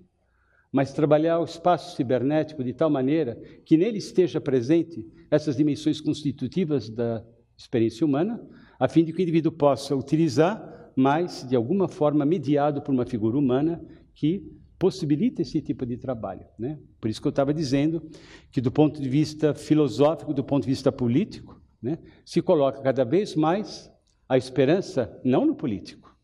mas 0.77 0.93
trabalhar 0.93 1.39
o 1.39 1.43
espaço 1.43 1.95
cibernético 1.95 2.63
de 2.63 2.71
tal 2.71 2.87
maneira 2.87 3.35
que 3.65 3.75
nele 3.75 3.97
esteja 3.97 4.39
presente 4.39 5.03
essas 5.31 5.57
dimensões 5.57 5.99
constitutivas 5.99 6.87
da 6.87 7.25
experiência 7.57 8.05
humana, 8.05 8.39
a 8.79 8.87
fim 8.87 9.03
de 9.03 9.11
que 9.11 9.19
o 9.19 9.23
indivíduo 9.23 9.51
possa 9.51 9.95
utilizar 9.95 10.77
mas 10.95 11.43
de 11.47 11.55
alguma 11.55 11.87
forma 11.87 12.23
mediado 12.25 12.79
por 12.83 12.91
uma 12.91 13.07
figura 13.07 13.35
humana 13.37 13.83
que 14.13 14.51
possibilita 14.77 15.41
esse 15.41 15.59
tipo 15.61 15.83
de 15.83 15.97
trabalho. 15.97 16.45
Né? 16.59 16.77
Por 17.01 17.09
isso 17.09 17.19
que 17.19 17.27
eu 17.27 17.31
estava 17.31 17.51
dizendo 17.51 18.07
que, 18.51 18.61
do 18.61 18.71
ponto 18.71 19.01
de 19.01 19.09
vista 19.09 19.55
filosófico, 19.55 20.31
do 20.31 20.43
ponto 20.43 20.63
de 20.63 20.69
vista 20.69 20.91
político, 20.91 21.59
né, 21.81 21.97
se 22.23 22.39
coloca 22.39 22.81
cada 22.81 23.03
vez 23.03 23.35
mais 23.35 23.91
a 24.29 24.37
esperança 24.37 25.19
não 25.23 25.43
no 25.43 25.55
político, 25.55 26.15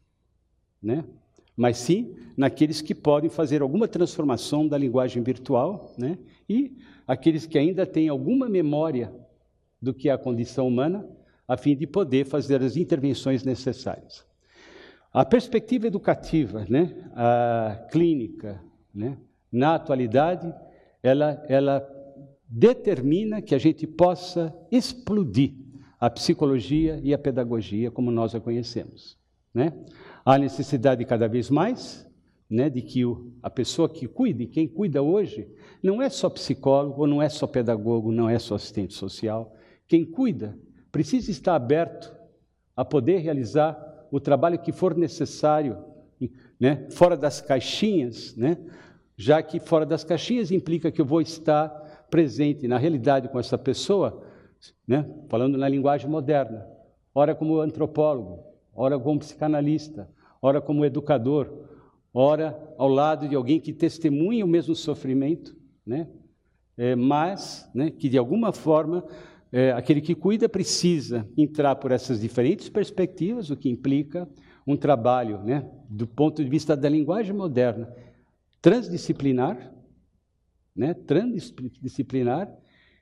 né, 0.82 1.04
mas 1.56 1.78
sim 1.78 2.16
naqueles 2.36 2.82
que 2.82 2.96
podem 2.96 3.30
fazer 3.30 3.62
alguma 3.62 3.88
transformação 3.88 4.68
da 4.68 4.78
linguagem 4.78 5.22
virtual 5.22 5.94
né, 5.98 6.18
e 6.50 6.78
aqueles 7.08 7.46
que 7.46 7.58
ainda 7.58 7.86
têm 7.86 8.10
alguma 8.10 8.50
memória 8.50 9.14
do 9.82 9.94
que 9.94 10.10
é 10.10 10.12
a 10.14 10.18
condição 10.18 10.68
humana, 10.68 11.08
a 11.48 11.58
fim 11.58 11.76
de 11.76 11.86
poder 11.86 12.26
fazer 12.26 12.64
as 12.64 12.78
intervenções 12.78 13.44
necessárias. 13.44 14.26
A 15.12 15.24
perspectiva 15.24 15.88
educativa, 15.88 16.66
né, 16.70 17.10
a 17.14 17.88
clínica, 17.92 18.64
né, 18.94 19.18
na 19.52 19.76
atualidade, 19.76 20.52
ela, 21.04 21.44
ela 21.48 21.88
determina 22.50 23.42
que 23.42 23.54
a 23.54 23.58
gente 23.60 23.86
possa 23.86 24.56
explodir 24.72 25.54
a 26.00 26.10
psicologia 26.10 27.00
e 27.04 27.14
a 27.14 27.18
pedagogia 27.18 27.92
como 27.92 28.10
nós 28.10 28.34
a 28.34 28.40
conhecemos. 28.40 29.18
Né? 29.54 29.72
Há 30.26 30.38
necessidade 30.38 31.04
cada 31.06 31.28
vez 31.28 31.50
mais 31.50 32.10
né, 32.50 32.70
de 32.70 32.82
que 32.82 33.02
a 33.42 33.50
pessoa 33.50 33.90
que 33.90 34.08
cuide, 34.08 34.46
quem 34.46 34.68
cuida 34.68 35.02
hoje, 35.02 35.48
não 35.82 36.02
é 36.02 36.10
só 36.10 36.30
psicólogo, 36.30 37.08
não 37.08 37.22
é 37.22 37.30
só 37.30 37.48
pedagogo, 37.48 38.12
não 38.12 38.30
é 38.30 38.38
só 38.38 38.56
assistente 38.56 38.94
social. 38.94 39.56
Quem 39.88 40.06
cuida 40.06 40.58
precisa 40.92 41.32
estar 41.32 41.56
aberto 41.56 42.16
a 42.76 42.86
poder 42.86 43.20
realizar 43.20 44.08
o 44.12 44.20
trabalho 44.20 44.60
que 44.60 44.72
for 44.72 44.96
necessário, 44.96 45.78
né, 46.60 46.88
fora 46.92 47.18
das 47.18 47.42
caixinhas, 47.42 48.36
né, 48.36 48.58
já 49.18 49.42
que 49.42 49.60
fora 49.60 49.86
das 49.86 50.04
caixinhas 50.04 50.52
implica 50.52 50.92
que 50.92 51.02
eu 51.02 51.06
vou 51.06 51.22
estar 51.22 51.70
presente 52.10 52.68
na 52.68 52.78
realidade 52.78 53.28
com 53.28 53.40
essa 53.40 53.58
pessoa 53.58 54.24
né? 54.88 55.06
falando 55.30 55.58
na 55.58 55.68
linguagem 55.68 56.10
moderna, 56.10 56.66
ora 57.14 57.36
como 57.36 57.60
antropólogo, 57.60 58.44
ora 58.76 59.00
como 59.00 59.20
psicanalista, 59.20 60.10
ora 60.42 60.62
como 60.62 60.86
educador, 60.86 61.68
ora 62.14 62.58
ao 62.78 62.88
lado 62.88 63.28
de 63.28 63.36
alguém 63.36 63.60
que 63.60 63.74
testemunha 63.74 64.46
o 64.46 64.48
mesmo 64.48 64.76
sofrimento, 64.76 65.56
né? 65.86 66.08
É, 66.76 66.96
mas 66.96 67.70
né, 67.74 67.92
que 67.92 68.10
de 68.10 68.18
alguma 68.18 68.52
forma 68.52 69.06
é, 69.52 69.72
aquele 69.72 70.02
que 70.02 70.16
cuida 70.16 70.50
precisa 70.50 71.30
entrar 71.38 71.76
por 71.76 71.92
essas 71.92 72.20
diferentes 72.20 72.70
perspectivas, 72.70 73.52
o 73.52 73.56
que 73.56 73.70
implica 73.70 74.28
um 74.66 74.76
trabalho, 74.76 75.44
né, 75.44 75.70
do 75.88 76.08
ponto 76.08 76.44
de 76.44 76.50
vista 76.50 76.76
da 76.76 76.90
linguagem 76.90 77.36
moderna, 77.36 77.94
transdisciplinar, 78.60 79.72
né, 80.76 80.96
transdisciplinar, 80.96 82.52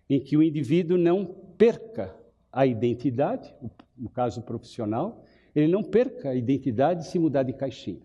em 0.09 0.19
que 0.19 0.35
o 0.35 0.43
indivíduo 0.43 0.97
não 0.97 1.25
perca 1.57 2.13
a 2.51 2.65
identidade, 2.65 3.53
no 3.97 4.09
caso 4.09 4.41
profissional, 4.41 5.23
ele 5.55 5.67
não 5.67 5.83
perca 5.83 6.29
a 6.29 6.35
identidade 6.35 7.07
se 7.07 7.19
mudar 7.19 7.43
de 7.43 7.53
caixinha. 7.53 8.01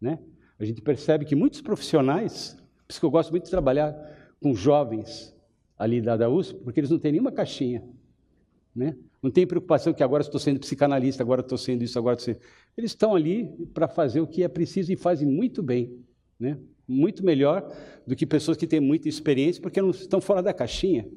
Né? 0.00 0.18
A 0.58 0.64
gente 0.64 0.80
percebe 0.80 1.24
que 1.24 1.34
muitos 1.34 1.60
profissionais, 1.60 2.56
por 2.86 2.92
isso 2.92 3.00
que 3.00 3.06
eu 3.06 3.10
gosto 3.10 3.30
muito 3.30 3.44
de 3.44 3.50
trabalhar 3.50 3.94
com 4.40 4.54
jovens 4.54 5.34
ali 5.78 6.00
da, 6.00 6.16
da 6.16 6.28
USP, 6.28 6.58
porque 6.62 6.80
eles 6.80 6.90
não 6.90 6.98
têm 6.98 7.12
nenhuma 7.12 7.32
caixinha. 7.32 7.82
Né? 8.74 8.96
Não 9.22 9.30
tem 9.30 9.46
preocupação 9.46 9.92
que 9.92 10.02
agora 10.02 10.22
estou 10.22 10.40
sendo 10.40 10.60
psicanalista, 10.60 11.22
agora 11.22 11.40
estou 11.40 11.58
sendo 11.58 11.82
isso, 11.82 11.98
agora 11.98 12.16
estou 12.16 12.34
sendo... 12.34 12.44
Eles 12.76 12.90
estão 12.90 13.14
ali 13.14 13.46
para 13.72 13.88
fazer 13.88 14.20
o 14.20 14.26
que 14.26 14.42
é 14.42 14.48
preciso 14.48 14.92
e 14.92 14.96
fazem 14.96 15.26
muito 15.26 15.62
bem. 15.62 15.98
Né? 16.38 16.58
Muito 16.86 17.24
melhor 17.24 17.74
do 18.06 18.16
que 18.16 18.26
pessoas 18.26 18.56
que 18.56 18.66
têm 18.66 18.80
muita 18.80 19.08
experiência, 19.08 19.60
porque 19.60 19.80
não 19.80 19.90
estão 19.90 20.20
fora 20.20 20.42
da 20.42 20.52
caixinha. 20.52 21.08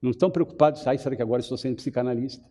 Não 0.00 0.10
estão 0.10 0.30
preocupados, 0.30 0.86
ah, 0.86 0.96
será 0.96 1.16
que 1.16 1.22
agora 1.22 1.40
estou 1.40 1.56
sendo 1.56 1.76
psicanalista? 1.76 2.44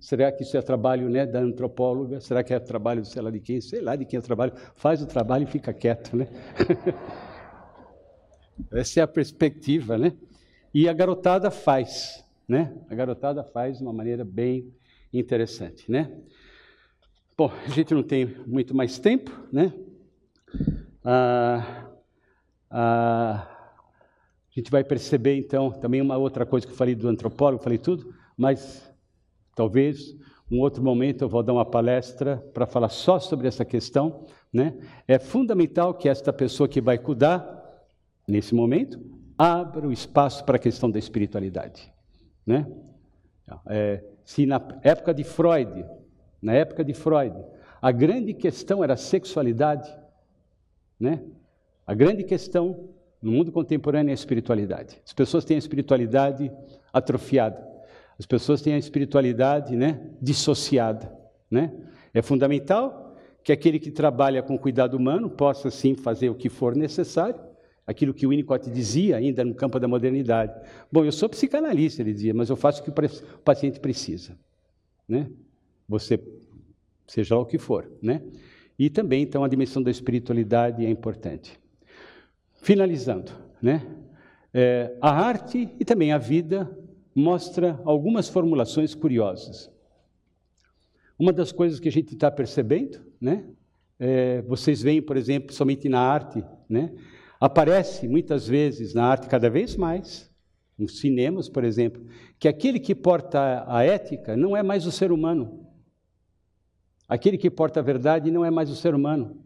Será 0.00 0.30
que 0.30 0.42
isso 0.42 0.56
é 0.56 0.62
trabalho 0.62 1.08
né, 1.08 1.26
da 1.26 1.40
antropóloga? 1.40 2.20
Será 2.20 2.44
que 2.44 2.54
é 2.54 2.58
trabalho, 2.58 3.04
sei 3.04 3.22
lá 3.22 3.30
de 3.30 3.40
quem? 3.40 3.60
Sei 3.60 3.80
lá 3.80 3.96
de 3.96 4.04
quem 4.04 4.18
é 4.18 4.20
trabalho. 4.20 4.52
Faz 4.74 5.02
o 5.02 5.06
trabalho 5.06 5.44
e 5.44 5.46
fica 5.46 5.72
quieto, 5.72 6.16
né? 6.16 6.28
Essa 8.72 9.00
é 9.00 9.02
a 9.02 9.08
perspectiva, 9.08 9.96
né? 9.96 10.12
E 10.74 10.88
a 10.88 10.92
garotada 10.92 11.50
faz, 11.50 12.24
né? 12.46 12.74
A 12.88 12.94
garotada 12.94 13.42
faz 13.42 13.78
de 13.78 13.84
uma 13.84 13.92
maneira 13.92 14.24
bem 14.24 14.72
interessante, 15.12 15.90
né? 15.90 16.12
Bom, 17.36 17.50
a 17.66 17.70
gente 17.70 17.94
não 17.94 18.02
tem 18.02 18.26
muito 18.46 18.74
mais 18.74 18.98
tempo, 18.98 19.30
né? 19.52 19.72
Ah, 21.04 21.88
ah, 22.70 23.48
a 24.50 24.60
gente 24.60 24.70
vai 24.70 24.82
perceber, 24.82 25.36
então, 25.36 25.70
também 25.70 26.00
uma 26.00 26.16
outra 26.16 26.44
coisa 26.44 26.66
que 26.66 26.72
eu 26.72 26.76
falei 26.76 26.94
do 26.94 27.08
antropólogo, 27.08 27.62
falei 27.62 27.78
tudo, 27.78 28.12
mas 28.36 28.87
Talvez 29.58 30.16
um 30.48 30.60
outro 30.60 30.80
momento 30.84 31.22
eu 31.24 31.28
vou 31.28 31.42
dar 31.42 31.52
uma 31.52 31.64
palestra 31.64 32.36
para 32.54 32.64
falar 32.64 32.90
só 32.90 33.18
sobre 33.18 33.48
essa 33.48 33.64
questão. 33.64 34.24
Né? 34.52 34.72
É 35.08 35.18
fundamental 35.18 35.92
que 35.92 36.08
esta 36.08 36.32
pessoa 36.32 36.68
que 36.68 36.80
vai 36.80 36.96
cuidar, 36.96 37.42
nesse 38.26 38.54
momento, 38.54 39.00
abra 39.36 39.88
o 39.88 39.90
espaço 39.90 40.44
para 40.44 40.54
a 40.54 40.60
questão 40.60 40.88
da 40.88 40.96
espiritualidade. 40.96 41.92
Né? 42.46 42.70
É, 43.66 44.04
se 44.24 44.46
na 44.46 44.62
época 44.84 45.12
de 45.12 45.24
Freud, 45.24 45.84
na 46.40 46.52
época 46.52 46.84
de 46.84 46.94
Freud, 46.94 47.34
a 47.82 47.90
grande 47.90 48.34
questão 48.34 48.84
era 48.84 48.94
a 48.94 48.96
sexualidade, 48.96 49.92
né? 51.00 51.20
A 51.84 51.94
grande 51.94 52.22
questão 52.22 52.90
no 53.20 53.32
mundo 53.32 53.50
contemporâneo 53.50 54.10
é 54.10 54.12
a 54.12 54.14
espiritualidade. 54.14 55.00
As 55.04 55.12
pessoas 55.12 55.44
têm 55.44 55.56
a 55.56 55.58
espiritualidade 55.58 56.48
atrofiada. 56.92 57.77
As 58.18 58.26
pessoas 58.26 58.60
têm 58.60 58.74
a 58.74 58.78
espiritualidade 58.78 59.76
né, 59.76 60.00
dissociada. 60.20 61.12
Né? 61.50 61.72
É 62.12 62.20
fundamental 62.20 63.16
que 63.44 63.52
aquele 63.52 63.78
que 63.78 63.90
trabalha 63.90 64.42
com 64.42 64.58
cuidado 64.58 64.96
humano 64.96 65.30
possa, 65.30 65.70
sim, 65.70 65.94
fazer 65.94 66.28
o 66.28 66.34
que 66.34 66.48
for 66.48 66.74
necessário, 66.74 67.40
aquilo 67.86 68.12
que 68.12 68.26
Winnicott 68.26 68.68
dizia 68.70 69.16
ainda 69.16 69.44
no 69.44 69.54
campo 69.54 69.78
da 69.78 69.88
modernidade. 69.88 70.52
Bom, 70.92 71.04
eu 71.04 71.12
sou 71.12 71.28
psicanalista, 71.28 72.02
ele 72.02 72.12
dizia, 72.12 72.34
mas 72.34 72.50
eu 72.50 72.56
faço 72.56 72.82
o 72.82 72.84
que 72.84 72.90
o 72.90 73.40
paciente 73.40 73.80
precisa. 73.80 74.36
Né? 75.08 75.30
Você, 75.88 76.20
seja 77.06 77.36
lá 77.36 77.40
o 77.40 77.46
que 77.46 77.56
for. 77.56 77.90
Né? 78.02 78.20
E 78.78 78.90
também, 78.90 79.22
então, 79.22 79.42
a 79.42 79.48
dimensão 79.48 79.82
da 79.82 79.90
espiritualidade 79.90 80.84
é 80.84 80.90
importante. 80.90 81.58
Finalizando, 82.60 83.32
né? 83.62 83.86
É, 84.52 84.96
a 85.00 85.10
arte 85.10 85.68
e 85.78 85.84
também 85.84 86.12
a 86.12 86.18
vida 86.18 86.70
mostra 87.18 87.80
algumas 87.84 88.28
formulações 88.28 88.94
curiosas. 88.94 89.68
Uma 91.18 91.32
das 91.32 91.50
coisas 91.50 91.80
que 91.80 91.88
a 91.88 91.92
gente 91.92 92.14
está 92.14 92.30
percebendo, 92.30 93.00
né? 93.20 93.44
É, 93.98 94.40
vocês 94.42 94.80
veem, 94.80 95.02
por 95.02 95.16
exemplo, 95.16 95.52
somente 95.52 95.88
na 95.88 96.00
arte, 96.00 96.44
né? 96.68 96.94
Aparece 97.40 98.06
muitas 98.06 98.46
vezes 98.46 98.94
na 98.94 99.04
arte 99.04 99.26
cada 99.26 99.50
vez 99.50 99.76
mais, 99.76 100.30
nos 100.78 101.00
cinemas, 101.00 101.48
por 101.48 101.64
exemplo, 101.64 102.06
que 102.38 102.46
aquele 102.46 102.78
que 102.78 102.94
porta 102.94 103.64
a 103.66 103.84
ética 103.84 104.36
não 104.36 104.56
é 104.56 104.62
mais 104.62 104.86
o 104.86 104.92
ser 104.92 105.10
humano. 105.10 105.66
Aquele 107.08 107.36
que 107.36 107.50
porta 107.50 107.80
a 107.80 107.82
verdade 107.82 108.30
não 108.30 108.44
é 108.44 108.50
mais 108.50 108.70
o 108.70 108.76
ser 108.76 108.94
humano, 108.94 109.42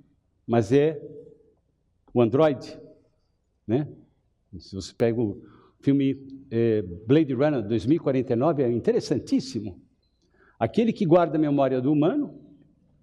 mas 0.47 0.73
é 0.73 1.01
o 2.13 2.21
androide, 2.21 2.79
né? 3.67 3.89
Se 4.59 4.75
você 4.75 4.93
pega 4.93 5.19
o, 5.19 5.43
filme 5.83 6.15
eh, 6.53 6.83
Blade 7.07 7.33
Runner 7.33 7.63
2049 7.63 8.63
é 8.63 8.71
interessantíssimo. 8.71 9.81
Aquele 10.59 10.93
que 10.93 11.07
guarda 11.07 11.39
a 11.39 11.41
memória 11.41 11.81
do 11.81 11.91
humano 11.91 12.39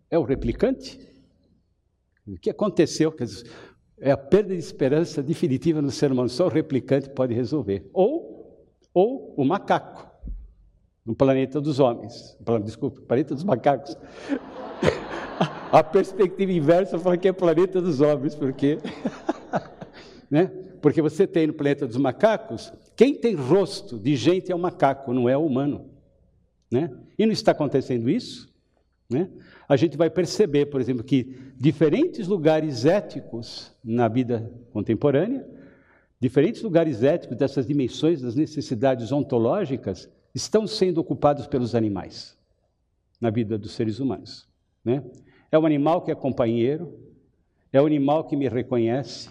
é 0.10 0.20
o 0.20 0.24
replicante. 0.24 1.00
O 2.28 2.38
que 2.38 2.52
aconteceu? 2.52 3.12
É 4.00 4.12
a 4.12 4.18
perda 4.18 4.54
de 4.54 4.60
esperança 4.60 5.24
definitiva 5.24 5.82
no 5.82 5.90
ser 5.90 6.12
humano. 6.12 6.30
Só 6.30 6.46
o 6.46 6.50
replicante 6.50 7.10
pode 7.10 7.34
resolver. 7.34 7.90
Ou, 7.92 8.70
ou 8.94 9.34
o 9.36 9.44
macaco, 9.44 10.08
no 11.04 11.16
planeta 11.16 11.60
dos 11.60 11.80
homens. 11.80 12.38
Desculpa, 12.64 13.02
planeta 13.02 13.34
dos 13.34 13.44
macacos. 13.44 13.98
A 15.72 15.84
perspectiva 15.84 16.52
inversa 16.52 16.98
fala 16.98 17.18
que 17.18 17.28
é 17.28 17.32
planeta 17.32 17.82
dos 17.82 18.02
homens, 18.02 18.36
porque. 18.36 18.78
né? 20.30 20.52
Porque 20.82 21.02
você 21.02 21.28
tem 21.28 21.48
no 21.48 21.54
planeta 21.54 21.86
dos 21.86 21.98
macacos, 21.98 22.74
quem 23.00 23.16
tem 23.16 23.34
rosto 23.34 23.98
de 23.98 24.14
gente 24.18 24.52
é 24.52 24.56
o 24.56 24.60
macaco, 24.60 25.14
não 25.14 25.30
é 25.30 25.38
humano. 25.38 25.90
Né? 26.70 26.94
E 27.18 27.26
não 27.26 27.32
está 27.32 27.54
acontecendo 27.54 28.10
isso? 28.10 28.54
Né? 29.10 29.30
A 29.70 29.78
gente 29.78 29.96
vai 29.96 30.10
perceber, 30.10 30.66
por 30.66 30.82
exemplo, 30.82 31.02
que 31.02 31.34
diferentes 31.56 32.28
lugares 32.28 32.84
éticos 32.84 33.72
na 33.82 34.10
vida 34.10 34.52
contemporânea, 34.74 35.48
diferentes 36.20 36.62
lugares 36.62 37.02
éticos 37.02 37.38
dessas 37.38 37.66
dimensões 37.66 38.22
das 38.22 38.36
necessidades 38.36 39.14
ontológicas, 39.14 40.10
estão 40.36 40.68
sendo 40.68 40.98
ocupados 40.98 41.48
pelos 41.48 41.76
animais 41.76 42.38
na 43.22 43.30
vida 43.30 43.58
dos 43.58 43.72
seres 43.72 44.02
humanos. 44.02 44.46
Né? 44.84 45.02
É 45.50 45.58
o 45.58 45.66
animal 45.66 46.02
que 46.02 46.12
é 46.12 46.16
companheiro, 46.16 47.00
é 47.72 47.82
o 47.82 47.86
animal 47.86 48.26
que 48.26 48.36
me 48.36 48.50
reconhece, 48.50 49.30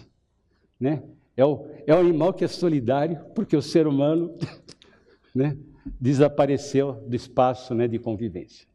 né? 0.79 1.03
É 1.39 1.45
o, 1.45 1.67
é 1.89 1.95
o 1.95 1.97
animal 1.97 2.31
que 2.31 2.45
é 2.45 2.47
solidário, 2.47 3.19
porque 3.33 3.57
o 3.57 3.63
ser 3.63 3.87
humano 3.87 4.37
né, 5.33 5.57
desapareceu 5.99 6.93
do 7.07 7.15
espaço 7.15 7.73
né, 7.73 7.87
de 7.87 7.97
convivência. 7.97 8.67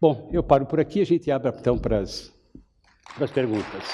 Bom, 0.00 0.28
eu 0.32 0.42
paro 0.42 0.66
por 0.66 0.80
aqui, 0.80 1.00
a 1.00 1.06
gente 1.06 1.30
abre 1.30 1.52
então 1.56 1.78
para 1.78 2.00
as 2.00 2.32
perguntas. 3.32 3.84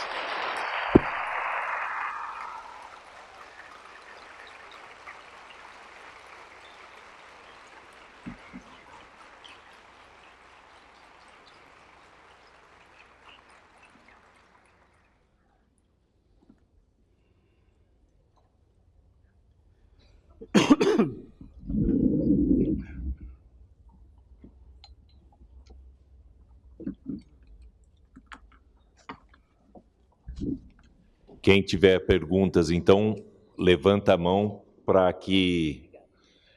Quem 31.46 31.62
tiver 31.62 32.00
perguntas, 32.00 32.72
então, 32.72 33.14
levanta 33.56 34.14
a 34.14 34.18
mão 34.18 34.64
para 34.84 35.12
que 35.12 35.88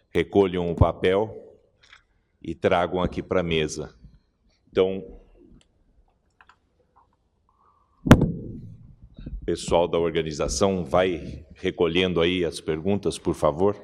recolham 0.09 0.71
o 0.71 0.75
papel 0.75 1.59
e 2.41 2.55
tragam 2.55 2.99
aqui 2.99 3.21
para 3.21 3.41
a 3.41 3.43
mesa. 3.43 3.95
Então, 4.67 5.21
pessoal 9.45 9.87
da 9.87 9.99
organização 9.99 10.83
vai 10.83 11.45
recolhendo 11.53 12.19
aí 12.19 12.43
as 12.43 12.59
perguntas, 12.59 13.19
por 13.19 13.35
favor, 13.35 13.79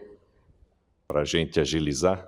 para 1.07 1.21
a 1.21 1.25
gente 1.25 1.59
agilizar. 1.59 2.27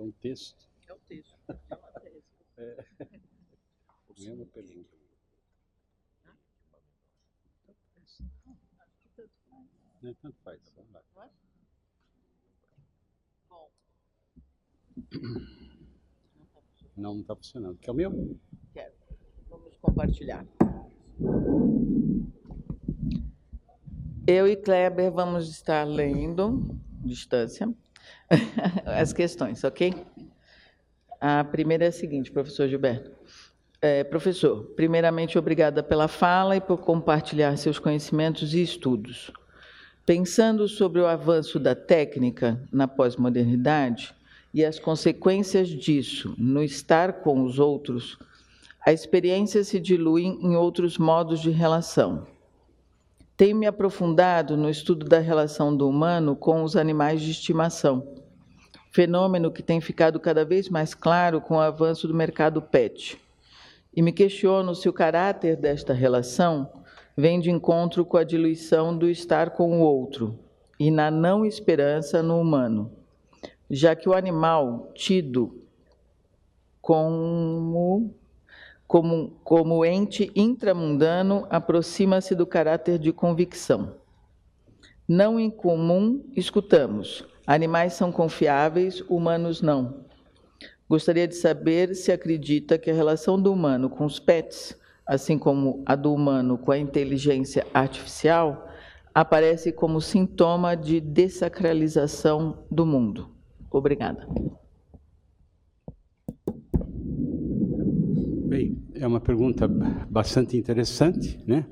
É 0.00 0.02
um 0.02 0.10
texto. 0.12 0.66
É 0.88 0.92
o 0.94 0.98
texto. 1.00 1.38
É 1.48 1.74
uma 1.76 2.00
tese. 2.00 2.24
É. 2.56 2.76
Mesma 4.18 4.44
pergunta. 4.46 4.90
Né, 10.02 10.14
tanto 10.20 10.36
faz. 10.42 10.60
Vamos 10.76 10.92
lá. 11.16 11.30
Bom, 13.48 13.70
Não, 16.96 17.14
não 17.14 17.20
está 17.20 17.36
funcionando. 17.36 17.78
Quer 17.78 17.90
o 17.90 17.94
meu? 17.94 18.38
quero. 18.74 18.94
Vamos 19.48 19.76
compartilhar. 19.78 20.46
Eu 24.26 24.46
e 24.46 24.56
Kleber 24.56 25.10
vamos 25.10 25.48
estar 25.48 25.84
lendo, 25.84 26.78
distância, 27.02 27.74
as 28.86 29.12
questões, 29.12 29.64
ok? 29.64 29.94
A 31.20 31.44
primeira 31.44 31.84
é 31.84 31.88
a 31.88 31.92
seguinte, 31.92 32.30
professor 32.30 32.68
Gilberto. 32.68 33.10
É, 33.82 34.04
professor, 34.04 34.64
primeiramente, 34.76 35.38
obrigada 35.38 35.82
pela 35.82 36.06
fala 36.06 36.56
e 36.56 36.60
por 36.60 36.78
compartilhar 36.78 37.56
seus 37.56 37.78
conhecimentos 37.78 38.54
e 38.54 38.62
estudos. 38.62 39.30
Pensando 40.04 40.68
sobre 40.68 41.00
o 41.00 41.06
avanço 41.06 41.58
da 41.58 41.74
técnica 41.74 42.60
na 42.72 42.86
pós-modernidade 42.86 44.14
e 44.52 44.64
as 44.64 44.78
consequências 44.78 45.68
disso 45.68 46.34
no 46.36 46.62
estar 46.62 47.20
com 47.22 47.42
os 47.42 47.58
outros, 47.58 48.18
a 48.84 48.92
experiência 48.92 49.62
se 49.62 49.78
dilui 49.78 50.24
em 50.24 50.56
outros 50.56 50.98
modos 50.98 51.40
de 51.40 51.50
relação. 51.50 52.26
Tenho 53.36 53.56
me 53.56 53.66
aprofundado 53.66 54.56
no 54.56 54.68
estudo 54.68 55.06
da 55.06 55.18
relação 55.18 55.74
do 55.74 55.88
humano 55.88 56.36
com 56.36 56.62
os 56.62 56.76
animais 56.76 57.22
de 57.22 57.30
estimação, 57.30 58.19
fenômeno 58.90 59.50
que 59.50 59.62
tem 59.62 59.80
ficado 59.80 60.18
cada 60.18 60.44
vez 60.44 60.68
mais 60.68 60.94
claro 60.94 61.40
com 61.40 61.56
o 61.56 61.60
avanço 61.60 62.08
do 62.08 62.14
mercado 62.14 62.60
pet. 62.60 63.20
E 63.94 64.02
me 64.02 64.12
questiono 64.12 64.74
se 64.74 64.88
o 64.88 64.92
caráter 64.92 65.56
desta 65.56 65.92
relação 65.92 66.70
vem 67.16 67.40
de 67.40 67.50
encontro 67.50 68.04
com 68.04 68.16
a 68.16 68.24
diluição 68.24 68.96
do 68.96 69.08
estar 69.08 69.50
com 69.50 69.80
o 69.80 69.82
outro 69.82 70.38
e 70.78 70.90
na 70.90 71.10
não 71.10 71.44
esperança 71.44 72.22
no 72.22 72.40
humano, 72.40 72.90
já 73.70 73.94
que 73.94 74.08
o 74.08 74.14
animal 74.14 74.90
tido 74.94 75.62
como 76.80 78.14
como, 78.86 79.30
como 79.44 79.84
ente 79.84 80.32
intramundano 80.34 81.46
aproxima-se 81.48 82.34
do 82.34 82.44
caráter 82.44 82.98
de 82.98 83.12
convicção. 83.12 83.94
Não 85.06 85.38
incomum 85.38 86.24
escutamos, 86.34 87.24
animais 87.54 87.94
são 87.94 88.10
confiáveis, 88.10 89.02
humanos 89.08 89.60
não. 89.60 90.04
Gostaria 90.88 91.28
de 91.28 91.36
saber 91.36 91.94
se 91.94 92.10
acredita 92.10 92.78
que 92.78 92.90
a 92.90 92.94
relação 92.94 93.40
do 93.40 93.52
humano 93.52 93.88
com 93.88 94.04
os 94.04 94.18
pets 94.18 94.78
assim 95.10 95.36
como 95.36 95.82
a 95.84 95.96
do 95.96 96.14
humano 96.14 96.56
com 96.56 96.70
a 96.70 96.78
inteligência 96.78 97.66
artificial, 97.74 98.68
aparece 99.12 99.72
como 99.72 100.00
sintoma 100.00 100.76
de 100.76 101.00
desacralização 101.00 102.62
do 102.70 102.86
mundo. 102.86 103.28
Obrigada. 103.72 104.24
Bem, 108.46 108.80
é 108.94 109.04
uma 109.04 109.20
pergunta 109.20 109.66
bastante 110.08 110.56
interessante, 110.56 111.42
né? 111.44 111.66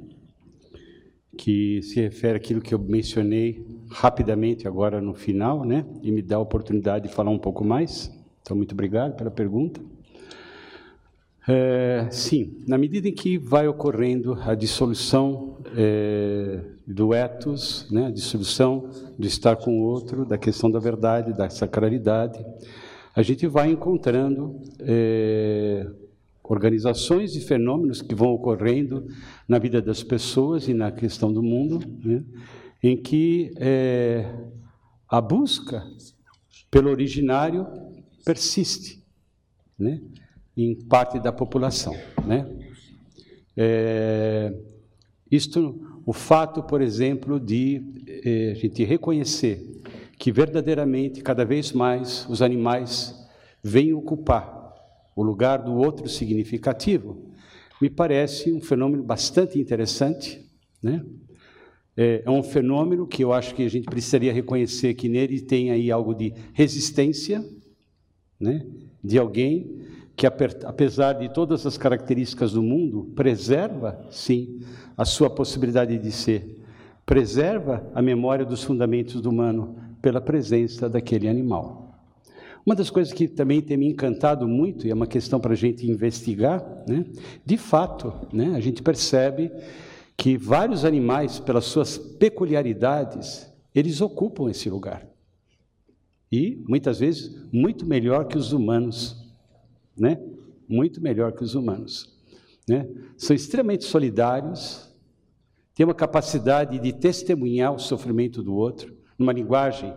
Que 1.37 1.81
se 1.81 2.01
refere 2.01 2.39
àquilo 2.39 2.61
que 2.61 2.75
eu 2.75 2.79
mencionei 2.81 3.65
rapidamente 3.91 4.67
agora 4.67 5.01
no 5.01 5.15
final, 5.15 5.65
né? 5.65 5.85
E 6.03 6.11
me 6.11 6.23
dá 6.23 6.37
a 6.37 6.41
oportunidade 6.41 7.09
de 7.09 7.15
falar 7.15 7.31
um 7.31 7.39
pouco 7.39 7.65
mais. 7.65 8.13
Então, 8.43 8.57
muito 8.57 8.73
obrigado 8.73 9.15
pela 9.17 9.31
pergunta. 9.31 9.81
É, 11.51 12.07
sim, 12.11 12.63
na 12.67 12.77
medida 12.77 13.09
em 13.09 13.15
que 13.15 13.39
vai 13.39 13.67
ocorrendo 13.67 14.35
a 14.43 14.55
dissolução 14.55 15.57
é, 15.75 16.61
do 16.87 17.15
ethos, 17.15 17.87
né, 17.91 18.09
a 18.09 18.11
dissolução 18.11 18.91
do 19.19 19.27
estar 19.27 19.57
com 19.57 19.81
o 19.81 19.83
outro, 19.83 20.27
da 20.27 20.37
questão 20.37 20.71
da 20.71 20.79
verdade, 20.79 21.33
da 21.33 21.49
sacralidade, 21.49 22.45
a 23.15 23.23
gente 23.23 23.47
vai 23.47 23.71
encontrando 23.71 24.61
é, 24.81 25.87
organizações 26.45 27.35
e 27.35 27.41
fenômenos 27.41 28.03
que 28.03 28.15
vão 28.15 28.29
ocorrendo 28.29 29.07
na 29.49 29.59
vida 29.59 29.81
das 29.81 30.03
pessoas 30.03 30.69
e 30.69 30.75
na 30.75 30.93
questão 30.93 31.33
do 31.33 31.43
mundo, 31.43 31.81
né, 32.05 32.23
em 32.83 32.97
que 32.97 33.53
é, 33.57 34.25
a 35.09 35.21
busca 35.21 35.85
pelo 36.71 36.91
originário 36.91 37.67
persiste, 38.25 39.03
né? 39.79 40.01
em 40.57 40.75
parte 40.75 41.19
da 41.19 41.33
população. 41.33 41.97
Né? 42.27 42.47
É, 43.57 44.53
isto, 45.31 46.01
o 46.05 46.13
fato, 46.13 46.63
por 46.63 46.81
exemplo, 46.81 47.41
de 47.41 47.83
é, 48.25 48.53
a 48.53 48.55
gente 48.55 48.85
reconhecer 48.85 49.65
que 50.19 50.33
verdadeiramente, 50.33 51.23
cada 51.23 51.45
vez 51.45 51.73
mais, 51.73 52.27
os 52.29 52.43
animais 52.43 53.15
vêm 53.63 53.93
ocupar 53.93 54.75
o 55.15 55.23
lugar 55.23 55.63
do 55.63 55.75
outro 55.75 56.09
significativo, 56.09 57.33
me 57.81 57.89
parece 57.89 58.53
um 58.53 58.61
fenômeno 58.61 59.03
bastante 59.03 59.59
interessante, 59.59 60.45
né? 60.83 61.05
É, 62.01 62.23
é 62.25 62.31
um 62.31 62.45
fenômeno 62.45 63.09
que 63.09 63.25
eu 63.25 63.33
acho 63.33 63.53
que 63.57 63.65
a 63.65 63.69
gente 63.69 63.87
precisaria 63.87 64.33
reconhecer 64.33 64.95
que 64.95 65.09
nele 65.09 65.41
tem 65.41 65.73
aí 65.73 65.91
algo 65.91 66.15
de 66.15 66.33
resistência, 66.53 67.45
né? 68.39 68.65
De 69.03 69.19
alguém 69.19 69.83
que, 70.15 70.25
apesar 70.25 71.15
de 71.15 71.29
todas 71.29 71.67
as 71.67 71.77
características 71.77 72.53
do 72.53 72.63
mundo, 72.63 73.11
preserva, 73.17 74.01
sim, 74.13 74.61
a 74.97 75.05
sua 75.05 75.29
possibilidade 75.29 75.99
de 75.99 76.13
ser, 76.13 76.63
preserva 77.05 77.91
a 77.93 78.01
memória 78.01 78.45
dos 78.45 78.63
fundamentos 78.63 79.21
do 79.21 79.31
humano 79.31 79.77
pela 80.01 80.21
presença 80.21 80.89
daquele 80.89 81.29
animal. 81.29 82.01
Uma 82.65 82.77
das 82.77 82.91
coisas 82.91 83.13
que 83.13 83.27
também 83.27 83.61
tem 83.61 83.77
me 83.77 83.89
encantado 83.89 84.47
muito, 84.47 84.87
e 84.87 84.91
é 84.91 84.95
uma 84.95 85.07
questão 85.07 85.41
para 85.41 85.53
a 85.53 85.57
gente 85.57 85.91
investigar, 85.91 86.65
né? 86.87 87.05
de 87.45 87.57
fato, 87.57 88.13
né? 88.33 88.53
a 88.55 88.61
gente 88.61 88.83
percebe 88.85 89.51
que 90.19 90.37
vários 90.37 90.85
animais, 90.85 91.41
pelas 91.41 91.65
suas 91.65 91.97
peculiaridades, 91.97 93.51
eles 93.75 94.03
ocupam 94.03 94.51
esse 94.51 94.69
lugar. 94.69 95.09
E, 96.31 96.63
muitas 96.69 96.99
vezes, 96.99 97.35
muito 97.51 97.87
melhor 97.87 98.27
que 98.27 98.37
os 98.37 98.53
humanos 98.53 99.29
né? 99.99 100.21
Muito 100.69 101.03
melhor 101.03 101.33
que 101.33 101.43
os 101.43 101.55
humanos, 101.55 102.17
né? 102.69 102.89
São 103.17 103.35
extremamente 103.35 103.85
solidários, 103.85 104.89
têm 105.75 105.85
uma 105.85 105.95
capacidade 105.95 106.79
de 106.79 106.93
testemunhar 106.93 107.75
o 107.75 107.79
sofrimento 107.79 108.43
do 108.43 108.55
outro, 108.55 108.95
numa 109.19 109.33
linguagem 109.33 109.93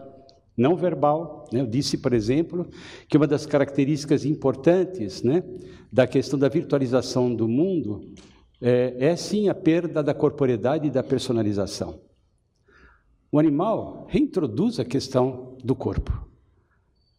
não 0.58 0.76
verbal. 0.76 1.46
Né? 1.52 1.62
Eu 1.62 1.68
disse, 1.68 1.98
por 1.98 2.14
exemplo, 2.14 2.68
que 3.08 3.18
uma 3.18 3.28
das 3.28 3.46
características 3.46 4.26
importantes 4.26 5.22
né, 5.24 5.44
da 5.92 6.08
questão 6.08 6.38
da 6.38 6.50
virtualização 6.50 7.34
do 7.34 7.48
mundo 7.48 8.14
é, 8.62 8.96
é 9.00 9.16
sim 9.16 9.50
a 9.50 9.56
perda 9.56 10.04
da 10.04 10.14
corporeidade 10.14 10.88
e 10.88 10.92
da 10.92 11.02
personalização. 11.02 12.00
O 13.32 13.40
animal 13.40 14.06
reintroduz 14.10 14.80
a 14.80 14.86
questão 14.86 15.58
do 15.64 15.74
corpo, 15.74 16.28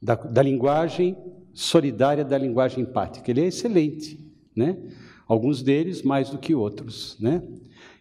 da, 0.00 0.14
da 0.14 0.42
linguagem 0.42 1.16
solidária 1.52 2.24
da 2.24 2.38
linguagem 2.38 2.84
empática. 2.84 3.30
Ele 3.30 3.40
é 3.40 3.46
excelente, 3.46 4.18
né? 4.54 4.78
Alguns 5.26 5.62
deles 5.62 6.02
mais 6.02 6.30
do 6.30 6.38
que 6.38 6.54
outros, 6.54 7.18
né? 7.18 7.42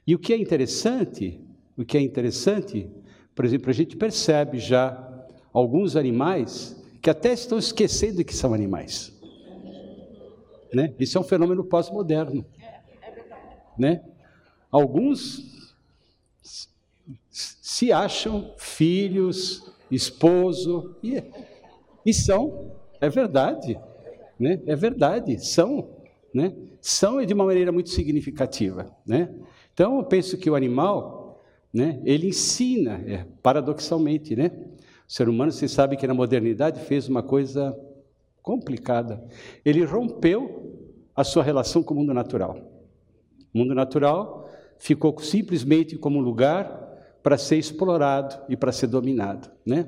E 0.06 0.14
o 0.14 0.20
que 0.20 0.34
é 0.34 0.38
interessante, 0.38 1.40
o 1.78 1.86
que 1.86 1.98
é 1.98 2.02
interessante, 2.02 2.90
por 3.34 3.46
exemplo, 3.46 3.70
a 3.70 3.74
gente 3.74 3.96
percebe 3.96 4.60
já 4.60 5.08
alguns 5.54 5.96
animais 5.96 6.82
que 7.02 7.10
até 7.10 7.34
estão 7.34 7.58
esquecendo 7.58 8.24
que 8.24 8.36
são 8.36 8.54
animais. 8.54 9.18
Né? 10.74 10.94
Isso 11.00 11.18
é 11.18 11.22
um 11.22 11.24
fenômeno 11.24 11.64
pós-moderno. 11.64 12.46
Né? 13.78 14.02
alguns 14.72 15.76
se 17.30 17.92
acham 17.92 18.54
filhos, 18.58 19.70
esposo, 19.90 20.96
e, 21.04 21.22
e 22.06 22.14
são, 22.14 22.72
é 23.00 23.10
verdade, 23.10 23.80
né? 24.40 24.62
é 24.66 24.76
verdade, 24.76 25.44
são, 25.46 25.90
né? 26.34 26.54
são 26.80 27.24
de 27.26 27.34
uma 27.34 27.46
maneira 27.46 27.72
muito 27.72 27.90
significativa. 27.90 28.96
Né? 29.06 29.34
Então, 29.74 29.98
eu 29.98 30.04
penso 30.04 30.38
que 30.38 30.50
o 30.50 30.56
animal, 30.56 31.42
né, 31.74 32.02
ele 32.06 32.28
ensina, 32.28 33.04
é, 33.06 33.26
paradoxalmente, 33.42 34.36
né? 34.36 34.52
o 35.08 35.12
ser 35.12 35.28
humano, 35.28 35.52
você 35.52 35.68
sabe 35.68 35.98
que 35.98 36.08
na 36.08 36.14
modernidade 36.14 36.80
fez 36.82 37.08
uma 37.08 37.24
coisa 37.24 37.78
complicada. 38.42 39.24
Ele 39.64 39.84
rompeu 39.84 40.90
a 41.16 41.24
sua 41.24 41.44
relação 41.44 41.84
com 41.84 41.94
o 41.94 41.98
mundo 41.98 42.14
natural. 42.14 42.71
O 43.54 43.58
mundo 43.60 43.76
natural 43.76 44.50
ficou 44.78 45.18
simplesmente 45.20 45.98
como 45.98 46.20
lugar 46.20 46.80
para 47.22 47.38
ser 47.38 47.58
explorado 47.58 48.36
e 48.50 48.58
para 48.58 48.72
ser 48.72 48.88
dominado, 48.88 49.50
né? 49.66 49.88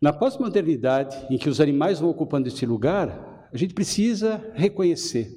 Na 0.00 0.12
pós-modernidade, 0.12 1.16
em 1.30 1.38
que 1.38 1.48
os 1.48 1.60
animais 1.60 2.00
vão 2.00 2.10
ocupando 2.10 2.48
esse 2.48 2.66
lugar, 2.66 3.48
a 3.52 3.56
gente 3.56 3.72
precisa 3.72 4.52
reconhecer 4.54 5.34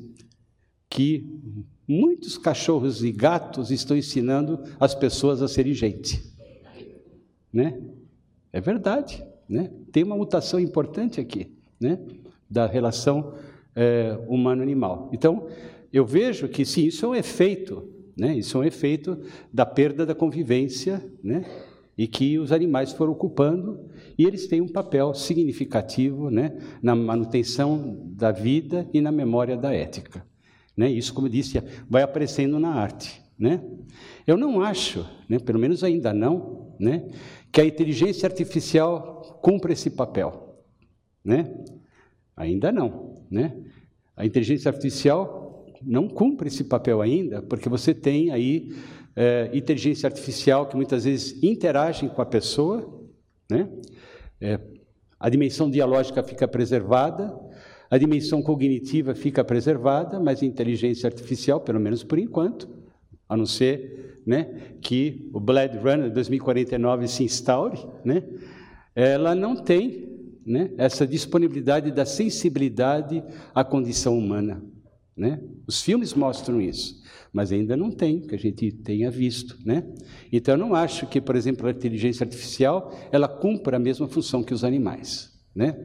que 0.90 1.40
muitos 1.88 2.38
cachorros 2.38 3.04
e 3.04 3.12
gatos 3.12 3.72
estão 3.72 3.96
ensinando 3.96 4.64
as 4.80 4.94
pessoas 4.94 5.42
a 5.42 5.48
serem 5.48 5.74
gente, 5.74 6.22
né? 7.54 7.80
É 8.52 8.60
verdade, 8.60 9.24
né? 9.48 9.72
Tem 9.92 10.04
uma 10.04 10.18
mutação 10.18 10.60
importante 10.60 11.22
aqui, 11.22 11.56
né? 11.80 12.00
Da 12.50 12.66
relação 12.66 13.36
é, 13.76 14.18
humano-animal. 14.28 15.10
Então, 15.14 15.48
eu 15.92 16.06
vejo 16.06 16.48
que 16.48 16.66
sim, 16.66 16.86
isso 16.86 17.06
é 17.06 17.10
um 17.10 17.16
efeito 17.16 18.00
né? 18.20 18.36
Isso 18.36 18.58
é 18.58 18.60
um 18.60 18.64
efeito 18.66 19.18
da 19.52 19.66
perda 19.66 20.06
da 20.06 20.14
convivência 20.14 21.02
né? 21.24 21.46
e 21.98 22.06
que 22.06 22.38
os 22.38 22.52
animais 22.52 22.92
foram 22.92 23.14
ocupando, 23.14 23.90
e 24.18 24.26
eles 24.26 24.48
têm 24.48 24.62
um 24.62 24.68
papel 24.68 25.14
significativo 25.14 26.30
né? 26.30 26.58
na 26.82 26.96
manutenção 26.96 27.98
da 28.06 28.32
vida 28.32 28.90
e 28.94 29.00
na 29.00 29.12
memória 29.12 29.56
da 29.56 29.74
ética. 29.74 30.26
Né? 30.76 30.90
Isso, 30.90 31.14
como 31.14 31.28
eu 31.28 31.32
disse, 31.32 31.62
vai 31.90 32.04
aparecendo 32.04 32.60
na 32.60 32.74
arte. 32.74 33.22
Né? 33.38 33.64
Eu 34.28 34.36
não 34.36 34.62
acho, 34.62 35.06
né, 35.30 35.40
pelo 35.40 35.58
menos 35.58 35.82
ainda 35.82 36.14
não, 36.14 36.76
né, 36.78 37.08
que 37.54 37.62
a 37.62 37.66
inteligência 37.66 38.28
artificial 38.28 39.40
cumpra 39.42 39.72
esse 39.72 39.90
papel. 39.90 40.62
Né? 41.24 41.50
Ainda 42.36 42.70
não. 42.70 43.24
Né? 43.32 43.58
A 44.16 44.26
inteligência 44.26 44.70
artificial 44.70 45.49
não 45.82 46.08
cumpre 46.08 46.48
esse 46.48 46.64
papel 46.64 47.02
ainda, 47.02 47.42
porque 47.42 47.70
você 47.70 47.94
tem 47.94 48.32
aí 48.32 48.76
é, 49.16 49.50
inteligência 49.54 50.08
artificial 50.08 50.68
que 50.68 50.76
muitas 50.76 51.06
vezes 51.06 51.42
interagem 51.44 52.10
com 52.10 52.22
a 52.22 52.26
pessoa, 52.26 53.04
né? 53.50 53.68
É, 54.40 54.60
a 55.20 55.30
dimensão 55.30 55.70
dialógica 55.70 56.24
fica 56.24 56.48
preservada, 56.48 57.38
a 57.92 57.98
dimensão 57.98 58.42
cognitiva 58.42 59.14
fica 59.14 59.44
preservada, 59.44 60.20
mas 60.20 60.42
a 60.42 60.46
inteligência 60.46 61.08
artificial, 61.08 61.60
pelo 61.60 61.80
menos 61.80 62.04
por 62.04 62.18
enquanto, 62.18 62.70
a 63.28 63.36
não 63.36 63.46
ser 63.46 64.22
né, 64.26 64.76
que 64.82 65.30
o 65.34 65.40
Blade 65.40 65.78
Runner 65.78 66.12
2049 66.12 67.08
se 67.08 67.24
instaure, 67.24 67.80
né, 68.06 68.24
ela 68.96 69.36
não 69.36 69.56
tem 69.56 70.08
né, 70.46 70.72
essa 70.78 71.06
disponibilidade 71.06 71.92
da 71.92 72.06
sensibilidade 72.06 73.24
à 73.54 73.64
condição 73.64 74.18
humana. 74.18 74.64
Né? 75.20 75.38
Os 75.68 75.82
filmes 75.82 76.14
mostram 76.14 76.62
isso, 76.62 77.04
mas 77.34 77.52
ainda 77.52 77.76
não 77.76 77.92
tem, 77.92 78.22
que 78.22 78.34
a 78.34 78.38
gente 78.38 78.72
tenha 78.72 79.12
visto. 79.12 79.58
Né? 79.66 79.84
Então, 80.32 80.54
eu 80.54 80.58
não 80.58 80.74
acho 80.74 81.06
que, 81.08 81.20
por 81.20 81.36
exemplo, 81.36 81.68
a 81.68 81.72
inteligência 81.72 82.24
artificial 82.24 82.98
ela 83.12 83.28
cumpra 83.28 83.76
a 83.76 83.80
mesma 83.80 84.08
função 84.08 84.42
que 84.42 84.54
os 84.54 84.64
animais. 84.64 85.38
Né? 85.54 85.78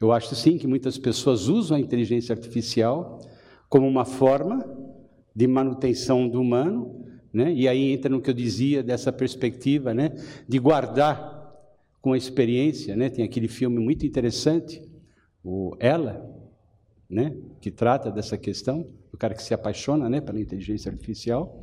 Eu 0.00 0.10
acho, 0.10 0.34
sim, 0.34 0.56
que 0.56 0.66
muitas 0.66 0.96
pessoas 0.96 1.48
usam 1.48 1.76
a 1.76 1.80
inteligência 1.80 2.32
artificial 2.32 3.20
como 3.68 3.86
uma 3.86 4.06
forma 4.06 4.64
de 5.36 5.46
manutenção 5.46 6.26
do 6.26 6.40
humano, 6.40 7.04
né? 7.30 7.52
e 7.52 7.68
aí 7.68 7.92
entra 7.92 8.08
no 8.08 8.22
que 8.22 8.30
eu 8.30 8.34
dizia 8.34 8.82
dessa 8.82 9.12
perspectiva 9.12 9.92
né? 9.92 10.16
de 10.48 10.58
guardar 10.58 11.52
com 12.00 12.14
a 12.14 12.16
experiência. 12.16 12.96
Né? 12.96 13.10
Tem 13.10 13.22
aquele 13.22 13.48
filme 13.48 13.78
muito 13.78 14.06
interessante, 14.06 14.82
o 15.44 15.76
Ela, 15.78 16.37
né, 17.08 17.34
que 17.60 17.70
trata 17.70 18.10
dessa 18.10 18.36
questão, 18.36 18.86
o 19.12 19.16
cara 19.16 19.34
que 19.34 19.42
se 19.42 19.54
apaixona 19.54 20.08
né, 20.08 20.20
pela 20.20 20.40
inteligência 20.40 20.90
artificial, 20.90 21.62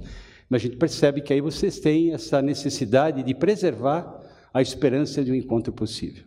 mas 0.50 0.62
a 0.62 0.66
gente 0.66 0.78
percebe 0.78 1.22
que 1.22 1.34
aí 1.34 1.42
vocês 1.42 1.80
têm 1.80 2.14
essa 2.14 2.42
necessidade 2.42 3.24
de 3.24 3.34
preservar 3.34 4.24
a 4.54 4.62
esperança 4.62 5.24
de 5.24 5.32
um 5.32 5.36
encontro 5.36 5.74
possível. 5.74 6.24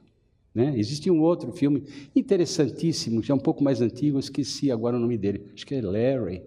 Né? 0.55 0.75
Existe 0.77 1.11
um 1.11 1.21
outro 1.21 1.53
filme 1.53 1.85
interessantíssimo, 2.15 3.23
já 3.23 3.35
um 3.35 3.39
pouco 3.39 3.63
mais 3.63 3.81
antigo, 3.81 4.19
esqueci 4.19 4.71
agora 4.71 4.97
o 4.97 5.01
nome 5.01 5.17
dele, 5.17 5.51
acho 5.55 5.67
que 5.67 5.75
é 5.75 5.81
Larry. 5.81 6.43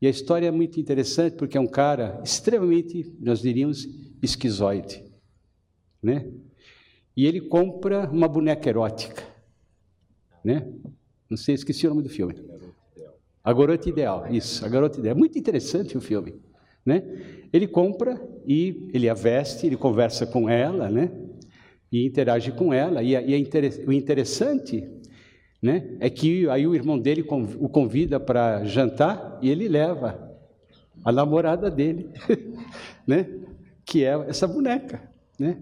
E 0.00 0.06
a 0.06 0.10
história 0.10 0.46
é 0.46 0.50
muito 0.50 0.80
interessante 0.80 1.36
porque 1.36 1.58
é 1.58 1.60
um 1.60 1.66
cara 1.66 2.20
extremamente, 2.24 3.12
nós 3.20 3.40
diríamos, 3.40 3.86
esquizoide. 4.22 5.04
Né? 6.02 6.30
E 7.16 7.26
ele 7.26 7.40
compra 7.40 8.08
uma 8.10 8.26
boneca 8.26 8.68
erótica. 8.68 9.22
Né? 10.42 10.66
Não 11.30 11.36
sei, 11.36 11.54
esqueci 11.54 11.86
o 11.86 11.90
nome 11.90 12.02
do 12.02 12.08
filme. 12.08 12.34
A 13.42 13.52
Garota 13.52 13.88
Ideal, 13.88 14.26
isso, 14.30 14.66
a 14.66 14.68
Garota 14.68 14.98
Ideal. 14.98 15.16
Muito 15.16 15.38
interessante 15.38 15.96
o 15.96 16.00
filme. 16.00 16.34
Né? 16.84 17.02
Ele 17.52 17.68
compra 17.68 18.20
e 18.46 18.88
ele 18.92 19.08
a 19.08 19.14
veste, 19.14 19.66
ele 19.66 19.76
conversa 19.76 20.26
com 20.26 20.48
ela, 20.48 20.90
né? 20.90 21.10
E 21.92 22.04
interage 22.04 22.52
com 22.52 22.72
ela. 22.72 23.02
E, 23.02 23.10
e 23.10 23.34
é 23.34 23.86
o 23.86 23.92
interessante 23.92 24.86
né, 25.62 25.96
é 26.00 26.08
que 26.08 26.48
aí 26.48 26.66
o 26.66 26.74
irmão 26.74 26.98
dele 26.98 27.24
o 27.58 27.68
convida 27.68 28.18
para 28.18 28.64
jantar 28.64 29.38
e 29.42 29.50
ele 29.50 29.68
leva 29.68 30.30
a 31.04 31.12
namorada 31.12 31.70
dele, 31.70 32.08
né? 33.06 33.28
Que 33.84 34.04
é 34.04 34.12
essa 34.28 34.46
boneca, 34.46 35.02
né? 35.38 35.58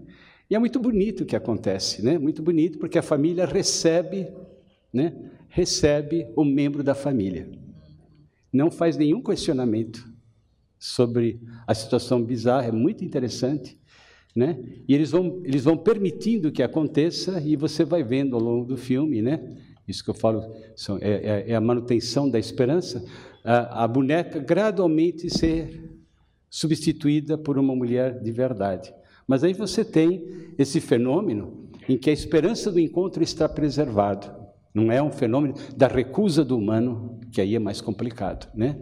E 0.49 0.55
é 0.55 0.59
muito 0.59 0.79
bonito 0.79 1.23
o 1.23 1.25
que 1.25 1.35
acontece, 1.35 2.03
né? 2.03 2.17
Muito 2.17 2.41
bonito 2.41 2.77
porque 2.77 2.97
a 2.97 3.03
família 3.03 3.45
recebe, 3.45 4.27
né? 4.93 5.13
Recebe 5.59 6.25
o 6.37 6.45
membro 6.45 6.81
da 6.81 6.95
família. 6.95 7.49
Não 8.51 8.71
faz 8.71 8.95
nenhum 8.95 9.21
questionamento 9.21 10.07
sobre 10.79 11.41
a 11.67 11.75
situação 11.75 12.23
bizarra, 12.23 12.67
é 12.67 12.71
muito 12.71 13.03
interessante. 13.03 13.77
Né? 14.33 14.57
E 14.87 14.95
eles 14.95 15.11
vão, 15.11 15.41
eles 15.43 15.65
vão 15.65 15.77
permitindo 15.77 16.49
que 16.49 16.63
aconteça 16.63 17.41
e 17.41 17.57
você 17.57 17.83
vai 17.83 18.03
vendo 18.03 18.37
ao 18.37 18.41
longo 18.41 18.65
do 18.65 18.77
filme, 18.77 19.21
né? 19.21 19.57
Isso 19.85 20.01
que 20.03 20.09
eu 20.09 20.13
falo 20.13 20.41
são, 20.75 20.97
é, 21.01 21.09
é, 21.09 21.51
é 21.51 21.55
a 21.55 21.59
manutenção 21.59 22.29
da 22.29 22.39
esperança, 22.39 23.03
a, 23.43 23.83
a, 23.83 23.87
boneca 23.87 24.39
gradualmente 24.39 25.29
ser 25.29 25.91
substituída 26.49 27.37
por 27.37 27.57
uma 27.57 27.75
mulher 27.75 28.21
de 28.21 28.31
verdade. 28.31 28.93
Mas 29.27 29.43
aí 29.43 29.51
você 29.51 29.83
tem 29.83 30.53
esse 30.57 30.79
fenômeno 30.79 31.69
em 31.89 31.97
que 31.97 32.09
a 32.09 32.13
esperança 32.13 32.71
do 32.71 32.79
encontro 32.79 33.21
está 33.23 33.49
preservado. 33.49 34.38
Não 34.73 34.91
é 34.91 35.01
um 35.01 35.11
fenômeno 35.11 35.55
da 35.75 35.87
recusa 35.87 36.43
do 36.43 36.57
humano, 36.57 37.19
que 37.31 37.41
aí 37.41 37.55
é 37.55 37.59
mais 37.59 37.81
complicado, 37.81 38.47
né? 38.55 38.79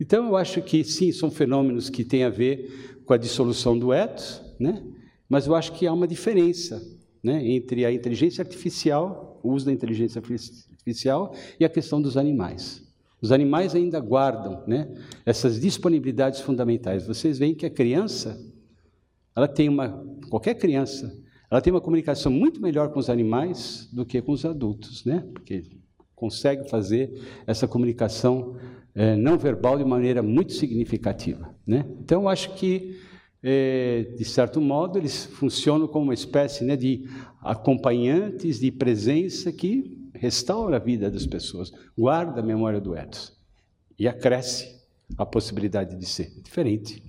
Então, 0.00 0.26
eu 0.26 0.36
acho 0.36 0.60
que 0.60 0.82
sim, 0.82 1.12
são 1.12 1.30
fenômenos 1.30 1.88
que 1.88 2.04
têm 2.04 2.24
a 2.24 2.30
ver 2.30 3.00
com 3.06 3.12
a 3.12 3.16
dissolução 3.16 3.78
do 3.78 3.92
ethos, 3.92 4.42
né? 4.58 4.82
mas 5.28 5.46
eu 5.46 5.54
acho 5.54 5.72
que 5.72 5.86
há 5.86 5.92
uma 5.92 6.06
diferença 6.06 6.82
né, 7.22 7.46
entre 7.46 7.84
a 7.84 7.92
inteligência 7.92 8.42
artificial, 8.42 9.40
o 9.42 9.52
uso 9.52 9.66
da 9.66 9.72
inteligência 9.72 10.20
artificial 10.20 11.34
e 11.58 11.64
a 11.64 11.68
questão 11.68 12.00
dos 12.00 12.16
animais. 12.16 12.82
Os 13.20 13.32
animais 13.32 13.74
ainda 13.74 13.98
guardam 14.00 14.62
né, 14.66 14.92
essas 15.24 15.58
disponibilidades 15.58 16.40
fundamentais. 16.40 17.06
Vocês 17.06 17.38
veem 17.38 17.54
que 17.54 17.64
a 17.64 17.70
criança, 17.70 18.38
ela 19.34 19.48
tem 19.48 19.68
uma, 19.68 20.04
qualquer 20.28 20.54
criança, 20.54 21.16
ela 21.50 21.60
tem 21.60 21.72
uma 21.72 21.80
comunicação 21.80 22.32
muito 22.32 22.60
melhor 22.60 22.90
com 22.90 22.98
os 22.98 23.08
animais 23.08 23.88
do 23.92 24.04
que 24.04 24.20
com 24.20 24.32
os 24.32 24.44
adultos, 24.44 25.04
né? 25.04 25.24
Porque 25.32 25.64
consegue 26.14 26.68
fazer 26.68 27.20
essa 27.46 27.68
comunicação 27.68 28.56
é, 28.94 29.16
não 29.16 29.36
verbal 29.36 29.76
de 29.76 29.84
maneira 29.84 30.22
muito 30.22 30.52
significativa, 30.52 31.54
né? 31.66 31.84
Então, 32.00 32.28
acho 32.28 32.54
que 32.54 32.98
é, 33.46 34.14
de 34.16 34.24
certo 34.24 34.58
modo, 34.58 34.96
eles 34.96 35.26
funcionam 35.26 35.86
como 35.86 36.06
uma 36.06 36.14
espécie 36.14 36.64
né, 36.64 36.76
de 36.76 37.06
acompanhantes 37.42 38.58
de 38.58 38.72
presença 38.72 39.52
que 39.52 40.08
restaura 40.14 40.76
a 40.76 40.78
vida 40.78 41.10
das 41.10 41.26
pessoas, 41.26 41.70
guarda 41.96 42.40
a 42.40 42.42
memória 42.42 42.80
do 42.80 42.96
ethos 42.96 43.38
e 43.98 44.08
acresce 44.08 44.82
a 45.18 45.26
possibilidade 45.26 45.94
de 45.94 46.06
ser 46.06 46.30
diferente. 46.40 47.02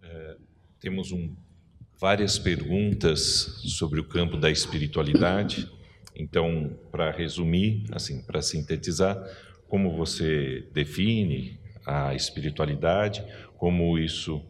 É, 0.00 0.36
temos 0.78 1.10
um 1.10 1.34
várias 2.00 2.38
perguntas 2.38 3.60
sobre 3.64 4.00
o 4.00 4.04
campo 4.04 4.36
da 4.36 4.50
espiritualidade. 4.50 5.68
Então, 6.14 6.70
para 6.90 7.10
resumir, 7.10 7.84
assim, 7.92 8.22
para 8.22 8.40
sintetizar, 8.42 9.16
como 9.68 9.96
você 9.96 10.66
define 10.72 11.58
à 11.84 12.14
espiritualidade, 12.14 13.24
como 13.56 13.98
isso 13.98 14.42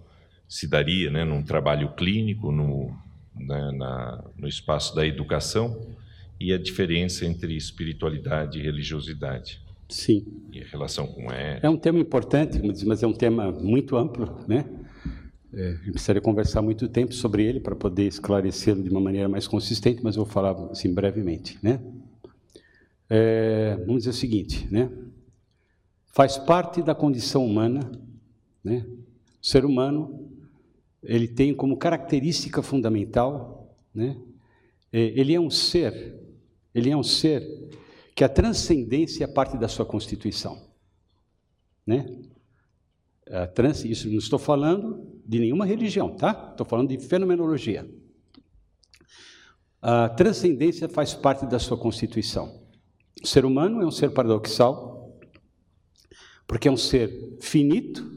se 0.49 0.69
daria 0.69 1.11
né, 1.11 1.25
num 1.25 1.43
trabalho 1.43 1.93
clínico, 1.95 2.53
no, 2.53 2.97
né, 3.35 3.71
na, 3.73 4.25
no 4.37 4.47
espaço 4.47 4.95
da 4.95 5.07
educação, 5.07 5.97
e 6.39 6.53
a 6.53 6.59
diferença 6.59 7.25
entre 7.25 7.57
espiritualidade 7.57 8.59
e 8.59 8.63
religiosidade. 8.63 9.61
Sim. 9.89 10.25
E 10.53 10.63
a 10.63 10.67
relação 10.67 11.07
com 11.07 11.33
ela. 11.33 11.61
É 11.63 11.69
um 11.69 11.77
tema 11.77 11.99
importante, 11.99 12.61
mas 12.85 13.03
é 13.03 13.07
um 13.07 13.13
tema 13.13 13.51
muito 13.51 13.97
amplo, 13.97 14.45
né? 14.47 14.65
É, 15.59 15.79
eu 15.87 15.93
precisaria 15.93 16.21
conversar 16.21 16.61
muito 16.61 16.87
tempo 16.87 17.15
sobre 17.15 17.43
ele 17.43 17.59
para 17.59 17.75
poder 17.75 18.07
esclarecê-lo 18.07 18.83
de 18.83 18.91
uma 18.91 19.01
maneira 19.01 19.27
mais 19.27 19.49
consistente, 19.49 20.05
mas 20.05 20.15
eu 20.15 20.23
vou 20.23 20.31
falar 20.31 20.53
assim 20.71 20.93
brevemente, 20.93 21.59
né? 21.63 21.81
É, 23.09 23.75
vamos 23.87 24.03
dizer 24.03 24.11
o 24.11 24.13
seguinte, 24.13 24.69
né? 24.71 24.91
Faz 26.13 26.37
parte 26.37 26.83
da 26.83 26.95
condição 26.95 27.43
humana, 27.43 27.91
né? 28.63 28.85
O 29.43 29.47
ser 29.47 29.65
humano 29.65 30.31
ele 31.03 31.27
tem 31.27 31.55
como 31.55 31.79
característica 31.79 32.61
fundamental, 32.63 33.75
né? 33.95 34.15
É, 34.93 35.01
ele 35.19 35.33
é 35.33 35.41
um 35.41 35.49
ser, 35.49 36.21
ele 36.75 36.91
é 36.91 36.97
um 36.97 37.03
ser 37.03 37.43
que 38.15 38.23
a 38.23 38.29
transcendência 38.29 39.25
é 39.25 39.27
parte 39.27 39.57
da 39.57 39.69
sua 39.69 39.87
constituição, 39.87 40.61
né? 41.87 42.15
A 43.31 43.47
trans, 43.47 43.85
isso 43.85 44.09
não 44.09 44.19
estou 44.19 44.39
falando 44.39 45.21
de 45.27 45.41
nenhuma 45.41 45.67
religião, 45.67 46.15
tá? 46.15 46.51
Estou 46.53 46.65
falando 46.65 46.89
de 46.89 46.99
fenomenologia. 46.99 47.89
A 49.83 50.09
transcendência 50.09 50.89
faz 50.89 51.15
parte 51.15 51.47
da 51.47 51.59
sua 51.59 51.77
constituição. 51.77 52.65
O 53.23 53.27
ser 53.27 53.45
humano 53.45 53.83
é 53.83 53.87
um 53.87 53.91
ser 53.91 54.11
paradoxal, 54.11 55.19
porque 56.47 56.69
é 56.69 56.71
um 56.71 56.77
ser 56.77 57.37
finito, 57.41 58.09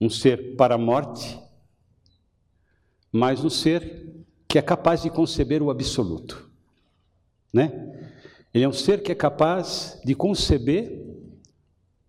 um 0.00 0.08
ser 0.08 0.54
para 0.56 0.76
a 0.76 0.78
morte, 0.78 1.38
mas 3.12 3.44
um 3.44 3.50
ser 3.50 4.24
que 4.48 4.58
é 4.58 4.62
capaz 4.62 5.02
de 5.02 5.10
conceber 5.10 5.62
o 5.62 5.70
absoluto, 5.70 6.48
né? 7.52 7.70
Ele 8.54 8.64
é 8.64 8.68
um 8.68 8.72
ser 8.72 9.02
que 9.02 9.12
é 9.12 9.14
capaz 9.14 10.00
de 10.04 10.14
conceber 10.14 11.00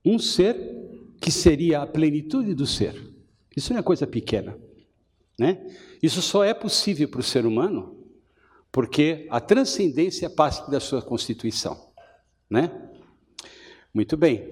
um 0.04 0.18
ser 0.18 0.81
que 1.22 1.32
seria 1.32 1.84
a 1.84 1.88
plenitude 1.88 2.56
do 2.56 2.66
ser. 2.66 3.00
Isso 3.56 3.72
não 3.72 3.80
é 3.80 3.84
coisa 3.84 4.08
pequena, 4.08 4.58
né? 5.40 5.64
Isso 6.02 6.20
só 6.20 6.44
é 6.44 6.52
possível 6.52 7.08
para 7.08 7.20
o 7.20 7.24
ser 7.24 7.46
humano 7.46 8.00
porque 8.72 9.28
a 9.30 9.40
transcendência 9.40 10.26
é 10.26 10.30
parte 10.30 10.72
da 10.72 10.80
sua 10.80 11.02
constituição, 11.02 11.92
né? 12.50 12.72
Muito 13.94 14.18
bem. 14.18 14.52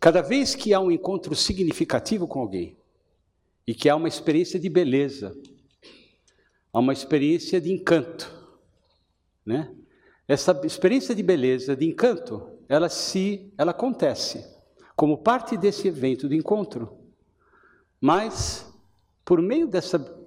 Cada 0.00 0.20
vez 0.20 0.54
que 0.56 0.74
há 0.74 0.80
um 0.80 0.90
encontro 0.90 1.36
significativo 1.36 2.26
com 2.26 2.40
alguém 2.40 2.76
e 3.66 3.72
que 3.74 3.88
há 3.88 3.94
uma 3.94 4.08
experiência 4.08 4.58
de 4.58 4.68
beleza, 4.68 5.36
há 6.72 6.80
uma 6.80 6.92
experiência 6.92 7.60
de 7.60 7.70
encanto, 7.70 8.32
né? 9.46 9.72
Essa 10.26 10.58
experiência 10.64 11.14
de 11.14 11.22
beleza, 11.22 11.76
de 11.76 11.86
encanto, 11.86 12.58
ela 12.68 12.88
se, 12.88 13.52
ela 13.56 13.70
acontece 13.70 14.57
como 14.98 15.16
parte 15.16 15.56
desse 15.56 15.86
evento 15.86 16.28
de 16.28 16.34
encontro. 16.34 16.98
Mas 18.00 18.68
por 19.24 19.40
meio 19.40 19.68
dessa 19.68 20.18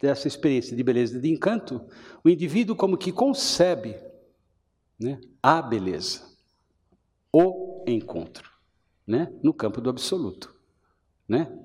dessa 0.00 0.26
experiência 0.26 0.74
de 0.74 0.82
beleza, 0.82 1.20
de 1.20 1.30
encanto, 1.30 1.82
o 2.24 2.28
indivíduo 2.28 2.74
como 2.74 2.96
que 2.96 3.12
concebe 3.12 3.94
né, 4.98 5.20
a 5.42 5.60
beleza, 5.60 6.22
o 7.30 7.84
encontro, 7.86 8.50
né, 9.06 9.30
no 9.42 9.52
campo 9.52 9.82
do 9.82 9.90
absoluto, 9.90 10.54
né? 11.28 11.56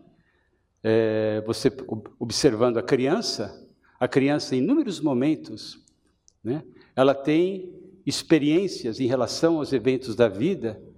É, 0.84 1.42
você 1.48 1.72
observando 2.20 2.78
a 2.78 2.84
criança, 2.84 3.66
a 3.98 4.08
criança 4.10 4.56
em 4.56 4.60
inúmeros 4.60 5.00
momentos, 5.00 5.84
né, 6.44 6.64
ela 6.96 7.16
tem 7.16 7.74
experiências 8.06 9.00
em 9.00 9.08
relação 9.08 9.58
aos 9.58 9.72
eventos 9.72 10.16
da 10.16 10.28
vida 10.28 10.91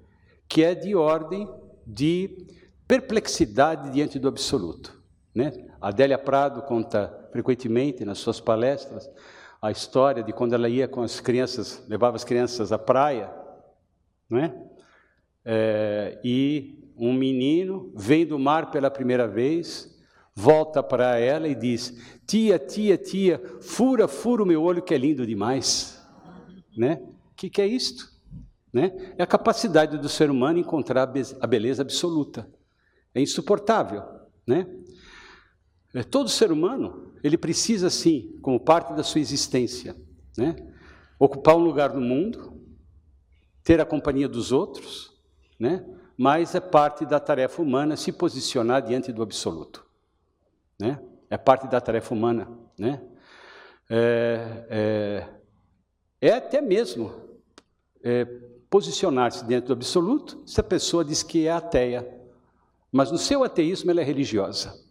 que 0.48 0.64
é 0.64 0.76
de 0.76 0.96
ordem 0.96 1.50
de 1.86 2.48
perplexidade 2.88 3.90
diante 3.92 4.20
do 4.20 4.28
absoluto. 4.28 5.02
Né? 5.34 5.52
Adélia 5.82 6.18
Prado 6.18 6.62
conta 6.62 7.28
frequentemente 7.32 8.06
nas 8.06 8.20
suas 8.20 8.40
palestras 8.40 9.10
a 9.64 9.72
história 9.72 10.22
de 10.22 10.34
quando 10.34 10.54
ela 10.54 10.68
ia 10.68 10.90
com 10.90 11.02
as 11.02 11.22
crianças, 11.22 11.82
levava 11.88 12.18
as 12.18 12.26
crianças 12.26 12.74
à 12.74 12.78
praia, 12.78 13.34
né? 14.30 14.54
É, 15.46 16.20
e 16.22 16.92
um 16.98 17.14
menino 17.14 17.92
vem 17.96 18.26
do 18.26 18.38
mar 18.38 18.72
pela 18.72 18.92
primeira 18.92 19.26
vez, 19.26 19.98
volta 20.36 20.84
para 20.84 21.18
ela 21.18 21.48
e 21.48 21.56
diz: 21.56 21.98
Tia, 22.28 22.60
tia, 22.60 22.98
tia, 22.98 23.42
fura, 23.62 24.06
fura 24.06 24.44
o 24.44 24.46
meu 24.46 24.62
olho 24.62 24.82
que 24.82 24.94
é 24.94 24.98
lindo 24.98 25.26
demais. 25.26 26.06
Né? 26.76 27.02
O 27.32 27.36
que, 27.36 27.50
que 27.50 27.62
é 27.62 27.66
isto? 27.66 28.13
Né? 28.74 29.14
É 29.18 29.24
a 29.24 29.28
capacidade 29.28 30.00
do 30.00 30.10
ser 30.10 30.32
humano 30.32 30.58
encontrar 30.58 31.04
a 31.40 31.48
beleza 31.48 31.84
absoluta. 31.84 32.50
É 33.14 33.22
insuportável. 33.22 34.04
Né? 34.48 34.68
É, 35.94 36.02
todo 36.02 36.28
ser 36.28 36.52
humano, 36.52 37.14
ele 37.24 37.38
precisa, 37.38 37.90
sim, 37.92 38.36
como 38.42 38.60
parte 38.60 38.94
da 38.96 39.04
sua 39.04 39.22
existência, 39.22 39.96
né? 40.36 40.56
ocupar 41.20 41.56
um 41.56 41.64
lugar 41.64 41.94
no 41.94 42.02
mundo, 42.02 42.60
ter 43.64 43.80
a 43.80 43.86
companhia 43.86 44.28
dos 44.28 44.52
outros, 44.52 45.14
né? 45.60 45.86
mas 46.18 46.56
é 46.56 46.60
parte 46.60 47.06
da 47.06 47.20
tarefa 47.20 47.62
humana 47.62 47.96
se 47.96 48.12
posicionar 48.12 48.82
diante 48.82 49.14
do 49.14 49.22
absoluto. 49.22 49.86
Né? 50.80 51.00
É 51.30 51.38
parte 51.38 51.68
da 51.68 51.80
tarefa 51.80 52.14
humana. 52.14 52.50
Né? 52.78 53.02
É, 53.88 54.66
é, 54.70 55.30
é 56.20 56.34
até 56.34 56.60
mesmo 56.60 57.14
é, 58.04 58.26
posicionar-se 58.74 59.46
diante 59.46 59.68
do 59.68 59.74
absoluto 59.74 60.42
se 60.48 60.60
a 60.60 60.64
pessoa 60.64 61.06
diz 61.06 61.22
que 61.22 61.46
é 61.46 61.52
ateia, 61.52 62.12
mas 62.92 63.12
no 63.12 63.20
seu 63.20 63.44
ateísmo 63.44 63.92
ela 63.92 64.02
é 64.02 64.04
religiosa 64.04 64.82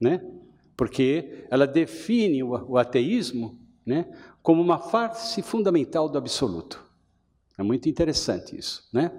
né? 0.00 0.20
porque 0.76 1.46
ela 1.48 1.66
define 1.66 2.42
o, 2.42 2.78
ateísmo 2.78 3.60
né, 3.86 4.10
como 4.42 4.62
uma 4.62 4.78
face 4.78 5.42
fundamental 5.42 6.08
do 6.08 6.16
absoluto. 6.18 6.82
É 7.56 7.62
muito 7.62 7.88
interessante 7.88 8.58
isso. 8.58 8.88
Né? 8.92 9.12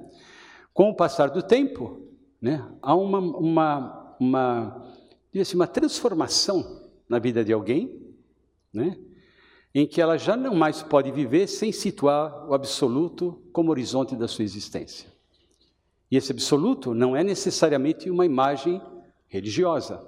Com 0.73 0.89
o 0.89 0.95
passar 0.95 1.29
do 1.29 1.41
tempo, 1.41 2.01
né, 2.41 2.67
há 2.81 2.95
uma, 2.95 3.19
uma, 3.19 4.15
uma, 4.19 4.91
assim, 5.39 5.55
uma 5.55 5.67
transformação 5.67 6.89
na 7.07 7.19
vida 7.19 7.45
de 7.45 7.53
alguém, 7.53 8.13
né, 8.73 8.97
em 9.73 9.87
que 9.87 10.01
ela 10.01 10.17
já 10.17 10.37
não 10.37 10.53
mais 10.53 10.83
pode 10.83 11.11
viver 11.11 11.47
sem 11.47 11.71
situar 11.71 12.47
o 12.47 12.53
absoluto 12.53 13.41
como 13.51 13.71
horizonte 13.71 14.15
da 14.15 14.27
sua 14.27 14.43
existência. 14.43 15.11
E 16.11 16.15
esse 16.15 16.31
absoluto 16.31 16.93
não 16.93 17.15
é 17.15 17.23
necessariamente 17.23 18.09
uma 18.09 18.25
imagem 18.25 18.79
religiosa. 19.27 20.07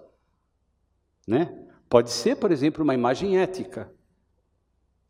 Né? 1.27 1.67
Pode 1.89 2.11
ser, 2.11 2.35
por 2.35 2.51
exemplo, 2.51 2.83
uma 2.83 2.93
imagem 2.93 3.39
ética, 3.39 3.91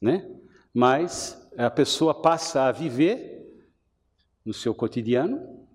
né? 0.01 0.29
mas 0.73 1.49
a 1.57 1.69
pessoa 1.69 2.13
passa 2.13 2.63
a 2.63 2.71
viver 2.71 3.35
no 4.45 4.53
seu 4.53 4.73
cotidiano, 4.73 5.67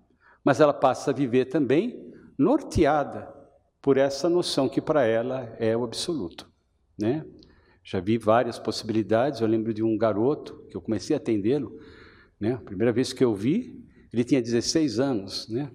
mas 0.43 0.59
ela 0.59 0.73
passa 0.73 1.11
a 1.11 1.13
viver 1.13 1.45
também 1.45 2.11
norteada 2.35 3.31
por 3.79 3.97
essa 3.97 4.27
noção 4.27 4.67
que 4.67 4.81
para 4.81 5.03
ela 5.03 5.55
é 5.59 5.77
o 5.77 5.83
absoluto. 5.83 6.51
Né? 6.97 7.23
Já 7.91 7.99
vi 7.99 8.17
várias 8.17 8.57
possibilidades, 8.57 9.41
eu 9.41 9.47
lembro 9.47 9.73
de 9.73 9.83
um 9.83 9.97
garoto 9.97 10.65
que 10.69 10.77
eu 10.77 10.81
comecei 10.81 11.13
a 11.13 11.17
atendê-lo, 11.17 11.77
né? 12.39 12.55
primeira 12.63 12.93
vez 12.93 13.11
que 13.11 13.21
eu 13.21 13.35
vi, 13.35 13.85
ele 14.13 14.23
tinha 14.23 14.41
16 14.41 14.97
anos. 14.97 15.49
Né? 15.49 15.69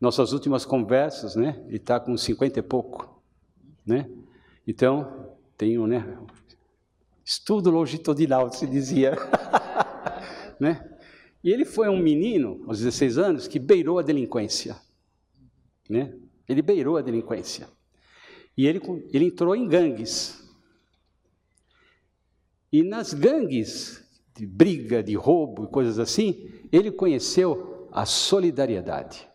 Nossas 0.00 0.32
últimas 0.32 0.64
conversas, 0.64 1.36
né? 1.36 1.62
ele 1.66 1.76
está 1.76 2.00
com 2.00 2.16
50 2.16 2.58
e 2.58 2.62
pouco. 2.62 3.22
Né? 3.84 4.08
Então, 4.66 5.36
tenho 5.54 5.86
né, 5.86 6.16
estudo 7.22 7.70
longitudinal, 7.70 8.50
se 8.50 8.66
dizia. 8.66 9.12
né? 10.58 10.90
E 11.44 11.50
ele 11.50 11.66
foi 11.66 11.90
um 11.90 11.98
menino, 11.98 12.64
aos 12.66 12.78
16 12.78 13.18
anos, 13.18 13.46
que 13.46 13.58
beirou 13.58 13.98
a 13.98 14.02
delinquência. 14.02 14.74
Né? 15.86 16.14
Ele 16.48 16.62
beirou 16.62 16.96
a 16.96 17.02
delinquência. 17.02 17.68
E 18.56 18.66
ele, 18.66 18.80
ele 19.12 19.26
entrou 19.26 19.54
em 19.54 19.68
gangues. 19.68 20.41
E 22.72 22.82
nas 22.82 23.12
gangues 23.12 24.02
de 24.34 24.46
briga, 24.46 25.02
de 25.02 25.14
roubo 25.14 25.64
e 25.64 25.68
coisas 25.68 25.98
assim, 25.98 26.50
ele 26.72 26.90
conheceu 26.90 27.88
a 27.92 28.06
solidariedade 28.06 29.28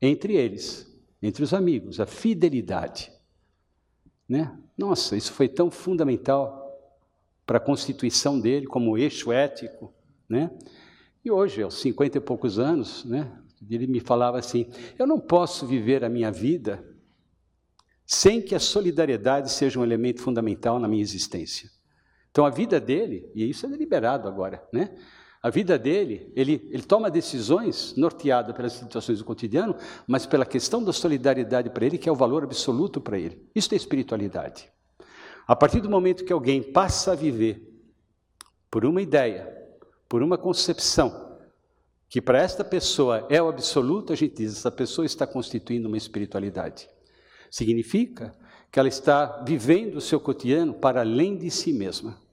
entre 0.00 0.34
eles, 0.36 0.86
entre 1.22 1.42
os 1.42 1.54
amigos, 1.54 1.98
a 1.98 2.06
fidelidade. 2.06 3.10
Né? 4.28 4.56
Nossa, 4.76 5.16
isso 5.16 5.32
foi 5.32 5.48
tão 5.48 5.70
fundamental 5.70 6.62
para 7.46 7.58
a 7.58 7.60
constituição 7.60 8.38
dele 8.38 8.66
como 8.66 8.98
eixo 8.98 9.32
ético. 9.32 9.94
Né? 10.28 10.50
E 11.24 11.30
hoje, 11.30 11.62
aos 11.62 11.80
cinquenta 11.80 12.18
e 12.18 12.20
poucos 12.20 12.58
anos, 12.58 13.04
né, 13.04 13.32
Ele 13.70 13.86
me 13.86 14.00
falava 14.00 14.38
assim: 14.38 14.66
eu 14.98 15.06
não 15.06 15.18
posso 15.18 15.66
viver 15.66 16.04
a 16.04 16.08
minha 16.08 16.30
vida 16.30 16.84
sem 18.04 18.40
que 18.40 18.54
a 18.54 18.60
solidariedade 18.60 19.50
seja 19.50 19.80
um 19.80 19.84
elemento 19.84 20.20
fundamental 20.20 20.78
na 20.78 20.86
minha 20.86 21.02
existência. 21.02 21.70
Então 22.36 22.44
a 22.44 22.50
vida 22.50 22.78
dele, 22.78 23.30
e 23.34 23.48
isso 23.48 23.64
é 23.64 23.68
deliberado 23.70 24.28
agora, 24.28 24.62
né? 24.70 24.94
A 25.42 25.48
vida 25.48 25.78
dele, 25.78 26.30
ele, 26.36 26.68
ele 26.70 26.82
toma 26.82 27.10
decisões 27.10 27.94
norteadas 27.96 28.54
pelas 28.54 28.74
situações 28.74 29.20
do 29.20 29.24
cotidiano, 29.24 29.74
mas 30.06 30.26
pela 30.26 30.44
questão 30.44 30.84
da 30.84 30.92
solidariedade 30.92 31.70
para 31.70 31.86
ele, 31.86 31.96
que 31.96 32.10
é 32.10 32.12
o 32.12 32.14
valor 32.14 32.44
absoluto 32.44 33.00
para 33.00 33.18
ele. 33.18 33.48
Isso 33.54 33.72
é 33.72 33.76
espiritualidade. 33.78 34.70
A 35.48 35.56
partir 35.56 35.80
do 35.80 35.88
momento 35.88 36.26
que 36.26 36.32
alguém 36.32 36.62
passa 36.62 37.12
a 37.12 37.14
viver 37.14 37.72
por 38.70 38.84
uma 38.84 39.00
ideia, 39.00 39.50
por 40.06 40.22
uma 40.22 40.36
concepção, 40.36 41.38
que 42.06 42.20
para 42.20 42.38
esta 42.38 42.62
pessoa 42.62 43.26
é 43.30 43.40
o 43.40 43.48
absoluto, 43.48 44.12
a 44.12 44.16
gente 44.16 44.36
diz, 44.36 44.52
essa 44.52 44.70
pessoa 44.70 45.06
está 45.06 45.26
constituindo 45.26 45.88
uma 45.88 45.96
espiritualidade. 45.96 46.86
Significa 47.50 48.36
que 48.70 48.78
ela 48.78 48.88
está 48.88 49.42
vivendo 49.42 49.96
o 49.96 50.02
seu 50.02 50.20
cotidiano 50.20 50.74
para 50.74 51.00
além 51.00 51.34
de 51.38 51.50
si 51.50 51.72
mesma. 51.72 52.25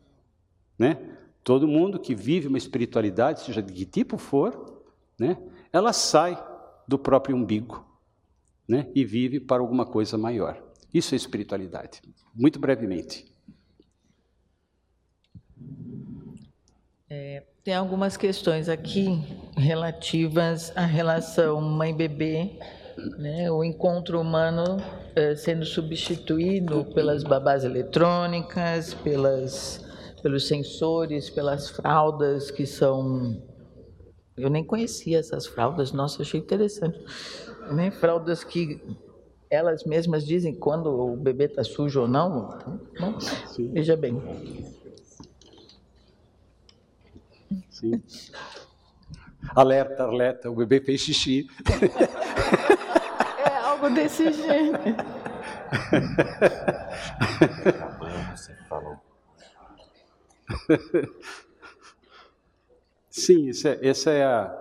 Né? 0.83 0.97
Todo 1.45 1.65
mundo 1.65 1.97
que 1.97 2.13
vive 2.13 2.49
uma 2.49 2.57
espiritualidade, 2.57 3.39
seja 3.39 3.63
de 3.63 3.71
que 3.71 3.85
tipo 3.85 4.17
for, 4.17 4.83
né, 5.17 5.37
ela 5.71 5.93
sai 5.93 6.37
do 6.85 6.99
próprio 6.99 7.37
umbigo 7.37 7.85
né, 8.67 8.91
e 8.93 9.05
vive 9.05 9.39
para 9.39 9.61
alguma 9.61 9.85
coisa 9.85 10.17
maior. 10.17 10.61
Isso 10.93 11.15
é 11.15 11.17
espiritualidade. 11.17 12.01
Muito 12.35 12.59
brevemente. 12.59 13.33
É, 17.09 17.43
tem 17.63 17.75
algumas 17.75 18.17
questões 18.17 18.67
aqui 18.67 19.23
relativas 19.55 20.75
à 20.75 20.85
relação 20.85 21.61
mãe-bebê, 21.61 22.59
né, 23.17 23.49
o 23.49 23.63
encontro 23.63 24.19
humano 24.19 24.77
é, 25.15 25.33
sendo 25.33 25.63
substituído 25.63 26.83
pelas 26.93 27.23
babás 27.23 27.63
eletrônicas, 27.63 28.93
pelas 28.93 29.82
pelos 30.23 30.47
sensores, 30.47 31.29
pelas 31.29 31.69
fraldas 31.69 32.49
que 32.49 32.65
são. 32.65 33.43
Eu 34.35 34.49
nem 34.49 34.63
conhecia 34.63 35.19
essas 35.19 35.45
fraldas, 35.45 35.91
nossa, 35.91 36.23
achei 36.23 36.39
interessante. 36.39 36.97
Né? 37.71 37.91
Fraldas 37.91 38.43
que 38.43 38.81
elas 39.49 39.83
mesmas 39.83 40.25
dizem 40.25 40.55
quando 40.55 40.87
o 40.87 41.15
bebê 41.15 41.45
está 41.45 41.63
sujo 41.63 42.01
ou 42.01 42.07
não. 42.07 42.57
Então, 42.93 43.17
veja 43.71 43.95
bem. 43.95 44.19
Sim. 47.69 48.01
Alerta, 49.55 50.03
alerta, 50.03 50.49
o 50.49 50.55
bebê 50.55 50.81
fez 50.81 51.01
xixi. 51.01 51.47
É 53.45 53.57
algo 53.57 53.89
desse 53.91 54.31
jeito. 54.31 54.79
Você 58.35 58.55
falou. 58.67 58.92
Sim, 63.09 63.49
essa, 63.49 63.69
é, 63.69 63.79
essa 63.87 64.11
é 64.11 64.23
a 64.23 64.59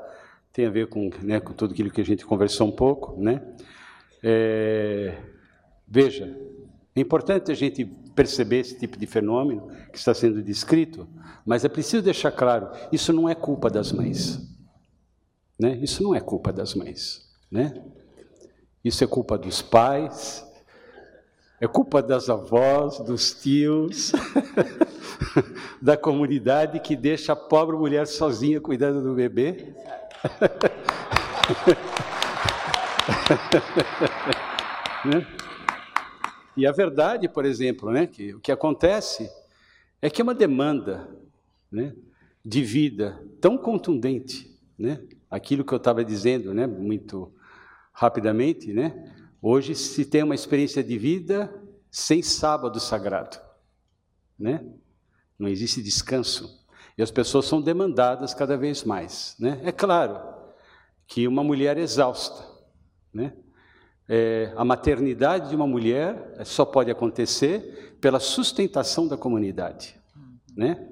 tem 0.53 0.67
a 0.67 0.71
ver 0.71 0.89
com, 0.89 1.11
né, 1.23 1.41
com 1.41 1.55
tudo 1.55 1.73
aquilo 1.73 1.91
que 1.91 2.01
a 2.01 2.05
gente 2.05 2.27
conversou 2.27 2.69
um 2.69 2.73
pouco, 2.73 3.19
né? 3.19 3.41
É, 4.23 5.17
veja, 5.89 6.39
é 6.95 7.01
importante 7.01 7.51
a 7.51 7.55
gente 7.55 7.87
perceber 8.15 8.59
esse 8.59 8.79
tipo 8.79 8.99
de 8.99 9.07
fenômeno 9.07 9.69
que 9.91 9.97
está 9.97 10.13
sendo 10.13 10.43
descrito, 10.43 11.09
mas 11.47 11.65
é 11.65 11.69
preciso 11.69 12.03
deixar 12.03 12.31
claro, 12.31 12.69
isso 12.93 13.13
não 13.13 13.27
é 13.27 13.35
culpa 13.35 13.71
das 13.71 13.91
mães, 13.93 14.39
né? 15.59 15.79
Isso 15.83 16.03
não 16.03 16.15
é 16.15 16.21
culpa 16.21 16.53
das 16.53 16.75
mães, 16.75 17.27
né? 17.51 17.83
Isso 18.85 19.03
é 19.03 19.07
culpa 19.07 19.39
dos 19.39 19.63
pais, 19.63 20.47
é 21.59 21.67
culpa 21.67 22.03
das 22.03 22.29
avós, 22.29 22.99
dos 22.99 23.33
tios. 23.33 24.13
da 25.81 25.97
comunidade 25.97 26.81
que 26.81 26.97
deixa 26.97 27.33
a 27.33 27.37
pobre 27.37 27.77
mulher 27.77 28.07
sozinha 28.07 28.61
cuidando 28.61 29.03
do 29.03 29.15
bebê. 29.15 29.75
né? 35.05 35.27
E 36.57 36.67
a 36.67 36.73
verdade, 36.73 37.29
por 37.29 37.45
exemplo, 37.45 37.91
né, 37.91 38.07
que 38.07 38.35
o 38.35 38.41
que 38.41 38.53
acontece 38.53 39.31
é 40.01 40.11
que 40.11 40.21
é 40.21 40.25
uma 40.25 40.35
demanda 40.35 41.09
né, 41.71 41.95
de 42.45 42.63
vida 42.63 43.25
tão 43.41 43.57
contundente, 43.57 44.55
né, 44.79 45.01
aquilo 45.31 45.65
que 45.65 45.73
eu 45.73 45.79
estava 45.79 46.05
dizendo, 46.05 46.53
né, 46.53 46.67
muito 46.67 47.33
rapidamente, 47.93 48.73
né, 48.73 49.15
hoje 49.41 49.75
se 49.75 50.05
tem 50.05 50.23
uma 50.23 50.35
experiência 50.35 50.85
de 50.85 50.99
vida 50.99 51.53
sem 51.91 52.23
sábado 52.23 52.79
sagrado, 52.81 53.39
né? 54.39 54.65
Não 55.39 55.49
existe 55.49 55.83
descanso. 55.83 56.63
E 56.97 57.03
as 57.03 57.11
pessoas 57.11 57.47
são 57.47 57.61
demandadas 57.61 58.35
cada 58.35 58.57
vez 58.57 58.85
mais. 58.85 59.35
Né? 59.39 59.61
É 59.65 59.73
claro 59.73 60.21
que 61.07 61.27
uma 61.27 61.43
mulher 61.43 61.79
exausta, 61.79 62.47
né? 63.13 63.33
É, 64.09 64.53
a 64.57 64.65
maternidade 64.65 65.49
de 65.49 65.57
uma 65.57 65.67
mulher 65.67 66.35
só 66.45 66.65
pode 66.65 66.91
acontecer 66.91 67.97
pela 68.01 68.19
sustentação 68.19 69.07
da 69.07 69.17
comunidade. 69.17 69.99
Né? 70.57 70.89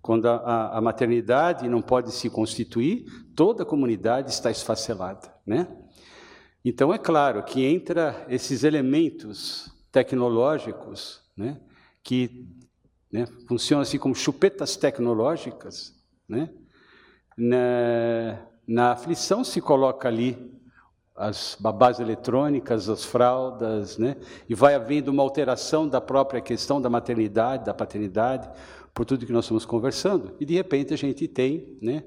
Quando 0.00 0.26
a, 0.26 0.36
a, 0.36 0.78
a, 0.78 0.80
maternidade 0.80 1.68
não 1.68 1.82
pode 1.82 2.10
se 2.10 2.30
constituir, 2.30 3.04
toda 3.36 3.62
a 3.62 3.66
comunidade 3.66 4.30
está 4.30 4.50
esfacelada. 4.50 5.32
Né? 5.46 5.68
Então, 6.64 6.92
é 6.92 6.98
claro 6.98 7.42
que 7.44 7.64
entra 7.64 8.26
esses 8.28 8.64
elementos 8.64 9.70
tecnológicos 9.92 11.20
né, 11.36 11.60
que 12.02 12.48
né? 13.10 13.26
Funciona 13.46 13.82
assim 13.82 13.98
como 13.98 14.14
chupetas 14.14 14.76
tecnológicas. 14.76 15.94
Né? 16.28 16.50
Na, 17.36 18.46
na 18.66 18.92
aflição 18.92 19.42
se 19.42 19.60
coloca 19.60 20.08
ali 20.08 20.56
as 21.16 21.56
babás 21.58 21.98
eletrônicas, 21.98 22.88
as 22.88 23.04
fraldas, 23.04 23.98
né? 23.98 24.16
e 24.48 24.54
vai 24.54 24.74
havendo 24.74 25.08
uma 25.10 25.22
alteração 25.22 25.88
da 25.88 26.00
própria 26.00 26.40
questão 26.40 26.80
da 26.80 26.88
maternidade, 26.88 27.64
da 27.64 27.74
paternidade, 27.74 28.48
por 28.94 29.04
tudo 29.04 29.26
que 29.26 29.32
nós 29.32 29.44
estamos 29.44 29.64
conversando, 29.64 30.34
e 30.40 30.44
de 30.44 30.54
repente 30.54 30.92
a 30.92 30.96
gente 30.96 31.28
tem 31.28 31.78
né, 31.80 32.02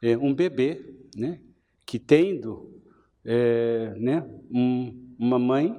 é, 0.00 0.16
um 0.16 0.32
bebê 0.32 0.94
né, 1.16 1.40
que 1.84 1.98
tendo 1.98 2.80
é, 3.24 3.92
né, 3.96 4.24
um, 4.48 5.12
uma 5.18 5.40
mãe 5.40 5.76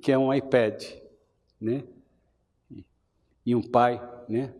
que 0.00 0.10
é 0.10 0.16
um 0.16 0.32
iPad, 0.32 0.82
né, 1.60 1.84
e 3.44 3.54
um 3.54 3.62
pai, 3.62 4.00
né, 4.28 4.54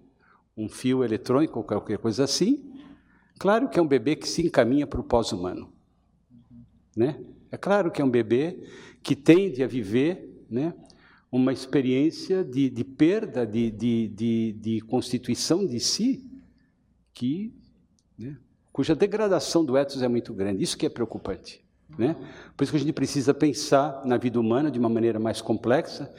um 0.56 0.68
fio 0.68 1.02
eletrônico 1.02 1.58
ou 1.58 1.64
qualquer 1.64 1.98
coisa 1.98 2.24
assim, 2.24 2.72
claro 3.38 3.68
que 3.68 3.78
é 3.78 3.82
um 3.82 3.86
bebê 3.86 4.16
que 4.16 4.28
se 4.28 4.44
encaminha 4.44 4.86
para 4.86 5.00
o 5.00 5.04
pós-humano. 5.04 5.72
Né? 6.96 7.20
É 7.50 7.56
claro 7.56 7.90
que 7.90 8.00
é 8.02 8.04
um 8.04 8.10
bebê 8.10 8.58
que 9.02 9.16
tende 9.16 9.62
a 9.62 9.66
viver 9.66 10.44
né, 10.48 10.74
uma 11.30 11.52
experiência 11.52 12.44
de, 12.44 12.68
de 12.68 12.84
perda, 12.84 13.46
de, 13.46 13.70
de, 13.70 14.08
de, 14.08 14.52
de, 14.52 14.80
constituição 14.82 15.66
de 15.66 15.80
si, 15.80 16.24
que, 17.14 17.54
né, 18.18 18.36
cuja 18.72 18.94
degradação 18.94 19.64
do 19.64 19.76
ethos 19.76 20.02
é 20.02 20.08
muito 20.08 20.34
grande. 20.34 20.62
Isso 20.62 20.76
que 20.76 20.86
é 20.86 20.90
preocupante. 20.90 21.64
Né? 21.98 22.16
Por 22.56 22.64
isso 22.64 22.72
que 22.72 22.76
a 22.76 22.80
gente 22.80 22.92
precisa 22.92 23.34
pensar 23.34 24.02
na 24.04 24.16
vida 24.16 24.38
humana 24.40 24.70
de 24.70 24.78
uma 24.78 24.88
maneira 24.88 25.18
mais 25.18 25.40
complexa, 25.40 26.12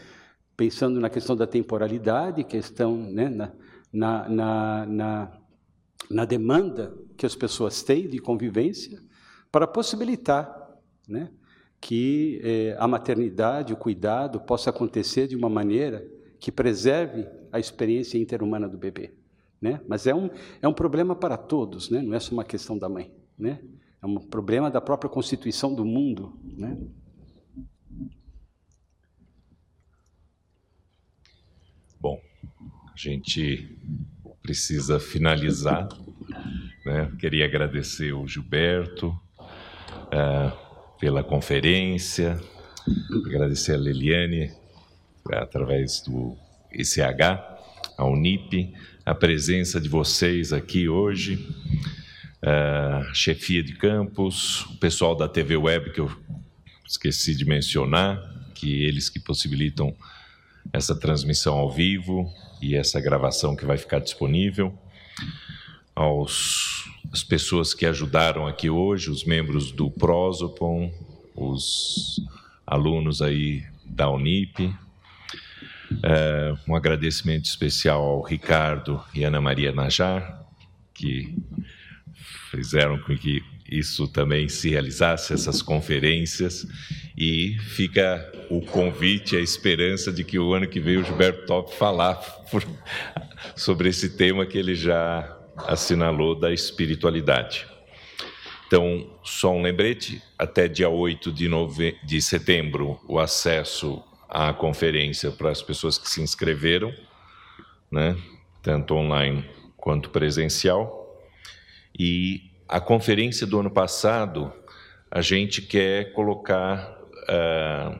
pensando 0.56 1.00
na 1.00 1.10
questão 1.10 1.36
da 1.36 1.48
temporalidade, 1.48 2.44
questão 2.44 2.96
né, 2.98 3.30
na, 3.30 4.30
na, 4.30 4.86
na, 4.86 5.32
na, 6.10 6.26
demanda 6.26 6.96
que 7.18 7.26
as 7.26 7.36
pessoas 7.36 7.82
têm 7.84 8.08
de 8.08 8.20
convivência, 8.20 9.02
para 9.52 9.68
possibilitar 9.68 10.52
né, 11.08 11.30
que 11.80 12.40
eh, 12.44 12.76
a 12.80 12.88
maternidade, 12.88 13.74
o 13.74 13.78
cuidado, 13.78 14.40
possa 14.40 14.70
acontecer 14.70 15.28
de 15.28 15.36
uma 15.36 15.50
maneira 15.50 16.08
que 16.40 16.52
preserve 16.52 17.28
a 17.52 17.60
experiência 17.60 18.18
interhumana 18.18 18.68
do 18.68 18.78
bebê. 18.78 19.14
Né? 19.62 19.80
Mas 19.88 20.06
é 20.08 20.14
um, 20.14 20.30
é 20.62 20.68
um 20.68 20.74
problema 20.74 21.16
para 21.16 21.38
todos, 21.38 21.90
né? 21.90 22.02
não 22.02 22.14
é 22.14 22.20
só 22.20 22.34
uma 22.34 22.44
questão 22.44 22.78
da 22.78 22.90
mãe. 22.90 23.14
Né? 23.38 23.62
É 24.02 24.06
um 24.06 24.16
problema 24.16 24.70
da 24.70 24.82
própria 24.82 25.10
constituição 25.10 25.74
do 25.74 25.86
mundo. 25.86 26.38
Né? 26.44 26.78
Bom, 31.98 32.20
a 32.94 32.98
gente 32.98 33.76
precisa 34.42 35.00
finalizar. 35.00 35.90
Né? 36.86 37.12
Queria 37.20 37.46
agradecer 37.46 38.14
o 38.14 38.28
Gilberto 38.28 39.08
uh, 39.90 41.00
pela 41.00 41.24
conferência, 41.24 42.40
agradecer 43.26 43.74
a 43.74 43.78
Leliane 43.78 44.52
através 45.32 46.02
do 46.02 46.38
ICH, 46.72 47.22
a 47.98 48.06
Unip, 48.06 48.74
a 49.04 49.16
presença 49.16 49.82
de 49.82 49.90
vocês 49.90 50.54
aqui 50.54 50.88
hoje. 50.88 51.36
uh, 52.44 53.16
chefia 53.16 53.64
de 53.64 53.74
campus, 53.74 54.66
o 54.66 54.78
pessoal 54.78 55.16
da 55.16 55.28
TV 55.28 55.58
Web, 55.58 55.94
que 55.94 56.00
eu 56.00 56.12
esqueci 56.86 57.34
de 57.34 57.44
mencionar, 57.44 58.22
que 58.54 58.84
eles 58.84 59.10
que 59.10 59.20
possibilitam 59.20 59.96
essa 60.72 60.96
transmissão 60.96 61.56
ao 61.56 61.72
vivo 61.72 62.32
e 62.64 62.76
essa 62.76 63.02
gravação 63.02 63.56
que 63.56 63.66
vai 63.66 63.78
ficar 63.78 64.00
disponível, 64.00 64.74
aos 65.94 66.90
as 67.12 67.24
pessoas 67.24 67.74
que 67.74 67.86
ajudaram 67.86 68.48
aqui 68.48 68.70
hoje, 68.70 69.12
os 69.12 69.26
membros 69.26 69.72
do 69.72 69.92
Prosopon, 69.92 70.92
os 71.36 72.22
alunos 72.66 73.22
aí 73.22 73.64
da 73.86 74.10
Unip. 74.10 74.74
É, 76.02 76.56
um 76.68 76.76
agradecimento 76.76 77.46
especial 77.46 78.02
ao 78.02 78.22
Ricardo 78.22 79.04
e 79.14 79.24
Ana 79.24 79.40
Maria 79.40 79.72
Najar, 79.72 80.42
que 80.94 81.36
fizeram 82.50 82.98
com 83.00 83.16
que 83.16 83.44
isso 83.70 84.08
também 84.08 84.50
se 84.50 84.70
realizasse, 84.70 85.34
essas 85.34 85.62
conferências, 85.62 86.68
e 87.18 87.58
fica 87.60 88.32
o 88.50 88.62
convite, 88.62 89.36
a 89.36 89.40
esperança 89.40 90.12
de 90.12 90.24
que 90.24 90.38
o 90.38 90.54
ano 90.54 90.68
que 90.68 90.80
vem 90.80 90.98
o 90.98 91.04
Gilberto 91.04 91.46
Top 91.46 91.76
falar 91.76 92.16
por, 92.50 92.64
sobre 93.56 93.90
esse 93.90 94.18
tema 94.18 94.46
que 94.46 94.58
ele 94.58 94.76
já 94.76 95.38
assinalou 95.58 96.36
da 96.36 96.52
espiritualidade. 96.52 97.68
Então, 98.68 99.08
só 99.24 99.54
um 99.54 99.62
lembrete: 99.62 100.22
até 100.38 100.68
dia 100.68 100.90
8 100.90 101.32
de, 101.32 101.48
nove... 101.48 101.96
de 102.04 102.22
setembro, 102.22 103.00
o 103.08 103.20
acesso 103.20 104.04
à 104.28 104.52
conferência 104.52 105.32
para 105.32 105.52
as 105.52 105.62
pessoas 105.62 105.98
que 105.98 106.10
se 106.10 106.22
inscreveram, 106.22 106.92
né? 107.92 108.18
tanto 108.64 108.96
online 108.96 109.46
quanto 109.78 110.10
presencial. 110.10 111.02
E 111.98 112.53
a 112.68 112.80
conferência 112.80 113.46
do 113.46 113.60
ano 113.60 113.72
passado, 113.72 114.52
a 115.10 115.22
gente 115.22 115.62
quer 115.62 116.14
colocar 116.14 117.00
uh, 117.30 118.00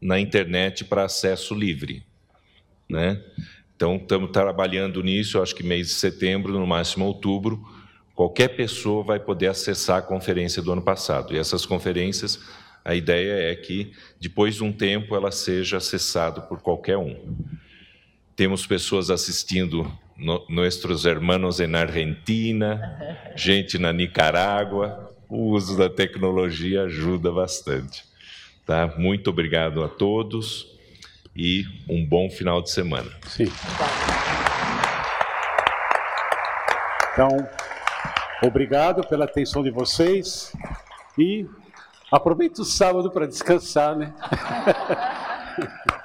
na 0.00 0.18
internet 0.18 0.84
para 0.84 1.04
acesso 1.04 1.54
livre. 1.54 2.04
Né? 2.88 3.22
Então, 3.76 3.96
estamos 3.96 4.30
trabalhando 4.30 5.02
nisso, 5.02 5.40
acho 5.40 5.54
que 5.54 5.62
mês 5.62 5.88
de 5.88 5.94
setembro, 5.94 6.52
no 6.52 6.66
máximo 6.66 7.04
outubro, 7.04 7.62
qualquer 8.14 8.48
pessoa 8.48 9.02
vai 9.02 9.20
poder 9.20 9.48
acessar 9.48 9.98
a 9.98 10.02
conferência 10.02 10.62
do 10.62 10.72
ano 10.72 10.82
passado. 10.82 11.34
E 11.34 11.38
essas 11.38 11.64
conferências, 11.64 12.40
a 12.84 12.94
ideia 12.94 13.52
é 13.52 13.54
que, 13.54 13.92
depois 14.20 14.56
de 14.56 14.64
um 14.64 14.72
tempo, 14.72 15.14
ela 15.14 15.30
seja 15.30 15.78
acessada 15.78 16.40
por 16.40 16.60
qualquer 16.60 16.96
um. 16.96 17.36
Temos 18.34 18.66
pessoas 18.66 19.10
assistindo, 19.10 19.90
no, 20.20 20.44
nossos 20.48 21.04
hermanos 21.04 21.58
na 21.60 21.80
Argentina, 21.80 23.18
gente 23.34 23.78
na 23.78 23.92
Nicarágua. 23.92 25.10
O 25.28 25.50
uso 25.50 25.78
da 25.78 25.88
tecnologia 25.88 26.82
ajuda 26.82 27.30
bastante. 27.30 28.04
Tá? 28.66 28.92
Muito 28.98 29.30
obrigado 29.30 29.82
a 29.82 29.88
todos 29.88 30.66
e 31.34 31.64
um 31.88 32.04
bom 32.04 32.28
final 32.28 32.60
de 32.60 32.70
semana. 32.70 33.10
Sim. 33.26 33.46
Então, 37.12 37.28
obrigado 38.42 39.06
pela 39.06 39.24
atenção 39.24 39.62
de 39.62 39.70
vocês 39.70 40.52
e 41.16 41.46
aproveite 42.10 42.60
o 42.60 42.64
sábado 42.64 43.10
para 43.10 43.26
descansar, 43.26 43.96
né? 43.96 44.12